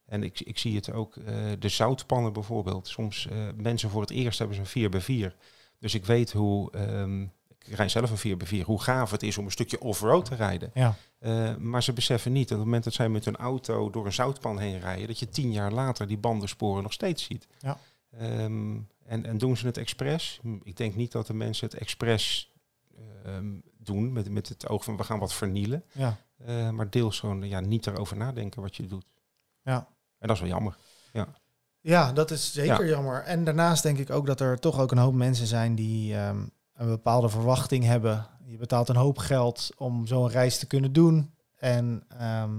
En 0.06 0.22
ik, 0.22 0.40
ik 0.40 0.58
zie 0.58 0.76
het 0.76 0.92
ook, 0.92 1.14
de 1.58 1.68
zoutpannen 1.68 2.32
bijvoorbeeld. 2.32 2.88
Soms 2.88 3.28
mensen 3.56 3.90
voor 3.90 4.00
het 4.00 4.10
eerst 4.10 4.38
hebben 4.38 4.56
ze 4.56 4.62
een 4.62 4.68
4 4.68 4.90
bij 4.90 5.00
4 5.00 5.36
Dus 5.78 5.94
ik 5.94 6.04
weet 6.04 6.32
hoe, 6.32 6.72
ehm, 6.72 7.26
ik 7.68 7.76
rijd 7.76 7.90
zelf 7.90 8.10
een 8.10 8.16
4 8.16 8.36
bij 8.36 8.46
4 8.46 8.64
hoe 8.64 8.82
gaaf 8.82 9.10
het 9.10 9.22
is 9.22 9.38
om 9.38 9.44
een 9.44 9.50
stukje 9.50 9.80
off-road 9.80 10.24
te 10.24 10.34
rijden. 10.34 10.70
Ja. 10.74 10.94
Eh, 11.18 11.56
maar 11.56 11.82
ze 11.82 11.92
beseffen 11.92 12.32
niet, 12.32 12.42
dat 12.48 12.52
op 12.52 12.56
het 12.56 12.64
moment 12.64 12.84
dat 12.84 12.92
zij 12.92 13.08
met 13.08 13.24
hun 13.24 13.36
auto 13.36 13.90
door 13.90 14.06
een 14.06 14.12
zoutpan 14.12 14.58
heen 14.58 14.80
rijden, 14.80 15.06
dat 15.06 15.18
je 15.18 15.28
tien 15.28 15.52
jaar 15.52 15.72
later 15.72 16.06
die 16.06 16.18
bandensporen 16.18 16.82
nog 16.82 16.92
steeds 16.92 17.24
ziet. 17.24 17.46
Ja. 17.58 17.78
Ehm, 18.18 18.76
en, 19.06 19.24
en 19.26 19.38
doen 19.38 19.56
ze 19.56 19.66
het 19.66 19.76
expres? 19.76 20.38
Hm, 20.42 20.56
Ik 20.62 20.76
denk 20.76 20.94
niet 20.94 21.12
dat 21.12 21.26
de 21.26 21.34
mensen 21.34 21.68
het 21.68 21.78
expres 21.78 22.52
ehm, 23.24 23.54
doen 23.78 24.12
met, 24.12 24.30
met 24.30 24.48
het 24.48 24.68
oog 24.68 24.84
van 24.84 24.96
we 24.96 25.04
gaan 25.04 25.18
wat 25.18 25.34
vernielen. 25.34 25.84
Ja. 25.92 26.16
Eh, 26.44 26.70
maar 26.70 26.90
deels 26.90 27.20
gewoon 27.20 27.48
ja, 27.48 27.60
niet 27.60 27.86
erover 27.86 28.16
nadenken 28.16 28.62
wat 28.62 28.76
je 28.76 28.86
doet. 28.86 29.06
Ja. 29.62 29.88
En 30.18 30.28
dat 30.28 30.36
is 30.36 30.42
wel 30.42 30.50
jammer. 30.50 30.76
Ja, 31.80 32.12
dat 32.12 32.30
is 32.30 32.52
zeker 32.52 32.88
jammer. 32.88 33.22
En 33.22 33.44
daarnaast 33.44 33.82
denk 33.82 33.98
ik 33.98 34.10
ook 34.10 34.26
dat 34.26 34.40
er 34.40 34.58
toch 34.58 34.80
ook 34.80 34.90
een 34.90 34.98
hoop 34.98 35.14
mensen 35.14 35.46
zijn 35.46 35.74
die 35.74 36.14
ehm, 36.16 36.40
een 36.78 36.88
bepaalde 36.88 37.28
verwachting 37.28 37.84
hebben. 37.84 38.26
Je 38.44 38.56
betaalt 38.56 38.88
een 38.88 38.96
hoop 38.96 39.18
geld 39.18 39.70
om 39.76 40.06
zo'n 40.06 40.28
reis 40.28 40.58
te 40.58 40.66
kunnen 40.66 40.92
doen. 40.92 41.34
En 41.56 42.02
ehm, 42.08 42.50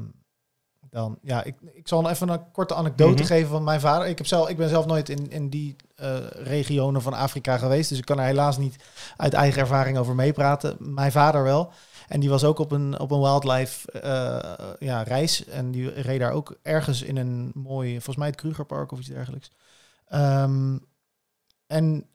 dan, 0.90 1.18
ja, 1.22 1.44
ik, 1.44 1.56
ik 1.74 1.88
zal 1.88 2.10
even 2.10 2.30
een 2.30 2.52
korte 2.52 2.74
anekdote 2.76 3.14
Mhm. 3.14 3.26
geven 3.26 3.50
van 3.50 3.64
mijn 3.64 3.80
vader. 3.80 4.08
Ik, 4.08 4.18
heb 4.18 4.28
zelf, 4.28 4.50
ik 4.50 4.58
ben 4.58 4.70
zelf 4.70 4.86
nooit 4.86 5.10
in, 5.10 5.30
in 5.32 5.50
die 5.50 5.76
eh, 5.96 6.18
regionen 6.28 7.02
van 7.02 7.14
Afrika 7.14 7.58
geweest, 7.58 7.90
dus 7.90 7.98
ik 7.98 8.06
kan 8.06 8.20
er 8.20 8.26
helaas 8.26 8.58
niet 8.58 8.76
uit 9.18 9.34
eigen 9.34 9.62
ervaring 9.62 9.98
over 9.98 10.16
meepraten. 10.16 10.76
Mijn 10.80 11.12
vader 11.12 11.44
wel. 11.44 11.72
En 12.08 12.20
die 12.20 12.30
was 12.30 12.44
ook 12.44 12.60
op 12.60 12.72
een, 12.72 13.00
op 13.00 13.12
een 13.12 13.20
wildlife 13.20 13.92
eh, 13.92 14.70
ja, 14.80 15.02
reis. 15.04 15.46
En 15.46 15.72
die 15.72 15.90
reed 15.90 16.20
daar 16.20 16.32
ook 16.32 16.58
ergens 16.62 17.02
in 17.02 17.18
een 17.18 17.52
mooi, 17.54 17.92
volgens 17.94 18.16
mij 18.18 18.28
het 18.28 18.36
Krugerpark 18.36 18.92
of 18.92 19.00
iets 19.00 19.08
dergelijks. 19.08 19.52
Ehm, 20.08 20.78
en 21.68 22.06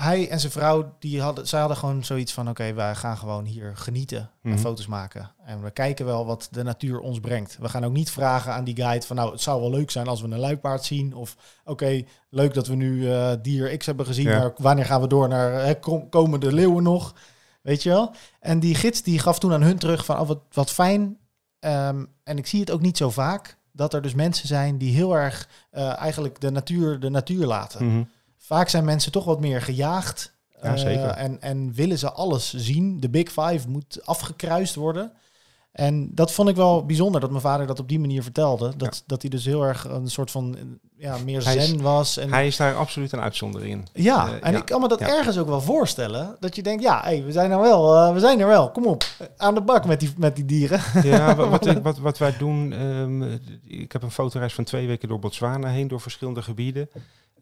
hij 0.00 0.28
en 0.30 0.40
zijn 0.40 0.52
vrouw, 0.52 0.94
die 0.98 1.20
hadden, 1.22 1.46
zij 1.48 1.58
hadden 1.60 1.76
gewoon 1.78 2.04
zoiets 2.04 2.32
van: 2.32 2.48
oké, 2.48 2.72
wij 2.72 2.94
gaan 2.94 3.16
gewoon 3.16 3.44
hier 3.44 3.76
genieten 3.76 4.30
en 4.42 4.50
Mhm. 4.50 4.58
foto's 4.58 4.86
maken. 4.86 5.30
En 5.44 5.62
we 5.62 5.70
kijken 5.70 6.04
wel 6.06 6.26
wat 6.26 6.48
de 6.50 6.62
natuur 6.62 7.00
ons 7.00 7.20
brengt. 7.20 7.56
We 7.60 7.68
gaan 7.68 7.84
ook 7.84 7.92
niet 7.92 8.10
vragen 8.10 8.52
aan 8.52 8.64
die 8.64 8.76
guide 8.76 9.06
van: 9.06 9.16
nou, 9.16 9.30
het 9.32 9.40
zou 9.40 9.60
wel 9.60 9.70
leuk 9.70 9.90
zijn 9.90 10.06
als 10.08 10.20
we 10.20 10.28
een 10.28 10.38
luipaard 10.38 10.84
zien. 10.84 11.14
Of 11.14 11.36
oké, 11.64 12.02
leuk 12.30 12.54
dat 12.54 12.66
we 12.66 12.74
nu 12.74 13.10
eh, 13.12 13.32
dier 13.42 13.76
X 13.76 13.86
hebben 13.86 14.06
gezien, 14.06 14.28
Ja. 14.28 14.38
maar 14.38 14.52
wanneer 14.56 14.84
gaan 14.84 15.00
we 15.00 15.06
door 15.06 15.28
naar 15.28 15.52
hè, 15.64 15.74
kom- 15.78 16.08
komen 16.08 16.40
de 16.40 16.52
leeuwen 16.52 16.82
nog? 16.82 17.14
Weet 17.62 17.82
je 17.82 17.88
wel? 17.88 18.14
En 18.40 18.60
die 18.60 18.74
gids 18.74 19.02
die 19.02 19.18
gaf 19.18 19.38
toen 19.38 19.52
aan 19.52 19.62
hun 19.62 19.78
terug 19.78 20.04
van: 20.04 20.20
oh, 20.20 20.26
wat, 20.28 20.40
wat 20.52 20.70
fijn. 20.70 21.18
Ehm, 21.58 22.04
en 22.24 22.38
ik 22.38 22.46
zie 22.46 22.60
het 22.60 22.70
ook 22.70 22.80
niet 22.80 22.96
zo 22.96 23.10
vaak 23.10 23.56
dat 23.72 23.94
er 23.94 24.02
dus 24.02 24.14
mensen 24.14 24.48
zijn 24.48 24.78
die 24.78 24.94
heel 24.94 25.16
erg 25.16 25.48
eh, 25.70 25.98
eigenlijk 25.98 26.40
de 26.40 26.50
natuur 26.50 27.00
de 27.00 27.10
natuur 27.10 27.46
laten. 27.46 27.86
Mhm. 27.86 28.02
Vaak 28.48 28.68
zijn 28.68 28.84
mensen 28.84 29.12
toch 29.12 29.24
wat 29.24 29.40
meer 29.40 29.62
gejaagd. 29.62 30.32
Ja, 30.62 30.74
eh, 30.74 31.22
en, 31.24 31.40
en 31.42 31.72
willen 31.74 31.98
ze 31.98 32.10
alles 32.12 32.52
zien. 32.54 33.00
De 33.00 33.08
Big 33.10 33.28
Five 33.28 33.68
moet 33.68 34.00
afgekruist 34.04 34.74
worden. 34.74 35.12
En 35.72 36.10
dat 36.14 36.32
vond 36.32 36.48
ik 36.48 36.56
wel 36.56 36.86
bijzonder 36.86 37.20
dat 37.20 37.30
mijn 37.30 37.42
vader 37.42 37.66
dat 37.66 37.80
op 37.80 37.88
die 37.88 38.00
manier 38.00 38.22
vertelde. 38.22 38.72
Dat, 38.76 39.02
dat 39.06 39.22
hij 39.22 39.30
dus 39.30 39.44
heel 39.44 39.62
erg 39.64 39.84
een 39.84 40.10
soort 40.10 40.30
van 40.30 40.56
eh, 40.56 40.62
ja, 40.96 41.16
meer 41.24 41.44
Hij 41.44 41.56
is- 41.56 41.66
zen 41.68 41.80
was. 41.82 42.16
En, 42.16 42.32
Hij 42.32 42.46
is 42.46 42.56
daar 42.56 42.74
absoluut 42.76 43.12
een 43.12 43.20
uitzondering 43.20 43.72
in. 43.72 44.02
ja, 44.02 44.26
eh, 44.26 44.32
en 44.46 44.52
ja. 44.52 44.58
ik 44.58 44.64
kan 44.64 44.80
me 44.80 44.88
dat 44.88 44.98
Ja. 44.98 45.08
ergens 45.18 45.38
ook 45.38 45.46
wel 45.48 45.60
voorstellen. 45.60 46.36
Dat 46.40 46.56
je 46.56 46.62
denkt, 46.62 46.82
ja, 46.82 47.00
hey, 47.02 47.24
we 47.24 47.32
zijn 47.32 47.50
er 47.50 47.60
wel. 47.60 47.96
eh, 47.96 48.12
we 48.12 48.20
zijn 48.20 48.40
er 48.40 48.46
wel. 48.46 48.70
Kom 48.70 48.86
op, 48.86 49.04
aan 49.36 49.54
de 49.54 49.60
bak 49.62 49.84
met 49.86 50.00
die, 50.00 50.12
met 50.16 50.36
die 50.36 50.44
dieren. 50.44 50.80
Ja, 51.02 51.34
wa- 51.36 51.48
wat, 51.58 51.66
ik- 51.66 51.82
wat, 51.82 51.98
wat 51.98 52.18
wij 52.18 52.36
doen, 52.38 52.72
ehm, 52.72 53.22
ik 53.64 53.92
heb 53.92 54.02
een 54.02 54.10
fotoreis 54.10 54.54
van 54.54 54.64
twee 54.64 54.86
weken 54.86 55.08
door 55.08 55.18
Botswana 55.18 55.68
heen, 55.68 55.88
door 55.88 56.00
verschillende 56.00 56.42
gebieden. 56.42 56.88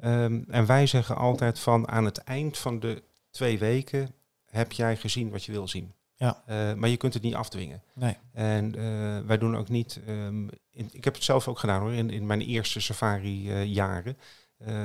Ehm, 0.01 0.43
en 0.49 0.67
wij 0.67 0.87
zeggen 0.87 1.17
altijd 1.17 1.59
van 1.59 1.89
aan 1.89 2.05
het 2.05 2.19
eind 2.19 2.59
van 2.59 2.81
de 2.81 3.03
twee 3.31 3.59
weken 3.59 4.15
heb 4.51 4.73
jij 4.73 4.97
gezien 4.97 5.31
wat 5.31 5.45
je 5.45 5.53
wil 5.53 5.69
zien. 5.69 5.95
Ja. 6.17 6.43
Eh, 6.47 6.75
maar 6.75 6.89
je 6.89 6.97
kunt 6.97 7.15
het 7.15 7.23
niet 7.23 7.35
afdwingen. 7.35 7.83
Nee. 7.95 8.17
En 8.33 8.75
eh, 8.75 9.27
wij 9.27 9.39
doen 9.39 9.57
ook 9.57 9.69
niet, 9.69 10.01
ehm, 10.07 10.49
in, 10.71 10.89
ik 10.93 11.05
heb 11.05 11.15
het 11.15 11.25
zelf 11.25 11.49
ook 11.49 11.59
gedaan 11.59 11.81
hoor, 11.81 11.93
in, 11.93 12.11
in 12.11 12.27
mijn 12.27 12.41
eerste 12.41 12.81
safari 12.81 13.51
eh, 13.51 13.65
jaren. 13.65 14.19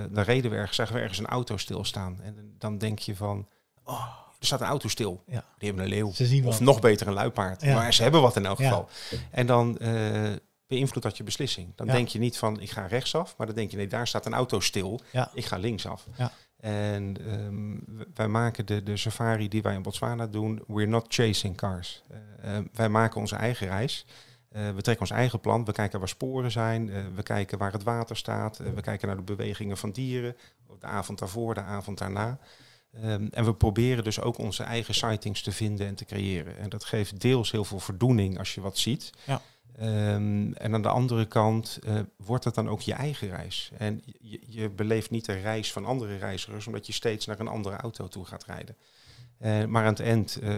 Dan 0.09 0.24
reden 0.24 0.51
we 0.51 0.57
ergens, 0.57 0.76
zagen 0.76 0.95
we 0.95 1.01
ergens 1.01 1.20
een 1.20 1.28
auto 1.28 1.57
stilstaan. 1.57 2.20
En 2.22 2.55
dan 2.57 2.78
denk 2.78 2.99
je 2.99 3.16
van, 3.16 3.47
oh, 3.84 4.05
er 4.39 4.45
staat 4.45 4.62
een 4.62 4.68
auto 4.68 4.88
stil. 4.88 5.24
Ja. 5.28 5.43
Die 5.57 5.68
hebben 5.68 5.84
een 5.84 5.89
leeuw. 5.91 6.12
Ze 6.12 6.26
zien 6.26 6.47
Of 6.47 6.59
nog 6.59 6.80
beter 6.80 7.07
een 7.07 7.14
luipaard. 7.14 7.62
Ja. 7.62 7.76
Maar 7.76 7.93
ze 7.93 8.01
hebben 8.03 8.22
wat 8.22 8.36
in 8.36 8.45
elk 8.45 8.57
Ja. 8.57 8.70
geval. 8.70 8.89
En 9.32 9.45
dan 9.45 9.78
beïnvloedt 10.72 11.05
dat 11.07 11.17
je 11.17 11.24
beslissing. 11.24 11.72
Dan 11.76 11.88
Ja. 11.88 11.93
denk 11.93 12.07
je 12.07 12.19
niet 12.19 12.38
van 12.38 12.59
ik 12.59 12.69
ga 12.72 12.86
rechtsaf, 12.86 13.38
maar 13.38 13.47
dan 13.47 13.55
denk 13.55 13.72
je 13.72 13.78
nee, 13.78 13.88
daar 13.88 14.07
staat 14.07 14.26
een 14.26 14.34
auto 14.34 14.59
stil. 14.59 14.99
Ja. 15.11 15.32
Ik 15.34 15.45
ga 15.45 15.57
linksaf. 15.57 16.07
Ja. 16.17 16.32
En 16.57 17.15
ehm, 17.28 17.78
wij 18.13 18.28
maken 18.28 18.65
de, 18.65 18.84
de 18.84 18.97
safari 18.97 19.47
die 19.47 19.61
wij 19.61 19.74
in 19.76 19.82
Botswana 19.82 20.28
doen, 20.28 20.63
we're 20.67 20.88
not 20.89 21.05
chasing 21.07 21.57
cars. 21.57 22.03
Eh, 22.09 22.57
eh, 22.57 22.65
wij 22.74 22.89
maken 22.89 23.19
onze 23.19 23.36
eigen 23.36 23.67
reis. 23.67 24.05
Eh, 24.49 24.69
we 24.69 24.82
trekken 24.82 24.99
ons 25.09 25.11
eigen 25.15 25.39
plan. 25.39 25.65
We 25.65 25.72
kijken 25.72 25.99
waar 25.99 26.07
sporen 26.07 26.51
zijn. 26.51 26.89
eh, 26.89 27.01
we 27.15 27.24
kijken 27.24 27.57
waar 27.57 27.72
het 27.72 27.84
water 27.84 28.17
staat. 28.17 28.57
we 28.57 28.82
kijken 28.82 29.07
naar 29.07 29.17
de 29.17 29.24
bewegingen 29.24 29.78
van 29.78 29.91
dieren. 29.91 30.36
De 30.80 30.88
avond 30.88 31.19
daarvoor, 31.19 31.53
de 31.53 31.61
avond 31.61 31.97
daarna. 31.97 32.38
Ehm, 32.93 33.28
en 33.32 33.45
we 33.45 33.53
proberen 33.53 34.03
dus 34.03 34.22
ook 34.22 34.38
onze 34.38 34.63
eigen 34.63 34.93
sightings 34.93 35.41
te 35.41 35.51
vinden 35.51 35.88
en 35.88 35.95
te 35.95 36.05
creëren. 36.05 36.57
En 36.57 36.69
dat 36.69 36.84
geeft 36.84 37.22
deels 37.22 37.51
heel 37.51 37.63
veel 37.65 37.80
voldoening 37.80 38.38
als 38.38 38.53
je 38.55 38.61
wat 38.61 38.78
ziet. 38.78 39.09
Ja. 39.26 39.41
Ehm, 39.78 40.51
en 40.51 40.74
aan 40.74 40.82
de 40.82 40.89
andere 40.89 41.26
kant 41.26 41.80
eh, 41.84 41.99
wordt 42.17 42.43
het 42.43 42.55
dan 42.55 42.69
ook 42.69 42.82
je 42.82 42.93
eigen 42.93 43.30
reis. 43.30 43.72
En 43.78 44.01
je, 44.19 44.41
je 44.47 44.69
beleeft 44.69 45.09
niet 45.09 45.26
de 45.26 45.34
reis 45.34 45.72
van 45.72 45.86
andere 45.86 46.17
reizigers, 46.17 46.67
omdat 46.67 46.86
je 46.88 46.93
steeds 46.93 47.26
naar 47.26 47.39
een 47.39 47.47
andere 47.47 47.76
auto 47.76 48.07
toe 48.07 48.26
gaat 48.26 48.45
rijden. 48.45 48.76
Eh, 49.38 49.65
maar 49.65 49.84
aan 49.84 49.89
het 49.89 49.99
eind 49.99 50.39
eh, 50.41 50.53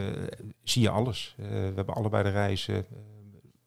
zie 0.64 0.82
je 0.82 0.90
alles. 0.90 1.36
we 1.38 1.72
hebben 1.76 1.96
allebei 1.96 2.24
de 2.24 2.30
reizen. 2.30 2.86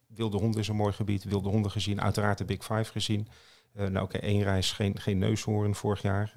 wilde 0.07 0.38
honden 0.38 0.61
is 0.61 0.68
een 0.68 0.76
mooi 0.76 0.92
gebied. 0.92 1.24
Wilde 1.24 1.49
honden 1.49 1.70
gezien. 1.70 2.01
Uiteraard 2.01 2.38
de 2.38 2.44
Big 2.44 2.64
Five 2.64 2.92
gezien. 2.92 3.28
nou 3.72 4.01
oké, 4.01 4.18
één 4.18 4.42
reis, 4.42 4.72
geen, 4.72 5.01
geen 5.01 5.18
neushoorn 5.18 5.74
vorig 5.74 6.03
jaar. 6.03 6.32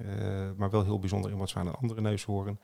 maar 0.56 0.70
wel 0.70 0.84
heel 0.84 0.98
bijzonder 0.98 1.30
in 1.30 1.36
wat 1.36 1.54
een 1.54 1.74
andere 1.74 2.00
neushoorn. 2.00 2.58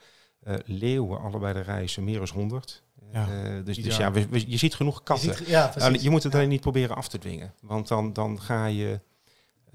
Leeuwen, 0.65 1.21
allebei 1.21 1.53
de 1.53 1.61
reizen, 1.61 2.05
meer 2.05 2.19
dan 2.19 2.29
100. 2.35 2.85
Ja. 3.13 3.29
Uh, 3.29 3.65
dus, 3.65 3.77
dus 3.77 3.97
ja, 3.97 4.13
je 4.47 4.57
ziet 4.57 4.75
genoeg 4.75 5.03
katten. 5.03 5.29
Je, 5.29 5.51
ja, 5.51 5.73
je 6.01 6.11
moet 6.11 6.23
het 6.23 6.35
alleen 6.35 6.49
niet 6.49 6.61
proberen 6.61 6.97
af 6.97 7.09
te 7.09 7.19
dwingen. 7.19 7.55
Want 7.61 7.89
dan, 7.89 8.13
dan 8.13 8.41
ga 8.41 8.67
je, 8.67 9.01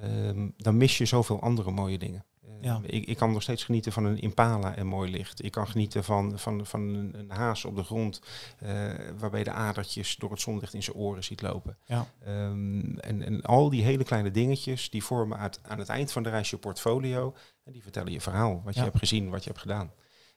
um, 0.03 0.53
dan 0.57 0.77
mis 0.77 0.97
je 0.97 1.05
zoveel 1.05 1.41
andere 1.41 1.71
mooie 1.71 1.97
dingen. 1.97 2.25
Ja. 2.61 2.81
ik, 2.85 3.05
ik 3.05 3.17
kan 3.17 3.31
nog 3.31 3.41
steeds 3.41 3.63
genieten 3.63 3.91
van 3.91 4.05
een 4.05 4.19
impala 4.19 4.75
en 4.75 4.87
mooi 4.87 5.11
licht. 5.11 5.43
Ik 5.43 5.51
kan 5.51 5.67
genieten 5.67 6.03
van, 6.03 6.39
van, 6.39 6.65
van 6.65 6.81
een, 6.81 7.13
een 7.19 7.31
haas 7.31 7.65
op 7.65 7.75
de 7.75 7.83
grond, 7.83 8.21
uh, 8.63 8.69
waarbij 9.17 9.43
de 9.43 9.51
adertjes 9.51 10.15
door 10.15 10.31
het 10.31 10.41
zonlicht 10.41 10.73
in 10.73 10.83
zijn 10.83 10.95
oren 10.95 11.23
ziet 11.23 11.41
lopen. 11.41 11.77
Ja. 11.85 12.07
Um, 12.27 12.99
en, 12.99 13.25
en 13.25 13.41
al 13.41 13.69
die 13.69 13.83
hele 13.83 14.03
kleine 14.03 14.31
dingetjes, 14.31 14.89
die 14.89 15.03
vormen 15.03 15.37
uit, 15.37 15.59
aan 15.63 15.79
het 15.79 15.89
eind 15.89 16.11
van 16.11 16.23
de 16.23 16.29
reis 16.29 16.49
je 16.49 16.57
portfolio. 16.57 17.35
En 17.63 17.71
die 17.71 17.81
vertellen 17.81 18.11
je 18.11 18.21
verhaal, 18.21 18.61
wat 18.65 18.75
je 18.75 18.81
hebt 18.81 18.97
gezien, 18.97 19.29
wat 19.29 19.43
je 19.43 19.49
hebt 19.49 19.61
gedaan. 19.61 19.91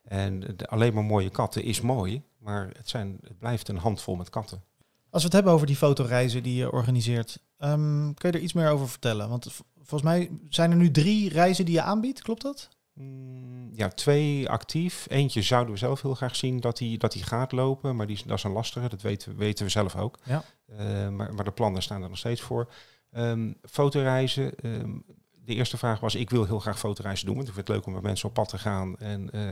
En 0.05 0.41
de, 0.41 0.67
alleen 0.67 0.95
maar 0.95 1.05
mooie 1.05 1.31
katten 1.31 1.63
is 1.63 1.81
mooi, 1.81 2.23
maar 2.39 2.71
het, 2.77 2.89
zijn, 2.89 3.19
het 3.23 3.39
blijft 3.39 3.69
een 3.69 3.77
handvol 3.77 4.15
met 4.15 4.31
katten. 4.31 4.63
Als 5.11 5.23
we 5.23 5.29
het 5.29 5.33
hebben 5.33 5.53
over 5.53 5.67
die 5.67 5.77
fotoreizen 5.77 6.43
die 6.43 6.55
je 6.55 6.73
organiseert, 6.73 7.39
um, 7.59 8.15
kun 8.15 8.31
je 8.31 8.37
er 8.37 8.43
iets 8.43 8.53
meer 8.53 8.71
over 8.71 8.89
vertellen? 8.89 9.29
Want 9.29 9.63
volgens 9.75 10.03
mij 10.03 10.31
zijn 10.49 10.71
er 10.71 10.77
nu 10.77 10.91
drie 10.91 11.29
reizen 11.29 11.65
die 11.65 11.75
je 11.75 11.83
aanbiedt, 11.83 12.23
klopt 12.23 12.43
dat? 12.43 12.69
Mm, 12.93 13.71
ja, 13.73 13.89
twee 13.89 14.49
actief. 14.49 15.07
Eentje 15.09 15.43
zouden 15.43 15.73
we 15.73 15.79
zelf 15.79 16.03
heel 16.03 16.15
graag 16.15 16.37
zien 16.37 16.61
dat 16.61 16.79
hij 16.79 16.97
dat 16.97 17.13
die 17.13 17.23
gaat 17.23 17.53
lopen, 17.53 17.97
maar 17.97 18.07
die, 18.07 18.21
dat 18.27 18.39
is 18.39 18.45
een 18.45 18.53
lastige, 18.53 18.89
dat 18.89 19.03
weten, 19.03 19.37
weten 19.37 19.65
we 19.65 19.71
zelf 19.71 19.97
ook. 19.97 20.19
Ja. 20.25 20.45
Uh, 20.71 21.09
maar, 21.09 21.35
maar 21.35 21.45
de 21.45 21.53
plannen 21.53 21.83
staan 21.83 22.03
er 22.03 22.09
nog 22.09 22.19
steeds 22.19 22.41
voor. 22.41 22.73
Um, 23.13 23.57
fotoreizen, 23.63 24.53
um, 24.63 25.05
de 25.45 25.55
eerste 25.55 25.77
vraag 25.77 26.01
was, 26.01 26.15
ik 26.15 26.31
wil 26.31 26.45
heel 26.45 26.59
graag 26.59 26.79
fotoreizen 26.79 27.27
doen. 27.27 27.35
Want 27.35 27.49
ik 27.49 27.55
vind 27.55 27.69
het 27.69 27.77
leuk 27.77 27.87
om 27.87 27.93
met 27.93 28.03
mensen 28.03 28.29
op 28.29 28.35
pad 28.35 28.49
te 28.49 28.59
gaan 28.59 28.99
en 28.99 29.31
uh, 29.33 29.43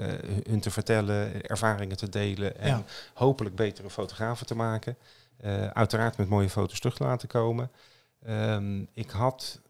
hun 0.49 0.61
te 0.61 0.71
vertellen, 0.71 1.47
ervaringen 1.47 1.97
te 1.97 2.09
delen 2.09 2.59
en 2.59 2.85
hopelijk 3.15 3.55
betere 3.55 3.91
fotografen 3.91 4.47
te 4.47 4.55
maken. 4.55 4.97
Uh, 5.45 5.67
uiteraard 5.67 6.17
met 6.17 6.29
mooie 6.29 6.51
foto's 6.51 6.81
terug 6.81 6.97
te 6.97 7.05
laten 7.05 7.29
komen. 7.29 7.71
Um, 8.29 8.89
ik 8.95 9.11
had 9.11 9.61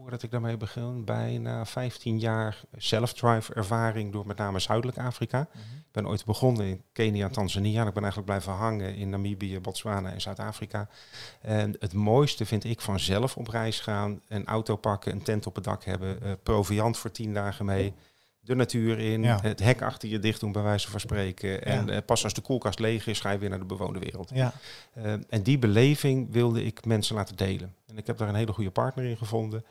voordat 0.00 0.22
ik 0.22 0.30
daarmee 0.30 0.56
begon, 0.56 1.04
bijna 1.04 1.66
15 1.66 2.18
jaar 2.18 2.60
self-drive 2.76 3.54
ervaring 3.54 4.12
door 4.12 4.26
met 4.26 4.36
name 4.36 4.58
Zuidelijk 4.58 4.98
Afrika. 4.98 5.38
Mhm. 5.38 5.58
Ik 5.76 5.92
ben 5.92 6.08
ooit 6.08 6.24
begonnen 6.24 6.66
in 6.66 6.82
Kenia 6.92 7.26
en 7.26 7.32
Tanzania. 7.32 7.86
Ik 7.86 7.92
ben 7.92 8.02
eigenlijk 8.02 8.24
blijven 8.24 8.52
hangen 8.52 8.94
in 8.94 9.10
Namibië, 9.10 9.60
Botswana 9.60 10.12
en 10.12 10.20
Zuid-Afrika. 10.20 10.88
En 11.40 11.76
het 11.78 11.92
mooiste 11.92 12.46
vind 12.46 12.64
ik 12.64 12.80
van 12.80 13.00
zelf 13.00 13.36
op 13.36 13.48
reis 13.48 13.80
gaan, 13.80 14.20
een 14.28 14.46
auto 14.46 14.76
pakken, 14.76 15.12
een 15.12 15.22
tent 15.22 15.46
op 15.46 15.54
het 15.54 15.64
dak 15.64 15.84
hebben, 15.84 16.18
uh, 16.22 16.32
proviant 16.42 16.98
voor 16.98 17.10
10 17.10 17.34
dagen 17.34 17.64
mee 17.64 17.94
de 18.40 18.54
natuur 18.54 18.98
in, 18.98 19.24
het 19.24 19.60
hek 19.60 19.82
achter 19.82 20.08
je 20.08 20.18
dicht 20.18 20.40
doen, 20.40 20.52
bij 20.52 20.62
wijze 20.62 20.90
van 20.90 21.00
spreken. 21.00 21.64
En 21.64 21.88
uh, 21.88 21.96
pas 22.06 22.24
als 22.24 22.34
de 22.34 22.40
koelkast 22.40 22.78
leeg 22.78 23.06
is, 23.06 23.20
ga 23.20 23.30
je 23.30 23.38
weer 23.38 23.48
naar 23.48 23.58
de 23.58 23.64
bewoonde 23.64 23.98
wereld. 23.98 24.30
Ja. 24.34 24.52
Uh, 24.96 25.12
en 25.28 25.42
die 25.42 25.58
beleving 25.58 26.32
wilde 26.32 26.64
ik 26.64 26.84
mensen 26.84 27.14
laten 27.14 27.36
delen. 27.36 27.74
En 27.86 27.98
ik 27.98 28.06
heb 28.06 28.18
daar 28.18 28.28
een 28.28 28.34
hele 28.34 28.52
goede 28.52 28.70
partner 28.70 29.04
in 29.04 29.16
gevonden. 29.16 29.64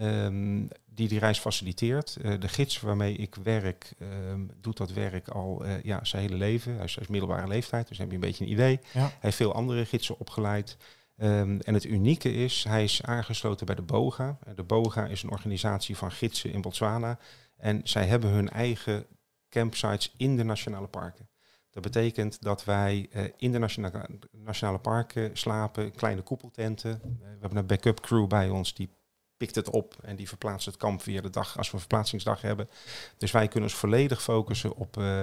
Um, 0.00 0.68
die 0.98 1.08
die 1.08 1.18
reis 1.18 1.38
faciliteert. 1.38 2.16
Uh, 2.22 2.40
de 2.40 2.48
gids 2.48 2.80
waarmee 2.80 3.14
ik 3.14 3.34
werk, 3.34 3.92
um, 4.30 4.50
doet 4.60 4.76
dat 4.76 4.92
werk 4.92 5.28
al 5.28 5.64
uh, 5.64 5.82
ja, 5.82 6.04
zijn 6.04 6.22
hele 6.22 6.36
leven. 6.36 6.74
Hij 6.74 6.84
is, 6.84 6.94
hij 6.94 7.02
is, 7.02 7.08
middelbare 7.08 7.48
leeftijd, 7.48 7.88
dus 7.88 7.98
heb 7.98 8.08
je 8.08 8.14
een 8.14 8.20
beetje 8.20 8.44
een 8.44 8.50
idee. 8.50 8.80
Ja. 8.92 9.00
Hij 9.00 9.12
heeft 9.20 9.36
veel 9.36 9.54
andere 9.54 9.84
gidsen 9.84 10.18
opgeleid. 10.18 10.76
Um, 11.16 11.60
en 11.60 11.74
het 11.74 11.84
unieke 11.84 12.34
is, 12.34 12.64
hij 12.68 12.84
is 12.84 13.02
aangesloten 13.02 13.66
bij 13.66 13.74
de 13.74 13.82
BOGA. 13.82 14.38
De 14.54 14.62
BOGA 14.62 15.06
is 15.06 15.22
een 15.22 15.30
organisatie 15.30 15.96
van 15.96 16.12
gidsen 16.12 16.52
in 16.52 16.60
Botswana. 16.60 17.18
En 17.56 17.80
zij 17.84 18.06
hebben 18.06 18.30
hun 18.30 18.48
eigen 18.48 19.06
campsites 19.48 20.14
in 20.16 20.36
de 20.36 20.44
nationale 20.44 20.86
parken. 20.86 21.28
Dat 21.70 21.82
betekent 21.82 22.42
dat 22.42 22.64
wij 22.64 23.08
uh, 23.12 23.24
in 23.36 23.52
de 23.52 23.58
nationale, 23.58 24.08
nationale 24.32 24.78
parken 24.78 25.36
slapen, 25.36 25.92
kleine 25.92 26.22
koepeltenten. 26.22 27.00
we 27.18 27.36
hebben 27.40 27.58
een 27.58 27.66
backup 27.66 28.00
crew 28.00 28.26
bij 28.26 28.48
ons 28.48 28.74
die 28.74 28.88
pikt 29.38 29.54
het 29.54 29.70
op 29.70 29.96
en 30.02 30.16
die 30.16 30.28
verplaatst 30.28 30.66
het 30.66 30.76
kamp 30.76 31.02
via 31.02 31.20
de 31.20 31.30
dag 31.30 31.56
als 31.58 31.66
we 31.66 31.74
een 31.74 31.80
verplaatsingsdag 31.80 32.40
hebben. 32.40 32.68
Dus 33.16 33.30
wij 33.30 33.48
kunnen 33.48 33.68
ons 33.68 33.78
volledig 33.78 34.22
focussen 34.22 34.76
op, 34.76 34.96
uh, 34.96 35.22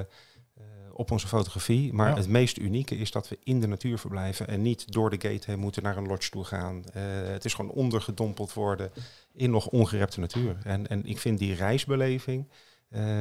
op 0.92 1.12
onze 1.12 1.28
fotografie. 1.28 1.94
Maar 1.94 2.16
het 2.16 2.28
meest 2.28 2.58
unieke 2.58 2.98
is 2.98 3.12
dat 3.12 3.28
we 3.28 3.40
in 3.44 3.60
de 3.60 3.68
natuur 3.68 4.00
verblijven 4.00 4.48
en 4.48 4.62
niet 4.62 4.92
door 4.92 5.10
de 5.10 5.30
gate 5.30 5.52
heen 5.52 5.60
moeten 5.60 5.84
naar 5.84 5.98
een 5.98 6.08
lodge 6.08 6.30
toe 6.30 6.44
gaan. 6.44 6.76
Uh, 6.76 7.04
het 7.28 7.46
is 7.46 7.54
gewoon 7.54 7.72
ondergedompeld 7.72 8.54
worden 8.54 8.92
in 9.34 9.52
nog 9.52 9.68
ongerepte 9.68 10.20
natuur. 10.20 10.58
En, 10.64 10.88
en 10.88 11.06
ik 11.06 11.20
vind 11.20 11.40
die 11.40 11.56
reisbeleving 11.56 12.48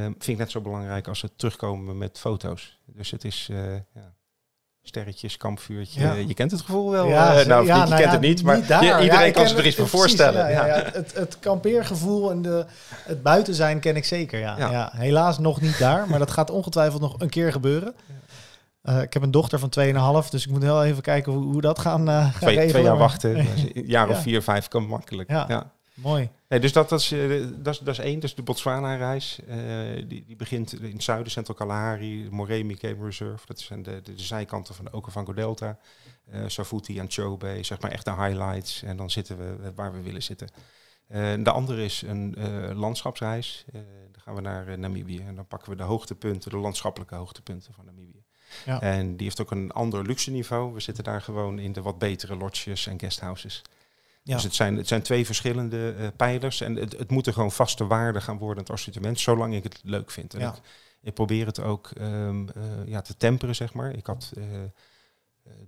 vind 0.09 0.29
ik 0.29 0.37
net 0.37 0.51
zo 0.51 0.61
belangrijk 0.61 1.09
als 1.09 1.23
het 1.23 1.39
terugkomen 1.39 1.99
met 1.99 2.19
foto's. 2.19 2.79
Dus 2.87 3.11
het 3.11 3.25
is 3.25 3.47
ja, 3.47 4.15
sterretjes, 4.85 5.37
kampvuurtje. 5.37 6.01
Ja. 6.01 6.13
Je 6.13 6.35
kent 6.35 6.51
het 6.51 6.61
gevoel 6.61 6.91
wel. 6.91 7.09
Ja, 7.09 7.41
uh, 7.41 7.47
nou, 7.47 7.67
ja, 7.67 7.83
je 7.83 7.89
nou 7.89 8.01
kent 8.01 8.13
het 8.13 8.21
niet, 8.21 8.43
maar 8.43 8.57
iedereen 9.03 9.33
kan 9.33 9.49
zich 9.49 9.59
er 9.59 9.67
iets 9.67 9.77
voor 9.77 9.89
voorstellen. 9.89 10.51
Ja, 10.51 10.65
Het, 10.93 11.15
het 11.15 11.39
kampeergevoel 11.39 12.31
en 12.31 12.43
de, 12.43 12.65
het 12.89 13.23
buiten 13.23 13.55
zijn 13.55 13.81
ken 13.81 13.97
ik 13.97 14.05
zeker. 14.05 14.39
Ja. 14.39 14.57
Ja. 14.59 14.91
helaas 14.97 15.39
nog 15.39 15.61
niet 15.61 15.79
daar, 15.79 16.09
maar 16.09 16.19
dat 16.19 16.31
gaat 16.31 16.51
ongetwijfeld 16.51 17.01
nog 17.01 17.15
een 17.19 17.29
keer 17.29 17.53
gebeuren. 17.53 17.95
Uh, 18.85 19.03
ik 19.03 19.13
heb 19.13 19.23
een 19.23 19.31
dochter 19.31 19.59
van 19.59 19.73
2,5, 20.25 20.29
dus 20.31 20.47
ik 20.47 20.51
moet 20.51 20.63
heel 20.63 20.85
even 20.85 21.03
kijken 21.03 21.33
hoe, 21.33 21.53
hoe 21.53 21.61
dat 21.61 21.79
gaan, 21.79 22.09
uh, 22.09 22.17
gaan 22.17 22.33
twee, 22.41 22.69
twee, 22.69 22.83
jaar 22.83 22.97
wachten, 22.97 23.39
een 23.39 23.47
jaar 23.87 24.09
of 24.09 24.23
vier, 24.23 24.43
vijf 24.43 24.69
kan 24.69 24.87
makkelijk. 24.87 25.31
Ja. 25.31 25.73
Mooi. 25.95 26.31
Nee, 26.49 26.61
dus 26.61 26.73
dat, 26.73 26.89
dat, 26.89 27.01
is, 27.01 27.13
uh, 27.13 27.47
dat, 27.57 27.75
is, 27.75 27.81
dat 27.81 27.99
is 27.99 28.05
één. 28.05 28.21
Dus 28.21 28.35
de 28.35 28.43
Botswana-reis. 28.43 29.39
Uh, 29.49 29.57
die, 30.09 30.25
die 30.27 30.37
begint 30.37 30.81
in 30.81 30.93
het 30.93 31.03
zuiden, 31.03 31.33
Central 31.33 31.57
Kalahari, 31.57 32.29
Moremi 32.31 32.77
Game 32.77 33.05
Reserve. 33.05 33.47
Dat 33.47 33.61
zijn 33.61 33.83
de, 33.83 34.01
de, 34.03 34.15
de 34.15 34.23
zijkanten 34.23 34.75
van 34.75 34.85
de 34.85 34.93
Okavango 34.93 35.33
Delta. 35.33 35.79
Uh, 36.33 36.45
Safuti 36.47 36.99
en 36.99 37.11
Chobe, 37.11 37.59
zeg 37.61 37.81
maar 37.81 37.91
echt 37.91 38.05
de 38.05 38.15
highlights. 38.15 38.83
En 38.83 38.97
dan 38.97 39.11
zitten 39.11 39.39
we 39.39 39.73
waar 39.75 39.93
we 39.93 40.03
willen 40.03 40.23
zitten. 40.23 40.49
de 41.43 41.51
andere 41.51 41.85
is 41.85 42.03
een 42.03 42.37
landschapsreis. 42.75 43.65
dan 44.13 44.23
gaan 44.23 44.35
we 44.35 44.41
naar 44.41 44.79
Namibië. 44.79 45.21
En 45.27 45.35
dan 45.35 45.47
pakken 45.47 45.71
we 45.71 45.77
de 45.77 45.83
hoogtepunten, 45.83 46.51
de 46.51 46.57
landschappelijke 46.57 47.15
hoogtepunten 47.15 47.75
van 47.75 47.85
Namibië. 47.85 48.25
Ja. 48.65 48.81
En 48.81 49.17
die 49.17 49.27
heeft 49.27 49.41
ook 49.41 49.51
een 49.51 49.73
ander 49.73 50.07
luxe 50.07 50.31
niveau. 50.31 50.73
We 50.73 50.81
zitten 50.81 51.05
daar 51.05 51.23
gewoon 51.23 51.59
in 51.59 51.73
de 51.73 51.83
wat 51.83 51.99
betere 51.99 52.37
lodges 52.37 52.87
en 52.87 52.99
guesthouses. 52.99 53.63
Ja. 54.25 54.35
Dus 54.35 54.43
het 54.43 54.55
zijn, 54.55 54.77
het 54.77 54.89
zijn 54.89 55.03
twee 55.03 55.27
verschillende 55.27 55.95
uh, 55.99 56.07
pijlers. 56.17 56.61
En 56.61 56.77
het, 56.77 56.99
het 56.99 57.11
moet 57.11 57.27
er 57.27 57.33
gewoon 57.33 57.53
vaste 57.53 57.87
waarde 57.87 58.21
gaan 58.21 58.39
worden, 58.39 58.63
het 58.63 58.73
assortiment, 58.73 59.21
zolang 59.21 59.55
ik 59.55 59.63
het 59.63 59.81
leuk 59.83 60.11
vind. 60.11 60.35
En 60.35 60.41
ja. 60.41 60.53
ik, 60.53 60.61
ik, 61.01 61.15
probeer 61.15 61.47
het 61.47 61.61
ook 61.61 61.91
um, 62.01 62.49
uh, 62.57 62.63
ja, 62.87 63.01
te 63.01 63.17
temperen, 63.17 63.55
zeg 63.55 63.75
maar. 63.75 63.97
Ik 63.97 64.07
had 64.07 64.33
uh, 64.37 64.45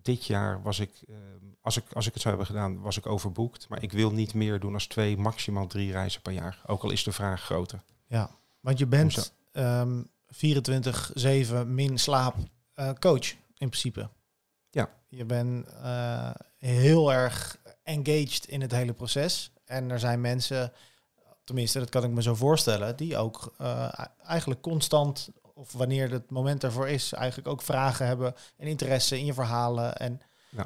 dit 0.02 0.26
jaar 0.26 0.62
was 0.62 0.80
ik, 0.80 0.90
ehm, 1.08 1.18
als 1.60 1.76
ik, 1.76 1.84
als 1.92 2.06
ik 2.06 2.12
het 2.12 2.22
zou 2.22 2.36
hebben 2.36 2.54
gedaan, 2.54 2.80
was 2.80 2.96
ik 2.96 3.06
overboekt. 3.06 3.68
Maar 3.68 3.82
ik 3.82 3.92
wil 3.92 4.10
niet 4.10 4.34
meer 4.34 4.60
doen 4.60 4.74
als 4.74 4.86
twee, 4.86 5.16
maximaal 5.16 5.66
drie 5.66 5.92
reizen 5.92 6.22
per 6.22 6.32
jaar. 6.32 6.62
Ook 6.66 6.82
al 6.82 6.90
is 6.90 7.04
de 7.04 7.12
vraag 7.12 7.42
groter. 7.42 7.82
Ja, 8.06 8.30
want 8.60 8.78
je 8.78 8.86
bent 8.86 9.32
um, 9.52 10.10
24-7 10.34 11.66
min 11.66 11.98
slaap 11.98 12.36
coach 12.98 13.30
in 13.56 13.68
principe. 13.68 14.08
Ja. 14.70 14.90
Je 15.08 15.24
bent 15.24 15.66
heel 16.58 17.12
erg 17.12 17.58
engaged 17.86 18.46
in 18.46 18.60
het 18.60 18.72
hele 18.72 18.92
proces. 18.92 19.52
En 19.64 19.90
er 19.90 19.98
zijn 19.98 20.20
mensen, 20.20 20.72
tenminste, 21.44 21.78
dat 21.78 21.88
kan 21.88 22.04
ik 22.04 22.10
me 22.10 22.22
zo 22.22 22.34
voorstellen, 22.34 22.96
die 22.96 23.16
ook 23.16 23.54
uh, 23.60 23.92
eigenlijk 24.26 24.60
constant, 24.60 25.28
of 25.54 25.72
wanneer 25.72 26.10
het 26.10 26.30
moment 26.30 26.64
ervoor 26.64 26.88
is, 26.88 27.12
eigenlijk 27.12 27.48
ook 27.48 27.62
vragen 27.62 28.06
hebben 28.06 28.34
en 28.56 28.66
interesse 28.66 29.18
in 29.18 29.24
je 29.24 29.34
verhalen. 29.34 29.96
En 29.96 30.20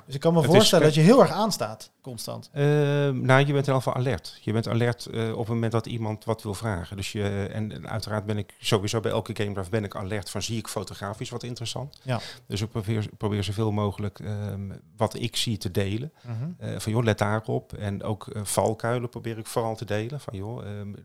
dus 0.07 0.14
ik 0.14 0.20
kan 0.20 0.34
me 0.34 0.43
voorstellen 0.43 0.84
dat 0.84 0.95
je 0.95 1.01
heel 1.01 1.20
erg 1.20 1.30
aanstaat, 1.30 1.91
constant. 2.01 2.51
Uh, 2.55 2.62
nou, 2.62 3.12
je 3.12 3.18
bent 3.28 3.49
in 3.49 3.57
ieder 3.57 3.74
geval 3.74 3.95
alert. 3.95 4.38
Je 4.41 4.53
bent 4.53 4.68
alert 4.68 5.09
uh, 5.11 5.32
op 5.32 5.38
het 5.38 5.49
moment 5.49 5.72
dat 5.72 5.86
iemand 5.86 6.24
wat 6.24 6.43
wil 6.43 6.55
vragen. 6.55 6.97
Dus 6.97 7.12
je, 7.12 7.49
en, 7.53 7.72
en 7.72 7.88
uiteraard 7.88 8.26
ben 8.26 8.38
ik 8.38 8.55
sowieso 8.61 9.01
bij 9.01 9.11
elke 9.11 9.36
game 9.36 9.64
ben 9.70 9.84
ik 9.84 9.97
alert 9.97 10.30
van 10.30 10.43
zie 10.43 10.59
ik 10.59 10.68
fotografisch 10.68 11.30
wat 11.30 11.43
interessant. 11.43 11.99
Ja. 12.03 12.20
Dus 12.47 12.61
ik 12.61 12.70
probeer, 12.70 13.09
probeer 13.18 13.45
zoveel 13.45 13.72
mogelijk 13.72 14.18
um, 14.18 14.80
wat 14.97 15.14
ik 15.14 15.36
zie 15.36 15.59
te 15.59 15.70
delen. 15.70 16.12
Uh-huh. 16.26 16.80
van 16.80 16.93
joh, 16.93 17.05
let 17.05 17.18
daarop. 17.18 17.72
En 17.72 18.03
ook 18.03 18.26
valkuilen 18.43 19.09
probeer 19.09 19.38
ik 19.38 19.47
vooral 19.47 19.76
te 19.76 19.84
delen. 19.84 20.20
Van 20.20 20.36
joh, 20.36 20.66
um, 20.66 20.97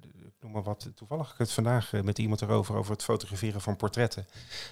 noem 0.45 0.53
maar 0.53 0.63
wat. 0.63 0.89
Toevallig 0.95 1.31
ik 1.31 1.37
het 1.37 1.51
vandaag 1.51 1.93
eh, 1.93 2.01
met 2.01 2.19
iemand 2.19 2.41
erover, 2.41 2.75
over 2.75 2.91
het 2.91 3.03
fotograferen 3.03 3.61
van 3.61 3.75
portretten. 3.75 4.25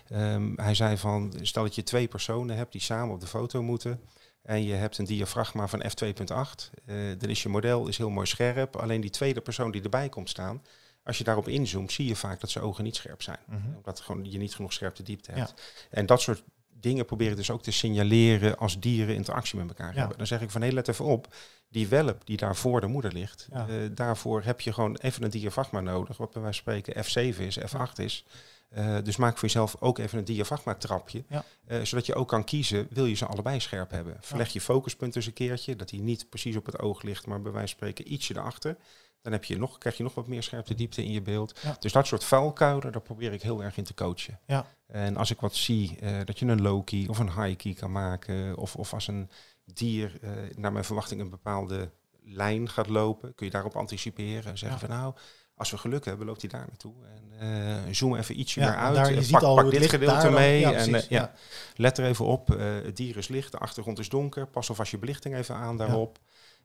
Ehm, 0.09 0.53
hij 0.55 0.76
zei 0.76 0.97
van, 0.97 1.34
stel 1.41 1.63
dat 1.63 1.76
je 1.76 1.84
twee 1.84 2.07
personen 2.07 2.55
hebt 2.55 2.71
die 2.71 2.82
samen 2.82 3.13
op 3.13 3.19
de 3.19 3.28
foto 3.28 3.61
moeten. 3.63 4.01
En 4.41 4.63
je 4.63 4.74
hebt 4.74 4.97
een 4.97 5.05
diafragma 5.05 5.67
van 5.67 5.84
f2.8. 5.84 6.69
eh, 6.86 6.95
dan 7.17 7.30
is 7.30 7.43
je 7.43 7.49
model 7.49 7.88
is 7.88 7.97
heel 7.97 8.09
mooi 8.09 8.28
scherp. 8.28 8.76
Alleen 8.76 9.01
die 9.01 9.09
tweede 9.09 9.41
persoon 9.41 9.71
die 9.71 9.82
erbij 9.82 10.09
komt 10.09 10.30
staan, 10.30 10.61
als 11.03 11.17
je 11.17 11.24
daarop 11.24 11.47
inzoomt, 11.47 11.91
zie 11.91 12.07
je 12.07 12.15
vaak 12.15 12.39
dat 12.39 12.49
zijn 12.49 12.63
ogen 12.63 12.84
niet 12.84 12.95
scherp 12.95 13.21
zijn. 13.21 13.39
Mhm. 13.47 13.76
Omdat 13.76 13.99
gewoon 13.99 14.32
je 14.32 14.38
niet 14.38 14.55
genoeg 14.55 14.74
scherpte 14.74 15.03
diepte 15.03 15.32
Ja. 15.32 15.38
hebt. 15.38 15.88
En 15.89 16.05
dat 16.05 16.21
soort 16.21 16.43
dingen 16.84 17.06
proberen 17.06 17.36
dus 17.36 17.52
ook 17.52 17.64
te 17.64 17.72
signaleren 17.72 18.58
als 18.58 18.80
dieren 18.80 19.16
interactie 19.16 19.58
met 19.60 19.68
elkaar 19.68 19.94
Ja. 19.94 20.00
hebben. 20.00 20.18
Dan 20.18 20.28
zeg 20.28 20.42
ik 20.42 20.50
van, 20.50 20.62
hé, 20.62 20.70
let 20.70 20.88
even 20.88 21.06
op. 21.06 21.28
Die 21.70 21.88
welp 21.88 22.26
die 22.26 22.38
daar 22.38 22.56
voor 22.56 22.82
de 22.82 22.88
moeder 22.88 23.14
ligt, 23.14 23.48
Ja. 23.52 23.68
eh, 23.68 23.76
daarvoor 23.92 24.44
heb 24.44 24.62
je 24.62 24.74
gewoon 24.74 24.96
even 24.96 25.24
een 25.24 25.30
diafragma 25.30 25.82
nodig. 25.82 26.18
Wat 26.18 26.32
bij 26.32 26.42
wijze 26.42 26.62
van 26.64 26.74
spreken 26.82 27.04
F7 27.36 27.38
is, 27.42 27.60
F8 27.60 27.94
is. 28.00 28.26
Eh, 28.70 28.98
dus 29.04 29.16
maak 29.18 29.34
voor 29.38 29.48
jezelf 29.48 29.76
ook 29.80 29.98
even 29.98 30.18
een 30.18 30.26
diafragma 30.26 30.76
trapje. 30.76 31.24
Ja. 31.30 31.44
eh, 31.66 31.82
zodat 31.82 32.06
je 32.06 32.16
ook 32.16 32.28
kan 32.28 32.44
kiezen, 32.44 32.88
wil 32.90 33.06
je 33.06 33.16
ze 33.16 33.26
allebei 33.26 33.60
scherp 33.60 33.92
hebben. 33.92 34.18
Verleg 34.22 34.54
je 34.54 34.62
focuspunt 34.62 35.16
eens 35.16 35.26
een 35.26 35.34
keertje, 35.34 35.76
dat 35.76 35.90
hij 35.90 36.00
niet 36.00 36.30
precies 36.30 36.56
op 36.56 36.66
het 36.66 36.80
oog 36.80 37.02
ligt, 37.02 37.26
maar 37.28 37.42
bij 37.42 37.52
wijze 37.52 37.68
van 37.68 37.78
spreken 37.78 38.14
ietsje 38.14 38.36
erachter. 38.38 38.78
Dan 39.24 39.32
heb 39.32 39.43
je 39.43 39.57
nog, 39.57 39.78
krijg 39.78 39.97
je 39.97 40.03
nog 40.03 40.13
wat 40.13 40.28
meer 40.28 40.43
scherpte 40.43 40.76
diepte 40.76 41.03
in 41.03 41.11
je 41.11 41.21
beeld. 41.21 41.59
Ja. 41.63 41.76
Dus 41.80 41.91
dat 41.91 42.07
soort 42.07 42.24
vuilkuilen, 42.24 42.91
daar 42.91 43.01
probeer 43.01 43.34
ik 43.34 43.41
heel 43.41 43.63
erg 43.63 43.78
in 43.78 43.84
te 43.84 43.93
coachen. 43.93 44.39
Ja. 44.47 44.65
En 44.88 45.17
als 45.17 45.32
ik 45.32 45.39
wat 45.39 45.55
zie, 45.55 45.97
eh, 45.99 46.11
dat 46.26 46.39
je 46.39 46.45
een 46.45 46.61
low-key 46.61 47.05
of 47.09 47.19
een 47.19 47.41
high-key 47.43 47.74
kan 47.74 47.91
maken, 47.91 48.57
of, 48.57 48.76
of 48.76 48.93
als 48.93 49.07
een 49.07 49.30
dier 49.74 50.17
eh, 50.21 50.30
naar 50.55 50.71
mijn 50.71 50.86
verwachting 50.86 51.21
een 51.21 51.30
bepaalde 51.30 51.89
lijn 52.24 52.69
gaat 52.69 52.88
lopen, 52.89 53.36
kun 53.36 53.45
je 53.45 53.51
daarop 53.51 53.76
anticiperen 53.76 54.51
en 54.51 54.57
zeggen 54.57 54.80
Ja. 54.80 54.88
van 54.88 54.97
nou, 54.97 55.13
als 55.55 55.71
we 55.71 55.78
geluk 55.78 56.05
hebben, 56.05 56.26
loopt 56.26 56.41
hij 56.41 56.49
daar 56.49 56.65
naartoe. 56.67 56.93
En 57.15 57.39
eh, 57.88 57.93
zoom 57.93 58.15
even 58.15 58.39
ietsje 58.39 58.59
Ja, 58.59 58.69
meer 58.69 58.76
uit. 58.78 58.95
daar, 58.95 59.09
je 59.11 59.17
Eh, 59.17 59.21
ziet 59.24 59.32
pak, 59.32 59.41
al 59.41 59.55
pak 59.55 59.71
dit 59.71 59.89
gedeelte 59.89 60.30
mee. 60.30 60.59
Ja, 60.59 60.74
en, 60.74 60.89
precies, 60.89 61.09
ja. 61.09 61.32
Let 61.76 61.97
er 61.97 62.05
even 62.05 62.26
op, 62.26 62.47
het 62.84 62.95
dier 62.97 63.17
is 63.17 63.28
licht, 63.28 63.51
de 63.51 63.57
achtergrond 63.57 63.99
is 63.99 64.09
donker. 64.09 64.47
Pas 64.47 64.69
alvast 64.69 64.91
je 64.91 64.97
belichting 64.97 65.36
even 65.36 65.55
aan 65.55 65.78
daarop. 65.78 66.19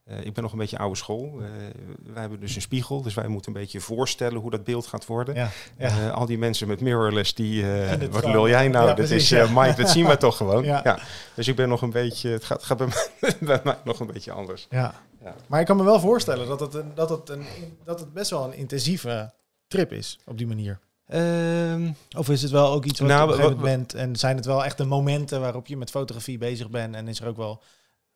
Eh, 0.09 0.25
ik 0.25 0.35
ben 0.35 0.43
nog 0.43 0.53
een 0.53 0.59
beetje 0.59 0.79
oude 0.79 0.97
school. 0.97 1.39
Eh, 1.41 1.47
wij 2.13 2.21
hebben 2.21 2.41
dus 2.41 2.55
een 2.55 2.61
spiegel, 2.61 3.03
dus 3.03 3.15
wij 3.15 3.29
moeten 3.29 3.53
een 3.53 3.61
beetje 3.61 3.81
voorstellen 3.81 4.41
hoe 4.41 4.51
dat 4.51 4.65
beeld 4.65 4.87
gaat 4.87 5.07
worden. 5.07 5.35
Ja, 5.35 5.51
ja. 5.79 5.89
Eh, 5.89 6.13
al 6.13 6.27
die 6.27 6.39
mensen 6.39 6.69
met 6.69 6.81
mirrorless, 6.81 7.35
die, 7.35 7.65
wat 8.11 8.25
lul 8.25 8.49
jij 8.49 8.69
nou? 8.69 8.89
Ja, 8.89 8.95
dat 8.95 9.07
precies, 9.07 9.33
is. 9.33 9.49
Mike, 9.49 9.75
dat 9.77 9.91
zien 9.91 10.07
we 10.07 10.17
toch 10.17 10.37
gewoon. 10.37 10.65
Ja. 10.85 10.99
Dus 11.35 11.49
ik 11.49 11.57
ben 11.57 11.69
nog 11.69 11.83
een 11.83 11.91
beetje, 11.91 12.29
het 12.29 12.45
gaat, 12.45 12.63
gaat 12.63 12.79
bij, 12.79 12.87
mij, 12.87 13.37
bij 13.41 13.61
mij 13.65 13.77
nog 13.85 14.01
een 14.01 14.07
beetje 14.07 14.33
anders. 14.33 14.67
Ja. 14.71 14.95
Ja. 15.25 15.35
Maar 15.47 15.61
ik 15.61 15.67
kan 15.67 15.77
me 15.77 15.85
wel 15.85 16.01
voorstellen 16.01 16.47
dat 16.47 16.61
het, 16.61 16.75
een, 16.75 16.93
dat, 16.95 17.11
het 17.11 17.29
een, 17.29 17.47
dat 17.85 18.01
het 18.01 18.13
best 18.13 18.31
wel 18.31 18.45
een 18.45 18.55
intensieve 18.55 19.33
trip 19.67 19.93
is 19.93 20.19
op 20.25 20.39
die 20.39 20.47
manier. 20.47 20.79
Ehm, 21.07 21.91
Of 22.17 22.29
is 22.29 22.43
het 22.43 22.51
wel 22.51 22.73
ook 22.73 22.85
iets 22.85 23.01
wat 23.01 23.09
Nou, 23.09 23.21
je 23.21 23.27
op 23.27 23.31
een 23.31 23.37
gegeven 23.37 23.61
moment 23.61 23.93
bent 23.93 24.03
en 24.03 24.17
zijn 24.17 24.37
het 24.37 24.47
wel 24.47 24.65
echt 24.65 24.77
de 24.77 24.85
momenten 24.85 25.41
waarop 25.41 25.67
je 25.67 25.77
met 25.77 25.91
fotografie 25.91 26.39
bezig 26.39 26.71
bent 26.71 26.95
en 26.95 27.09
is 27.09 27.21
er 27.21 27.29
ook 27.29 27.37
wel 27.37 27.63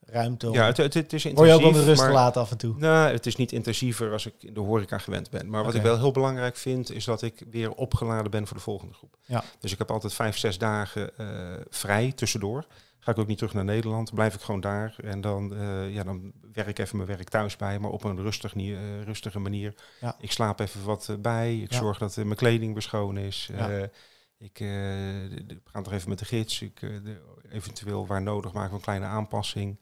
ruimte 0.07 0.49
om... 0.49 0.55
ja, 0.55 0.67
het, 0.67 0.77
het, 0.77 0.95
het 0.95 1.13
is 1.13 1.25
intensief. 1.25 1.35
Word 1.35 1.49
je 1.49 1.55
ook 1.55 1.61
wel 1.61 1.71
met 1.71 1.83
rust 1.85 2.01
maar- 2.01 2.09
gelaten 2.11 2.41
af 2.41 2.51
en 2.51 2.57
toe? 2.59 2.75
Nou, 2.79 3.13
het 3.13 3.27
is 3.27 3.37
niet 3.37 3.53
intensiever 3.53 4.13
als 4.13 4.27
ik 4.27 4.35
in 4.39 4.55
de 4.55 4.61
horeca 4.61 4.99
gewend 4.99 5.31
ben. 5.31 5.51
Maar 5.51 5.65
wat 5.65 5.75
ik 5.75 5.83
wel 5.83 5.99
heel 5.99 6.13
belangrijk 6.13 6.57
vind, 6.57 6.91
is 6.93 7.05
dat 7.05 7.23
ik 7.23 7.43
weer 7.51 7.71
opgeladen 7.73 8.31
ben 8.31 8.47
voor 8.47 8.57
de 8.57 8.63
volgende 8.63 8.95
groep. 8.95 9.17
Ja. 9.23 9.45
Dus 9.61 9.73
ik 9.73 9.79
heb 9.79 9.91
altijd 9.91 10.15
vijf, 10.15 10.37
zes 10.39 10.59
dagen 10.59 11.19
eh, 11.19 11.27
vrij 11.71 12.13
tussendoor. 12.13 12.67
Ga 12.99 13.11
ik 13.11 13.19
ook 13.19 13.27
niet 13.27 13.39
terug 13.39 13.55
naar 13.55 13.65
Nederland, 13.65 14.15
blijf 14.15 14.35
ik 14.35 14.41
gewoon 14.41 14.61
daar. 14.61 14.95
En 15.05 15.21
dan, 15.21 15.55
eh, 15.55 15.95
ja, 15.95 16.03
dan 16.05 16.33
werk 16.53 16.69
ik 16.69 16.79
even 16.79 16.97
mijn 16.97 17.09
werk 17.09 17.29
thuis 17.29 17.57
bij, 17.57 17.79
maar 17.79 17.91
op 17.91 18.05
een 18.05 18.21
rustig, 18.21 18.55
eh, 18.57 19.03
rustige 19.05 19.39
manier. 19.39 19.75
Ja. 20.01 20.17
Ik 20.21 20.33
slaap 20.33 20.61
even 20.61 20.85
wat 20.85 21.17
bij. 21.21 21.59
Ik 21.59 21.73
Ja. 21.73 21.79
zorg 21.79 21.99
dat 21.99 22.17
mijn 22.17 22.35
kleding 22.35 22.73
weer 22.73 22.83
schoon 22.83 23.17
is. 23.17 23.51
Ja. 23.57 23.89
Ik 24.39 24.59
de- 24.59 25.45
de- 25.47 25.55
we 25.65 25.71
gaan 25.71 25.83
toch 25.83 25.93
even 25.93 26.09
met 26.09 26.19
de 26.19 26.25
gids. 26.25 26.61
Ik, 26.63 26.81
de- 26.81 27.21
eventueel 27.51 28.07
waar 28.07 28.23
nodig 28.23 28.53
maken 28.53 28.71
we 28.71 28.77
een 28.77 28.83
kleine 28.83 29.07
aanpassing. 29.07 29.79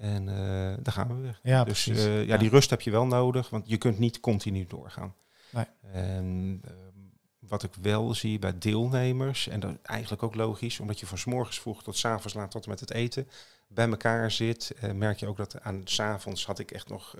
En 0.00 0.28
eh 0.28 0.34
daar 0.82 0.92
gaan 0.92 1.08
we 1.08 1.14
weer. 1.22 1.40
Ja, 1.42 1.64
Dus 1.64 1.82
precies. 1.84 2.04
eh, 2.04 2.14
ja, 2.16 2.20
Ja. 2.32 2.36
die 2.36 2.48
rust 2.50 2.70
heb 2.70 2.80
je 2.80 2.90
wel 2.90 3.06
nodig, 3.06 3.50
want 3.50 3.68
je 3.68 3.76
kunt 3.76 3.98
niet 3.98 4.20
continu 4.20 4.66
doorgaan. 4.66 5.14
Nee. 5.50 5.64
En 5.92 6.60
ehm, 6.64 6.76
wat 7.38 7.62
ik 7.62 7.72
wel 7.80 8.14
zie 8.14 8.38
bij 8.38 8.58
deelnemers, 8.58 9.48
en 9.48 9.60
dat 9.60 9.70
is 9.70 9.76
eigenlijk 9.82 10.22
ook 10.22 10.34
logisch, 10.34 10.80
omdat 10.80 11.00
je 11.00 11.06
van 11.06 11.18
's 11.18 11.24
morgens 11.24 11.60
vroeg 11.60 11.82
tot 11.82 11.96
's 11.96 12.04
avonds 12.04 12.34
laat 12.34 12.50
tot 12.50 12.64
en 12.64 12.70
met 12.70 12.80
het 12.80 12.90
eten 12.92 13.28
bij 13.68 13.88
elkaar 13.88 14.30
zit, 14.30 14.72
eh, 14.80 14.90
merk 14.90 15.18
je 15.20 15.26
ook 15.26 15.36
dat 15.36 15.54
aan 15.62 15.80
's 15.84 16.00
avonds 16.00 16.46
had 16.46 16.58
ik 16.58 16.70
echt 16.70 16.88
nog, 16.88 17.14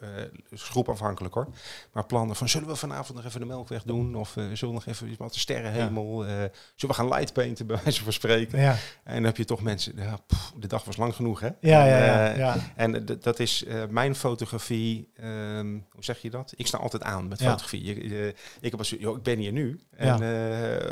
is 0.50 0.62
groepafhankelijk 0.62 1.34
hoor, 1.34 1.48
maar 1.92 2.04
plannen 2.06 2.36
van 2.36 2.48
zullen 2.48 2.68
we 2.68 2.76
vanavond 2.76 3.16
nog 3.18 3.26
even 3.26 3.40
de 3.40 3.46
melkweg 3.46 3.82
doen 3.82 4.14
of 4.14 4.36
eh, 4.36 4.44
zullen 4.52 4.74
we 4.74 4.80
nog 4.84 4.86
even 4.86 5.14
wat 5.18 5.32
de 5.32 5.38
sterrenhemel, 5.38 6.22
zullen 6.22 6.50
we 6.76 6.94
gaan 6.94 7.08
lightpainten 7.08 7.66
bij 7.66 7.80
wijze 7.84 8.02
van 8.04 8.12
spreken. 8.12 8.60
ja, 8.60 8.76
En 9.04 9.14
dan 9.14 9.24
heb 9.24 9.36
je 9.36 9.44
toch 9.44 9.62
mensen, 9.62 9.92
ja, 9.96 10.16
pff, 10.26 10.52
de 10.58 10.66
dag 10.66 10.84
was 10.84 10.96
lang 10.96 11.14
genoeg 11.14 11.40
hè. 11.40 11.48
ja, 11.60 11.86
En, 11.86 11.88
ja, 11.88 12.26
ja, 12.26 12.36
ja. 12.36 12.56
en 12.76 13.04
dat 13.20 13.38
is 13.38 13.64
mijn 13.90 14.14
fotografie. 14.14 15.10
ehm, 15.16 15.66
hoe 15.92 16.04
zeg 16.04 16.18
je 16.18 16.30
dat? 16.30 16.52
Ik 16.56 16.66
sta 16.66 16.78
altijd 16.78 17.02
aan 17.02 17.28
met 17.28 17.42
fotografie. 17.42 17.84
Je- 17.84 18.08
je- 18.08 18.34
ik, 18.60 18.70
heb 18.70 18.78
als, 18.78 18.94
joh, 18.98 19.16
ik 19.16 19.22
ben 19.22 19.38
hier 19.38 19.52
nu. 19.52 19.80
En 19.96 20.22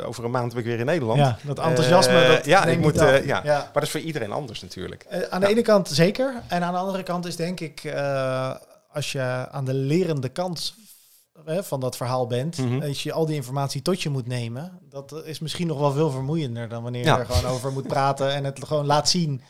over 0.05 0.23
een 0.25 0.31
maand 0.31 0.49
ben 0.53 0.59
ik 0.59 0.65
weer 0.65 0.79
in 0.79 0.85
Nederland. 0.85 1.19
Ja, 1.19 1.37
dat 1.43 1.59
enthousiasme. 1.59 2.27
Dat 2.27 2.45
ja, 2.45 2.65
ik 2.65 2.79
moet, 2.79 2.95
ja. 2.95 3.15
ja. 3.25 3.41
Maar 3.43 3.69
dat 3.73 3.83
is 3.83 3.89
voor 3.91 3.99
iedereen 3.99 4.31
anders 4.31 4.61
natuurlijk. 4.61 5.05
Aan 5.29 5.43
de 5.47 5.53
ene 5.53 5.61
kant 5.61 5.87
zeker. 5.87 6.43
En 6.47 6.63
aan 6.63 6.73
de 6.73 6.79
andere 6.79 7.03
kant 7.03 7.25
is 7.25 7.35
denk 7.35 7.59
ik, 7.59 7.83
eh, 7.83 8.55
als 8.91 9.11
je 9.11 9.21
aan 9.51 9.65
de 9.65 9.73
lerende 9.73 10.29
kant 10.29 10.73
van 11.45 11.79
dat 11.79 11.97
verhaal 11.97 12.27
bent, 12.27 12.57
Mhm. 12.57 12.81
als 12.81 13.03
je 13.03 13.11
al 13.11 13.25
die 13.25 13.35
informatie 13.35 13.81
tot 13.81 14.01
je 14.01 14.09
moet 14.09 14.27
nemen, 14.27 14.79
dat 14.89 15.25
is 15.25 15.39
misschien 15.39 15.67
nog 15.67 15.79
wel 15.79 15.91
veel 15.91 16.09
vermoeiender 16.11 16.69
dan 16.69 16.83
wanneer 16.83 17.05
Ja. 17.05 17.13
je 17.15 17.19
er 17.19 17.25
gewoon 17.25 17.51
over 17.51 17.71
moet 17.71 17.87
praten 17.87 18.33
en 18.33 18.43
het 18.43 18.65
gewoon 18.65 18.85
laat 18.85 19.09
zien. 19.09 19.41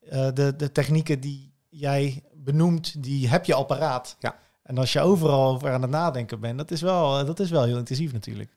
Eh, 0.00 0.28
de, 0.34 0.56
de 0.56 0.72
technieken 0.72 1.20
die 1.20 1.54
jij 1.68 2.22
benoemt, 2.34 3.02
die 3.02 3.28
heb 3.28 3.44
je 3.44 3.54
al 3.54 3.64
paraat. 3.64 4.16
Ja. 4.18 4.36
En 4.62 4.78
als 4.78 4.92
je 4.92 5.00
overal 5.00 5.52
over 5.54 5.72
aan 5.72 5.82
het 5.82 5.90
nadenken 5.90 6.40
bent, 6.40 6.58
dat 6.58 6.70
is 6.70 6.80
wel, 6.80 7.18
eh, 7.18 7.26
dat 7.26 7.40
is 7.40 7.50
wel 7.50 7.64
heel 7.64 7.78
intensief 7.78 8.12
natuurlijk. 8.12 8.56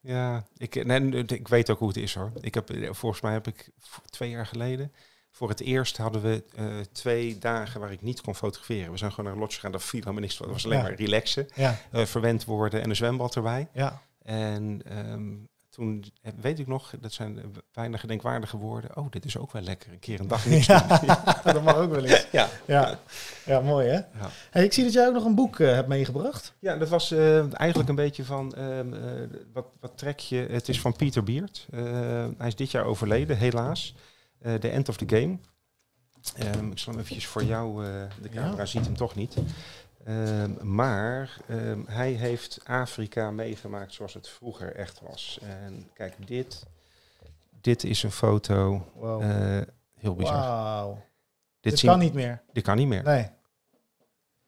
Ja, 0.00 0.44
ik, 0.56 0.84
nee, 0.84 1.24
ik 1.24 1.48
weet 1.48 1.70
ook 1.70 1.78
hoe 1.78 1.88
het 1.88 1.96
is 1.96 2.14
hoor. 2.14 2.32
Ik 2.40 2.54
heb, 2.54 2.70
volgens 2.90 3.20
mij 3.22 3.32
heb 3.32 3.46
ik 3.46 3.70
twee 4.10 4.30
jaar 4.30 4.46
geleden. 4.46 4.92
Voor 5.34 5.48
het 5.48 5.60
eerst 5.60 5.96
hadden 5.96 6.22
we 6.22 6.42
eh, 6.56 6.64
twee 6.92 7.38
dagen 7.38 7.80
waar 7.80 7.92
ik 7.92 8.02
niet 8.02 8.20
kon 8.20 8.34
fotograferen. 8.34 8.90
We 8.92 8.98
zijn 8.98 9.10
gewoon 9.10 9.24
naar 9.24 9.34
een 9.34 9.40
lodge 9.40 9.54
gegaan, 9.54 9.72
dat 9.72 9.82
viel 9.82 10.00
helemaal 10.00 10.20
niks. 10.22 10.36
Dat 10.36 10.48
was 10.48 10.64
alleen 10.64 10.76
Ja. 10.78 10.82
maar 10.82 10.94
relaxen, 10.94 11.48
Ja, 11.54 11.78
eh, 11.90 12.04
verwend 12.04 12.44
worden 12.44 12.82
en 12.82 12.88
een 12.90 12.96
zwembad 12.96 13.36
erbij. 13.36 13.68
ja, 13.72 14.00
En 14.24 14.82
ehm, 14.88 15.30
toen 15.70 16.04
weet 16.40 16.58
ik 16.58 16.66
nog, 16.66 16.94
dat 17.00 17.12
zijn 17.12 17.40
weinig 17.72 18.00
gedenkwaardige 18.00 18.56
woorden. 18.56 18.96
Oh, 18.96 19.06
dit 19.10 19.24
is 19.24 19.36
ook 19.38 19.52
wel 19.52 19.62
lekker. 19.62 19.92
Een 19.92 19.98
keer 19.98 20.20
een 20.20 20.28
dag 20.28 20.46
niks 20.46 20.66
doen. 20.66 20.76
ja, 21.06 21.40
dat 21.52 21.62
mag 21.62 21.76
ook 21.76 21.90
wel 21.90 22.04
eens. 22.04 22.26
Ja. 22.32 22.48
Ja, 22.66 22.98
ja 23.44 23.60
mooi 23.60 23.86
hè? 23.88 23.94
Ja. 23.94 24.30
Hey, 24.50 24.64
ik 24.64 24.72
zie 24.72 24.84
dat 24.84 24.92
jij 24.92 25.06
ook 25.06 25.14
nog 25.14 25.24
een 25.24 25.34
boek 25.34 25.58
eh, 25.60 25.72
hebt 25.74 25.88
meegebracht. 25.88 26.52
ja, 26.58 26.76
dat 26.76 26.88
was 26.88 27.10
eigenlijk 27.52 27.88
een 27.88 27.94
beetje 27.94 28.24
van, 28.24 28.54
ehm, 28.54 28.94
eh, 28.94 29.00
wat, 29.52 29.66
wat 29.80 29.92
trek 29.98 30.18
je? 30.18 30.46
Het 30.50 30.68
is 30.68 30.80
van 30.80 30.96
Pieter 30.96 31.22
Beert. 31.24 31.66
Eh, 31.70 31.80
hij 32.38 32.46
is 32.46 32.56
dit 32.56 32.70
jaar 32.70 32.84
overleden, 32.84 33.36
helaas. 33.36 33.94
Eh 34.42 34.54
The 34.54 34.68
End 34.68 34.88
of 34.88 34.96
the 34.96 35.04
Game. 35.16 35.38
Ehm, 36.36 36.70
ik 36.70 36.78
zal 36.78 36.92
hem 36.92 37.02
eventjes 37.02 37.26
voor 37.26 37.44
jou, 37.44 37.86
eh, 37.86 38.02
de 38.22 38.28
camera 38.28 38.56
Ja. 38.56 38.66
ziet 38.66 38.84
hem 38.84 38.96
toch 38.96 39.14
niet. 39.14 39.34
Ehm, 40.04 40.74
maar 40.74 41.36
ehm, 41.48 41.80
hij 41.86 42.12
heeft 42.12 42.60
Afrika 42.64 43.30
meegemaakt 43.30 43.92
zoals 43.92 44.14
het 44.14 44.28
vroeger 44.28 44.74
echt 44.74 45.00
was. 45.00 45.38
En 45.42 45.90
kijk, 45.94 46.26
dit, 46.26 46.66
dit 47.60 47.84
is 47.84 48.02
een 48.02 48.10
foto. 48.12 48.86
Wow. 48.94 49.22
eh, 49.22 49.60
heel 49.98 50.14
bizar. 50.14 50.34
Wauw. 50.34 51.02
Dit, 51.60 51.80
kan 51.80 51.98
niet 51.98 52.12
meer. 52.14 52.42
dit 52.52 52.64
kan 52.64 52.76
niet 52.76 52.88
meer. 52.88 53.02
Nee. 53.02 53.28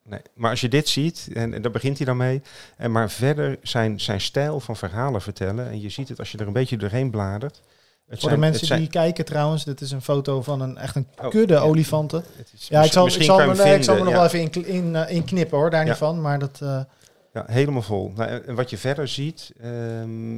Nee. 0.03 0.21
Maar 0.35 0.51
als 0.51 0.61
je 0.61 0.69
dit 0.69 0.89
ziet, 0.89 1.29
en, 1.35 1.55
en 1.55 1.63
daar 1.63 1.71
begint 1.71 1.97
hij 1.97 2.07
dan 2.07 2.17
mee. 2.17 2.43
En 2.77 2.93
maar 2.93 3.11
verder 3.11 3.59
zijn, 3.63 4.01
zijn 4.01 4.21
stijl 4.21 4.61
van 4.61 4.77
verhalen 4.77 5.23
vertellen. 5.23 5.69
En 5.71 5.81
je 5.81 5.89
ziet 5.89 6.09
het 6.09 6.19
als 6.19 6.33
je 6.33 6.39
er 6.39 6.47
een 6.47 6.53
beetje 6.53 6.77
doorheen 6.77 7.11
bladert. 7.11 7.63
Voor 8.09 8.19
zijn- 8.19 8.35
de 8.35 8.41
mensen 8.41 8.67
zijn- 8.67 8.81
die 8.81 8.89
kijken 8.89 9.25
trouwens, 9.25 9.65
dit 9.65 9.81
is 9.81 9.91
een 9.91 10.03
foto 10.03 10.43
van 10.43 10.61
een 10.61 10.77
echt 10.79 10.97
een 10.97 11.07
Oh, 11.23 11.29
kudde 11.31 11.59
olifanten. 11.59 12.25
is- 12.55 12.69
Ja, 12.69 12.83
ik 12.83 12.93
zal, 12.93 13.07
ik 13.07 13.23
zal, 13.23 13.37
me, 13.39 13.43
hem 13.43 13.57
nee, 13.57 13.77
ik 13.77 13.83
zal 13.83 13.95
me 13.95 14.01
vinden, 14.01 14.05
nog 14.05 14.13
ja. 14.13 14.15
wel 14.15 14.25
even 14.51 14.65
in, 14.65 14.67
in, 14.85 14.97
eh, 14.97 15.15
in 15.17 15.25
knippen 15.25 15.59
hoor, 15.59 15.71
daar 15.71 15.85
niet 15.85 15.95
van. 15.97 16.21
Maar 16.21 16.39
dat, 16.39 16.59
eh, 16.63 16.81
Ja, 17.33 17.45
helemaal 17.47 17.83
vol. 17.83 18.13
Nou, 18.17 18.31
en- 18.31 18.55
wat 18.55 18.71
je 18.71 18.79
verder 18.79 19.09
ziet. 19.09 19.53
ehm, 19.61 20.35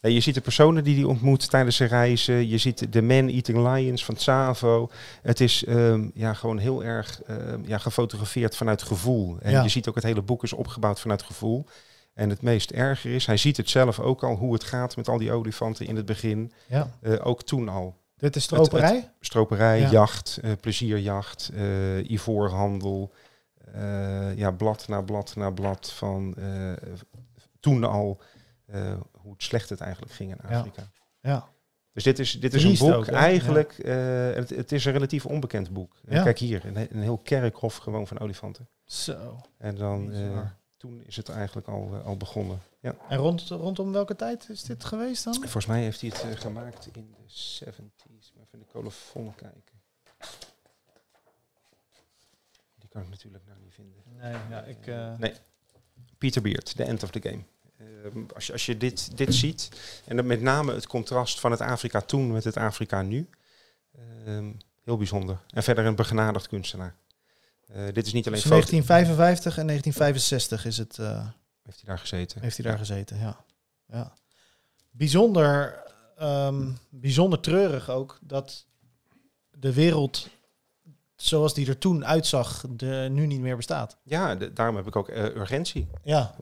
je 0.00 0.20
ziet 0.20 0.34
de 0.34 0.40
personen 0.40 0.84
die 0.84 0.94
hij 0.94 1.04
ontmoet 1.04 1.50
tijdens 1.50 1.76
zijn 1.76 1.88
reizen. 1.88 2.48
Je 2.48 2.58
ziet 2.58 2.92
de 2.92 3.02
Man 3.02 3.28
Eating 3.28 3.68
Lions 3.74 4.04
van 4.04 4.14
Tsavo. 4.14 4.90
Het 5.22 5.40
is 5.40 5.64
ehm, 5.64 6.08
ja, 6.14 6.32
gewoon 6.34 6.58
heel 6.58 6.84
erg 6.84 7.22
ehm, 7.26 7.60
ja, 7.66 7.78
gefotografeerd 7.78 8.56
vanuit 8.56 8.82
gevoel. 8.82 9.36
En 9.40 9.50
Ja. 9.50 9.62
je 9.62 9.68
ziet 9.68 9.88
ook 9.88 9.94
het 9.94 10.04
hele 10.04 10.22
boek 10.22 10.42
is 10.42 10.52
opgebouwd 10.52 11.00
vanuit 11.00 11.22
gevoel. 11.22 11.64
En 12.16 12.30
het 12.30 12.42
meest 12.42 12.70
erger 12.70 13.14
is, 13.14 13.26
hij 13.26 13.36
ziet 13.36 13.56
het 13.56 13.70
zelf 13.70 14.00
ook 14.00 14.24
al 14.24 14.34
hoe 14.34 14.52
het 14.52 14.64
gaat 14.64 14.96
met 14.96 15.08
al 15.08 15.18
die 15.18 15.32
olifanten 15.32 15.86
in 15.86 15.96
het 15.96 16.06
begin. 16.06 16.52
ja. 16.66 16.90
Eh, 17.00 17.26
ook 17.26 17.42
toen 17.42 17.68
al. 17.68 17.96
Dit 18.16 18.36
is 18.36 18.42
stroperij. 18.42 19.10
Stroperij, 19.20 19.80
Ja. 19.80 19.90
jacht, 19.90 20.38
eh, 20.42 20.52
plezierjacht, 20.60 21.50
eh, 21.54 22.10
ivoorhandel. 22.10 23.12
ja, 24.36 24.50
blad 24.50 24.88
na 24.88 25.00
blad 25.02 25.36
na 25.36 25.50
blad 25.50 25.92
van 25.92 26.36
toen 27.60 27.84
al 27.84 28.20
hoe 29.12 29.34
slecht 29.36 29.68
het 29.68 29.80
eigenlijk 29.80 30.12
ging 30.12 30.30
in. 30.30 30.40
Afrika. 30.40 30.90
Ja. 31.20 31.48
Dus 31.92 32.02
dit 32.02 32.18
is, 32.18 32.40
dit 32.40 32.54
is 32.54 32.60
Triest 32.62 32.82
een 32.82 32.88
boek, 32.88 32.96
ook, 32.96 33.06
eigenlijk, 33.06 33.76
het, 34.34 34.50
het 34.50 34.72
is 34.72 34.84
een 34.84 34.92
relatief 34.92 35.26
onbekend 35.26 35.70
boek. 35.70 35.96
Kijk 36.08 36.38
hier, 36.38 36.64
een, 36.64 36.76
een 36.76 37.02
heel 37.02 37.18
kerkhof 37.18 37.76
gewoon 37.76 38.06
van 38.06 38.18
olifanten. 38.18 38.68
Zo. 38.84 39.40
En 39.58 39.74
dan. 39.74 40.12
Toen 40.76 41.02
is 41.04 41.16
het 41.16 41.28
eigenlijk 41.28 41.68
al, 41.68 41.90
eh, 41.94 42.06
al 42.06 42.16
begonnen. 42.16 42.60
Ja. 42.80 42.96
En 43.08 43.18
rond, 43.18 43.40
rondom 43.48 43.92
welke 43.92 44.16
tijd 44.16 44.48
is 44.48 44.62
dit 44.62 44.84
geweest 44.84 45.24
dan? 45.24 45.34
Volgens 45.34 45.66
mij 45.66 45.82
heeft 45.82 46.00
hij 46.00 46.10
het 46.10 46.22
eh, 46.22 46.40
gemaakt 46.40 46.88
in 46.92 47.14
de 47.16 47.22
70s. 47.64 48.32
Maar 48.34 48.42
even 48.42 48.52
in 48.52 48.58
de 48.58 48.66
colofon 48.72 49.34
kijken. 49.34 49.74
Die 52.78 52.88
kan 52.88 53.02
ik 53.02 53.08
natuurlijk 53.08 53.44
nou 53.46 53.58
niet 53.62 53.74
vinden. 53.74 54.02
Nee, 54.04 54.36
ja, 54.50 54.62
ik... 54.62 54.86
eh, 54.86 55.18
Nee. 55.18 55.34
Peter 56.18 56.42
Beard, 56.42 56.76
The 56.76 56.84
End 56.84 57.02
of 57.02 57.10
the 57.10 57.20
Game. 57.22 57.42
Ehm, 57.78 58.24
als, 58.34 58.46
je, 58.46 58.52
als 58.52 58.66
je 58.66 58.76
dit, 58.76 59.16
dit 59.16 59.34
ziet, 59.34 59.68
en 60.04 60.16
dan 60.16 60.26
met 60.26 60.40
name 60.40 60.72
het 60.74 60.86
contrast 60.86 61.40
van 61.40 61.50
het 61.50 61.60
Afrika 61.60 62.00
toen 62.00 62.32
met 62.32 62.44
het 62.44 62.56
Afrika 62.56 63.02
nu, 63.02 63.28
ehm, 63.92 64.52
heel 64.84 64.96
bijzonder. 64.96 65.38
En 65.50 65.62
verder 65.62 65.84
een 65.84 65.94
begenadigd 65.94 66.48
kunstenaar. 66.48 66.94
Eh, 67.66 67.84
dit 67.92 68.06
is 68.06 68.12
niet 68.12 68.26
alleen 68.26 68.40
Tussen 68.40 68.60
foto, 68.60 68.70
1955 68.70 69.58
en 69.58 69.66
1965 69.66 70.64
is 70.64 70.78
het, 70.78 70.98
eh, 70.98 71.26
heeft 71.62 71.76
hij 71.80 71.84
daar 71.88 71.98
gezeten. 71.98 72.40
heeft 72.40 72.56
hij 72.56 72.66
daar 72.66 72.78
gezeten, 72.78 73.18
ja. 73.18 73.44
ja. 73.86 74.12
Bijzonder, 74.90 75.82
ehm, 76.16 76.70
bijzonder 76.90 77.40
treurig 77.40 77.90
ook 77.90 78.18
dat 78.22 78.66
de 79.50 79.72
wereld 79.72 80.28
zoals 81.16 81.54
die 81.54 81.66
er 81.68 81.78
toen 81.78 82.06
uitzag, 82.06 82.64
de, 82.70 83.08
nu 83.10 83.26
niet 83.26 83.40
meer 83.40 83.56
bestaat. 83.56 83.96
Ja, 84.02 84.34
de- 84.34 84.52
daarom 84.52 84.76
heb 84.76 84.86
ik 84.86 84.96
ook 84.96 85.08
eh, 85.08 85.24
urgentie. 85.24 85.88
Ja. 86.02 86.34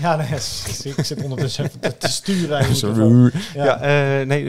Ja, 0.00 0.16
nee, 0.16 0.28
ik 0.96 1.04
zit 1.04 1.22
ondertussen 1.22 1.64
even 1.64 1.80
te, 1.80 1.96
te 1.96 2.08
sturen. 2.08 2.74
Ja, 3.54 3.64
Ja. 3.64 3.80
eh, 4.20 4.26
nee, 4.26 4.44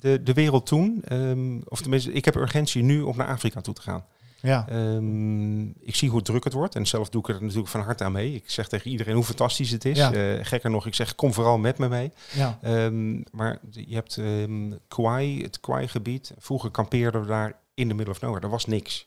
de, 0.00 0.22
de 0.22 0.32
wereld 0.32 0.66
toen, 0.66 1.02
ehm, 1.04 1.60
of 1.64 1.80
tenminste, 1.80 2.12
ik 2.12 2.24
heb 2.24 2.34
urgentie 2.34 2.82
nu 2.82 3.00
om 3.00 3.16
naar 3.16 3.28
Afrika 3.28 3.60
toe 3.60 3.74
te 3.74 3.80
gaan. 3.82 4.04
Ja. 4.46 4.68
Ehm, 4.68 5.60
ik 5.68 5.94
zie 5.94 6.10
hoe 6.10 6.22
druk 6.22 6.44
het 6.44 6.52
wordt 6.52 6.74
en 6.74 6.86
zelf 6.86 7.08
doe 7.08 7.20
ik 7.20 7.28
er 7.28 7.42
natuurlijk 7.42 7.68
van 7.68 7.80
harte 7.80 8.04
aan 8.04 8.12
mee. 8.12 8.34
Ik 8.34 8.50
zeg 8.50 8.68
tegen 8.68 8.90
iedereen 8.90 9.14
hoe 9.14 9.24
fantastisch 9.24 9.70
het 9.70 9.84
is. 9.84 9.96
Ja. 9.96 10.12
Eh, 10.12 10.44
gekker 10.44 10.70
nog, 10.70 10.86
ik 10.86 10.94
zeg 10.94 11.14
kom 11.14 11.32
vooral 11.32 11.58
met 11.58 11.78
me 11.78 11.88
mee. 11.88 12.12
ja. 12.32 12.58
Ehm, 12.62 13.22
maar 13.32 13.58
je 13.70 13.94
hebt 13.94 14.16
ehm 14.16 14.72
Kauai, 14.88 15.42
het 15.42 15.60
Kauai-gebied. 15.60 16.32
Vroeger 16.38 16.70
kampeerden 16.70 17.20
we 17.20 17.26
daar 17.26 17.58
in 17.74 17.88
de 17.88 17.94
middle 17.94 18.14
of 18.14 18.20
nowhere. 18.20 18.44
Er 18.44 18.50
was 18.50 18.66
niks. 18.66 19.06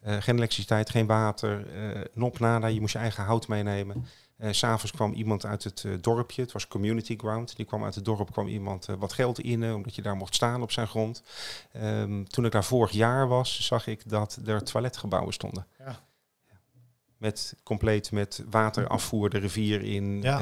Eh, 0.00 0.16
geen 0.20 0.36
elektriciteit, 0.36 0.90
geen 0.90 1.06
water, 1.06 1.66
eh 1.74 2.00
nop 2.14 2.38
nada. 2.38 2.66
Je 2.66 2.80
moest 2.80 2.92
je 2.92 2.98
eigen 2.98 3.24
hout 3.24 3.48
meenemen. 3.48 4.06
S 4.50 4.58
S'avonds 4.58 4.90
kwam 4.92 5.12
iemand 5.12 5.46
uit 5.46 5.64
het 5.64 5.84
eh, 5.84 5.92
dorpje. 6.00 6.42
Het 6.42 6.52
was 6.52 6.68
community 6.68 7.16
ground. 7.16 7.56
Die 7.56 7.66
kwam 7.66 7.84
uit 7.84 7.94
het 7.94 8.04
dorp, 8.04 8.32
kwam 8.32 8.46
iemand 8.48 8.88
eh, 8.88 8.94
wat 8.98 9.12
geld 9.12 9.40
in, 9.40 9.72
omdat 9.74 9.94
je 9.94 10.02
daar 10.02 10.16
mocht 10.16 10.34
staan 10.34 10.62
op 10.62 10.72
zijn 10.72 10.86
grond. 10.86 11.22
Ehm, 11.72 12.24
toen 12.24 12.44
ik 12.44 12.52
daar 12.52 12.64
vorig 12.64 12.90
jaar 12.90 13.28
was, 13.28 13.60
zag 13.66 13.86
ik 13.86 14.08
dat 14.08 14.38
er 14.46 14.64
toiletgebouwen 14.64 15.32
stonden. 15.32 15.66
Ja. 15.78 16.00
Met 17.16 17.54
compleet 17.62 18.12
met 18.12 18.44
waterafvoer 18.50 19.30
de 19.30 19.38
rivier 19.38 19.82
in. 19.82 20.22
Ja. 20.22 20.40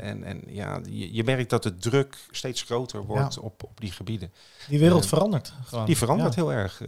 En, 0.00 0.24
en 0.24 0.42
ja, 0.46 0.80
je, 0.90 1.14
je 1.14 1.24
merkt 1.24 1.50
dat 1.50 1.62
de 1.62 1.76
druk 1.76 2.16
steeds 2.30 2.62
groter 2.62 3.04
wordt 3.04 3.34
Ja. 3.34 3.40
op, 3.40 3.62
op 3.62 3.80
die 3.80 3.92
gebieden. 3.92 4.32
Die 4.68 4.78
wereld 4.78 5.02
Eh, 5.02 5.08
verandert 5.08 5.52
gewoon. 5.64 5.86
Die 5.86 5.96
verandert 5.96 6.34
heel 6.34 6.52
erg. 6.52 6.82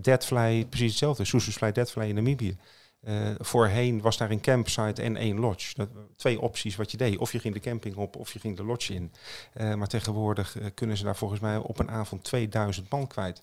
Deadfly, 0.00 0.64
precies 0.64 0.88
hetzelfde. 0.90 1.24
Soesoesfly 1.24 1.72
Deadfly 1.72 2.04
in 2.08 2.14
Namibië. 2.14 2.56
Eh, 3.04 3.30
voorheen 3.38 4.00
was 4.00 4.16
daar 4.16 4.30
een 4.30 4.40
campsite 4.40 5.02
en 5.02 5.16
één 5.16 5.38
lodge. 5.38 5.74
Dat, 5.74 5.88
twee 6.16 6.40
opties 6.40 6.76
wat 6.76 6.90
je 6.90 6.96
deed. 6.96 7.18
Of 7.18 7.32
je 7.32 7.38
ging 7.38 7.54
de 7.54 7.60
camping 7.60 7.96
op 7.96 8.16
of 8.16 8.32
je 8.32 8.38
ging 8.38 8.56
de 8.56 8.64
lodge 8.64 8.94
in. 8.94 9.12
Eh, 9.52 9.74
maar 9.74 9.86
tegenwoordig 9.86 10.58
eh, 10.58 10.66
kunnen 10.74 10.96
ze 10.96 11.04
daar 11.04 11.16
volgens 11.16 11.40
mij 11.40 11.56
op 11.56 11.78
een 11.78 11.90
avond 11.90 12.24
2000 12.24 12.90
man 12.90 13.06
kwijt. 13.06 13.42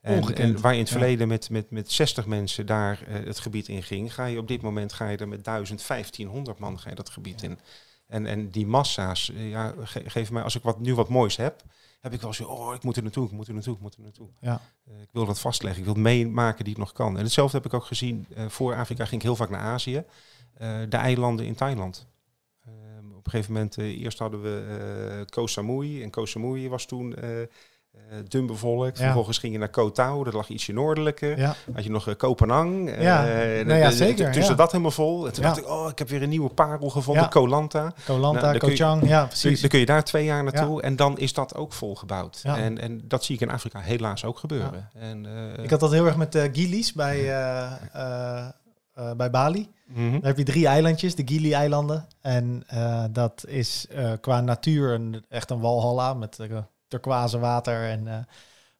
En, 0.00 0.34
en 0.34 0.60
waar 0.60 0.72
je 0.72 0.78
in 0.78 0.84
het 0.84 0.92
ja. 0.92 0.98
verleden 0.98 1.28
met, 1.28 1.50
met, 1.50 1.70
met 1.70 1.92
60 1.92 2.26
mensen 2.26 2.66
daar 2.66 3.02
het 3.06 3.38
gebied 3.38 3.68
in 3.68 3.82
ging, 3.82 4.14
ga 4.14 4.24
je 4.24 4.38
op 4.38 4.48
dit 4.48 4.62
moment 4.62 4.92
ga 4.92 5.08
je 5.08 5.16
er 5.16 5.28
met 5.28 5.44
1000, 5.44 5.86
1500 5.86 6.58
man 6.58 6.78
ga 6.78 6.88
je 6.88 6.94
dat 6.94 7.10
gebied 7.10 7.42
in. 7.42 7.58
En, 8.06 8.26
en 8.26 8.50
die 8.50 8.66
massa's, 8.66 9.32
ja, 9.34 9.74
ge- 9.82 10.10
geef 10.10 10.30
mij, 10.30 10.42
als 10.42 10.54
ik 10.54 10.62
wat, 10.62 10.80
nu 10.80 10.94
wat 10.94 11.08
moois 11.08 11.36
heb, 11.36 11.62
heb 12.00 12.12
ik 12.12 12.20
wel 12.20 12.32
zo, 12.32 12.44
oh, 12.44 12.74
ik 12.74 12.82
moet 12.82 12.96
er 12.96 13.02
naartoe, 13.02 13.26
ik 13.26 13.32
moet 13.32 13.48
er 13.48 13.54
naartoe, 13.54 13.74
ik 13.74 13.80
moet 13.80 13.94
er 13.94 14.02
naartoe. 14.02 14.28
Ja. 14.40 14.60
Eh, 14.84 15.00
ik 15.00 15.08
wil 15.12 15.26
dat 15.26 15.40
vastleggen, 15.40 15.78
ik 15.80 15.84
wil 15.84 15.94
het 15.94 16.02
meemaken 16.02 16.64
die 16.64 16.72
ik 16.72 16.78
nog 16.78 16.92
kan. 16.92 17.16
En 17.16 17.22
hetzelfde 17.22 17.56
heb 17.56 17.66
ik 17.66 17.74
ook 17.74 17.84
gezien, 17.84 18.26
eh, 18.34 18.48
voor 18.48 18.74
Afrika 18.74 19.04
ging 19.04 19.20
ik 19.20 19.26
heel 19.26 19.36
vaak 19.36 19.50
naar 19.50 19.60
Azië, 19.60 20.04
Eh, 20.54 20.80
de 20.88 20.96
eilanden 20.96 21.46
in 21.46 21.54
Thailand. 21.54 22.06
Ehm, 22.64 23.10
op 23.10 23.24
een 23.24 23.30
gegeven 23.30 23.52
moment, 23.52 23.78
eerst 23.78 24.18
hadden 24.18 24.42
we 24.42 25.24
Koh 25.30 25.46
Samui, 25.46 26.02
en 26.02 26.10
Koh 26.10 26.26
Samui 26.26 26.68
was 26.68 26.86
toen... 26.86 27.14
eh, 27.92 28.16
dun 28.28 28.46
bevolkt. 28.46 28.98
Ja. 28.98 29.04
Vervolgens 29.04 29.38
ging 29.38 29.52
je 29.52 29.58
naar 29.58 29.68
Koh 29.68 29.90
Tao, 29.90 30.24
dat 30.24 30.32
lag 30.34 30.48
ietsje 30.48 30.72
noordelijker. 30.72 31.38
Ja. 31.38 31.54
Had 31.74 31.84
je 31.84 31.90
nog 31.90 32.08
uh, 32.08 32.14
Kopenhang. 32.16 32.90
Ja, 33.00 33.24
nou 33.64 33.74
ja, 33.74 33.90
zeker, 33.90 34.32
Tussen 34.32 34.56
dat 34.56 34.70
helemaal 34.70 34.90
vol. 34.92 35.26
En 35.26 35.32
toen 35.32 35.42
Ja. 35.42 35.48
dacht 35.48 35.60
ik, 35.60 35.68
oh, 35.70 35.88
ik 35.90 35.98
heb 35.98 36.08
weer 36.08 36.22
een 36.22 36.28
nieuwe 36.28 36.48
parel 36.50 36.90
gevonden, 36.90 37.22
Ja. 37.22 37.28
Koh 37.28 37.48
Lanta. 37.48 37.92
Kolanta, 38.06 38.40
Nou, 38.40 38.50
dan 38.52 38.58
kun 38.60 38.70
je- 38.70 38.76
Koh 38.78 38.86
Chang, 38.86 39.08
ja, 39.08 39.24
precies. 39.24 39.60
dan 39.60 39.70
kun 39.70 39.78
je 39.78 39.86
daar 39.86 40.04
twee 40.04 40.24
jaar 40.24 40.44
naartoe 40.44 40.82
en 40.82 40.96
dan 40.96 41.18
is 41.18 41.32
dat 41.32 41.54
ook 41.54 41.72
volgebouwd. 41.72 42.40
En, 42.44 42.78
en 42.78 43.00
dat 43.04 43.24
zie 43.24 43.34
ik 43.34 43.40
in 43.40 43.50
Afrika 43.50 43.78
helaas 43.80 44.24
ook 44.24 44.38
gebeuren. 44.38 44.88
En, 44.94 45.26
Ik 45.62 45.70
had 45.70 45.80
dat 45.80 45.92
heel 45.92 46.06
erg 46.06 46.16
met 46.16 46.32
de 46.32 46.48
Gilis 46.52 46.92
bij, 46.92 47.24
bij 49.16 49.30
Bali. 49.30 49.68
mhm. 49.86 50.10
Daar 50.12 50.20
heb 50.22 50.38
je 50.38 50.44
drie 50.44 50.66
eilandjes, 50.66 51.14
de 51.14 51.22
Gili-eilanden. 51.26 52.06
En 52.20 52.64
dat 53.10 53.44
is 53.46 53.86
qua 54.20 54.40
natuur 54.40 54.92
een, 54.92 55.24
echt 55.28 55.50
een 55.50 55.60
walhalla 55.60 56.14
met 56.14 56.38
turquoise 56.90 57.38
water. 57.38 57.88
En, 57.90 58.08
eh, 58.08 58.14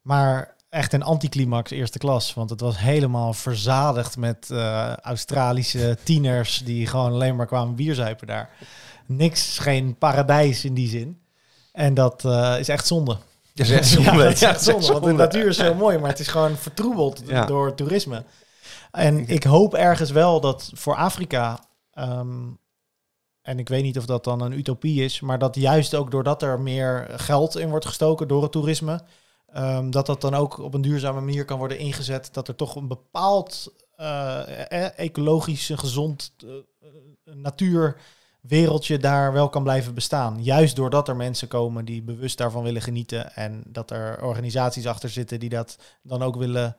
maar 0.02 0.54
echt 0.68 0.92
een 0.92 1.02
anticlimax 1.02 1.70
eerste 1.70 1.98
klas. 1.98 2.34
Want 2.34 2.50
het 2.50 2.60
was 2.60 2.78
helemaal 2.78 3.32
verzadigd 3.32 4.16
met 4.16 4.50
eh, 4.50 4.92
Australische 4.96 5.96
tieners 6.04 6.58
die 6.64 6.86
gewoon 6.86 7.12
alleen 7.12 7.36
maar 7.36 7.46
kwamen 7.46 7.74
bierzuipen 7.74 8.26
daar. 8.26 8.50
Niks, 9.06 9.58
geen 9.58 9.96
paradijs 9.98 10.64
in 10.64 10.74
die 10.74 10.88
zin. 10.88 11.20
En 11.72 11.94
dat 11.94 12.24
eh, 12.24 12.56
is 12.58 12.68
echt 12.68 12.86
zonde. 12.86 13.16
Dat 13.54 13.66
is 13.68 13.72
echt 13.72 13.88
Ja, 13.90 13.94
zonde. 14.02 14.22
dat 14.22 14.32
is 14.32 14.40
Ja, 14.40 14.48
echt 14.48 14.62
zonde, 14.62 14.86
want 14.92 15.04
de 15.04 15.12
natuur 15.12 15.46
is 15.46 15.58
heel 15.58 15.74
mooi, 15.84 15.98
maar 15.98 16.10
het 16.10 16.18
is 16.18 16.28
gewoon 16.28 16.56
vertroebeld 16.56 17.22
Ja. 17.26 17.44
door 17.44 17.74
toerisme. 17.74 18.24
En 18.90 19.28
ik 19.28 19.44
hoop 19.44 19.74
ergens 19.74 20.10
wel 20.10 20.40
dat 20.40 20.70
voor 20.74 20.96
Afrika, 20.96 21.58
ehm, 21.92 22.28
en 23.42 23.58
ik 23.58 23.68
weet 23.68 23.82
niet 23.82 23.98
of 23.98 24.06
dat 24.06 24.24
dan 24.24 24.40
een 24.40 24.58
utopie 24.58 25.04
is, 25.04 25.20
maar 25.20 25.38
dat 25.38 25.56
juist 25.56 25.94
ook 25.94 26.10
doordat 26.10 26.42
er 26.42 26.60
meer 26.60 27.06
geld 27.16 27.56
in 27.56 27.68
wordt 27.70 27.86
gestoken 27.86 28.28
door 28.28 28.42
het 28.42 28.52
toerisme, 28.52 29.00
ehm, 29.46 29.90
dat 29.90 30.06
dat 30.06 30.20
dan 30.20 30.34
ook 30.34 30.58
op 30.58 30.74
een 30.74 30.82
duurzame 30.82 31.20
manier 31.20 31.44
kan 31.44 31.58
worden 31.58 31.78
ingezet, 31.78 32.28
dat 32.32 32.48
er 32.48 32.54
toch 32.54 32.74
een 32.76 32.88
bepaald 32.88 33.72
eh, 34.00 34.70
eh, 34.70 34.98
ecologisch, 34.98 35.70
gezond 35.74 36.34
eh, 36.38 37.34
natuurwereldje 37.34 38.98
daar 38.98 39.32
wel 39.32 39.48
kan 39.48 39.62
blijven 39.62 39.94
bestaan. 39.94 40.42
Juist 40.42 40.76
doordat 40.76 41.08
er 41.08 41.16
mensen 41.16 41.48
komen 41.48 41.84
die 41.84 42.02
bewust 42.02 42.38
daarvan 42.38 42.62
willen 42.62 42.82
genieten 42.82 43.34
en 43.34 43.62
dat 43.66 43.90
er 43.90 44.22
organisaties 44.22 44.86
achter 44.86 45.10
zitten 45.10 45.40
die 45.40 45.48
dat 45.48 45.78
dan 46.02 46.22
ook 46.22 46.36
willen 46.36 46.76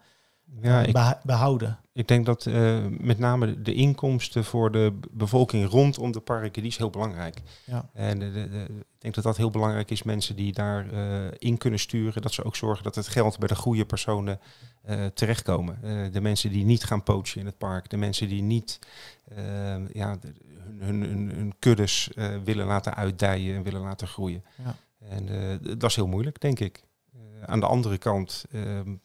Ja, 0.62 0.82
ik, 0.82 0.94
beha- 0.94 1.22
behouden. 1.24 1.80
ik 1.94 2.08
denk 2.08 2.26
dat 2.26 2.46
eh, 2.46 2.86
met 2.90 3.20
name 3.20 3.62
de 3.62 3.74
inkomsten 3.74 4.44
voor 4.44 4.72
de 4.72 5.00
bevolking 5.12 5.70
rondom 5.70 6.12
de 6.12 6.20
parken, 6.20 6.62
die 6.62 6.72
is 6.72 6.78
heel 6.78 6.90
belangrijk. 6.90 7.42
Ja. 7.66 7.90
En 7.94 8.20
de, 8.20 8.32
de- 8.32 8.50
de- 8.50 8.68
ik 8.80 9.02
denk 9.02 9.16
dat 9.16 9.24
dat 9.24 9.38
heel 9.38 9.50
belangrijk 9.50 9.92
is, 9.92 10.04
mensen 10.04 10.36
die 10.36 10.54
daar 10.54 10.92
eh, 10.92 11.32
in 11.38 11.58
kunnen 11.58 11.80
sturen, 11.80 12.22
dat 12.22 12.34
ze 12.34 12.44
ook 12.44 12.56
zorgen 12.56 12.84
dat 12.84 12.96
het 12.96 13.08
geld 13.08 13.40
bij 13.40 13.48
de 13.48 13.56
goede 13.56 13.86
personen 13.86 14.40
eh, 14.82 15.06
terechtkomen. 15.06 15.78
Eh, 15.84 16.12
de 16.12 16.22
mensen 16.22 16.52
die 16.52 16.66
niet 16.66 16.84
gaan 16.84 17.04
poachen 17.04 17.40
in 17.40 17.46
het 17.46 17.58
park, 17.58 17.90
de 17.90 17.98
mensen 17.98 18.28
die 18.28 18.42
niet 18.42 18.80
eh, 19.36 19.88
ja, 19.94 20.18
hun, 20.22 20.36
hun, 20.80 21.02
hun, 21.02 21.30
hun 21.36 21.54
kuddes 21.60 22.10
eh, 22.16 22.28
willen 22.44 22.66
laten 22.66 22.96
uitdijen 22.96 23.56
en 23.56 23.64
willen 23.64 23.82
laten 23.82 24.08
groeien. 24.08 24.44
Ja. 24.64 24.76
En 25.10 25.30
eh, 25.30 25.58
dat 25.78 25.90
is 25.90 25.96
heel 25.96 26.08
moeilijk, 26.08 26.42
denk 26.42 26.60
ik. 26.60 26.84
Eh, 27.14 27.20
aan 27.46 27.60
de 27.60 27.66
andere 27.66 27.98
kant, 27.98 28.46
ehm, 28.52 28.96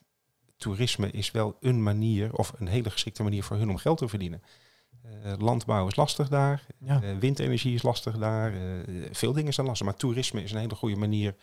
toerisme 0.57 1.11
is 1.11 1.31
wel 1.31 1.57
een 1.61 1.83
manier, 1.83 2.33
of 2.35 2.53
een 2.59 2.67
hele 2.69 2.91
geschikte 2.91 3.23
manier 3.23 3.43
voor 3.43 3.57
hun 3.57 3.71
om 3.71 3.77
geld 3.77 3.99
te 3.99 4.09
verdienen. 4.09 4.43
Eh, 5.03 5.33
landbouw 5.39 5.87
is 5.87 5.97
lastig 5.97 6.29
daar, 6.29 6.67
Ja. 6.79 7.03
eh, 7.03 7.19
windenergie 7.19 7.75
is 7.75 7.83
lastig 7.83 8.19
daar, 8.19 8.53
eh, 8.55 8.61
veel 9.13 9.33
dingen 9.33 9.55
zijn 9.55 9.67
lastig. 9.67 9.87
Maar 9.87 9.97
toerisme 9.97 10.43
is 10.43 10.53
een 10.53 10.59
hele 10.59 10.75
goede 10.75 10.97
manier 10.97 11.35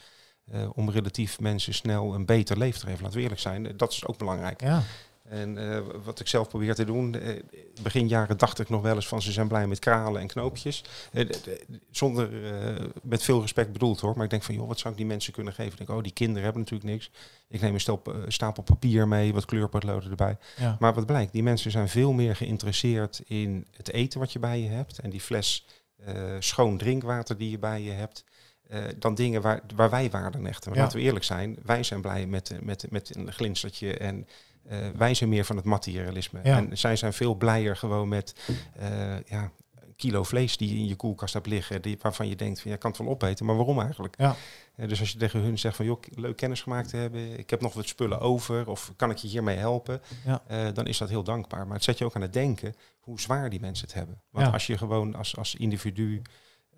om 0.73 0.89
relatief 0.89 1.39
mensen 1.39 1.73
snel 1.73 2.13
een 2.13 2.25
beter 2.25 2.57
leven 2.57 2.79
te 2.79 2.85
geven. 2.85 3.01
Laten 3.01 3.17
we 3.17 3.23
eerlijk 3.23 3.41
zijn, 3.41 3.77
dat 3.77 3.91
is 3.91 4.05
ook 4.05 4.17
belangrijk. 4.17 4.61
Ja. 4.61 4.83
En 5.23 5.57
eh, 5.57 5.81
wat 6.03 6.19
ik 6.19 6.27
zelf 6.27 6.47
probeer 6.47 6.75
te 6.75 6.85
doen, 6.85 7.15
eh, 7.15 7.39
begin 7.81 8.07
jaren 8.07 8.37
dacht 8.37 8.59
ik 8.59 8.69
nog 8.69 8.81
wel 8.81 8.95
eens 8.95 9.07
van 9.07 9.21
ze 9.21 9.31
zijn 9.31 9.47
blij 9.47 9.67
met 9.67 9.79
kralen 9.79 10.21
en 10.21 10.27
knoopjes. 10.27 10.83
Eh, 11.11 11.29
zonder, 11.91 12.29
met 13.03 13.23
veel 13.23 13.41
respect 13.41 13.71
bedoeld 13.71 13.99
hoor, 13.99 14.13
maar 14.15 14.23
ik 14.23 14.29
denk 14.29 14.43
van 14.43 14.55
joh, 14.55 14.67
wat 14.67 14.79
zou 14.79 14.93
ik 14.93 14.99
die 14.99 15.07
mensen 15.07 15.33
kunnen 15.33 15.53
geven? 15.53 15.71
Ik 15.71 15.77
denk, 15.77 15.89
oh 15.89 16.03
die 16.03 16.13
kinderen 16.13 16.43
hebben 16.43 16.61
natuurlijk 16.61 16.89
niks. 16.89 17.11
Ik 17.47 17.61
neem 17.61 17.75
een 17.75 17.99
eh, 18.03 18.13
stapel 18.27 18.63
papier 18.63 19.07
mee, 19.07 19.33
wat 19.33 19.45
kleurpotloden 19.45 20.09
erbij. 20.09 20.37
Ja. 20.57 20.75
Maar 20.79 20.93
wat 20.93 21.05
blijkt, 21.05 21.31
die 21.31 21.43
mensen 21.43 21.71
zijn 21.71 21.89
veel 21.89 22.11
meer 22.11 22.35
geïnteresseerd 22.35 23.21
in 23.25 23.67
het 23.71 23.91
eten 23.91 24.19
wat 24.19 24.31
je 24.31 24.39
bij 24.39 24.59
je 24.59 24.69
hebt. 24.69 24.99
En 24.99 25.09
die 25.09 25.21
fles 25.21 25.65
schoon 26.39 26.77
drinkwater 26.77 27.37
die 27.37 27.49
je 27.49 27.59
bij 27.59 27.81
je 27.81 27.91
hebt. 27.91 28.23
dan 28.97 29.15
dingen 29.15 29.41
waar, 29.41 29.61
waar 29.75 29.89
wij 29.89 30.09
waarde 30.09 30.37
aan 30.37 30.45
hechten. 30.45 30.69
Maar 30.69 30.77
Ja. 30.77 30.83
laten 30.83 30.99
we 30.99 31.05
eerlijk 31.05 31.25
zijn, 31.25 31.57
wij 31.63 31.83
zijn 31.83 32.01
blij 32.01 32.25
met, 32.25 32.57
met, 32.61 32.85
met 32.89 33.15
een 33.15 33.31
glinstertje 33.33 33.97
en 33.97 34.27
eh, 34.67 34.77
wij 34.95 35.13
zijn 35.13 35.29
meer 35.29 35.45
van 35.45 35.55
het 35.55 35.65
materialisme. 35.65 36.39
Ja. 36.43 36.57
En 36.57 36.77
zij 36.77 36.95
zijn 36.95 37.13
veel 37.13 37.35
blijer 37.35 37.75
gewoon 37.75 38.07
met 38.07 38.35
eh, 38.75 39.19
ja, 39.25 39.51
kilo 39.95 40.23
vlees 40.23 40.57
die 40.57 40.69
je 40.69 40.75
in 40.75 40.87
je 40.87 40.95
koelkast 40.95 41.33
hebt 41.33 41.47
liggen, 41.47 41.81
die, 41.81 41.97
waarvan 42.01 42.27
je 42.27 42.35
denkt, 42.35 42.61
van, 42.61 42.71
ja, 42.71 42.77
kan 42.77 42.89
het 42.91 42.99
wel 42.99 43.09
opeten, 43.09 43.45
maar 43.45 43.55
waarom 43.55 43.79
eigenlijk? 43.81 44.15
Ja. 44.17 44.35
Eh, 44.75 44.87
dus 44.87 44.99
als 44.99 45.11
je 45.11 45.17
tegen 45.17 45.39
hun 45.39 45.59
zegt 45.59 45.75
van, 45.75 45.85
joh, 45.85 46.01
leuk 46.15 46.35
kennis 46.37 46.61
gemaakt 46.61 46.89
te 46.89 46.97
hebben, 46.97 47.39
ik 47.39 47.49
heb 47.49 47.61
nog 47.61 47.73
wat 47.73 47.87
spullen 47.87 48.19
over, 48.19 48.69
of 48.69 48.93
kan 48.95 49.09
ik 49.09 49.17
je 49.17 49.27
hiermee 49.27 49.57
helpen, 49.57 50.01
Ja. 50.25 50.71
dan 50.71 50.87
is 50.87 50.97
dat 50.97 51.09
heel 51.09 51.23
dankbaar. 51.23 51.65
Maar 51.65 51.75
het 51.75 51.83
zet 51.83 51.97
je 51.97 52.05
ook 52.05 52.15
aan 52.15 52.21
het 52.21 52.33
denken 52.33 52.75
hoe 52.99 53.19
zwaar 53.21 53.49
die 53.49 53.59
mensen 53.59 53.85
het 53.87 53.95
hebben. 53.95 54.21
Want 54.31 54.45
Ja. 54.45 54.51
als 54.51 54.67
je 54.67 54.77
gewoon 54.77 55.15
als, 55.15 55.37
als 55.37 55.55
individu 55.55 56.21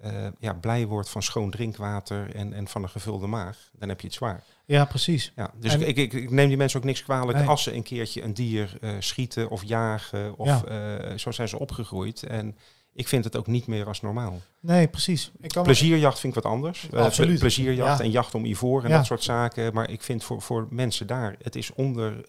eh, 0.06 0.28
ja, 0.40 0.54
blij 0.54 0.86
wordt 0.88 1.10
van 1.10 1.24
schoon 1.24 1.50
drinkwater 1.52 2.36
en, 2.36 2.54
en 2.54 2.68
van 2.68 2.84
een 2.84 2.90
gevulde 2.90 3.28
maag, 3.28 3.70
dan 3.80 3.90
heb 3.90 4.02
je 4.02 4.08
het 4.08 4.16
zwaar. 4.16 4.44
Ja, 4.66 4.86
precies. 4.86 5.32
Ja, 5.36 5.52
dus 5.60 5.74
En- 5.74 5.88
ik, 5.88 5.98
ik, 5.98 6.14
ik 6.14 6.32
neem 6.32 6.48
die 6.48 6.58
mensen 6.58 6.80
ook 6.80 6.86
niks 6.86 7.04
kwalijk 7.04 7.38
Nee. 7.38 7.48
als 7.48 7.64
ze 7.64 7.74
een 7.76 7.84
keertje 7.84 8.24
een 8.24 8.34
dier 8.34 8.78
eh, 8.82 8.92
schieten 9.00 9.50
of 9.50 9.64
jagen. 9.64 10.38
Of 10.38 10.64
eh, 10.64 10.78
zo 11.18 11.32
zijn 11.32 11.48
ze 11.48 11.60
opgegroeid. 11.60 12.24
En 12.24 12.58
ik 12.94 13.08
vind 13.08 13.24
het 13.24 13.36
ook 13.38 13.48
niet 13.48 13.68
meer 13.68 13.88
als 13.88 14.02
normaal. 14.02 14.40
Nee, 14.60 14.88
precies. 14.88 15.32
Ik 15.42 15.50
kan 15.50 15.64
Plezierjacht 15.64 16.20
vind 16.20 16.36
ik 16.36 16.44
wat 16.44 16.52
anders. 16.52 16.88
Absoluut. 16.94 17.30
ple- 17.32 17.40
plezierjacht 17.40 17.98
Ja. 17.98 18.04
en 18.04 18.12
jacht 18.12 18.36
om 18.36 18.46
ivoor 18.46 18.84
en 18.84 18.90
Ja. 18.90 18.98
dat 18.98 19.06
soort 19.06 19.24
zaken. 19.24 19.74
Maar 19.74 19.90
ik 19.90 20.02
vind 20.04 20.24
voor, 20.24 20.42
voor 20.42 20.68
mensen 20.70 21.08
daar, 21.08 21.36
het 21.42 21.56
is 21.56 21.74
onder, 21.74 22.26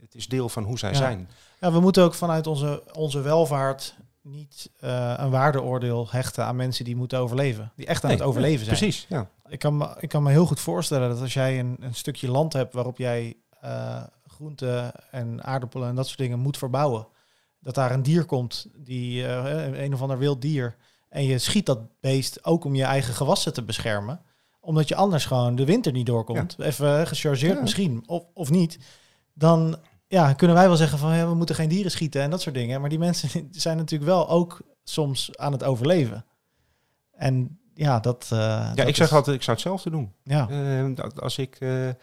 het 0.00 0.14
is 0.14 0.28
deel 0.28 0.48
van 0.48 0.62
hoe 0.64 0.78
zij 0.78 0.94
zijn. 0.94 1.28
Ja, 1.60 1.72
we 1.72 1.80
moeten 1.80 2.02
ook 2.02 2.14
vanuit 2.14 2.46
onze, 2.46 2.82
onze 2.92 3.20
welvaart 3.20 3.94
niet 4.26 4.70
eh, 4.80 5.14
een 5.16 5.30
waardeoordeel 5.30 6.10
hechten 6.10 6.44
aan 6.44 6.56
mensen 6.56 6.84
die 6.84 6.96
moeten 6.96 7.18
overleven. 7.18 7.72
Die 7.76 7.86
echt 7.86 8.02
aan 8.02 8.10
Nee, 8.10 8.18
het 8.18 8.28
overleven 8.28 8.64
zijn. 8.64 8.76
Precies, 8.78 9.06
ja. 9.08 9.28
Ik 9.48 9.58
kan, 9.58 9.76
me, 9.76 9.96
ik 10.00 10.08
kan 10.08 10.22
me 10.22 10.30
heel 10.30 10.46
goed 10.46 10.60
voorstellen 10.60 11.08
dat 11.08 11.20
als 11.20 11.34
jij 11.34 11.58
een, 11.58 11.76
een 11.80 11.94
stukje 11.94 12.30
land 12.30 12.52
hebt 12.52 12.74
waarop 12.74 12.98
jij 12.98 13.36
eh, 13.60 14.02
groenten 14.26 14.92
en 15.10 15.44
aardappelen 15.44 15.88
en 15.88 15.94
dat 15.94 16.06
soort 16.06 16.18
dingen 16.18 16.38
moet 16.38 16.58
verbouwen. 16.58 17.06
Dat 17.60 17.74
daar 17.74 17.90
een 17.90 18.02
dier 18.02 18.24
komt, 18.24 18.66
die, 18.76 19.26
eh, 19.26 19.82
een 19.82 19.94
of 19.94 20.02
ander 20.02 20.18
wild 20.18 20.40
dier. 20.42 20.76
En 21.08 21.24
je 21.24 21.38
schiet 21.38 21.66
dat 21.66 21.80
beest 22.00 22.44
ook 22.44 22.64
om 22.64 22.74
je 22.74 22.84
eigen 22.84 23.14
gewassen 23.14 23.52
te 23.52 23.62
beschermen. 23.62 24.20
Omdat 24.60 24.88
je 24.88 24.94
anders 24.96 25.24
gewoon 25.26 25.54
de 25.56 25.64
winter 25.64 25.92
niet 25.92 26.06
doorkomt. 26.06 26.56
Even 26.58 27.06
gechargeerd 27.06 27.54
Ja. 27.54 27.60
misschien, 27.60 28.02
of, 28.06 28.24
of 28.34 28.50
niet. 28.50 28.78
Dan 29.34 29.76
ja, 30.08 30.32
kunnen 30.32 30.56
wij 30.56 30.66
wel 30.66 30.76
zeggen 30.76 30.98
van 30.98 31.16
ja, 31.16 31.28
we 31.28 31.34
moeten 31.34 31.54
geen 31.54 31.68
dieren 31.68 31.90
schieten 31.90 32.22
en 32.22 32.30
dat 32.30 32.40
soort 32.40 32.54
dingen. 32.54 32.80
Maar 32.80 32.90
die 32.90 32.98
mensen 32.98 33.48
zijn 33.50 33.76
natuurlijk 33.76 34.10
wel 34.10 34.28
ook 34.28 34.60
soms 34.84 35.36
aan 35.36 35.52
het 35.52 35.64
overleven. 35.64 36.24
En 37.12 37.58
ja, 37.74 38.00
dat... 38.00 38.22
eh, 38.32 38.38
Ja, 38.38 38.74
dat 38.74 38.88
ik 38.88 38.96
zeg 38.96 39.06
is- 39.06 39.12
altijd, 39.12 39.36
ik 39.36 39.42
zou 39.42 39.56
hetzelfde 39.56 39.90
doen. 39.90 40.12
Ja, 40.22 40.46
dat 40.94 41.20
als, 41.20 41.38
ik, 41.38 41.56
eh, 41.60 41.88
eh, 41.88 41.94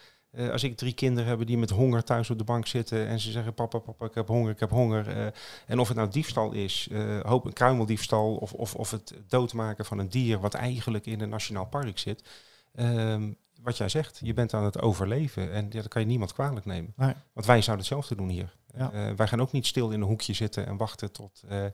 als 0.52 0.64
ik 0.64 0.78
drie 0.78 0.94
kinderen 0.94 1.30
heb 1.30 1.48
die 1.48 1.58
met 1.58 1.70
honger 1.70 2.04
thuis 2.04 2.30
op 2.30 2.38
de 2.38 2.44
bank 2.44 2.68
zitten 2.68 3.08
en 3.08 3.20
ze 3.20 3.32
zeggen 3.32 3.54
papa, 3.54 3.78
papa, 3.80 4.06
ik 4.06 4.14
heb 4.14 4.28
honger, 4.28 4.52
ik 4.52 4.60
heb 4.60 4.70
honger. 4.70 5.34
en 5.68 5.80
of 5.80 5.88
het 5.88 5.98
nou 5.98 6.10
diefstal 6.10 6.52
is, 6.52 6.90
hoop 7.22 7.46
een 7.46 7.54
kruimeldiefstal 7.54 8.36
of, 8.36 8.54
of, 8.54 8.76
of 8.76 8.92
het 8.92 9.14
doodmaken 9.28 9.86
van 9.86 10.00
een 10.00 10.10
dier 10.10 10.40
wat 10.40 10.54
eigenlijk 10.54 11.06
in 11.06 11.22
een 11.22 11.30
nationaal 11.30 11.66
park 11.66 12.00
zit. 12.00 12.24
Ehm, 12.76 13.32
wat 13.64 13.78
jij 13.78 13.90
zegt, 13.90 14.20
je 14.24 14.34
bent 14.34 14.54
aan 14.54 14.64
het 14.64 14.82
overleven 14.82 15.52
en 15.52 15.66
ja, 15.70 15.82
dat 15.82 15.88
kan 15.88 16.02
je 16.02 16.08
niemand 16.08 16.34
kwalijk 16.34 16.66
nemen. 16.66 16.94
Nee. 16.96 17.14
Want 17.34 17.46
wij 17.46 17.62
zouden 17.62 17.86
hetzelfde 17.86 18.16
doen 18.16 18.30
hier. 18.30 18.56
Ja. 18.78 18.92
Eh, 18.92 19.12
wij 19.16 19.28
gaan 19.28 19.42
ook 19.42 19.52
niet 19.52 19.66
stil 19.68 19.90
in 19.92 20.02
een 20.02 20.08
hoekje 20.08 20.34
zitten 20.34 20.66
en 20.66 20.78
wachten 20.78 21.12
tot, 21.12 21.44
eh, 21.48 21.66
eh, 21.66 21.72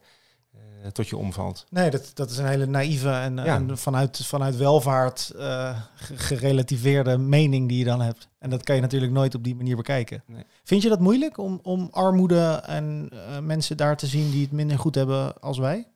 tot 0.91 1.07
je 1.07 1.17
omvalt. 1.17 1.65
nee, 1.69 1.89
dat, 1.89 2.11
dat 2.13 2.29
is 2.29 2.37
een 2.37 2.47
hele 2.47 2.65
naïeve 2.65 3.09
en, 3.11 3.35
Ja. 3.35 3.55
en 3.55 3.77
vanuit, 3.77 4.25
vanuit 4.25 4.55
welvaart 4.57 5.31
ge- 5.35 6.17
gerelativeerde 6.17 7.17
mening 7.17 7.67
die 7.69 7.77
je 7.77 7.85
dan 7.85 8.01
hebt. 8.01 8.27
En 8.39 8.49
dat 8.49 8.63
kan 8.63 8.75
je 8.75 8.81
natuurlijk 8.81 9.11
nooit 9.11 9.35
op 9.35 9.43
die 9.43 9.55
manier 9.55 9.75
bekijken. 9.75 10.23
Nee. 10.27 10.43
Vind 10.63 10.81
je 10.81 10.89
dat 10.89 10.99
moeilijk 10.99 11.37
om, 11.37 11.59
om 11.63 11.87
armoede 11.91 12.61
en 12.65 13.09
mensen 13.41 13.77
daar 13.77 13.97
te 13.97 14.07
zien 14.07 14.31
die 14.31 14.41
het 14.41 14.51
minder 14.51 14.79
goed 14.79 14.95
hebben 14.95 15.41
als 15.41 15.57
wij? 15.57 15.87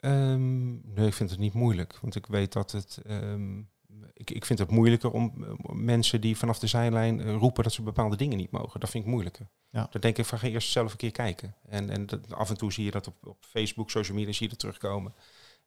Ehm, 0.00 0.68
nee, 0.94 1.06
ik 1.06 1.14
vind 1.14 1.30
het 1.30 1.38
niet 1.38 1.52
moeilijk. 1.54 1.98
Want 2.02 2.14
ik 2.14 2.26
weet 2.26 2.52
dat 2.52 2.70
het. 2.72 2.98
ehm, 3.06 3.60
ik, 4.18 4.30
ik 4.30 4.44
vind 4.44 4.58
het 4.58 4.70
moeilijker 4.70 5.10
om 5.10 5.32
mensen 5.72 6.20
die 6.20 6.36
vanaf 6.36 6.58
de 6.58 6.66
zijlijn 6.66 7.20
eh, 7.20 7.34
roepen 7.36 7.62
dat 7.62 7.72
ze 7.72 7.82
bepaalde 7.82 8.16
dingen 8.16 8.36
niet 8.36 8.50
mogen. 8.50 8.80
Dat 8.80 8.90
vind 8.90 9.04
ik 9.04 9.10
moeilijker. 9.10 9.46
Ja. 9.70 9.86
Dan 9.90 10.00
denk 10.00 10.18
ik 10.18 10.24
van 10.24 10.38
ga 10.38 10.46
eerst 10.46 10.70
zelf 10.70 10.90
een 10.90 10.96
keer 10.96 11.10
kijken. 11.10 11.54
En, 11.68 11.90
en 11.90 12.06
dat, 12.06 12.32
af 12.34 12.50
en 12.50 12.56
toe 12.56 12.72
zie 12.72 12.84
je 12.84 12.90
dat 12.90 13.06
op, 13.06 13.26
op 13.26 13.36
Facebook, 13.40 13.90
social 13.90 14.16
media, 14.16 14.32
zie 14.32 14.42
je 14.42 14.48
dat 14.48 14.58
terugkomen. 14.58 15.14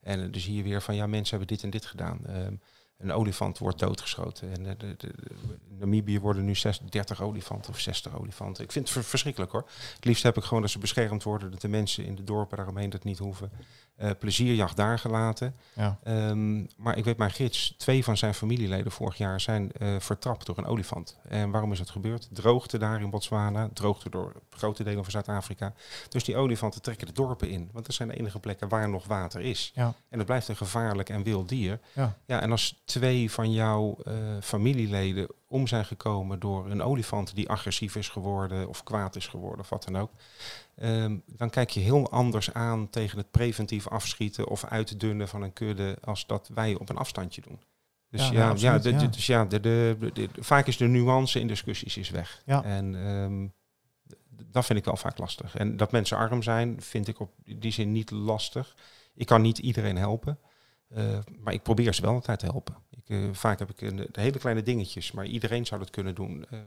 En 0.00 0.18
eh, 0.24 0.32
dan 0.32 0.40
zie 0.40 0.54
je 0.56 0.62
weer 0.62 0.82
van 0.82 0.94
ja, 0.94 1.06
mensen 1.06 1.36
hebben 1.38 1.56
dit 1.56 1.64
en 1.64 1.70
dit 1.70 1.86
gedaan. 1.86 2.26
Ehm, 2.26 2.54
een 2.98 3.12
olifant 3.12 3.58
wordt 3.58 3.78
doodgeschoten. 3.78 4.52
En 4.52 4.66
eh, 4.66 4.72
de, 4.78 4.86
de, 4.96 4.96
de- 4.96 5.34
in 5.68 5.78
Namibië 5.78 6.20
worden 6.20 6.44
nu 6.44 6.54
zes- 6.54 6.80
30 6.90 7.22
olifanten 7.22 7.70
of 7.72 7.80
60 7.80 8.18
olifanten. 8.18 8.64
Ik 8.64 8.72
vind 8.72 8.84
het 8.84 8.94
ver- 8.94 9.04
verschrikkelijk 9.04 9.52
hoor. 9.52 9.68
Het 9.94 10.04
liefst 10.04 10.22
heb 10.22 10.36
ik 10.36 10.42
gewoon 10.42 10.62
dat 10.62 10.70
ze 10.70 10.78
beschermd 10.78 11.22
worden, 11.22 11.50
dat 11.50 11.60
de 11.60 11.68
mensen 11.68 12.04
in 12.04 12.14
de 12.14 12.24
dorpen 12.24 12.56
daaromheen 12.56 12.90
dat 12.90 13.04
niet 13.04 13.18
hoeven. 13.18 13.50
Eh, 14.02 14.10
plezierjacht 14.18 14.76
daar 14.76 14.98
gelaten. 14.98 15.54
Ja. 15.72 15.98
Ehm, 16.02 16.64
maar 16.76 16.96
ik 16.96 17.04
weet 17.04 17.16
mijn 17.16 17.30
gids, 17.30 17.74
twee 17.78 18.04
van 18.04 18.16
zijn 18.16 18.34
familieleden 18.34 18.92
vorig 18.92 19.16
jaar 19.16 19.40
zijn 19.40 19.72
eh, 19.72 19.88
vertrapt 19.98 20.46
door 20.46 20.58
een 20.58 20.66
olifant. 20.66 21.18
En 21.28 21.50
waarom 21.50 21.72
is 21.72 21.78
dat 21.78 21.90
gebeurd? 21.90 22.28
Droogte 22.32 22.78
daar 22.78 23.00
in 23.00 23.10
Botswana, 23.10 23.68
droogte 23.72 24.10
door 24.10 24.32
grote 24.50 24.84
delen 24.84 25.02
van 25.02 25.12
Zuid-Afrika. 25.12 25.72
Dus 26.08 26.24
die 26.24 26.36
olifanten 26.36 26.82
trekken 26.82 27.06
de 27.06 27.12
dorpen 27.12 27.48
in, 27.48 27.68
want 27.72 27.86
dat 27.86 27.94
zijn 27.94 28.08
de 28.08 28.18
enige 28.18 28.38
plekken 28.38 28.68
waar 28.68 28.88
nog 28.88 29.06
water 29.06 29.40
is. 29.40 29.72
Ja. 29.74 29.94
En 30.08 30.18
het 30.18 30.26
blijft 30.26 30.48
een 30.48 30.56
gevaarlijk 30.56 31.08
en 31.08 31.22
wild 31.22 31.48
dier. 31.48 31.80
Ja. 31.92 32.16
Ja, 32.26 32.40
en 32.40 32.50
als 32.50 32.82
twee 32.84 33.30
van 33.30 33.52
jouw 33.52 33.96
eh, 34.04 34.14
familieleden 34.40 35.28
om 35.52 35.66
zijn 35.66 35.84
gekomen 35.84 36.40
door 36.40 36.70
een 36.70 36.82
olifant 36.82 37.34
die 37.34 37.48
agressief 37.48 37.96
is 37.96 38.08
geworden 38.08 38.68
of 38.68 38.82
kwaad 38.82 39.16
is 39.16 39.26
geworden 39.26 39.60
of 39.60 39.68
wat 39.68 39.84
dan 39.84 39.96
ook, 39.96 40.10
ehm, 40.74 41.18
dan 41.26 41.50
kijk 41.50 41.70
je 41.70 41.80
heel 41.80 42.10
anders 42.10 42.52
aan 42.52 42.90
tegen 42.90 43.18
het 43.18 43.30
preventief 43.30 43.88
afschieten 43.88 44.48
of 44.48 44.64
uitdunnen 44.64 45.28
van 45.28 45.42
een 45.42 45.52
kudde 45.52 45.98
als 46.04 46.26
dat 46.26 46.50
wij 46.54 46.74
op 46.74 46.88
een 46.88 46.96
afstandje 46.96 47.40
doen. 47.40 47.60
Dus 48.10 48.20
Ja, 48.20 48.26
ja, 48.26 48.32
nee, 48.32 48.40
ja, 48.40 48.50
absoluut, 48.50 48.82
de, 48.82 48.90
ja. 48.90 48.98
de- 48.98 49.08
dus 49.16 49.26
ja 49.26 49.44
de, 49.44 49.60
de, 49.60 50.28
vaak 50.40 50.66
is 50.66 50.76
de 50.76 50.86
nuance 50.86 51.40
in 51.40 51.46
discussies 51.46 51.96
is 51.96 52.10
weg. 52.10 52.42
En 52.64 52.94
ehm, 53.06 53.46
dat 54.52 54.64
vind 54.66 54.78
ik 54.78 54.84
wel 54.84 54.96
vaak 54.96 55.18
lastig. 55.18 55.56
En 55.56 55.76
dat 55.76 55.92
mensen 55.92 56.16
arm 56.16 56.42
zijn, 56.42 56.82
vind 56.82 57.08
ik 57.08 57.20
op 57.20 57.30
die 57.44 57.72
zin 57.72 57.92
niet 57.92 58.10
lastig. 58.10 58.76
Ik 59.14 59.26
kan 59.26 59.42
niet 59.42 59.58
iedereen 59.58 59.96
helpen. 59.96 60.38
eh, 60.88 61.18
maar 61.38 61.52
ik 61.52 61.62
probeer 61.62 61.94
ze 61.94 62.02
wel 62.02 62.12
altijd 62.14 62.38
te 62.38 62.46
helpen. 62.46 62.76
Ik, 62.90 63.08
eh, 63.08 63.18
vaak 63.32 63.58
heb 63.58 63.70
ik 63.70 63.80
een, 63.80 63.96
de 63.96 64.20
hele 64.20 64.38
kleine 64.38 64.62
dingetjes, 64.62 65.12
maar 65.12 65.26
iedereen 65.26 65.66
zou 65.66 65.80
dat 65.80 65.90
kunnen 65.90 66.14
doen. 66.14 66.44
Eh, 66.50 66.58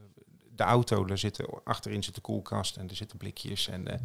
de 0.56 0.64
auto, 0.64 1.06
daar 1.06 1.18
zitten, 1.18 1.64
achterin 1.64 2.04
zit 2.04 2.16
de 2.16 2.22
koelkast 2.22 2.78
en 2.78 2.90
er 2.90 2.96
zitten 2.96 3.18
blikjes 3.18 3.68
en 3.68 3.88
eh, 3.88 4.00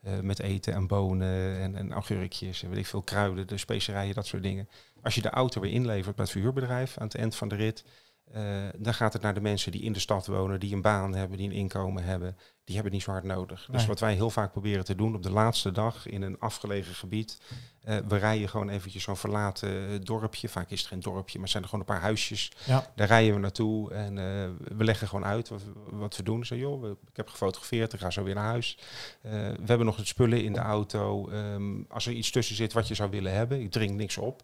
eh, 0.00 0.20
met 0.20 0.40
eten 0.40 0.74
en 0.74 0.86
bonen 0.86 1.58
en, 1.58 1.76
en 1.76 1.92
augurkjes 1.92 2.62
en 2.62 2.68
weet 2.68 2.78
ik 2.78 2.86
veel 2.86 3.02
kruiden, 3.02 3.46
de 3.46 3.58
specerijen, 3.58 4.14
dat 4.14 4.26
soort 4.26 4.42
dingen. 4.42 4.68
Als 5.02 5.14
je 5.14 5.22
de 5.22 5.30
auto 5.30 5.60
weer 5.60 5.72
inlevert 5.72 6.16
bij 6.16 6.24
het 6.24 6.32
verhuurbedrijf 6.32 6.98
aan 6.98 7.06
het 7.06 7.14
eind 7.14 7.34
van 7.34 7.48
de 7.48 7.54
rit, 7.54 7.84
eh, 8.32 8.68
dan 8.76 8.94
gaat 8.94 9.12
het 9.12 9.22
naar 9.22 9.34
de 9.34 9.40
mensen 9.40 9.72
die 9.72 9.82
in 9.82 9.92
de 9.92 9.98
stad 9.98 10.26
wonen, 10.26 10.60
die 10.60 10.74
een 10.74 10.82
baan 10.82 11.14
hebben, 11.14 11.36
die 11.36 11.48
een 11.48 11.54
inkomen 11.54 12.04
hebben. 12.04 12.36
Die 12.72 12.80
hebben 12.82 12.98
het 12.98 13.06
niet 13.08 13.16
zo 13.16 13.22
hard 13.22 13.36
nodig. 13.38 13.66
Dus 13.70 13.76
Nee. 13.80 13.86
wat 13.86 14.00
wij 14.00 14.14
heel 14.14 14.30
vaak 14.30 14.52
proberen 14.52 14.84
te 14.84 14.94
doen 14.94 15.14
op 15.14 15.22
de 15.22 15.30
laatste 15.30 15.72
dag 15.72 16.06
in 16.06 16.22
een 16.22 16.36
afgelegen 16.38 16.94
gebied. 16.94 17.40
eh, 17.82 17.96
we 18.08 18.16
rijden 18.16 18.48
gewoon 18.48 18.68
eventjes 18.68 19.02
zo'n 19.02 19.16
verlaten 19.16 19.88
eh, 19.88 19.98
dorpje. 20.02 20.48
Vaak 20.48 20.70
is 20.70 20.78
het 20.78 20.88
geen 20.88 21.00
dorpje, 21.00 21.38
maar 21.38 21.48
zijn 21.48 21.62
er 21.62 21.68
gewoon 21.68 21.84
een 21.86 21.92
paar 21.94 22.02
huisjes. 22.02 22.52
Ja. 22.64 22.86
Daar 22.94 23.06
rijden 23.06 23.34
we 23.34 23.40
naartoe 23.40 23.92
en 23.94 24.18
eh, 24.18 24.48
we 24.76 24.84
leggen 24.84 25.08
gewoon 25.08 25.24
uit 25.24 25.48
wat, 25.48 25.62
we- 25.64 25.96
wat 25.96 26.16
we 26.16 26.22
doen. 26.22 26.44
Zo, 26.44 26.56
joh, 26.56 26.90
ik 26.90 27.16
heb 27.16 27.28
gefotografeerd, 27.28 27.92
ik 27.92 28.00
ga 28.00 28.10
zo 28.10 28.22
weer 28.22 28.34
naar 28.34 28.44
huis. 28.44 28.78
We 29.20 29.28
hebben 29.64 29.86
nog 29.86 29.96
het 29.96 30.06
spullen 30.06 30.44
in 30.44 30.52
de 30.52 30.58
auto. 30.60 31.28
Ehm, 31.28 31.82
als 31.88 32.06
er 32.06 32.12
iets 32.12 32.30
tussen 32.30 32.56
zit 32.56 32.72
wat 32.72 32.88
je 32.88 32.94
zou 32.94 33.10
willen 33.10 33.32
hebben, 33.32 33.60
ik 33.60 33.70
drink 33.70 33.90
niks 33.94 34.18
op. 34.18 34.42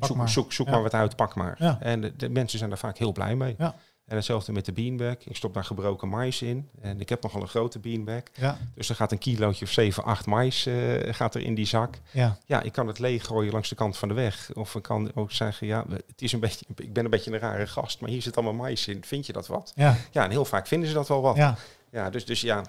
Zoek 0.00 0.16
maar. 0.16 0.28
zoek, 0.28 0.52
zoek 0.52 0.66
Ja. 0.66 0.72
maar 0.72 0.82
wat 0.82 0.94
uit, 0.94 1.16
pak 1.16 1.34
maar. 1.34 1.56
Ja. 1.58 1.80
En 1.80 2.00
de, 2.00 2.16
de 2.16 2.28
mensen 2.28 2.58
zijn 2.58 2.70
daar 2.70 2.78
vaak 2.78 2.98
heel 2.98 3.12
blij 3.12 3.36
mee. 3.36 3.54
Ja. 3.58 3.74
En 4.08 4.16
hetzelfde 4.16 4.52
met 4.52 4.64
de 4.64 4.72
beanbag. 4.72 5.16
Ik 5.24 5.36
stop 5.36 5.54
daar 5.54 5.64
gebroken 5.64 6.08
mais 6.08 6.42
in. 6.42 6.68
En 6.80 7.00
ik 7.00 7.08
heb 7.08 7.22
nogal 7.22 7.40
een 7.42 7.48
grote 7.48 7.78
beanbag. 7.78 8.22
Ja, 8.34 8.58
Dus 8.74 8.88
er 8.88 8.94
gaat 8.94 9.12
een 9.12 9.18
kilootje 9.18 9.64
of 9.64 9.70
7, 9.70 10.04
8 10.04 10.26
mais 10.26 10.66
eh, 10.66 10.74
gaat 11.14 11.34
er 11.34 11.40
in 11.40 11.54
die 11.54 11.66
zak. 11.66 11.98
ja, 12.10 12.38
Ja, 12.46 12.62
ik 12.62 12.72
kan 12.72 12.86
het 12.86 12.98
leeg 12.98 13.26
gooien 13.26 13.52
langs 13.52 13.68
de 13.68 13.74
kant 13.74 13.96
van 13.96 14.08
de 14.08 14.14
weg. 14.14 14.50
Of 14.54 14.74
ik 14.74 14.82
kan 14.82 15.10
ook 15.14 15.32
zeggen, 15.32 15.66
ja, 15.66 15.84
het 15.88 16.22
is 16.22 16.32
een 16.32 16.40
beetje, 16.40 16.66
ik 16.76 16.92
ben 16.92 17.04
een 17.04 17.10
beetje 17.10 17.32
een 17.32 17.38
rare 17.38 17.66
gast, 17.66 18.00
maar 18.00 18.10
hier 18.10 18.22
zit 18.22 18.36
allemaal 18.36 18.54
mais 18.54 18.88
in. 18.88 19.04
Vind 19.04 19.26
je 19.26 19.32
dat 19.32 19.46
wat? 19.46 19.72
ja, 19.76 19.96
Ja, 20.10 20.24
en 20.24 20.30
heel 20.30 20.44
vaak 20.44 20.66
vinden 20.66 20.88
ze 20.88 20.94
dat 20.94 21.08
wel 21.08 21.20
wat. 21.20 21.36
Ja, 21.36 21.56
ja. 21.90 22.10
dus, 22.10 22.24
dus 22.24 22.40
ja, 22.40 22.62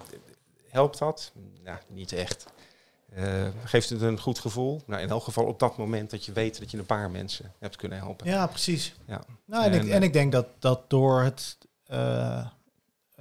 helpt 0.69 0.97
dat? 0.97 1.31
Nou, 1.63 1.77
niet 1.87 2.11
echt. 2.11 2.45
Eh, 3.13 3.47
geeft 3.63 3.89
het 3.89 4.01
een 4.01 4.19
goed 4.19 4.39
gevoel? 4.39 4.81
Nou, 4.85 5.01
in 5.01 5.09
elk 5.09 5.23
geval 5.23 5.45
op 5.45 5.59
dat 5.59 5.77
moment 5.77 6.09
dat 6.09 6.25
je 6.25 6.31
weet 6.31 6.59
dat 6.59 6.71
je 6.71 6.77
een 6.77 6.85
paar 6.85 7.11
mensen 7.11 7.53
hebt 7.59 7.75
kunnen 7.75 7.97
helpen. 7.97 8.27
Ja, 8.27 8.47
precies. 8.47 8.95
Ja. 9.07 9.21
Nou, 9.45 9.65
en, 9.65 9.73
ik, 9.73 9.81
En, 9.81 9.91
en 9.91 10.03
ik 10.03 10.13
denk 10.13 10.31
dat, 10.31 10.47
dat 10.59 10.89
door 10.89 11.21
het 11.21 11.57
eh, 11.85 12.45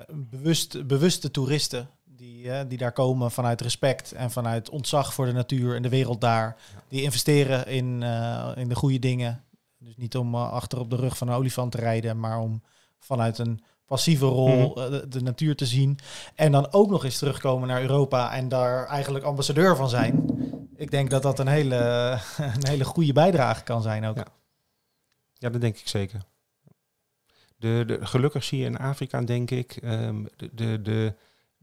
bewust, 0.09 0.87
bewuste 0.87 1.31
toeristen 1.31 1.91
die 2.05 2.29
die, 2.39 2.51
eh, 2.51 2.69
die 2.69 2.79
daar 2.79 2.93
komen 2.93 3.31
vanuit 3.31 3.61
respect 3.61 4.13
en 4.13 4.31
vanuit 4.31 4.69
ontzag 4.69 5.15
voor 5.15 5.27
de 5.27 5.33
natuur 5.33 5.77
en 5.77 5.83
de 5.83 5.89
wereld 5.89 6.21
daar. 6.21 6.57
Ja. 6.75 6.83
Die 6.89 7.03
investeren 7.03 7.67
in, 7.67 8.03
eh, 8.03 8.53
in 8.55 8.69
de 8.69 8.75
goede 8.75 8.99
dingen. 8.99 9.45
Dus 9.79 9.97
niet 9.97 10.17
om 10.17 10.35
eh, 10.35 10.53
achter 10.53 10.79
op 10.79 10.91
de 10.91 10.97
rug 10.97 11.17
van 11.17 11.29
een 11.29 11.35
olifant 11.35 11.73
te 11.73 11.79
rijden, 11.79 12.21
maar 12.21 12.39
om 12.39 12.63
vanuit 12.99 13.39
een 13.39 13.63
passieve 13.89 14.25
rol 14.27 14.69
Mhm. 14.75 14.79
eh, 14.81 14.91
de, 14.91 15.09
de 15.09 15.23
natuur 15.23 15.57
te 15.57 15.67
zien. 15.67 15.99
En 16.35 16.53
dan 16.53 16.73
ook 16.73 16.91
nog 16.91 17.05
eens 17.05 17.19
terugkomen 17.19 17.69
naar 17.69 17.81
Europa 17.81 18.33
en 18.33 18.49
daar 18.49 18.87
eigenlijk 18.87 19.25
ambassadeur 19.25 19.77
van 19.77 19.89
zijn. 19.89 20.25
Ik 20.77 20.91
denk 20.91 21.11
dat 21.11 21.23
dat 21.23 21.39
een 21.39 21.49
hele, 21.49 21.77
een 22.55 22.67
hele 22.69 22.85
goede 22.85 23.13
bijdrage 23.13 23.63
kan 23.63 23.83
zijn 23.83 24.05
ook. 24.05 24.17
Ja. 24.17 24.27
Ja, 25.35 25.49
dat 25.51 25.61
denk 25.61 25.77
ik 25.77 25.89
zeker. 25.89 26.21
De, 27.57 27.83
de, 27.87 28.07
gelukkig 28.07 28.45
zie 28.45 28.59
je 28.59 28.65
in 28.65 28.79
Afrika, 28.79 29.21
denk 29.21 29.51
ik, 29.51 29.77
ehm, 29.77 30.25
de, 30.37 30.51
de, 30.55 30.83
de, 30.83 31.15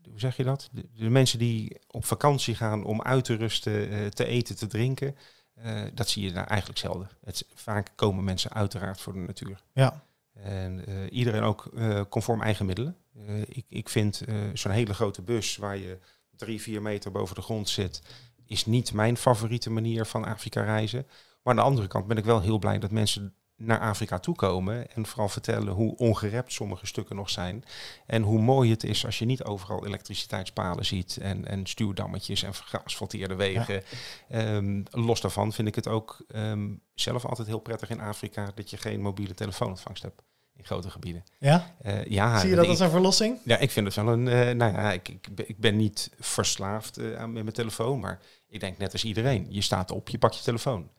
hoe 0.09 0.19
zeg 0.19 0.37
je 0.37 0.43
dat? 0.43 0.69
De, 0.71 1.09
mensen 1.09 1.39
die 1.39 1.77
op 1.91 2.05
vakantie 2.05 2.55
gaan 2.55 2.83
om 2.83 3.01
uit 3.01 3.23
te 3.23 3.35
rusten, 3.35 3.89
eh, 3.89 4.05
te 4.05 4.25
eten, 4.25 4.55
te 4.55 4.67
drinken, 4.67 5.15
eh, 5.53 5.81
dat 5.93 6.09
zie 6.09 6.23
je 6.23 6.31
daar 6.31 6.47
eigenlijk 6.47 6.79
zelden. 6.79 7.09
Het, 7.23 7.45
vaak 7.53 7.91
komen 7.95 8.23
mensen 8.23 8.51
uiteraard 8.51 9.01
voor 9.01 9.13
de 9.13 9.19
natuur. 9.19 9.59
Ja. 9.73 10.03
En 10.43 10.85
eh, 10.85 10.95
iedereen 11.09 11.43
ook 11.43 11.65
eh, 11.75 12.01
conform 12.09 12.41
eigen 12.41 12.65
middelen. 12.65 12.97
Eh, 13.27 13.41
ik, 13.41 13.65
ik 13.69 13.89
vind 13.89 14.21
zo'n 14.53 14.71
hele 14.71 14.93
grote 14.93 15.21
bus 15.21 15.57
waar 15.57 15.77
je 15.77 15.97
drie, 16.35 16.61
vier 16.61 16.81
meter 16.81 17.11
boven 17.11 17.35
de 17.35 17.41
grond 17.41 17.69
zit, 17.69 18.01
is 18.45 18.65
niet 18.65 18.93
mijn 18.93 19.17
favoriete 19.17 19.69
manier 19.69 20.05
van 20.05 20.25
Afrika 20.25 20.63
reizen. 20.63 21.07
Maar 21.43 21.53
aan 21.53 21.55
de 21.55 21.69
andere 21.69 21.87
kant 21.87 22.07
ben 22.07 22.17
ik 22.17 22.25
wel 22.25 22.41
heel 22.41 22.59
blij 22.59 22.79
dat 22.79 22.91
mensen 22.91 23.35
naar 23.57 23.79
Afrika 23.79 24.19
toe 24.19 24.35
komen 24.35 24.91
en 24.91 25.05
vooral 25.05 25.29
vertellen 25.29 25.73
hoe 25.73 25.95
ongerept 25.95 26.53
sommige 26.53 26.85
stukken 26.85 27.15
nog 27.15 27.29
zijn. 27.29 27.63
En 28.05 28.21
hoe 28.21 28.41
mooi 28.41 28.69
het 28.69 28.83
is 28.83 29.05
als 29.05 29.19
je 29.19 29.25
niet 29.25 29.43
overal 29.43 29.85
elektriciteitspalen 29.85 30.85
ziet 30.85 31.17
en, 31.17 31.47
en 31.47 31.65
stuwdammetjes 31.65 32.43
en 32.43 32.53
geasfalteerde 32.53 33.35
wegen. 33.35 33.83
Ehm, 34.29 34.83
los 34.89 35.21
daarvan 35.21 35.53
vind 35.53 35.67
ik 35.67 35.75
het 35.75 35.87
ook 35.87 36.17
ehm, 36.27 36.73
zelf 36.93 37.25
altijd 37.25 37.47
heel 37.47 37.59
prettig 37.59 37.89
in 37.89 38.01
Afrika 38.01 38.51
dat 38.55 38.69
je 38.69 38.77
geen 38.77 39.01
mobiele 39.01 39.33
telefoonontvangst 39.33 40.03
hebt 40.03 40.21
in 40.57 40.65
grote 40.65 40.89
gebieden. 40.89 41.23
Ja? 41.39 41.71
Eh, 41.81 42.05
ja, 42.05 42.39
Zie 42.39 42.49
je 42.49 42.55
dat 42.55 42.67
als 42.67 42.79
een 42.79 42.89
verlossing? 42.89 43.37
ja, 43.43 43.57
ik 43.57 43.71
vind 43.71 43.85
het 43.85 43.95
wel 43.95 44.07
een. 44.13 44.27
eh, 44.27 44.55
nou 44.55 44.73
ja, 44.73 44.91
ik, 44.91 45.07
ik, 45.09 45.27
ben- 45.35 45.49
ik 45.49 45.59
ben 45.59 45.75
niet 45.75 46.09
verslaafd 46.19 46.97
eh, 46.97 47.15
aan 47.17 47.33
met 47.33 47.43
mijn 47.43 47.55
telefoon, 47.55 47.99
maar 47.99 48.19
ik 48.47 48.59
denk 48.59 48.77
net 48.77 48.91
als 48.91 49.03
iedereen. 49.03 49.45
Je 49.49 49.61
staat 49.61 49.91
op, 49.91 50.09
je 50.09 50.17
pakt 50.17 50.35
je 50.37 50.43
telefoon. 50.43 50.89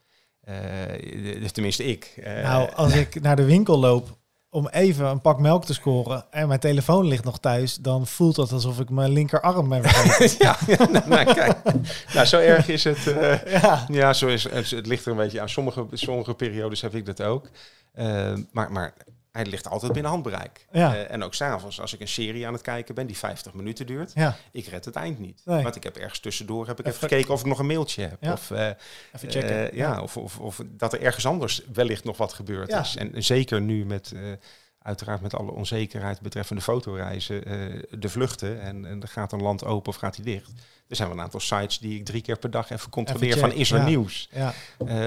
Dus 1.40 1.52
tenminste, 1.52 1.84
ik. 1.84 2.12
Nou, 2.42 2.72
als 2.74 2.94
ik 2.94 3.20
naar 3.22 3.36
de 3.36 3.44
winkel 3.44 3.78
loop 3.78 4.16
om 4.50 4.68
even 4.68 5.06
een 5.06 5.20
pak 5.20 5.38
melk 5.40 5.64
te 5.64 5.74
scoren 5.74 6.24
en 6.30 6.48
mijn 6.48 6.60
telefoon 6.60 7.06
ligt 7.06 7.24
nog 7.24 7.38
thuis, 7.38 7.74
dan 7.76 8.06
voelt 8.06 8.36
dat 8.36 8.52
alsof 8.52 8.80
ik 8.80 8.90
mijn 8.90 9.10
linkerarm 9.12 9.68
ben 9.68 9.82
vergeten. 9.82 10.36
ja, 10.46 10.56
ja, 10.66 10.88
nou, 10.90 11.08
nou, 11.08 11.34
kijk. 11.34 11.58
Nou, 12.14 12.26
zo 12.26 12.38
erg 12.38 12.68
is 12.68 12.84
het. 12.84 12.98
ja. 13.46 13.84
ja, 13.88 14.12
zo 14.12 14.26
is 14.26 14.44
het. 14.44 14.70
Het 14.70 14.86
ligt 14.86 15.04
er 15.04 15.10
een 15.10 15.16
beetje 15.16 15.40
aan. 15.40 15.48
Sommige, 15.48 15.86
sommige 15.92 16.34
periodes 16.34 16.80
heb 16.80 16.94
ik 16.94 17.06
dat 17.06 17.22
ook. 17.22 17.48
Maar, 18.52 18.72
maar 18.72 18.94
hij 19.36 19.46
ligt 19.46 19.68
altijd 19.68 19.92
binnen 19.92 20.10
handbereik. 20.10 20.66
Ja. 20.72 20.94
Eh, 20.94 21.10
en 21.10 21.22
ook 21.22 21.34
s'avonds, 21.34 21.80
als 21.80 21.92
ik 21.94 22.00
een 22.00 22.08
serie 22.08 22.46
aan 22.46 22.52
het 22.52 22.62
kijken 22.62 22.94
ben 22.94 23.06
die 23.06 23.16
50 23.16 23.54
minuten 23.54 23.86
duurt, 23.86 24.12
ja, 24.14 24.36
ik 24.52 24.66
red 24.66 24.84
het 24.84 24.96
eind 24.96 25.18
niet. 25.18 25.42
Nee. 25.44 25.62
Want 25.62 25.76
ik 25.76 25.82
heb 25.82 25.96
ergens 25.96 26.18
tussendoor 26.20 26.66
heb 26.66 26.78
ik 26.80 26.86
Even- 26.86 26.96
even 26.98 27.08
gekeken 27.08 27.34
of 27.34 27.40
ik 27.40 27.46
nog 27.46 27.58
een 27.58 27.66
mailtje 27.66 28.02
heb. 28.02 28.16
Ja. 28.20 28.32
Of, 28.32 28.50
eh, 28.50 28.66
even 29.14 29.30
checken. 29.30 29.70
eh, 29.70 29.76
ja, 29.78 30.00
Of, 30.02 30.16
of, 30.16 30.38
of 30.38 30.60
dat 30.66 30.92
er 30.92 31.02
ergens 31.02 31.26
anders 31.26 31.62
wellicht 31.72 32.04
nog 32.04 32.16
wat 32.16 32.32
gebeurd 32.32 32.70
Ja. 32.70 32.80
is. 32.80 32.96
En 32.96 33.24
zeker 33.24 33.60
nu 33.60 33.84
met, 33.86 34.12
uiteraard 34.82 35.20
met 35.20 35.34
alle 35.34 35.50
onzekerheid 35.50 36.20
betreffende 36.20 36.62
fotoreizen, 36.62 37.44
eh, 37.44 37.82
de 37.90 38.08
vluchten. 38.08 38.60
En, 38.60 38.86
en 38.86 39.08
gaat 39.08 39.32
een 39.32 39.42
land 39.42 39.64
open 39.64 39.88
of 39.92 39.96
gaat 39.98 40.16
hij 40.16 40.24
dicht. 40.24 40.52
Er 40.88 40.96
zijn 40.96 41.08
wel 41.08 41.16
een 41.16 41.22
aantal 41.24 41.40
sites 41.40 41.78
die 41.78 41.98
ik 41.98 42.04
drie 42.04 42.22
keer 42.22 42.38
per 42.38 42.50
dag 42.50 42.70
even 42.70 42.90
controleer 42.90 43.28
Even 43.28 43.40
van 43.40 43.52
is 43.52 43.70
er 43.70 43.78
ja. 43.78 43.84
nieuws. 43.86 44.28
Ja, 44.32 44.52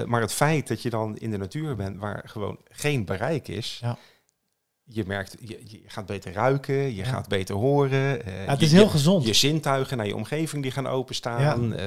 maar 0.06 0.20
het 0.20 0.32
feit 0.32 0.68
dat 0.68 0.82
je 0.82 0.90
dan 0.90 1.16
in 1.16 1.30
de 1.30 1.36
natuur 1.36 1.76
bent 1.76 1.98
waar 1.98 2.22
gewoon 2.26 2.58
geen 2.70 3.04
bereik 3.04 3.48
is. 3.48 3.78
Ja. 3.82 3.98
Je 4.92 5.04
merkt, 5.06 5.36
je, 5.40 5.60
je 5.64 5.80
gaat 5.86 6.06
beter 6.06 6.32
ruiken, 6.32 6.74
je 6.74 6.94
Ja. 6.94 7.04
gaat 7.04 7.28
beter 7.28 7.54
horen. 7.54 8.24
eh, 8.24 8.44
Ja, 8.44 8.50
het 8.50 8.62
is 8.62 8.70
je- 8.70 8.76
heel 8.76 8.88
gezond. 8.88 9.24
je 9.26 9.32
zintuigen 9.32 9.96
naar 9.96 10.06
je 10.06 10.14
omgeving 10.16 10.62
die 10.62 10.72
gaan 10.72 10.86
openstaan. 10.86 11.74
Eh, 11.74 11.84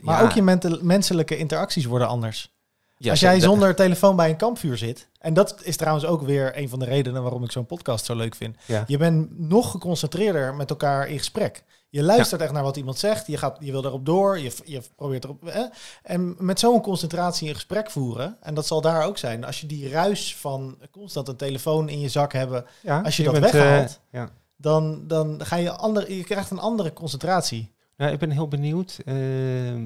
maar 0.00 0.18
ja, 0.18 0.22
ook 0.22 0.30
je 0.32 0.78
menselijke 0.82 1.36
interacties 1.36 1.84
worden 1.84 2.08
anders. 2.08 2.54
ja, 2.98 3.10
Als 3.10 3.20
jij 3.20 3.40
zonder 3.40 3.74
telefoon 3.74 4.16
bij 4.16 4.30
een 4.30 4.36
kampvuur 4.36 4.76
zit, 4.78 5.08
en 5.18 5.34
dat 5.34 5.60
is 5.62 5.76
trouwens 5.76 6.06
ook 6.06 6.22
weer 6.22 6.58
een 6.58 6.68
van 6.68 6.78
de 6.78 6.84
redenen 6.84 7.22
waarom 7.22 7.44
ik 7.44 7.50
zo'n 7.52 7.66
podcast 7.66 8.04
zo 8.04 8.14
leuk 8.16 8.34
vind. 8.34 8.56
Ja. 8.66 8.84
Je 8.86 8.96
bent 8.98 9.38
nog 9.38 9.70
geconcentreerder 9.70 10.54
met 10.54 10.70
elkaar 10.70 11.08
in 11.08 11.18
gesprek. 11.18 11.62
Je 11.88 12.02
luistert 12.02 12.40
echt 12.40 12.52
naar 12.52 12.62
wat 12.62 12.76
iemand 12.76 12.98
zegt, 12.98 13.26
je, 13.26 13.36
gaat, 13.36 13.56
je 13.60 13.72
wil 13.72 13.84
erop 13.84 14.06
door, 14.06 14.38
je, 14.38 14.52
je 14.64 14.82
probeert 14.96 15.24
erop. 15.24 15.42
Hè? 15.44 15.64
En 16.02 16.36
met 16.38 16.60
zo'n 16.60 16.82
concentratie 16.82 17.48
een 17.48 17.54
gesprek 17.54 17.90
voeren, 17.90 18.36
en 18.40 18.54
dat 18.54 18.66
zal 18.66 18.80
daar 18.80 19.04
ook 19.04 19.18
zijn, 19.18 19.44
als 19.44 19.60
je 19.60 19.66
die 19.66 19.88
ruis 19.88 20.36
van 20.36 20.78
constant 20.90 21.28
een 21.28 21.36
telefoon 21.36 21.88
in 21.88 22.00
je 22.00 22.08
zak 22.08 22.32
hebben, 22.32 22.64
ja, 22.82 23.00
als 23.00 23.16
je 23.16 23.22
dat 23.22 23.32
bent, 23.32 23.44
eh, 23.44 23.52
weghaalt. 23.52 24.00
ja. 24.10 24.30
dan, 24.56 25.06
dan 25.06 25.44
ga 25.44 25.56
je, 25.56 25.70
ander, 25.70 26.12
je 26.12 26.24
krijgt 26.24 26.50
een 26.50 26.58
andere 26.58 26.92
concentratie. 26.92 27.74
Nou, 27.96 28.12
ik 28.12 28.18
ben 28.18 28.30
heel 28.30 28.48
benieuwd, 28.48 28.98
eh, 29.04 29.14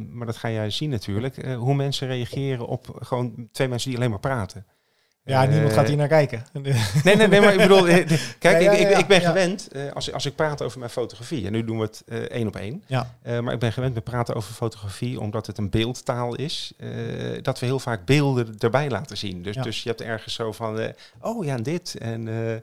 maar 0.08 0.26
dat 0.26 0.36
ga 0.36 0.50
jij 0.50 0.70
zien 0.70 0.90
natuurlijk, 0.90 1.36
eh, 1.36 1.56
hoe 1.56 1.74
mensen 1.74 2.06
reageren 2.06 2.66
op 2.66 2.98
gewoon 3.00 3.48
twee 3.52 3.68
mensen 3.68 3.88
die 3.88 3.98
alleen 3.98 4.10
maar 4.10 4.20
praten. 4.20 4.66
Ja, 5.24 5.44
Eh, 5.44 5.50
niemand 5.50 5.72
gaat 5.72 5.88
hier 5.88 5.96
naar 5.96 6.08
kijken. 6.08 6.44
Nee, 7.04 7.16
nee, 7.16 7.28
nee, 7.28 7.40
maar 7.40 7.52
ik 7.52 7.58
bedoel, 7.58 7.88
eh, 7.88 7.94
kijk, 8.38 8.62
Ja, 8.62 8.72
ja, 8.72 8.72
ik, 8.72 8.98
ik, 8.98 9.06
ben 9.06 9.20
gewend, 9.20 9.68
eh, 9.68 9.92
als, 9.92 10.12
als 10.12 10.26
ik 10.26 10.34
praat 10.34 10.62
over 10.62 10.78
mijn 10.78 10.90
fotografie, 10.90 11.46
en 11.46 11.52
nu 11.52 11.64
doen 11.64 11.76
we 11.78 11.82
het 11.84 12.02
eh, 12.06 12.18
één 12.18 12.46
op 12.46 12.56
één, 12.56 12.82
ja, 12.86 13.14
eh, 13.22 13.38
maar 13.40 13.54
ik 13.54 13.60
ben 13.60 13.72
gewend 13.72 13.94
met 13.94 14.04
praten 14.04 14.34
over 14.34 14.52
fotografie, 14.54 15.20
omdat 15.20 15.46
het 15.46 15.58
een 15.58 15.70
beeldtaal 15.70 16.34
is, 16.34 16.72
eh, 16.76 16.88
dat 17.42 17.58
we 17.58 17.66
heel 17.66 17.78
vaak 17.78 18.04
beelden 18.04 18.54
erbij 18.58 18.90
laten 18.90 19.16
zien. 19.16 19.42
Dus, 19.42 19.56
dus 19.56 19.82
je 19.82 19.88
hebt 19.88 20.00
ergens 20.00 20.34
zo 20.34 20.52
van, 20.52 20.78
eh, 20.80 20.88
oh 21.20 21.44
ja, 21.44 21.54
en 21.56 21.62
dit, 21.62 21.94
en, 21.98 22.28
eh, 22.28 22.54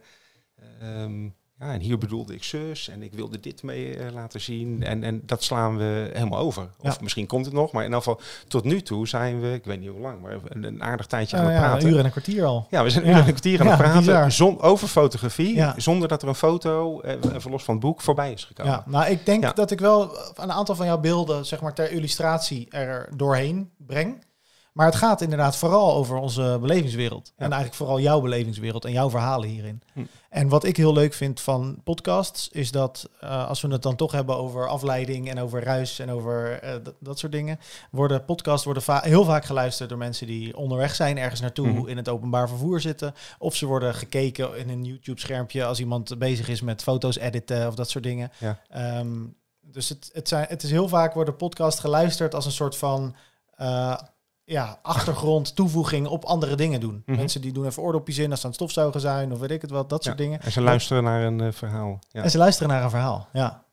ehm, 1.02 1.28
ja, 1.60 1.74
en 1.74 1.80
hier 1.80 1.98
bedoelde 1.98 2.34
ik 2.34 2.44
zus, 2.44 2.90
en 2.90 3.02
ik 3.04 3.14
wilde 3.14 3.40
dit 3.40 3.64
mee 3.64 3.98
eh, 3.98 4.14
laten 4.14 4.42
zien, 4.42 4.84
en, 4.84 5.04
en 5.04 5.22
dat 5.26 5.44
slaan 5.44 5.78
we 5.78 6.10
helemaal 6.14 6.40
over. 6.40 6.64
Of 6.80 6.94
Ja. 6.94 6.98
misschien 7.02 7.26
komt 7.28 7.46
het 7.46 7.54
nog, 7.54 7.72
maar 7.72 7.86
in 7.86 7.94
elk 7.94 8.04
geval, 8.04 8.22
tot 8.48 8.64
nu 8.64 8.82
toe 8.82 9.08
zijn 9.08 9.42
we, 9.42 9.54
ik 9.54 9.66
weet 9.66 9.80
niet 9.80 9.90
hoe 9.90 10.00
lang, 10.00 10.22
maar 10.22 10.32
een, 10.50 10.64
een 10.64 10.84
aardig 10.84 11.06
tijdje 11.06 11.38
aan 11.38 11.44
Eh, 11.44 11.50
het 11.50 11.60
ja, 11.60 11.68
praten. 11.68 11.88
een 11.88 11.94
uur 11.94 12.00
en 12.00 12.06
een 12.06 12.12
kwartier 12.12 12.46
al. 12.46 12.68
Ja, 12.70 12.84
we 12.84 12.90
zijn 12.90 13.04
een 13.04 13.10
Ja. 13.10 13.16
uur 13.16 13.22
en 13.22 13.28
een 13.28 13.34
kwartier 13.36 13.62
aan 13.62 13.68
het 13.68 13.78
praten 13.78 14.32
zon, 14.32 14.62
over 14.62 14.88
fotografie, 14.88 15.64
zonder 15.78 16.08
dat 16.08 16.22
er 16.22 16.28
een 16.28 16.36
foto, 16.36 17.00
eh, 17.02 17.14
even 17.36 17.52
los 17.52 17.64
van 17.64 17.74
het 17.74 17.84
boek, 17.84 18.02
voorbij 18.02 18.32
is 18.32 18.44
gekomen. 18.46 18.72
Ja, 18.72 18.84
nou, 18.86 19.06
ik 19.12 19.26
denk 19.26 19.56
dat 19.56 19.72
ik 19.72 19.80
wel 19.80 20.18
een 20.36 20.52
aantal 20.52 20.76
van 20.76 20.86
jouw 20.86 21.00
beelden, 21.00 21.46
zeg 21.46 21.62
maar, 21.62 21.74
ter 21.74 21.92
illustratie 21.92 22.68
er 22.70 23.10
doorheen 23.16 23.70
breng. 23.78 24.26
Maar 24.78 24.86
het 24.86 24.96
gaat 24.96 25.22
inderdaad 25.22 25.56
vooral 25.56 25.94
over 25.94 26.18
onze 26.18 26.58
belevingswereld. 26.62 27.32
En 27.36 27.46
eigenlijk 27.46 27.74
vooral 27.74 28.00
jouw 28.00 28.22
belevingswereld 28.22 28.86
en 28.86 28.92
jouw 28.92 29.10
verhalen 29.10 29.50
hierin. 29.50 29.82
Hm. 29.94 30.02
En 30.30 30.48
wat 30.48 30.64
ik 30.64 30.78
heel 30.78 30.94
leuk 30.94 31.14
vind 31.14 31.42
van 31.42 31.82
podcasts, 31.84 32.50
is 32.50 32.72
dat 32.72 33.10
eh, 33.20 33.48
als 33.48 33.62
we 33.62 33.68
het 33.68 33.82
dan 33.82 33.96
toch 33.96 34.12
hebben 34.12 34.38
over 34.38 34.68
afleiding 34.68 35.30
en 35.30 35.40
over 35.40 35.64
ruis 35.64 36.00
en 36.00 36.12
over 36.12 36.60
eh, 36.62 36.74
dat, 37.00 37.20
soort 37.20 37.32
dingen, 37.32 37.60
worden 37.92 38.26
podcasts 38.26 38.66
worden 38.66 38.84
va- 38.84 39.02
heel 39.02 39.24
vaak 39.24 39.46
geluisterd 39.46 39.90
door 39.90 39.98
mensen 39.98 40.28
die 40.28 40.58
onderweg 40.58 40.96
zijn, 40.96 41.18
ergens 41.18 41.42
naartoe, 41.42 41.68
Mhm. 41.68 41.88
in 41.88 41.98
het 41.98 42.10
openbaar 42.10 42.48
vervoer 42.50 42.82
zitten. 42.82 43.14
Of 43.40 43.56
ze 43.56 43.66
worden 43.66 43.94
gekeken 43.96 44.58
in 44.58 44.70
een 44.70 44.84
YouTube-schermpje 44.84 45.66
als 45.66 45.80
iemand 45.80 46.18
bezig 46.20 46.48
is 46.50 46.62
met 46.62 46.84
foto's 46.84 47.18
editen 47.18 47.68
of 47.68 47.76
dat 47.76 47.90
soort 47.90 48.04
dingen. 48.04 48.32
Ja. 48.38 48.60
Ehm, 48.70 49.26
dus 49.62 49.90
het, 49.90 50.10
het, 50.14 50.28
zijn, 50.28 50.46
het 50.50 50.64
is 50.64 50.72
heel 50.72 50.88
vaak 50.88 51.14
worden 51.14 51.36
podcast 51.36 51.80
geluisterd 51.80 52.36
als 52.36 52.46
een 52.46 52.52
soort 52.52 52.78
van 52.78 53.16
eh, 53.56 53.98
ja, 54.50 54.80
achtergrond, 54.82 55.56
toevoeging 55.56 56.08
op 56.08 56.24
andere 56.24 56.56
dingen 56.56 56.80
doen. 56.80 57.04
Mhm. 57.06 57.18
Mensen 57.18 57.42
die 57.42 57.52
doen 57.52 57.66
even 57.66 57.84
oordopjes 57.84 58.18
in 58.18 58.30
als 58.32 58.40
ze 58.40 58.46
aan 58.46 58.52
het 58.52 58.62
stofzuigen 58.62 59.02
zijn 59.02 59.32
of 59.32 59.40
weet 59.40 59.52
ik 59.52 59.62
het 59.62 59.72
wat, 59.72 59.90
dat 59.90 60.04
soort 60.04 60.18
dingen. 60.18 60.42
En 60.42 60.52
ze 60.52 60.62
luisteren 60.62 61.04
naar 61.04 61.24
een 61.24 61.42
eh, 61.42 61.52
verhaal. 61.52 62.00
Ja. 62.12 62.24
En 62.24 62.32
ze 62.32 62.38
luisteren 62.38 62.70
naar 62.70 62.84
een 62.84 62.90
verhaal, 62.90 63.28
ja. 63.34 63.64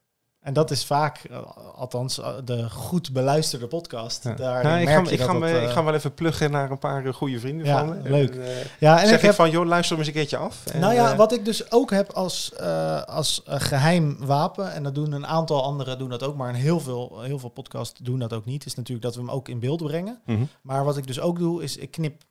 En 0.45 0.53
dat 0.53 0.71
is 0.71 0.85
vaak, 0.85 1.19
eh, 1.31 1.39
althans 1.75 2.19
eh, 2.19 2.35
de 2.45 2.71
goed 2.71 3.13
beluisterde 3.13 3.67
podcast. 3.67 4.25
Ja. 4.25 4.35
Daar 4.35 4.65
Nou, 4.65 4.79
ik, 4.79 4.85
merk 4.85 5.05
ga, 5.05 5.05
je 5.05 5.13
ik, 5.13 5.19
dat 5.19 5.27
ga 5.27 5.33
dat, 5.33 5.43
me, 5.43 5.59
eh, 5.59 5.63
ik 5.63 5.69
ga 5.69 5.85
wel 5.85 5.95
even 5.95 6.15
pluggen 6.15 6.51
naar 6.51 6.71
een 6.71 6.79
paar 6.79 7.15
goede 7.15 7.41
vrienden 7.41 7.67
Ja, 7.67 7.79
van 7.79 8.03
me. 8.03 8.11
leuk. 8.11 8.35
En, 8.35 8.67
ja, 8.79 9.01
en 9.01 9.09
zeg 9.09 9.17
ik 9.17 9.25
heb, 9.25 9.35
van, 9.35 9.51
joh, 9.51 9.67
luister 9.67 9.97
hem 9.97 9.99
eens 9.99 10.15
een 10.15 10.21
keertje 10.21 10.37
af. 10.37 10.67
En, 10.67 10.81
nou 10.81 10.95
ja, 10.95 11.17
wat 11.17 11.33
ik 11.33 11.45
dus 11.45 11.71
ook 11.71 11.91
heb 11.91 12.13
als, 12.13 12.53
eh, 12.53 13.03
als 13.03 13.43
eh, 13.43 13.61
geheim 13.61 14.17
wapen, 14.19 14.73
en 14.73 14.83
dat 14.83 14.95
doen 14.95 15.13
een 15.13 15.27
aantal 15.27 15.63
anderen 15.63 15.99
doen 15.99 16.09
dat 16.09 16.23
ook, 16.23 16.37
maar 16.37 16.49
een 16.49 16.55
heel 16.55 16.81
veel, 16.81 17.21
heel 17.23 17.39
veel 17.39 17.49
podcasts 17.49 18.01
doen 18.03 18.19
dat 18.19 18.33
ook 18.33 18.45
niet, 18.45 18.67
is 18.67 18.75
natuurlijk 18.75 19.07
dat 19.07 19.15
we 19.15 19.21
hem 19.21 19.31
ook 19.31 19.49
in 19.49 19.61
beeld 19.61 19.83
brengen. 19.83 20.21
mhm. 20.27 20.45
Maar 20.63 20.85
wat 20.85 20.97
ik 20.97 21.07
dus 21.07 21.21
ook 21.21 21.39
doe, 21.39 21.63
is 21.63 21.77
ik 21.77 21.91
knip 21.91 22.23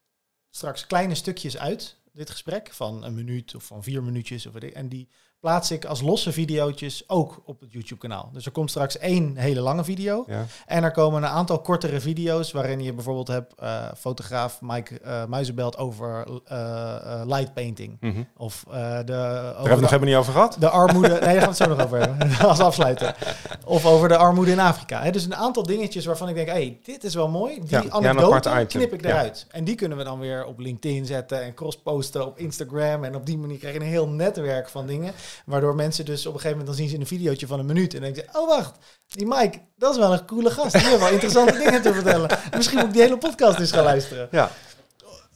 straks 0.50 0.88
kleine 0.88 1.16
stukjes 1.16 1.58
uit 1.58 2.02
dit 2.14 2.30
gesprek 2.30 2.70
van 2.74 3.04
een 3.04 3.14
minuut 3.14 3.56
of 3.56 3.64
van 3.64 3.84
vier 3.84 4.04
minuutjes. 4.04 4.46
Of 4.46 4.56
en 4.56 4.88
die 4.88 5.10
plaats 5.44 5.72
ik 5.72 5.86
als 5.86 6.02
losse 6.02 6.32
videootjes 6.32 7.04
ook 7.08 7.42
op 7.46 7.60
het 7.60 7.72
YouTube-kanaal. 7.72 8.30
Dus 8.34 8.46
er 8.46 8.52
komt 8.52 8.70
straks 8.70 8.98
één 8.98 9.38
hele 9.38 9.60
lange 9.60 9.84
video. 9.84 10.24
Ja. 10.28 10.46
En 10.66 10.84
er 10.84 10.92
komen 10.92 11.24
een 11.24 11.30
aantal 11.30 11.60
kortere 11.60 12.00
video's 12.00 12.52
waarin 12.52 12.82
je 12.82 12.94
bijvoorbeeld 12.94 13.28
hebt 13.28 13.54
eh, 13.60 13.86
fotograaf 13.98 14.62
Mike 14.62 15.00
uh, 15.06 15.26
Muizenbelt 15.26 15.78
over 15.78 16.28
uh, 16.52 17.22
light 17.26 17.54
painting. 17.54 17.98
Mhm. 18.00 18.24
Of 18.38 18.64
de... 18.68 18.72
Daar 18.72 18.96
hebben 18.96 19.54
we 19.54 19.56
over 19.58 19.70
het 19.70 19.80
nog 19.80 19.80
de, 19.80 19.86
helemaal 19.86 20.06
niet 20.06 20.16
over 20.16 20.34
gehad. 20.34 20.56
de 20.60 20.70
armoede... 20.70 21.08
nee, 21.08 21.20
daar 21.20 21.30
gaan 21.30 21.40
we 21.40 21.46
het 21.46 21.58
zo 21.58 21.68
nog 21.68 21.84
over 21.84 22.00
hebben. 22.00 22.40
als 22.50 22.60
afsluiter. 22.60 23.16
Of 23.66 23.86
over 23.86 24.08
de 24.08 24.18
armoede 24.18 24.52
in 24.52 24.60
Afrika. 24.60 25.12
Dus 25.12 25.26
een 25.26 25.36
aantal 25.36 25.64
dingetjes 25.64 26.06
waarvan 26.06 26.30
ik 26.30 26.36
denk, 26.36 26.48
hey, 26.48 26.80
dit 26.84 27.04
is 27.04 27.16
wel 27.16 27.28
mooi. 27.28 27.60
Die 27.60 27.70
Ja, 27.70 27.84
anekdote 27.90 28.66
knip 28.68 28.94
ik 28.94 29.06
eruit. 29.06 29.48
En 29.50 29.64
die 29.64 29.76
kunnen 29.76 29.98
we 29.98 30.04
dan 30.04 30.20
weer 30.20 30.46
op 30.46 30.60
LinkedIn 30.60 31.06
zetten 31.06 31.42
en 31.44 31.54
cross-posten 31.54 32.26
op 32.26 32.38
Instagram. 32.38 33.04
En 33.04 33.16
op 33.16 33.26
die 33.26 33.38
manier 33.38 33.58
krijg 33.58 33.74
je 33.74 33.80
een 33.80 33.86
heel 33.86 34.08
netwerk 34.08 34.70
van 34.70 34.88
dingen. 34.88 35.14
Waardoor 35.46 35.76
mensen 35.76 36.06
dus 36.06 36.26
op 36.26 36.34
een 36.34 36.40
gegeven 36.40 36.58
moment, 36.58 36.78
dan 36.78 36.86
zien 36.88 36.96
ze 36.96 37.00
een 37.02 37.08
videootje 37.18 37.48
van 37.48 37.60
een 37.60 37.66
minuut. 37.66 37.94
En 37.94 38.02
denken 38.02 38.24
ze, 38.32 38.40
oh 38.40 38.48
wacht, 38.48 38.78
die 39.08 39.26
Mike, 39.28 39.60
dat 39.78 39.92
is 39.92 39.98
wel 40.00 40.14
een 40.14 40.26
coole 40.26 40.50
gast. 40.52 40.72
Die 40.72 40.82
heeft 40.88 41.00
wel 41.00 41.10
interessante 41.10 41.58
dingen 41.58 41.82
te 41.82 41.94
vertellen. 41.94 42.30
Misschien 42.56 42.78
moet 42.78 42.88
ik 42.88 42.94
die 42.94 43.02
hele 43.02 43.18
podcast 43.18 43.60
eens 43.60 43.72
gaan 43.72 43.84
luisteren. 43.84 44.28
Ja. 44.32 44.52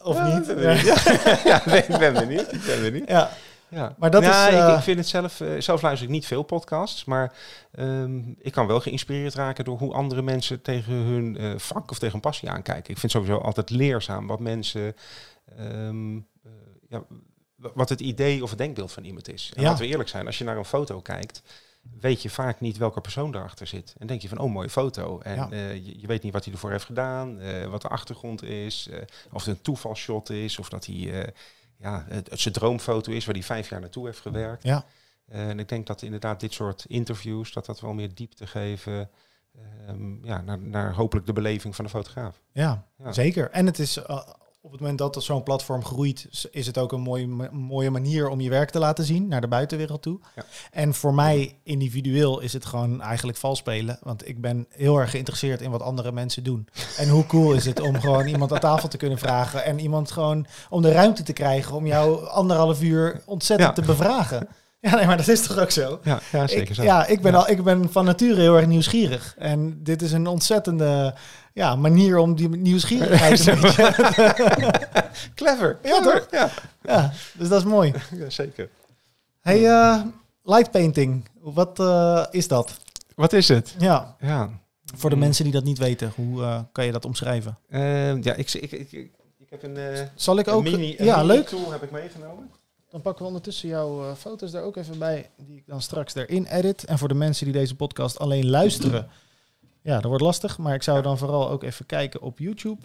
Of 0.03 0.15
Ja, 0.15 0.38
niet? 0.38 0.49
ik 0.49 0.56
ben 0.56 0.76
benieuwd. 0.76 1.03
ja, 1.44 1.61
nee, 1.65 1.84
ik 1.84 1.98
ben 1.98 2.14
benieuwd. 2.14 2.53
Ik 2.53 2.64
ben 2.65 2.82
benieuwd. 2.82 3.10
Ja, 3.10 3.30
Ja. 3.69 3.95
Maar 3.98 4.11
dat 4.11 4.24
ja, 4.24 4.48
is, 4.48 4.53
ik- 4.53 4.60
eh, 4.61 4.76
ik, 4.78 4.84
vind 4.84 4.98
het 4.98 5.07
zelf, 5.07 5.41
eh, 5.41 5.48
zelf 5.60 5.82
luister 5.82 6.07
ik 6.07 6.14
niet 6.14 6.26
veel 6.26 6.44
podcasts, 6.44 7.06
maar 7.06 7.34
ehm, 7.72 8.18
ik 8.40 8.52
kan 8.52 8.68
wel 8.68 8.80
geïnspireerd 8.80 9.34
raken 9.34 9.65
door 9.65 9.78
hoe 9.78 9.94
andere 9.94 10.22
mensen 10.22 10.61
tegen 10.61 10.94
hun 10.94 11.38
eh, 11.38 11.52
vak 11.57 11.91
of 11.91 11.98
tegen 11.98 12.11
hun 12.11 12.22
passie 12.22 12.49
aankijken. 12.49 12.91
Ik 12.94 12.98
vind 12.99 13.11
sowieso 13.11 13.38
altijd 13.38 13.69
leerzaam 13.69 14.28
wat 14.28 14.40
mensen, 14.40 14.95
ehm, 15.57 16.15
eh, 16.18 16.52
ja, 16.90 17.03
wat 17.57 17.89
het 17.89 17.99
idee 17.99 18.43
of 18.43 18.49
het 18.49 18.57
denkbeeld 18.59 18.91
van 18.91 19.03
iemand 19.03 19.29
is. 19.29 19.51
En 19.55 19.61
Ja. 19.61 19.67
laten 19.69 19.85
we 19.85 19.91
eerlijk 19.91 20.09
zijn, 20.09 20.25
als 20.25 20.38
je 20.38 20.43
naar 20.43 20.57
een 20.57 20.65
foto 20.65 21.01
kijkt, 21.01 21.41
weet 21.99 22.21
je 22.21 22.29
vaak 22.29 22.59
niet 22.59 22.77
welke 22.77 23.01
persoon 23.01 23.35
erachter 23.35 23.67
zit. 23.67 23.95
En 23.97 24.07
denk 24.07 24.21
je 24.21 24.27
van, 24.27 24.38
oh, 24.39 24.51
mooie 24.51 24.69
foto. 24.69 25.19
En 25.19 25.35
Ja. 25.35 25.49
eh, 25.51 25.73
je, 25.75 25.99
je 25.99 26.07
weet 26.07 26.23
niet 26.23 26.34
wat 26.34 26.43
hij 26.45 26.53
ervoor 26.53 26.71
heeft 26.71 26.85
gedaan, 26.85 27.39
eh, 27.39 27.65
wat 27.65 27.81
de 27.81 27.88
achtergrond 27.88 28.43
is, 28.43 28.88
eh, 28.91 29.01
of 29.31 29.45
het 29.45 29.55
een 29.55 29.61
toevalshot 29.61 30.29
is, 30.29 30.59
of 30.59 30.69
dat 30.69 30.85
hij... 30.85 31.34
ja, 31.79 32.05
het, 32.09 32.29
het 32.29 32.39
zijn 32.39 32.53
droomfoto 32.53 33.11
is 33.11 33.25
waar 33.25 33.35
hij 33.35 33.43
vijf 33.43 33.69
jaar 33.69 33.79
naartoe 33.79 34.05
heeft 34.05 34.19
gewerkt. 34.19 34.63
ja. 34.63 34.85
En 35.27 35.59
ik 35.59 35.69
denk 35.69 35.88
dat 35.88 36.01
inderdaad 36.01 36.39
dit 36.39 36.53
soort 36.53 36.85
interviews, 36.88 37.53
dat 37.53 37.65
dat 37.65 37.79
wel 37.79 37.93
meer 37.93 38.13
diepte 38.13 38.47
geven 38.47 39.09
ehm, 39.88 40.25
ja, 40.25 40.41
naar, 40.41 40.59
naar 40.59 40.93
hopelijk 40.93 41.25
de 41.25 41.34
beleving 41.34 41.75
van 41.75 41.85
de 41.85 41.91
fotograaf. 41.91 42.41
Ja, 42.51 42.88
Ja. 43.03 43.11
zeker. 43.11 43.49
En 43.51 43.65
het 43.65 43.79
is 43.79 43.99
op 44.68 44.73
het 44.73 44.81
moment 44.81 44.98
dat 44.99 45.23
zo'n 45.23 45.44
platform 45.44 45.85
groeit, 45.85 46.48
is 46.52 46.65
het 46.65 46.77
ook 46.77 46.91
een 46.91 47.02
mooie, 47.02 47.27
mooie 47.52 47.89
manier 47.91 48.30
om 48.30 48.41
je 48.41 48.49
werk 48.49 48.69
te 48.69 48.80
laten 48.80 49.06
zien 49.06 49.27
naar 49.27 49.41
de 49.41 49.48
buitenwereld 49.48 50.02
toe. 50.02 50.19
Ja. 50.35 50.44
En 50.72 50.94
voor 50.94 51.14
mij 51.14 51.60
individueel 51.64 52.39
is 52.39 52.53
het 52.53 52.65
gewoon 52.65 53.02
eigenlijk 53.02 53.38
vals 53.38 53.57
spelen. 53.60 53.99
Want 54.02 54.27
ik 54.27 54.41
ben 54.41 54.65
heel 54.69 54.98
erg 54.98 55.10
geïnteresseerd 55.10 55.61
in 55.61 55.72
wat 55.72 55.81
andere 55.81 56.11
mensen 56.11 56.44
doen. 56.44 56.68
En 56.98 57.10
hoe 57.10 57.26
cool 57.26 57.53
is 57.53 57.65
het 57.65 57.80
om 57.80 57.95
gewoon 58.02 58.27
iemand 58.27 58.53
aan 58.53 58.60
tafel 58.60 58.89
te 58.89 58.98
kunnen 58.98 59.18
vragen 59.18 59.64
en 59.65 59.80
iemand 59.80 60.11
gewoon 60.11 60.45
om 60.69 60.81
de 60.81 60.91
ruimte 60.91 61.23
te 61.23 61.34
krijgen 61.34 61.76
om 61.76 61.85
jou 61.88 62.27
anderhalf 62.27 62.81
uur 62.81 63.22
ontzettend 63.26 63.69
Ja. 63.69 63.76
te 63.76 63.88
bevragen. 63.91 64.48
Ja, 64.80 64.95
nee, 64.95 65.06
maar 65.06 65.18
dat 65.18 65.27
is 65.27 65.41
toch 65.48 65.60
ook 65.60 65.72
zo? 65.72 65.99
Ja, 66.03 66.19
ja 66.31 66.48
zeker 66.48 66.69
Ik, 66.69 66.73
zo. 66.76 66.84
ja, 66.84 67.06
ik 67.07 67.22
ben. 67.22 67.35
Al, 67.35 67.49
ik 67.49 67.64
ben 67.64 67.91
van 67.91 68.06
nature 68.06 68.41
heel 68.41 68.56
erg 68.57 68.68
nieuwsgierig. 68.68 69.35
En 69.38 69.84
dit 69.84 70.02
is 70.02 70.11
een 70.11 70.27
ontzettende 70.27 71.15
ja, 71.57 71.75
manier 71.75 72.17
om 72.17 72.35
die 72.35 72.49
nieuwsgierigheid 72.49 73.47
een 73.47 73.61
beetje... 73.61 73.93
Clever. 75.35 75.77
Ja, 75.84 76.01
toch? 76.01 76.27
Ja, 76.31 76.49
ja, 76.84 77.13
dus 77.34 77.49
dat 77.49 77.59
is 77.59 77.65
mooi. 77.65 77.93
ja, 78.21 78.29
zeker. 78.29 78.69
Hey, 79.41 79.65
eh, 79.65 80.01
light 80.43 80.71
painting. 80.71 81.29
Wat 81.39 81.79
eh, 81.79 82.25
is 82.31 82.47
dat? 82.47 82.77
Wat 83.15 83.34
is 83.34 83.47
het? 83.47 83.75
Ja, 83.79 84.15
Ja, 84.19 84.49
voor 84.95 85.09
de 85.09 85.15
mensen 85.15 85.43
die 85.43 85.53
dat 85.53 85.63
niet 85.63 85.77
weten, 85.77 86.11
hoe 86.15 86.41
eh, 86.41 86.59
kan 86.71 86.85
je 86.85 86.91
dat 86.91 87.05
omschrijven? 87.05 87.57
Ja 87.69 88.34
ik, 88.35 88.53
ik, 88.53 88.71
ik, 88.71 88.91
ik, 88.91 89.49
heb 89.49 89.63
een, 89.63 89.77
Zal 90.15 90.38
ik 90.39 90.47
een 90.47 90.53
ook... 90.53 90.63
mini, 90.63 90.95
een 90.97 91.05
ja, 91.05 91.15
mini 91.17 91.27
leuk. 91.27 91.47
tool 91.47 91.71
heb 91.71 91.84
ik 91.84 91.91
meegenomen. 91.91 92.49
Dan 92.89 93.01
pakken 93.01 93.21
we 93.21 93.27
ondertussen 93.27 93.69
jouw 93.69 94.15
foto's 94.15 94.51
daar 94.51 94.63
ook 94.63 94.75
even 94.75 94.99
bij, 94.99 95.29
die 95.38 95.57
ik 95.57 95.63
dan 95.67 95.81
straks 95.81 96.15
erin 96.15 96.45
edit. 96.45 96.85
En 96.85 96.97
voor 96.97 97.07
de 97.07 97.13
mensen 97.13 97.45
die 97.45 97.53
deze 97.53 97.75
podcast 97.75 98.19
alleen 98.19 98.49
luisteren, 98.49 99.09
ja, 99.88 99.93
dat 99.93 100.03
wordt 100.03 100.23
lastig. 100.23 100.57
Maar 100.57 100.73
ik 100.73 100.84
zou 100.84 101.01
dan 101.01 101.18
vooral 101.18 101.49
ook 101.49 101.64
even 101.64 101.85
kijken 101.85 102.22
op 102.22 102.39
YouTube. 102.39 102.81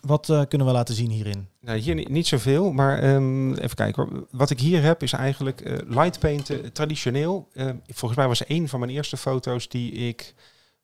Wat 0.00 0.28
eh, 0.28 0.42
kunnen 0.48 0.66
we 0.66 0.72
laten 0.72 0.94
zien 0.94 1.10
hierin? 1.10 1.48
Nou, 1.60 1.78
hier 1.78 1.94
niet, 1.94 2.08
niet 2.08 2.26
zoveel, 2.26 2.72
maar 2.72 2.98
ehm, 2.98 3.54
even 3.54 3.76
kijken 3.76 4.02
hoor. 4.02 4.26
Wat 4.30 4.50
ik 4.50 4.60
hier 4.60 4.82
heb 4.82 5.02
is 5.02 5.12
eigenlijk 5.12 5.60
eh 5.60 5.78
light 5.88 6.18
painten 6.18 6.72
traditioneel. 6.72 7.48
Eh, 7.52 7.70
volgens 7.86 8.20
mij 8.20 8.28
was 8.28 8.48
een 8.48 8.68
van 8.68 8.80
mijn 8.80 8.92
eerste 8.92 9.16
foto's 9.16 9.68
die 9.68 9.92
ik 9.92 10.34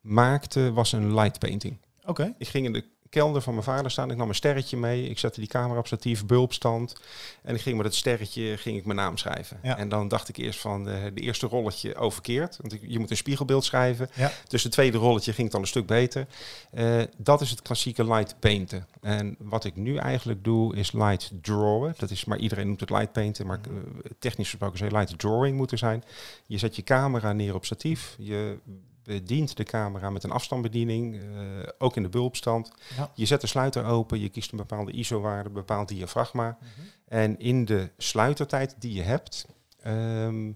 maakte, 0.00 0.72
was 0.72 0.92
een 0.92 1.14
light 1.14 1.38
painting. 1.38 1.78
Oké. 2.04 2.34
Ik 2.38 2.48
ging 2.48 2.66
in 2.66 2.72
de 2.72 2.84
kelder 3.10 3.42
van 3.42 3.52
mijn 3.52 3.64
vader 3.64 3.90
staan. 3.90 4.10
Ik 4.10 4.16
nam 4.16 4.28
een 4.28 4.34
sterretje 4.34 4.76
mee. 4.76 5.08
Ik 5.08 5.18
zette 5.18 5.40
die 5.40 5.48
camera 5.48 5.78
op 5.78 5.86
statief, 5.86 6.26
bulbstand. 6.26 6.96
En 7.42 7.54
ik 7.54 7.60
ging 7.60 7.76
met 7.76 7.86
het 7.86 7.94
sterretje 7.94 8.56
ging 8.56 8.76
ik 8.76 8.84
mijn 8.84 8.98
naam 8.98 9.16
schrijven. 9.16 9.58
Ja. 9.62 9.78
En 9.78 9.88
dan 9.88 10.08
dacht 10.08 10.28
ik 10.28 10.36
eerst 10.36 10.60
van 10.60 10.88
eh, 10.88 11.02
de 11.14 11.20
eerste 11.20 11.46
rolletje 11.46 11.94
overkeerd. 11.94 12.56
Want 12.60 12.72
ik, 12.72 12.80
je 12.86 12.98
moet 12.98 13.10
een 13.10 13.16
spiegelbeeld 13.16 13.64
schrijven. 13.64 14.10
Ja. 14.14 14.32
Dus 14.48 14.62
het 14.62 14.72
tweede 14.72 14.98
rolletje 14.98 15.32
ging 15.32 15.46
het 15.46 15.56
al 15.56 15.62
een 15.62 15.66
stuk 15.66 15.86
beter. 15.86 16.26
Eh, 16.70 17.02
dat 17.16 17.40
is 17.40 17.50
het 17.50 17.62
klassieke 17.62 18.04
light 18.04 18.38
painten. 18.38 18.86
En 19.00 19.36
wat 19.38 19.64
ik 19.64 19.76
nu 19.76 19.96
eigenlijk 19.96 20.44
doe 20.44 20.76
is 20.76 20.92
light 20.92 21.32
drawen. 21.42 21.94
Dat 21.98 22.10
is, 22.10 22.24
maar 22.24 22.38
iedereen 22.38 22.66
noemt 22.66 22.80
het 22.80 22.90
light 22.90 23.12
painten. 23.12 23.46
Maar 23.46 23.60
eh, 23.62 24.10
technisch 24.18 24.48
gesproken 24.48 24.78
zou 24.78 24.90
je 24.90 24.96
light 24.96 25.18
drawing 25.18 25.56
moeten 25.56 25.78
zijn. 25.78 26.04
Je 26.46 26.58
zet 26.58 26.76
je 26.76 26.82
camera 26.82 27.32
neer 27.32 27.54
op 27.54 27.64
statief. 27.64 28.14
Je 28.18 28.58
bedient 29.06 29.56
de 29.56 29.64
camera 29.64 30.10
met 30.10 30.24
een 30.24 30.30
afstandsbediening. 30.30 31.20
eh, 31.20 31.68
ook 31.78 31.96
in 31.96 32.02
de 32.02 32.08
bulbstand. 32.08 32.72
Ja. 32.96 33.10
Je 33.14 33.26
zet 33.26 33.40
de 33.40 33.46
sluiter 33.46 33.84
open. 33.84 34.20
Je 34.20 34.28
kiest 34.28 34.50
een 34.50 34.56
bepaalde 34.58 34.92
ISO-waarde, 34.92 35.48
een 35.48 35.54
bepaald 35.54 35.88
diafragma. 35.88 36.58
Mhm. 36.60 36.86
En 37.08 37.38
in 37.38 37.64
de 37.64 37.90
sluitertijd 37.96 38.74
die 38.78 38.92
je 38.92 39.02
hebt, 39.02 39.46
ehm, 39.82 40.52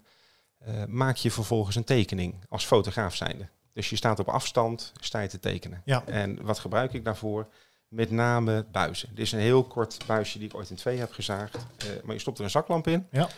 eh, 0.58 0.84
maak 0.88 1.16
je 1.16 1.30
vervolgens 1.30 1.76
een 1.76 1.84
tekening 1.84 2.34
als 2.48 2.64
fotograaf 2.64 3.14
zijnde. 3.14 3.48
Dus 3.72 3.90
je 3.90 3.96
staat 3.96 4.18
op 4.18 4.28
afstand, 4.28 4.92
sta 5.00 5.20
je 5.20 5.28
te 5.28 5.38
tekenen. 5.38 5.82
Ja. 5.84 6.02
En 6.06 6.42
wat 6.42 6.58
gebruik 6.58 6.92
ik 6.92 7.04
daarvoor? 7.04 7.46
Met 7.88 8.10
name 8.10 8.66
buizen. 8.72 9.08
Dit 9.08 9.24
is 9.24 9.32
een 9.32 9.38
heel 9.38 9.64
kort 9.64 9.98
buisje 10.06 10.38
die 10.38 10.48
ik 10.48 10.54
ooit 10.54 10.70
in 10.70 10.76
twee 10.76 10.98
heb 10.98 11.12
gezaagd. 11.12 11.56
Eh, 11.56 11.86
maar 12.04 12.14
je 12.14 12.20
stopt 12.20 12.38
er 12.38 12.44
een 12.44 12.50
zaklamp 12.50 12.86
in. 12.86 13.06
Ja. 13.10 13.28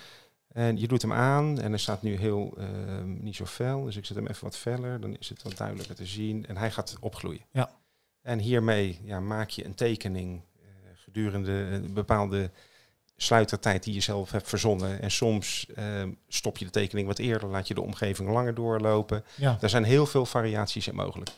En 0.52 0.78
je 0.78 0.88
doet 0.88 1.02
hem 1.02 1.12
aan 1.12 1.60
en 1.60 1.70
hij 1.70 1.78
staat 1.78 2.02
nu 2.02 2.16
heel 2.16 2.54
ehm, 2.58 3.22
niet 3.22 3.36
zo 3.36 3.46
fel. 3.46 3.84
Dus 3.84 3.96
ik 3.96 4.04
zet 4.04 4.16
hem 4.16 4.26
even 4.26 4.44
wat 4.44 4.56
feller. 4.56 5.00
Dan 5.00 5.16
is 5.18 5.28
het 5.28 5.42
wat 5.42 5.56
duidelijker 5.56 5.94
te 5.94 6.06
zien. 6.06 6.46
En 6.46 6.56
hij 6.56 6.70
gaat 6.70 6.96
opgloeien. 7.00 7.44
Ja. 7.50 7.70
En 8.22 8.38
hiermee 8.38 9.00
ja, 9.04 9.20
maak 9.20 9.48
je 9.48 9.64
een 9.64 9.74
tekening 9.74 10.42
eh, 10.60 10.66
gedurende 10.94 11.52
een 11.52 11.92
bepaalde 11.92 12.50
sluitertijd 13.16 13.82
die 13.82 13.94
je 13.94 14.00
zelf 14.00 14.30
hebt 14.30 14.48
verzonnen. 14.48 15.02
En 15.02 15.10
soms 15.10 15.66
ehm, 15.74 16.12
stop 16.28 16.58
je 16.58 16.64
de 16.64 16.70
tekening 16.70 17.06
wat 17.06 17.18
eerder, 17.18 17.48
laat 17.48 17.68
je 17.68 17.74
de 17.74 17.82
omgeving 17.82 18.28
langer 18.28 18.54
doorlopen. 18.54 19.24
Ja. 19.34 19.58
Er 19.60 19.68
zijn 19.68 19.84
heel 19.84 20.06
veel 20.06 20.26
variaties 20.26 20.88
in 20.88 20.94
mogelijk. 20.94 21.30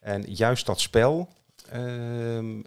En 0.00 0.22
juist 0.22 0.66
dat 0.66 0.80
spel 0.80 1.28
ehm, 1.70 2.60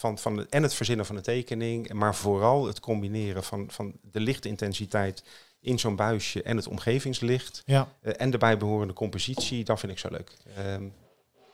van, 0.00 0.18
van 0.18 0.46
en 0.48 0.62
het 0.62 0.74
verzinnen 0.74 1.06
van 1.06 1.14
de 1.16 1.20
tekening, 1.22 1.92
maar 1.92 2.14
vooral 2.14 2.66
het 2.66 2.80
combineren 2.80 3.44
van, 3.44 3.66
van 3.70 3.92
de 4.12 4.20
lichtintensiteit 4.20 5.22
in 5.60 5.78
zo'n 5.78 5.96
buisje 5.96 6.42
en 6.42 6.56
het 6.56 6.66
omgevingslicht 6.68 7.62
ja. 7.66 7.88
eh, 8.00 8.12
en 8.16 8.30
de 8.30 8.38
bijbehorende 8.38 8.92
compositie, 8.94 9.64
dat 9.64 9.80
vind 9.80 9.92
ik 9.92 9.98
zo 9.98 10.08
leuk. 10.10 10.36
Ehm, 10.56 10.84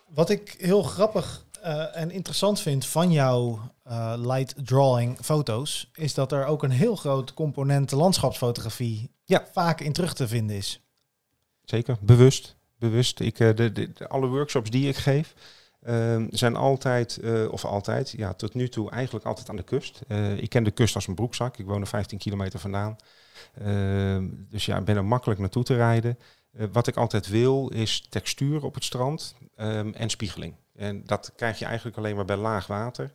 Wat 0.08 0.30
ik 0.30 0.54
heel 0.58 0.82
grappig 0.82 1.44
eh, 1.62 1.96
en 1.96 2.10
interessant 2.10 2.60
vind 2.60 2.86
van 2.86 3.12
jouw 3.12 3.60
eh, 3.82 4.14
light 4.16 4.54
drawing 4.66 5.18
foto's, 5.22 5.90
is 5.94 6.14
dat 6.14 6.32
er 6.32 6.44
ook 6.46 6.62
een 6.62 6.70
heel 6.70 6.96
groot 6.96 7.34
component 7.34 7.90
landschapsfotografie 7.90 9.10
Ja. 9.24 9.46
vaak 9.52 9.80
in 9.80 9.92
terug 9.92 10.14
te 10.14 10.28
vinden 10.28 10.56
is. 10.56 10.80
Zeker, 11.64 11.96
bewust. 12.00 12.56
bewust. 12.78 13.20
Ik, 13.20 13.36
de, 13.36 13.54
de, 13.54 13.72
de- 13.72 14.08
alle 14.08 14.26
workshops 14.26 14.70
die 14.70 14.88
ik 14.88 14.96
geef 14.96 15.34
ehm, 15.86 16.26
zijn 16.30 16.56
altijd, 16.56 17.16
eh, 17.16 17.52
of 17.52 17.64
altijd, 17.64 18.10
ja, 18.10 18.32
tot 18.32 18.54
nu 18.54 18.68
toe 18.68 18.90
eigenlijk 18.90 19.24
altijd 19.24 19.48
aan 19.48 19.56
de 19.56 19.62
kust. 19.62 20.00
Eh, 20.08 20.36
ik 20.38 20.48
ken 20.48 20.64
de 20.64 20.70
kust 20.70 20.94
als 20.94 21.06
mijn 21.06 21.18
broekzak. 21.18 21.56
Ik 21.56 21.66
woon 21.66 21.80
er 21.80 21.86
15 21.86 22.18
kilometer 22.18 22.58
vandaan. 22.58 22.96
Ehm, 23.54 24.28
dus 24.50 24.66
ja, 24.66 24.78
ik 24.78 24.84
ben 24.84 24.96
er 24.96 25.04
makkelijk 25.04 25.40
naartoe 25.40 25.64
te 25.64 25.74
rijden. 25.74 26.18
Eh, 26.52 26.66
wat 26.72 26.86
ik 26.86 26.96
altijd 26.96 27.28
wil 27.28 27.68
is 27.68 28.06
textuur 28.08 28.64
op 28.64 28.74
het 28.74 28.84
strand 28.84 29.36
ehm, 29.56 29.92
en 29.92 30.10
spiegeling. 30.10 30.54
En 30.74 31.04
dat 31.04 31.32
krijg 31.36 31.58
je 31.58 31.64
eigenlijk 31.64 31.96
alleen 31.96 32.16
maar 32.16 32.24
bij 32.24 32.36
laag 32.36 32.66
water. 32.66 33.12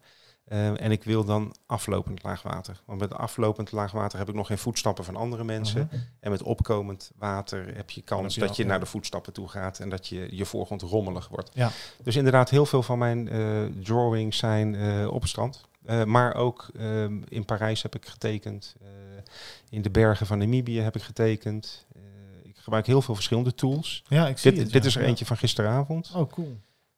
Ehm, 0.52 0.76
en 0.76 0.92
ik 0.92 1.04
wil 1.04 1.24
dan 1.24 1.56
aflopend 1.66 2.24
laag 2.24 2.42
water. 2.42 2.82
Want 2.86 3.00
met 3.00 3.14
aflopend 3.14 3.72
laag 3.72 3.92
water 3.92 4.20
heb 4.20 4.30
ik 4.30 4.36
nog 4.36 4.48
geen 4.48 4.58
voetstappen 4.58 5.04
van 5.04 5.16
andere 5.16 5.44
mensen. 5.44 5.90
Mhm. 5.92 6.02
En 6.20 6.32
met 6.32 6.44
opkomend 6.44 7.12
water 7.16 7.76
heb 7.76 7.90
je 7.90 8.02
kans 8.02 8.36
heb 8.36 8.44
je 8.44 8.48
dat 8.48 8.58
je 8.58 8.66
naar 8.66 8.80
de 8.80 8.86
voetstappen 8.86 9.34
toe 9.34 9.48
gaat 9.48 9.80
en 9.80 9.90
dat 9.90 10.08
je 10.08 10.28
je 10.36 10.46
voorgrond 10.46 10.82
rommelig 10.82 11.28
wordt. 11.28 11.50
Ja. 11.54 11.72
Dus 12.04 12.16
inderdaad, 12.16 12.50
heel 12.50 12.66
veel 12.66 12.84
van 12.84 12.98
mijn 12.98 13.30
eh, 13.30 13.64
drawings 13.84 14.38
zijn 14.38 14.76
eh, 14.76 15.08
op 15.08 15.22
het 15.22 15.30
strand. 15.30 15.68
Eh, 15.86 16.04
maar 16.04 16.36
ook 16.36 16.70
ehm, 16.78 17.22
in 17.30 17.46
Parijs 17.46 17.82
heb 17.82 17.96
ik 17.96 18.06
getekend. 18.06 18.76
In 19.70 19.82
de 19.82 19.90
bergen 19.90 20.26
van 20.26 20.38
Namibië 20.38 20.80
heb 20.80 20.96
ik 20.96 21.02
getekend. 21.02 21.86
Ik 22.44 22.58
gebruik 22.58 22.86
heel 22.86 23.02
veel 23.02 23.16
verschillende 23.16 23.56
tools. 23.56 24.04
Ja, 24.08 24.28
ik 24.28 24.38
zie 24.38 24.52
Dit, 24.52 24.62
het. 24.62 24.72
dit 24.72 24.82
ja. 24.82 24.88
is 24.88 24.96
er 24.96 25.04
eentje 25.04 25.26
van 25.26 25.38
gisteravond. 25.38 26.12
Oh, 26.16 26.32
cool. 26.32 26.58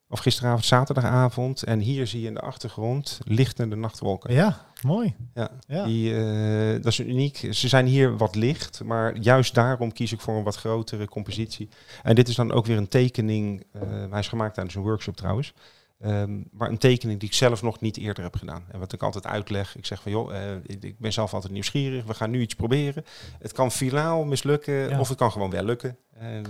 Of 0.09 0.19
gisteravond, 0.19 0.65
zaterdagavond. 0.65 1.63
En 1.63 1.79
hier 1.79 2.07
zie 2.07 2.21
je 2.21 2.27
in 2.27 2.33
de 2.33 2.39
achtergrond 2.39 3.19
lichtende 3.23 3.75
nachtwolken. 3.75 4.33
Ja, 4.33 4.65
mooi. 4.81 5.15
Ja, 5.33 5.49
Ja. 5.67 5.85
Die, 5.85 6.15
eh, 6.15 6.73
dat 6.73 6.85
is 6.85 6.99
uniek. 6.99 7.37
Ze 7.51 7.67
zijn 7.67 7.85
hier 7.85 8.17
wat 8.17 8.35
licht, 8.35 8.83
maar 8.83 9.17
juist 9.17 9.53
daarom 9.53 9.91
kies 9.93 10.11
ik 10.11 10.21
voor 10.21 10.35
een 10.37 10.43
wat 10.43 10.55
grotere 10.55 11.07
compositie. 11.07 11.69
En 12.03 12.15
dit 12.15 12.27
is 12.27 12.35
dan 12.35 12.51
ook 12.51 12.65
weer 12.65 12.77
een 12.77 12.87
tekening. 12.87 13.63
eh, 13.71 13.81
hij 14.09 14.19
is 14.19 14.27
gemaakt 14.27 14.53
tijdens 14.53 14.75
een 14.75 14.81
workshop 14.81 15.15
trouwens. 15.15 15.53
Ehm, 15.99 16.41
maar 16.51 16.69
een 16.69 16.77
tekening 16.77 17.19
die 17.19 17.29
ik 17.29 17.35
zelf 17.35 17.61
nog 17.61 17.79
niet 17.79 17.97
eerder 17.97 18.23
heb 18.23 18.35
gedaan. 18.35 18.63
En 18.71 18.79
wat 18.79 18.93
ik 18.93 19.03
altijd 19.03 19.25
uitleg, 19.25 19.75
ik 19.77 19.85
zeg 19.85 20.01
van 20.01 20.11
joh, 20.11 20.35
eh, 20.35 20.55
ik 20.79 20.99
ben 20.99 21.13
zelf 21.13 21.33
altijd 21.33 21.53
nieuwsgierig. 21.53 22.05
We 22.05 22.13
gaan 22.13 22.29
nu 22.31 22.41
iets 22.41 22.55
proberen. 22.55 23.05
Het 23.39 23.51
kan 23.51 23.71
finaal 23.71 24.23
mislukken 24.23 24.73
Ja. 24.89 24.99
of 24.99 25.09
het 25.09 25.17
kan 25.17 25.31
gewoon 25.31 25.49
wel 25.49 25.63
lukken. 25.63 25.97
En 26.13 26.41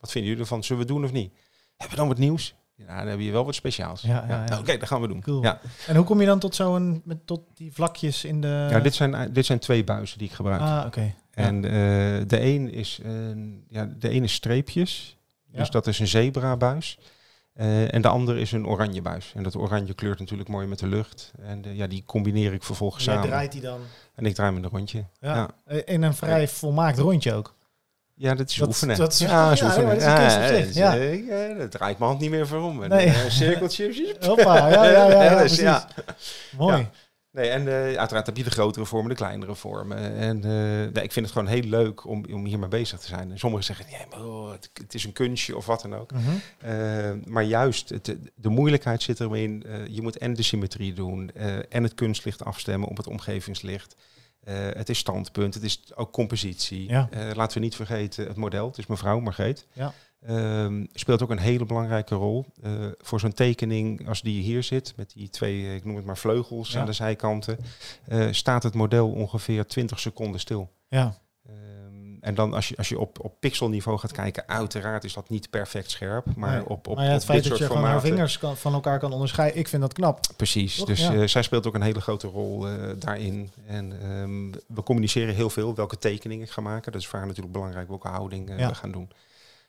wat 0.00 0.10
vinden 0.10 0.30
jullie 0.30 0.40
ervan? 0.44 0.62
Zullen 0.64 0.82
we 0.86 0.88
het 0.88 0.96
doen 0.98 1.04
of 1.04 1.12
niet? 1.12 1.32
Hebben 1.76 1.90
we 1.90 1.96
dan 1.96 2.08
wat 2.08 2.18
nieuws? 2.18 2.54
Ja, 2.76 2.98
dan 2.98 3.06
heb 3.06 3.20
je 3.20 3.30
wel 3.32 3.44
wat 3.44 3.54
speciaals. 3.54 4.02
Ja, 4.02 4.24
ja, 4.28 4.44
ja. 4.48 4.58
Oké, 4.58 4.76
dat 4.76 4.88
gaan 4.88 5.00
we 5.00 5.08
doen. 5.08 5.20
Cool. 5.20 5.42
Ja. 5.42 5.60
En 5.86 5.96
hoe 5.96 6.04
kom 6.04 6.20
je 6.20 6.26
dan 6.26 6.38
tot 6.38 6.54
zo'n, 6.54 7.02
met 7.04 7.26
tot 7.26 7.40
die 7.54 7.72
vlakjes 7.72 8.24
in 8.24 8.40
de... 8.40 8.66
Ja, 8.70 8.80
dit 8.80 8.94
zijn, 8.94 9.32
dit 9.32 9.46
zijn 9.46 9.58
twee 9.58 9.84
buizen 9.84 10.18
die 10.18 10.28
ik 10.28 10.34
gebruik. 10.34 10.60
Ah, 10.60 10.82
oké. 10.86 11.14
En 11.30 11.64
eh, 11.64 11.70
de 12.26 12.40
een 12.40 12.72
is, 12.72 12.98
een- 13.02 13.64
ja, 13.68 13.88
de 13.98 14.10
een 14.14 14.22
is 14.22 14.32
streepjes. 14.32 15.16
Dus 15.52 15.70
dat 15.70 15.86
is 15.86 15.98
een 15.98 16.06
zebrabuis. 16.08 16.98
Eh 17.54 17.94
en 17.94 18.02
de 18.02 18.08
andere 18.08 18.40
is 18.40 18.52
een 18.52 18.66
oranje 18.66 19.02
buis. 19.02 19.32
En 19.34 19.42
dat 19.42 19.56
oranje 19.56 19.94
kleurt 19.94 20.18
natuurlijk 20.18 20.48
mooi 20.48 20.66
met 20.66 20.78
de 20.78 20.86
lucht. 20.86 21.32
En 21.42 21.64
eh, 21.64 21.76
ja, 21.76 21.86
die 21.86 22.02
combineer 22.06 22.52
ik 22.52 22.62
vervolgens 22.62 23.04
Jij 23.04 23.14
samen. 23.14 23.28
draait 23.28 23.52
die 23.52 23.60
dan 23.60 23.80
En 24.14 24.26
ik 24.26 24.34
draai 24.34 24.52
met 24.52 24.64
een 24.64 24.70
rondje. 24.70 25.04
ja. 25.20 25.50
Ja. 25.66 25.74
in 25.84 26.02
een 26.02 26.14
vrij 26.14 26.48
volmaakt 26.48 26.98
rondje 26.98 27.32
ook. 27.34 27.54
Ja, 28.16 28.34
dat 28.34 28.50
is 28.50 28.56
Dat- 28.56 28.68
oefenen. 28.68 28.96
dat 28.96 29.12
is- 29.12 29.18
ja, 29.18 29.52
is 29.52 29.58
ja, 29.58 29.66
oefenen. 29.66 29.86
maar 29.86 29.98
dat 29.98 30.26
is 30.32 30.34
een 30.50 30.68
is, 30.68 30.74
ja. 30.74 30.96
eh, 30.96 31.26
ja, 31.26 31.54
dat 31.54 31.70
draait 31.70 31.98
mijn 31.98 32.10
hand 32.10 32.22
niet 32.22 32.30
meer 32.30 32.46
voor 32.46 32.62
om. 32.62 32.82
En, 32.82 32.88
Nee. 32.88 33.06
eh, 33.06 33.28
cirkeltjes. 33.28 34.02
Hoppa, 34.26 34.68
ja, 34.68 34.84
ja, 34.84 35.08
ja, 35.08 35.22
ja, 35.24 35.42
dus, 35.42 35.56
ja. 35.56 35.88
Mooi. 36.58 36.76
Ja. 36.76 36.90
Nee, 37.30 37.48
en 37.48 37.68
eh, 37.68 37.74
uiteraard 37.98 38.26
heb 38.26 38.36
je 38.36 38.44
de 38.44 38.50
grotere 38.50 38.86
vormen, 38.86 39.08
de 39.10 39.16
kleinere 39.16 39.54
vormen. 39.54 40.16
En 40.16 40.38
nee, 40.92 41.04
ik 41.04 41.12
vind 41.12 41.26
het 41.26 41.30
gewoon 41.34 41.46
heel 41.48 41.62
leuk 41.62 42.06
om, 42.06 42.24
om 42.32 42.44
hiermee 42.44 42.68
bezig 42.68 42.98
te 43.00 43.06
zijn. 43.06 43.30
En 43.30 43.38
sommigen 43.38 43.64
zeggen, 43.64 43.86
nee, 43.90 44.06
maar 44.10 44.26
oh, 44.28 44.50
het, 44.52 44.70
het 44.74 44.94
is 44.94 45.04
een 45.04 45.12
kunstje 45.12 45.56
of 45.56 45.66
wat 45.66 45.82
dan 45.82 45.94
ook. 45.94 46.10
Mhm. 46.12 47.18
Maar 47.26 47.42
juist, 47.42 47.88
het, 47.88 48.16
de 48.34 48.48
moeilijkheid 48.48 49.02
zit 49.02 49.20
erin. 49.20 49.64
je 49.90 50.02
moet 50.02 50.18
en 50.18 50.34
de 50.34 50.42
symmetrie 50.42 50.92
doen 50.92 51.30
en 51.68 51.82
het 51.82 51.94
kunstlicht 51.94 52.44
afstemmen 52.44 52.88
op 52.88 52.96
het 52.96 53.06
omgevingslicht. 53.06 53.94
Eh, 54.44 54.54
het 54.72 54.88
is 54.88 54.98
standpunt, 54.98 55.54
het 55.54 55.62
is 55.62 55.80
ook 55.94 56.12
compositie. 56.12 56.88
Ja. 56.88 57.08
Eh, 57.10 57.30
laten 57.34 57.56
we 57.58 57.64
niet 57.64 57.76
vergeten, 57.76 58.26
het 58.26 58.36
model, 58.36 58.66
het 58.66 58.78
is 58.78 58.86
mevrouw 58.86 59.20
Margreet. 59.20 59.66
Ja. 59.72 59.92
Ehm, 60.26 60.84
speelt 60.92 61.22
ook 61.22 61.30
een 61.30 61.38
hele 61.38 61.64
belangrijke 61.64 62.14
rol. 62.14 62.44
Eh, 62.62 62.72
voor 62.98 63.20
zo'n 63.20 63.32
tekening 63.32 64.08
als 64.08 64.22
die 64.22 64.42
hier 64.42 64.62
zit, 64.62 64.92
met 64.96 65.12
die 65.14 65.30
twee, 65.30 65.74
ik 65.74 65.84
noem 65.84 65.96
het 65.96 66.04
maar 66.04 66.18
vleugels 66.18 66.72
Ja. 66.72 66.80
aan 66.80 66.86
de 66.86 66.92
zijkanten, 66.92 67.58
staat 68.30 68.62
het 68.62 68.74
model 68.74 69.10
ongeveer 69.10 69.66
20 69.66 69.98
seconden 70.00 70.40
stil. 70.40 70.70
Ja, 70.88 71.18
en 72.24 72.34
dan 72.34 72.54
als 72.54 72.68
je, 72.68 72.76
als 72.76 72.88
je 72.88 72.98
op, 72.98 73.24
op 73.24 73.34
pixelniveau 73.40 73.98
gaat 73.98 74.12
kijken, 74.12 74.48
uiteraard 74.48 75.04
is 75.04 75.12
dat 75.14 75.28
niet 75.28 75.50
perfect 75.50 75.90
scherp. 75.90 76.26
Maar 76.36 76.50
Nee. 76.56 76.68
op, 76.68 76.86
op, 76.88 76.96
maar 76.96 77.04
ja, 77.04 77.10
het 77.12 77.20
op 77.20 77.26
feit 77.26 77.42
dit 77.42 77.48
dat 77.50 77.58
je 77.58 77.64
soort 77.64 77.76
gewoon 77.76 77.90
haar 77.92 78.00
formaten... 78.00 78.08
vingers 78.28 78.38
kan, 78.38 78.56
van 78.56 78.72
elkaar 78.72 78.98
kan 78.98 79.12
onderscheiden, 79.12 79.58
ik 79.58 79.68
vind 79.68 79.82
dat 79.82 79.92
knap. 79.92 80.20
Precies, 80.36 80.76
Toch? 80.76 80.86
dus 80.86 81.00
Ja. 81.00 81.12
eh, 81.14 81.26
zij 81.26 81.42
speelt 81.42 81.66
ook 81.66 81.74
een 81.74 81.82
hele 81.82 82.00
grote 82.00 82.26
rol 82.26 82.68
eh, 82.68 82.74
daarin. 82.98 83.50
En 83.66 83.92
ehm, 84.02 84.50
we 84.74 84.82
communiceren 84.82 85.34
heel 85.34 85.50
veel 85.50 85.74
welke 85.74 85.98
tekeningen 85.98 86.44
ik 86.44 86.50
ga 86.52 86.60
maken. 86.60 86.92
Dat 86.92 87.00
is 87.00 87.06
voor 87.06 87.18
haar 87.18 87.26
natuurlijk 87.28 87.54
belangrijk, 87.54 87.88
welke 87.88 88.08
houding 88.08 88.50
eh, 88.50 88.58
Ja. 88.58 88.68
we 88.68 88.74
gaan 88.74 88.92
doen. 88.92 89.08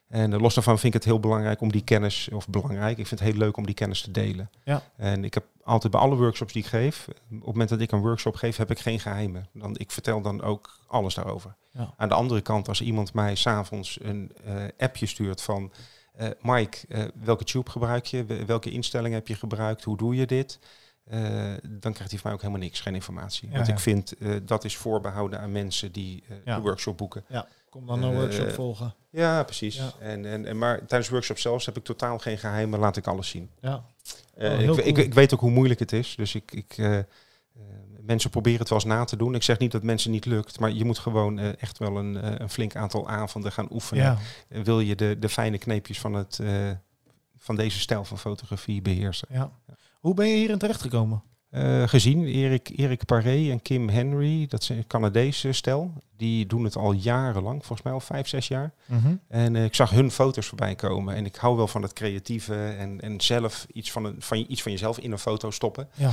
En 0.08 0.34
eh, 0.34 0.40
los 0.40 0.54
daarvan 0.54 0.80
vind 0.80 0.94
ik 0.94 1.00
het 1.02 1.10
heel 1.10 1.20
belangrijk 1.20 1.62
om 1.62 1.72
die 1.72 1.84
kennis, 1.84 2.30
of 2.34 2.48
belangrijk, 2.48 2.98
ik 2.98 3.08
vind 3.08 3.20
het 3.20 3.30
heel 3.30 3.38
leuk 3.40 3.58
om 3.58 3.66
die 3.66 3.76
kennis 3.76 4.02
te 4.02 4.12
delen. 4.12 4.50
Ja. 4.64 4.82
En 4.98 5.24
ik 5.24 5.34
heb 5.34 5.46
altijd 5.64 5.92
bij 5.92 6.02
alle 6.02 6.16
workshops 6.16 6.54
die 6.54 6.62
ik 6.62 6.68
geef, 6.68 7.06
op 7.08 7.16
het 7.30 7.46
moment 7.46 7.70
dat 7.70 7.80
ik 7.80 7.92
een 7.92 8.00
workshop 8.02 8.36
geef, 8.36 8.58
heb 8.58 8.72
ik 8.72 8.80
geen 8.80 9.00
geheimen. 9.00 9.48
Dan, 9.54 9.78
ik 9.78 9.92
vertel 9.92 10.22
dan 10.22 10.42
ook 10.42 10.80
alles 10.88 11.14
daarover. 11.14 11.56
Ja. 11.72 11.94
Aan 11.98 12.10
de 12.10 12.16
andere 12.16 12.42
kant, 12.42 12.68
als 12.68 12.82
iemand 12.82 13.14
mij 13.14 13.36
s'avonds 13.36 13.98
een 14.02 14.32
eh, 14.46 14.64
appje 14.78 15.06
stuurt 15.06 15.42
van... 15.42 15.72
eh, 16.16 16.28
Mike, 16.42 17.12
welke 17.24 17.44
tube 17.44 17.70
gebruik 17.70 18.06
je? 18.06 18.26
Wel- 18.26 18.46
Welke 18.46 18.72
instelling 18.72 19.14
heb 19.14 19.28
je 19.28 19.36
gebruikt? 19.36 19.84
Hoe 19.84 19.98
doe 19.98 20.16
je 20.16 20.26
dit? 20.26 20.60
Eh, 21.06 21.20
dan 21.64 21.94
krijgt 21.94 22.12
hij 22.12 22.20
van 22.20 22.22
mij 22.24 22.32
ook 22.34 22.42
helemaal 22.42 22.62
niks, 22.62 22.80
geen 22.80 22.96
informatie. 22.96 23.48
Ja, 23.50 23.56
Want 23.56 23.68
ja. 23.68 23.74
ik 23.74 23.80
vind 23.80 24.18
eh, 24.18 24.36
dat 24.44 24.64
is 24.64 24.78
voorbehouden 24.78 25.40
aan 25.40 25.52
mensen 25.52 25.92
die 25.92 26.24
Ja. 26.46 26.56
de 26.56 26.62
workshop 26.62 26.98
boeken. 26.98 27.26
Kom 27.70 27.86
dan 27.88 28.04
een 28.04 28.16
workshop 28.16 28.52
volgen. 28.52 28.94
Ja, 29.10 29.44
precies. 29.44 29.76
Ja. 29.76 29.92
En, 30.00 30.26
en, 30.26 30.46
en, 30.46 30.58
maar 30.58 30.78
tijdens 30.78 31.06
de 31.06 31.12
workshop 31.12 31.38
zelfs 31.40 31.66
heb 31.66 31.78
ik 31.78 31.84
totaal 31.84 32.18
geen 32.18 32.38
geheimen, 32.38 32.80
laat 32.80 32.98
ik 32.98 33.08
alles 33.08 33.30
zien. 33.30 33.50
Ja. 33.60 33.76
Oh, 34.38 34.44
ik, 34.44 34.60
ik, 34.60 34.94
cool. 34.94 35.06
ik 35.06 35.14
weet 35.14 35.34
ook 35.34 35.40
hoe 35.40 35.52
moeilijk 35.52 35.80
het 35.80 35.92
is. 35.92 36.16
Dus 36.16 36.36
ik, 36.36 36.52
ik, 36.52 36.78
mensen 38.02 38.30
proberen 38.30 38.60
het 38.60 38.70
wel 38.70 38.78
eens 38.80 38.88
na 38.88 39.04
te 39.04 39.18
doen. 39.18 39.36
Ik 39.36 39.44
zeg 39.44 39.58
niet 39.58 39.72
dat 39.72 39.84
mensen 39.84 40.12
niet 40.12 40.26
lukt, 40.26 40.60
maar 40.60 40.72
je 40.72 40.86
moet 40.86 41.00
gewoon 41.00 41.40
echt 41.40 41.78
wel 41.78 41.98
een, 41.98 42.42
een 42.42 42.50
flink 42.50 42.76
aantal 42.76 43.10
avonden 43.10 43.52
gaan 43.52 43.68
oefenen. 43.72 44.04
Ja. 44.50 44.64
Wil 44.64 44.80
je 44.80 44.96
de, 44.96 45.20
de 45.20 45.30
fijne 45.30 45.58
kneepjes 45.58 46.00
van, 46.00 46.14
het, 46.14 46.40
van 47.38 47.56
deze 47.56 47.80
stijl 47.80 48.04
van 48.06 48.20
fotografie 48.20 48.82
beheersen. 48.82 49.28
ja. 49.32 49.52
Hoe 50.06 50.14
ben 50.14 50.28
je 50.28 50.36
hierin 50.36 50.58
terechtgekomen? 50.58 51.24
Eh, 51.50 51.88
gezien 51.88 52.26
Erik, 52.26 52.72
Erik 52.76 53.06
Paré 53.06 53.52
en 53.52 53.62
Kim 53.62 53.90
Henry, 53.90 54.48
dat 54.48 54.64
zijn 54.64 54.78
een 54.78 54.88
Canadese 54.88 55.52
stel. 55.52 55.94
Die 56.18 56.46
doen 56.46 56.64
het 56.64 56.76
al 56.76 56.92
jarenlang, 56.92 57.58
volgens 57.58 57.82
mij 57.82 57.94
al 57.94 58.00
vijf, 58.00 58.28
zes 58.28 58.48
jaar. 58.48 58.74
Mhm. 58.86 59.16
En 59.28 59.56
eh, 59.56 59.64
ik 59.64 59.76
zag 59.76 59.90
hun 59.90 60.12
foto's 60.12 60.46
voorbij 60.48 60.76
komen. 60.76 61.16
En 61.16 61.26
ik 61.26 61.36
hou 61.36 61.56
wel 61.58 61.68
van 61.68 61.82
het 61.82 61.94
creatieve 61.94 62.56
en, 62.68 63.02
en 63.02 63.22
zelf 63.22 63.66
iets 63.74 63.92
van, 63.92 64.06
een, 64.06 64.16
van, 64.20 64.40
je- 64.40 64.48
iets 64.48 64.62
van 64.62 64.72
jezelf 64.72 65.00
in 65.00 65.12
een 65.12 65.20
foto 65.20 65.52
stoppen. 65.52 65.88
Ja. 65.94 66.12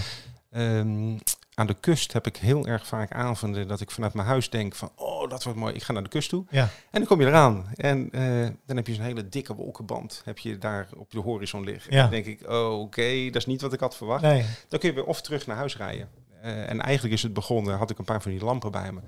Ehm, 0.51 1.17
aan 1.55 1.67
de 1.67 1.77
kust 1.81 2.13
heb 2.13 2.27
ik 2.27 2.37
heel 2.37 2.67
erg 2.67 2.87
vaak 2.87 3.13
avonden 3.13 3.69
dat 3.69 3.81
ik 3.81 3.91
vanuit 3.91 4.15
mijn 4.15 4.27
huis 4.27 4.51
denk 4.51 4.75
van... 4.75 4.93
oh, 4.95 5.31
dat 5.31 5.45
wordt 5.45 5.59
mooi, 5.59 5.75
ik 5.75 5.83
ga 5.83 5.93
naar 5.93 6.03
de 6.03 6.09
kust 6.09 6.29
toe. 6.29 6.45
Ja. 6.51 6.63
En 6.63 6.99
dan 6.99 7.07
kom 7.07 7.21
je 7.21 7.27
eraan. 7.27 7.67
En 7.75 8.09
eh, 8.13 8.49
dan 8.67 8.77
heb 8.77 8.87
je 8.87 8.95
zo'n 8.95 9.05
hele 9.05 9.29
dikke 9.29 9.55
wolkenband 9.55 10.23
heb 10.25 10.39
je 10.39 10.59
daar 10.59 10.89
op 10.97 11.11
de 11.11 11.19
horizon 11.19 11.65
liggen. 11.65 11.93
Ja. 11.93 12.03
Dan 12.03 12.11
denk 12.11 12.27
ik, 12.27 12.51
oh, 12.51 12.81
oké, 12.81 13.25
dat 13.25 13.37
is 13.37 13.47
niet 13.47 13.61
wat 13.61 13.73
ik 13.73 13.81
had 13.81 13.97
verwacht. 13.97 14.23
Nee. 14.23 14.45
Dan 14.69 14.79
kun 14.79 14.89
je 14.89 14.95
weer 14.95 15.05
of 15.05 15.21
terug 15.21 15.47
naar 15.47 15.57
huis 15.57 15.77
rijden. 15.77 16.09
Eh, 16.43 16.71
en 16.71 16.81
eigenlijk 16.81 17.15
is 17.15 17.23
het 17.23 17.33
begonnen, 17.33 17.77
had 17.77 17.91
ik 17.91 17.99
een 17.99 18.05
paar 18.05 18.23
van 18.23 18.31
die 18.31 18.45
lampen 18.45 18.71
bij 18.71 18.93
me. 18.93 19.01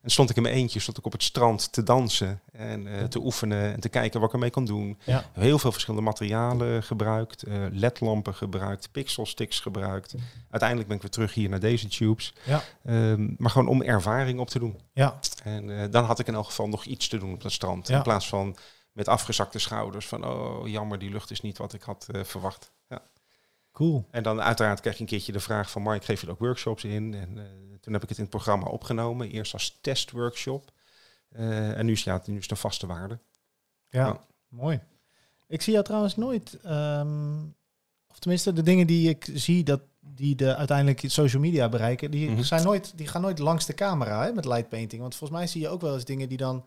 En 0.00 0.10
stond 0.10 0.30
ik 0.30 0.36
in 0.36 0.42
mijn 0.42 0.54
eentje, 0.54 0.80
stond 0.80 0.98
ik 0.98 1.04
op 1.04 1.12
het 1.12 1.22
strand 1.22 1.72
te 1.72 1.82
dansen 1.82 2.40
en 2.52 2.86
eh, 2.86 3.04
te 3.04 3.18
oefenen 3.18 3.72
en 3.72 3.80
te 3.80 3.88
kijken 3.88 4.20
wat 4.20 4.28
ik 4.28 4.34
ermee 4.34 4.50
kon 4.50 4.64
doen. 4.64 4.98
Ja. 5.04 5.30
Heel 5.32 5.58
veel 5.58 5.72
verschillende 5.72 6.06
materialen 6.06 6.82
gebruikt, 6.82 7.42
eh 7.42 7.54
ledlampen 7.70 8.34
gebruikt, 8.34 8.88
pixelsticks 8.92 9.60
gebruikt. 9.60 10.14
Uiteindelijk 10.50 10.88
ben 10.88 10.96
ik 10.96 11.02
weer 11.02 11.12
terug 11.12 11.34
hier 11.34 11.48
naar 11.48 11.60
deze 11.60 11.88
tubes. 11.88 12.34
Ja. 12.44 12.62
Ehm, 12.84 13.34
maar 13.36 13.50
gewoon 13.50 13.68
om 13.68 13.82
ervaring 13.82 14.40
op 14.40 14.48
te 14.48 14.58
doen. 14.58 14.80
Ja. 14.92 15.18
En 15.44 15.80
eh, 15.80 15.90
dan 15.90 16.04
had 16.04 16.18
ik 16.18 16.26
in 16.26 16.34
elk 16.34 16.46
geval 16.46 16.68
nog 16.68 16.84
iets 16.84 17.08
te 17.08 17.18
doen 17.18 17.32
op 17.32 17.42
dat 17.42 17.52
strand. 17.52 17.88
Ja. 17.88 17.96
In 17.96 18.02
plaats 18.02 18.28
van 18.28 18.56
met 18.92 19.08
afgezakte 19.08 19.58
schouders 19.58 20.06
van, 20.06 20.24
oh 20.26 20.68
jammer, 20.68 20.98
die 20.98 21.10
lucht 21.10 21.30
is 21.30 21.40
niet 21.40 21.58
wat 21.58 21.72
ik 21.72 21.82
had 21.82 22.06
verwacht. 22.22 22.72
Ja. 22.88 23.02
Cool. 23.78 24.06
En 24.10 24.22
dan 24.22 24.40
uiteraard 24.40 24.80
kreeg 24.80 24.94
ik 24.94 25.00
een 25.00 25.06
keertje 25.06 25.32
de 25.32 25.40
vraag 25.40 25.70
van 25.70 25.82
Mark, 25.82 26.04
geef 26.04 26.20
je 26.20 26.30
ook 26.30 26.38
workshops 26.38 26.84
in? 26.84 27.14
En 27.14 27.38
eh, 27.38 27.44
toen 27.80 27.92
heb 27.92 28.02
ik 28.02 28.08
het 28.08 28.18
in 28.18 28.24
het 28.24 28.32
programma 28.32 28.66
opgenomen. 28.66 29.30
Eerst 29.30 29.52
als 29.52 29.78
testworkshop. 29.80 30.72
Eh, 31.28 31.78
en 31.78 31.86
nu 31.86 31.96
ja, 32.04 32.22
nu 32.26 32.36
is 32.36 32.42
het 32.42 32.50
een 32.50 32.56
vaste 32.56 32.86
waarde. 32.86 33.18
Ja. 33.88 34.24
Mooi. 34.48 34.80
Ik 35.46 35.62
zie 35.62 35.72
jou 35.72 35.84
trouwens 35.84 36.16
nooit, 36.16 36.58
ehm, 36.62 37.42
of 38.08 38.18
tenminste 38.18 38.52
de 38.52 38.62
dingen 38.62 38.86
die 38.86 39.08
ik 39.08 39.30
zie 39.34 39.64
dat 39.64 39.80
die 40.00 40.34
de 40.34 40.56
uiteindelijk 40.56 41.02
social 41.06 41.42
media 41.42 41.68
bereiken, 41.68 42.10
die, 42.10 42.30
Mhm. 42.30 42.42
zijn 42.42 42.62
nooit, 42.62 42.92
die 42.96 43.06
gaan 43.06 43.22
nooit 43.22 43.38
langs 43.38 43.66
de 43.66 43.74
camera 43.74 44.24
hè, 44.24 44.32
met 44.32 44.44
light 44.44 44.68
painting. 44.68 45.00
Want 45.00 45.14
volgens 45.14 45.38
mij 45.38 45.48
zie 45.48 45.60
je 45.60 45.68
ook 45.68 45.80
wel 45.80 45.94
eens 45.94 46.04
dingen 46.04 46.28
die 46.28 46.38
dan, 46.38 46.66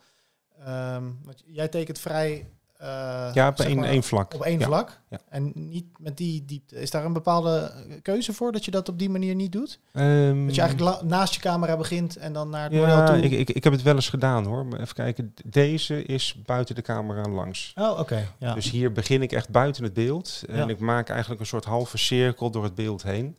ehm, 0.60 1.12
want 1.24 1.44
jij 1.46 1.68
tekent 1.68 2.00
vrij 2.00 2.50
ja, 2.82 3.34
eh, 3.34 3.48
op 3.48 3.58
zeg 3.58 3.68
één, 3.68 3.78
maar, 3.80 3.90
één 3.90 4.04
vlak. 4.04 4.34
op 4.34 4.42
één 4.42 4.60
Ja. 4.60 4.66
vlak 4.66 5.02
ja. 5.10 5.20
en 5.30 5.52
niet 5.56 5.86
met 6.00 6.18
die 6.18 6.46
diepte. 6.46 6.76
Is 6.76 6.92
daar 6.92 7.06
een 7.06 7.14
bepaalde 7.14 7.72
keuze 8.02 8.34
voor 8.34 8.52
dat 8.52 8.66
je 8.66 8.72
dat 8.72 8.90
op 8.90 9.00
die 9.00 9.10
manier 9.10 9.36
niet 9.36 9.52
doet? 9.52 9.80
Ehm, 9.94 10.46
Dat 10.46 10.56
je 10.56 10.62
eigenlijk 10.62 11.02
naast 11.02 11.34
je 11.34 11.40
camera 11.40 11.78
begint 11.78 12.18
en 12.18 12.34
dan 12.34 12.50
naar 12.50 12.64
het 12.64 12.72
model 12.72 12.88
ja, 12.88 13.06
toe? 13.06 13.22
ik, 13.22 13.32
ik, 13.32 13.50
ik 13.50 13.64
heb 13.64 13.74
het 13.74 13.82
wel 13.82 13.96
eens 13.96 14.10
gedaan 14.10 14.46
hoor. 14.46 14.66
Maar 14.66 14.80
even 14.80 14.96
kijken, 14.96 15.34
deze 15.46 16.04
is 16.04 16.42
buiten 16.46 16.76
de 16.76 16.82
camera 16.82 17.30
langs. 17.30 17.74
Oh, 17.76 18.00
oké. 18.00 18.28
Ja. 18.40 18.54
Dus 18.54 18.70
hier 18.72 18.92
begin 18.92 19.22
ik 19.22 19.32
echt 19.32 19.50
buiten 19.50 19.84
het 19.84 19.94
beeld. 19.94 20.44
En 20.50 20.56
Ja. 20.56 20.68
ik 20.68 20.80
maak 20.80 21.10
eigenlijk 21.10 21.40
een 21.42 21.48
soort 21.48 21.66
halve 21.66 21.98
cirkel 21.98 22.52
door 22.52 22.64
het 22.64 22.76
beeld 22.76 23.04
heen. 23.04 23.36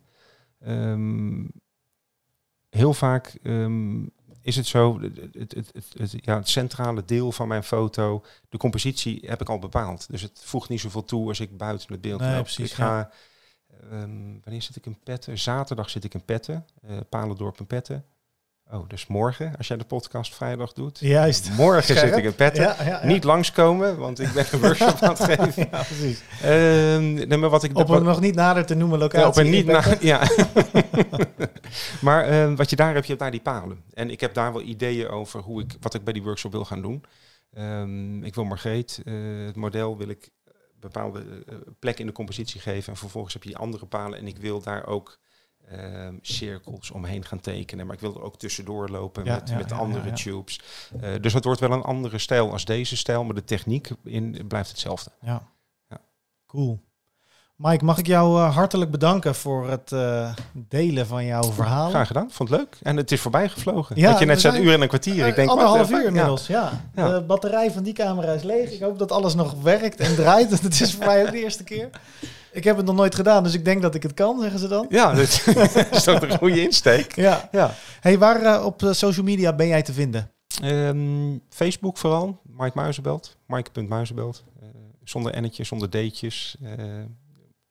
Ehm, 0.59 1.45
heel 2.69 2.93
vaak 2.93 3.37
ehm, 3.43 4.01
is 4.43 4.55
het 4.55 4.65
zo, 4.67 5.01
het, 5.01 5.51
het, 5.53 5.71
het, 5.97 6.13
ja, 6.21 6.35
het 6.37 6.49
centrale 6.49 7.05
deel 7.05 7.31
van 7.31 7.47
mijn 7.47 7.63
foto, 7.63 8.23
de 8.49 8.57
compositie 8.57 9.23
heb 9.25 9.41
ik 9.41 9.49
al 9.49 9.59
bepaald. 9.59 10.07
Dus 10.09 10.21
het 10.21 10.39
voegt 10.43 10.69
niet 10.69 10.79
zoveel 10.79 11.05
toe 11.05 11.27
als 11.27 11.39
ik 11.39 11.57
buiten 11.57 11.91
het 11.91 12.01
beeld 12.01 12.19
Nee, 12.19 12.33
loop. 12.35 12.43
precies, 12.43 12.69
ik 12.69 12.75
ga, 12.75 13.11
ehm, 13.89 14.39
wanneer 14.43 14.61
zit 14.61 14.75
ik 14.75 14.85
in 14.85 14.97
Petten? 15.03 15.37
Zaterdag 15.39 15.89
zit 15.89 16.03
ik 16.03 16.13
in 16.13 16.25
Petten. 16.25 16.65
eh 16.81 16.97
Palendorp 17.09 17.59
in 17.59 17.67
Petten. 17.67 18.05
Oh, 18.71 18.89
dus 18.89 19.07
morgen, 19.07 19.57
als 19.57 19.67
jij 19.67 19.77
de 19.77 19.83
podcast 19.83 20.35
vrijdag 20.35 20.73
doet. 20.73 20.99
Juist. 20.99 21.51
Morgen 21.57 21.83
Scherp. 21.83 22.07
zit 22.07 22.17
ik 22.17 22.23
in 22.23 22.35
Petten. 22.35 22.63
Ja, 22.63 22.75
ja, 22.79 22.85
ja. 22.85 23.05
Niet 23.05 23.23
langskomen, 23.23 23.97
want 23.97 24.19
ik 24.19 24.33
ben 24.33 24.45
een 24.51 24.59
workshop 24.67 25.01
aan 25.01 25.09
het 25.09 25.23
geven. 25.23 25.67
Ja, 25.71 25.83
precies. 25.83 26.23
Ehm, 26.41 27.13
nee, 27.13 27.37
maar 27.37 27.49
wat 27.49 27.63
ik 27.63 27.77
Op 27.77 27.89
een 27.89 28.03
nog 28.03 28.19
niet 28.19 28.35
nader 28.35 28.65
te 28.65 28.75
noemen 28.75 28.99
locatie. 28.99 29.19
ja, 29.19 29.27
op 29.27 29.35
een 29.35 29.49
niet 29.49 29.65
in 29.67 29.71
Bekken. 29.71 29.91
na, 29.91 29.97
ja. 30.01 30.21
maar 32.01 32.25
ehm, 32.25 32.55
wat 32.55 32.69
je 32.69 32.75
daar 32.75 32.93
hebt, 32.93 33.01
je 33.01 33.07
hebt 33.07 33.19
daar 33.23 33.31
die 33.31 33.41
palen. 33.41 33.83
En 33.93 34.09
ik 34.09 34.19
heb 34.19 34.33
daar 34.33 34.53
wel 34.53 34.61
ideeën 34.61 35.07
over 35.07 35.39
hoe 35.39 35.61
ik, 35.61 35.75
wat 35.79 35.93
ik 35.93 36.03
bij 36.03 36.13
die 36.13 36.23
workshop 36.23 36.51
wil 36.51 36.65
gaan 36.65 36.81
doen. 36.81 37.03
Ehm, 37.53 38.23
ik 38.23 38.35
wil 38.35 38.43
Margreet, 38.43 39.01
eh, 39.05 39.13
het 39.45 39.55
model 39.55 39.97
wil 39.97 40.09
ik 40.09 40.29
bepaalde 40.79 41.19
eh, 41.47 41.55
plek 41.79 41.99
in 41.99 42.05
de 42.05 42.11
compositie 42.11 42.61
geven. 42.61 42.93
En 42.93 42.99
vervolgens 42.99 43.33
heb 43.33 43.43
je 43.43 43.49
die 43.49 43.57
andere 43.57 43.85
palen. 43.85 44.19
En 44.19 44.27
ik 44.27 44.37
wil 44.37 44.61
daar 44.61 44.85
ook 44.85 45.19
ehm, 45.77 46.15
cirkels 46.21 46.91
omheen 46.91 47.25
gaan 47.25 47.39
tekenen. 47.39 47.85
Maar 47.85 47.95
ik 47.95 48.01
wil 48.01 48.15
er 48.15 48.21
ook 48.21 48.37
tussendoor 48.37 48.89
lopen 48.89 49.25
Ja, 49.25 49.33
met, 49.33 49.49
ja, 49.49 49.57
met 49.57 49.69
ja, 49.69 49.75
andere 49.75 50.11
tubes. 50.11 50.61
Eh, 51.01 51.09
dus 51.21 51.33
het 51.33 51.43
wordt 51.43 51.59
wel 51.59 51.71
een 51.71 51.81
andere 51.81 52.17
stijl 52.17 52.51
als 52.51 52.65
deze 52.65 52.97
stijl. 52.97 53.23
Maar 53.23 53.35
de 53.35 53.43
techniek 53.43 53.89
in, 54.03 54.45
blijft 54.47 54.69
hetzelfde. 54.69 55.11
Ja. 55.21 55.47
Ja. 55.89 55.97
Cool. 56.47 56.79
Mike, 57.55 57.85
mag 57.85 57.97
ik 57.97 58.07
jou 58.07 58.41
eh, 58.41 58.55
hartelijk 58.55 58.91
bedanken 58.91 59.35
voor 59.35 59.69
het 59.69 59.91
eh, 59.91 60.33
delen 60.53 61.07
van 61.07 61.25
jouw 61.25 61.51
verhaal. 61.51 61.89
Graag 61.89 62.07
gedaan, 62.07 62.31
vond 62.31 62.49
het 62.49 62.59
leuk. 62.59 62.77
En 62.81 62.97
het 62.97 63.11
is 63.11 63.21
voorbij 63.21 63.49
gevlogen. 63.49 63.95
Ja, 63.95 64.09
dat 64.09 64.19
je 64.19 64.25
net 64.25 64.41
zei, 64.41 64.57
een 64.57 64.63
uur 64.63 64.73
en 64.73 64.81
een 64.81 64.87
kwartier. 64.87 65.27
ik 65.27 65.35
denk, 65.35 65.49
anderhalf 65.49 65.91
uur 65.91 66.01
ja. 66.01 66.07
inmiddels, 66.07 66.47
ja. 66.47 66.71
Ja. 66.95 67.09
De 67.09 67.21
batterij 67.21 67.71
van 67.71 67.83
die 67.83 67.93
camera 67.93 68.31
is 68.31 68.43
leeg. 68.43 68.71
Ik 68.71 68.81
hoop 68.81 68.99
dat 68.99 69.11
alles 69.11 69.35
nog 69.35 69.61
werkt 69.61 69.99
en 69.99 70.15
draait. 70.15 70.49
Het 70.61 70.81
is 70.81 70.93
voor 70.93 71.05
mij 71.05 71.25
ook 71.25 71.31
de 71.31 71.43
eerste 71.43 71.63
keer. 71.63 71.89
Ik 72.53 72.63
heb 72.63 72.77
het 72.77 72.85
nog 72.85 72.95
nooit 72.95 73.15
gedaan, 73.15 73.43
dus 73.43 73.53
ik 73.53 73.65
denk 73.65 73.81
dat 73.81 73.95
ik 73.95 74.03
het 74.03 74.13
kan, 74.13 74.39
zeggen 74.41 74.59
ze 74.59 74.67
dan. 74.67 74.85
Ja, 74.89 75.13
dat 75.13 75.23
is 75.23 75.43
toch 76.03 76.21
een 76.21 76.37
goede 76.37 76.61
insteek. 76.61 77.15
Ja. 77.15 77.49
Ja. 77.51 77.73
Hey, 77.99 78.17
waar 78.17 78.41
eh, 78.41 78.65
op 78.65 78.83
eh, 78.83 78.91
social 78.91 79.25
media 79.25 79.53
ben 79.55 79.67
jij 79.67 79.81
te 79.81 79.93
vinden? 79.93 80.31
Ehm, 80.61 81.37
Facebook 81.49 81.97
vooral, 81.97 82.41
Mike 82.43 82.71
Muizenbelt, 82.75 83.37
Mike.muizenbelt. 83.47 84.43
Eh 84.61 84.67
zonder 85.03 85.33
ennetjes, 85.33 85.67
zonder 85.67 85.89
d'tjes. 85.89 86.55
eh, 86.61 86.73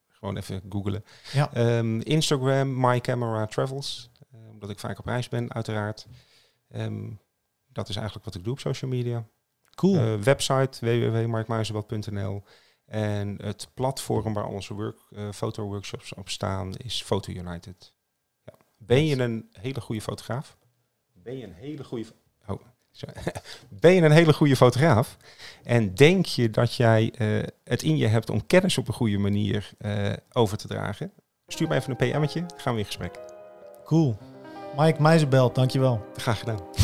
gewoon 0.08 0.36
even 0.36 0.62
googlen. 0.68 1.04
Ja. 1.32 1.52
Ehm, 1.52 2.00
Instagram, 2.00 2.80
My 2.80 3.00
Camera 3.00 3.46
Travels. 3.46 4.10
omdat 4.52 4.70
ik 4.70 4.78
vaak 4.78 4.98
op 4.98 5.06
reis 5.06 5.28
ben, 5.28 5.52
uiteraard. 5.52 6.06
Ehm, 6.68 7.08
dat 7.72 7.88
is 7.88 7.94
eigenlijk 7.96 8.24
wat 8.24 8.34
ik 8.34 8.44
doe 8.44 8.52
op 8.52 8.58
social 8.60 8.90
media. 8.90 9.24
Cool. 9.74 10.18
Website 10.18 10.70
www.markmuizenbelt.nl 10.80 12.42
En 12.92 13.38
het 13.42 13.68
platform 13.74 14.32
waar 14.32 14.46
onze 14.46 14.74
work, 14.74 14.98
eh, 15.10 15.28
fotoworkshops 15.32 16.14
op 16.14 16.28
staan 16.28 16.74
is 16.76 17.02
Photo 17.02 17.32
United. 17.32 17.92
Ja. 18.44 18.52
Ben 18.76 19.06
je 19.06 19.18
een 19.18 19.48
hele 19.52 19.80
goede 19.80 20.00
fotograaf? 20.00 20.56
Ben 21.12 21.36
je 21.36 21.44
een 21.44 21.52
hele 21.52 21.84
goede... 21.84 22.04
Oh, 22.46 22.60
sorry. 22.90 23.14
ben 23.80 23.92
je 23.92 24.02
een 24.02 24.10
hele 24.10 24.32
goede 24.32 24.56
fotograaf? 24.56 25.16
En 25.62 25.94
denk 25.94 26.26
je 26.26 26.50
dat 26.50 26.74
jij 26.74 27.12
eh, 27.18 27.48
het 27.64 27.82
in 27.82 27.96
je 27.96 28.06
hebt 28.06 28.30
om 28.30 28.46
kennis 28.46 28.78
op 28.78 28.88
een 28.88 28.94
goede 28.94 29.18
manier 29.18 29.70
eh, 29.78 30.12
over 30.32 30.56
te 30.58 30.68
dragen? 30.68 31.12
Stuur 31.46 31.68
mij 31.68 31.76
even 31.78 31.90
een 31.90 32.10
PM'tje, 32.10 32.46
gaan 32.56 32.72
we 32.72 32.78
in 32.78 32.86
gesprek. 32.86 33.18
Cool. 33.84 34.16
Mike 34.76 35.02
Meijzenbelt, 35.02 35.54
dankjewel. 35.54 36.06
Graag 36.16 36.38
gedaan. 36.38 36.81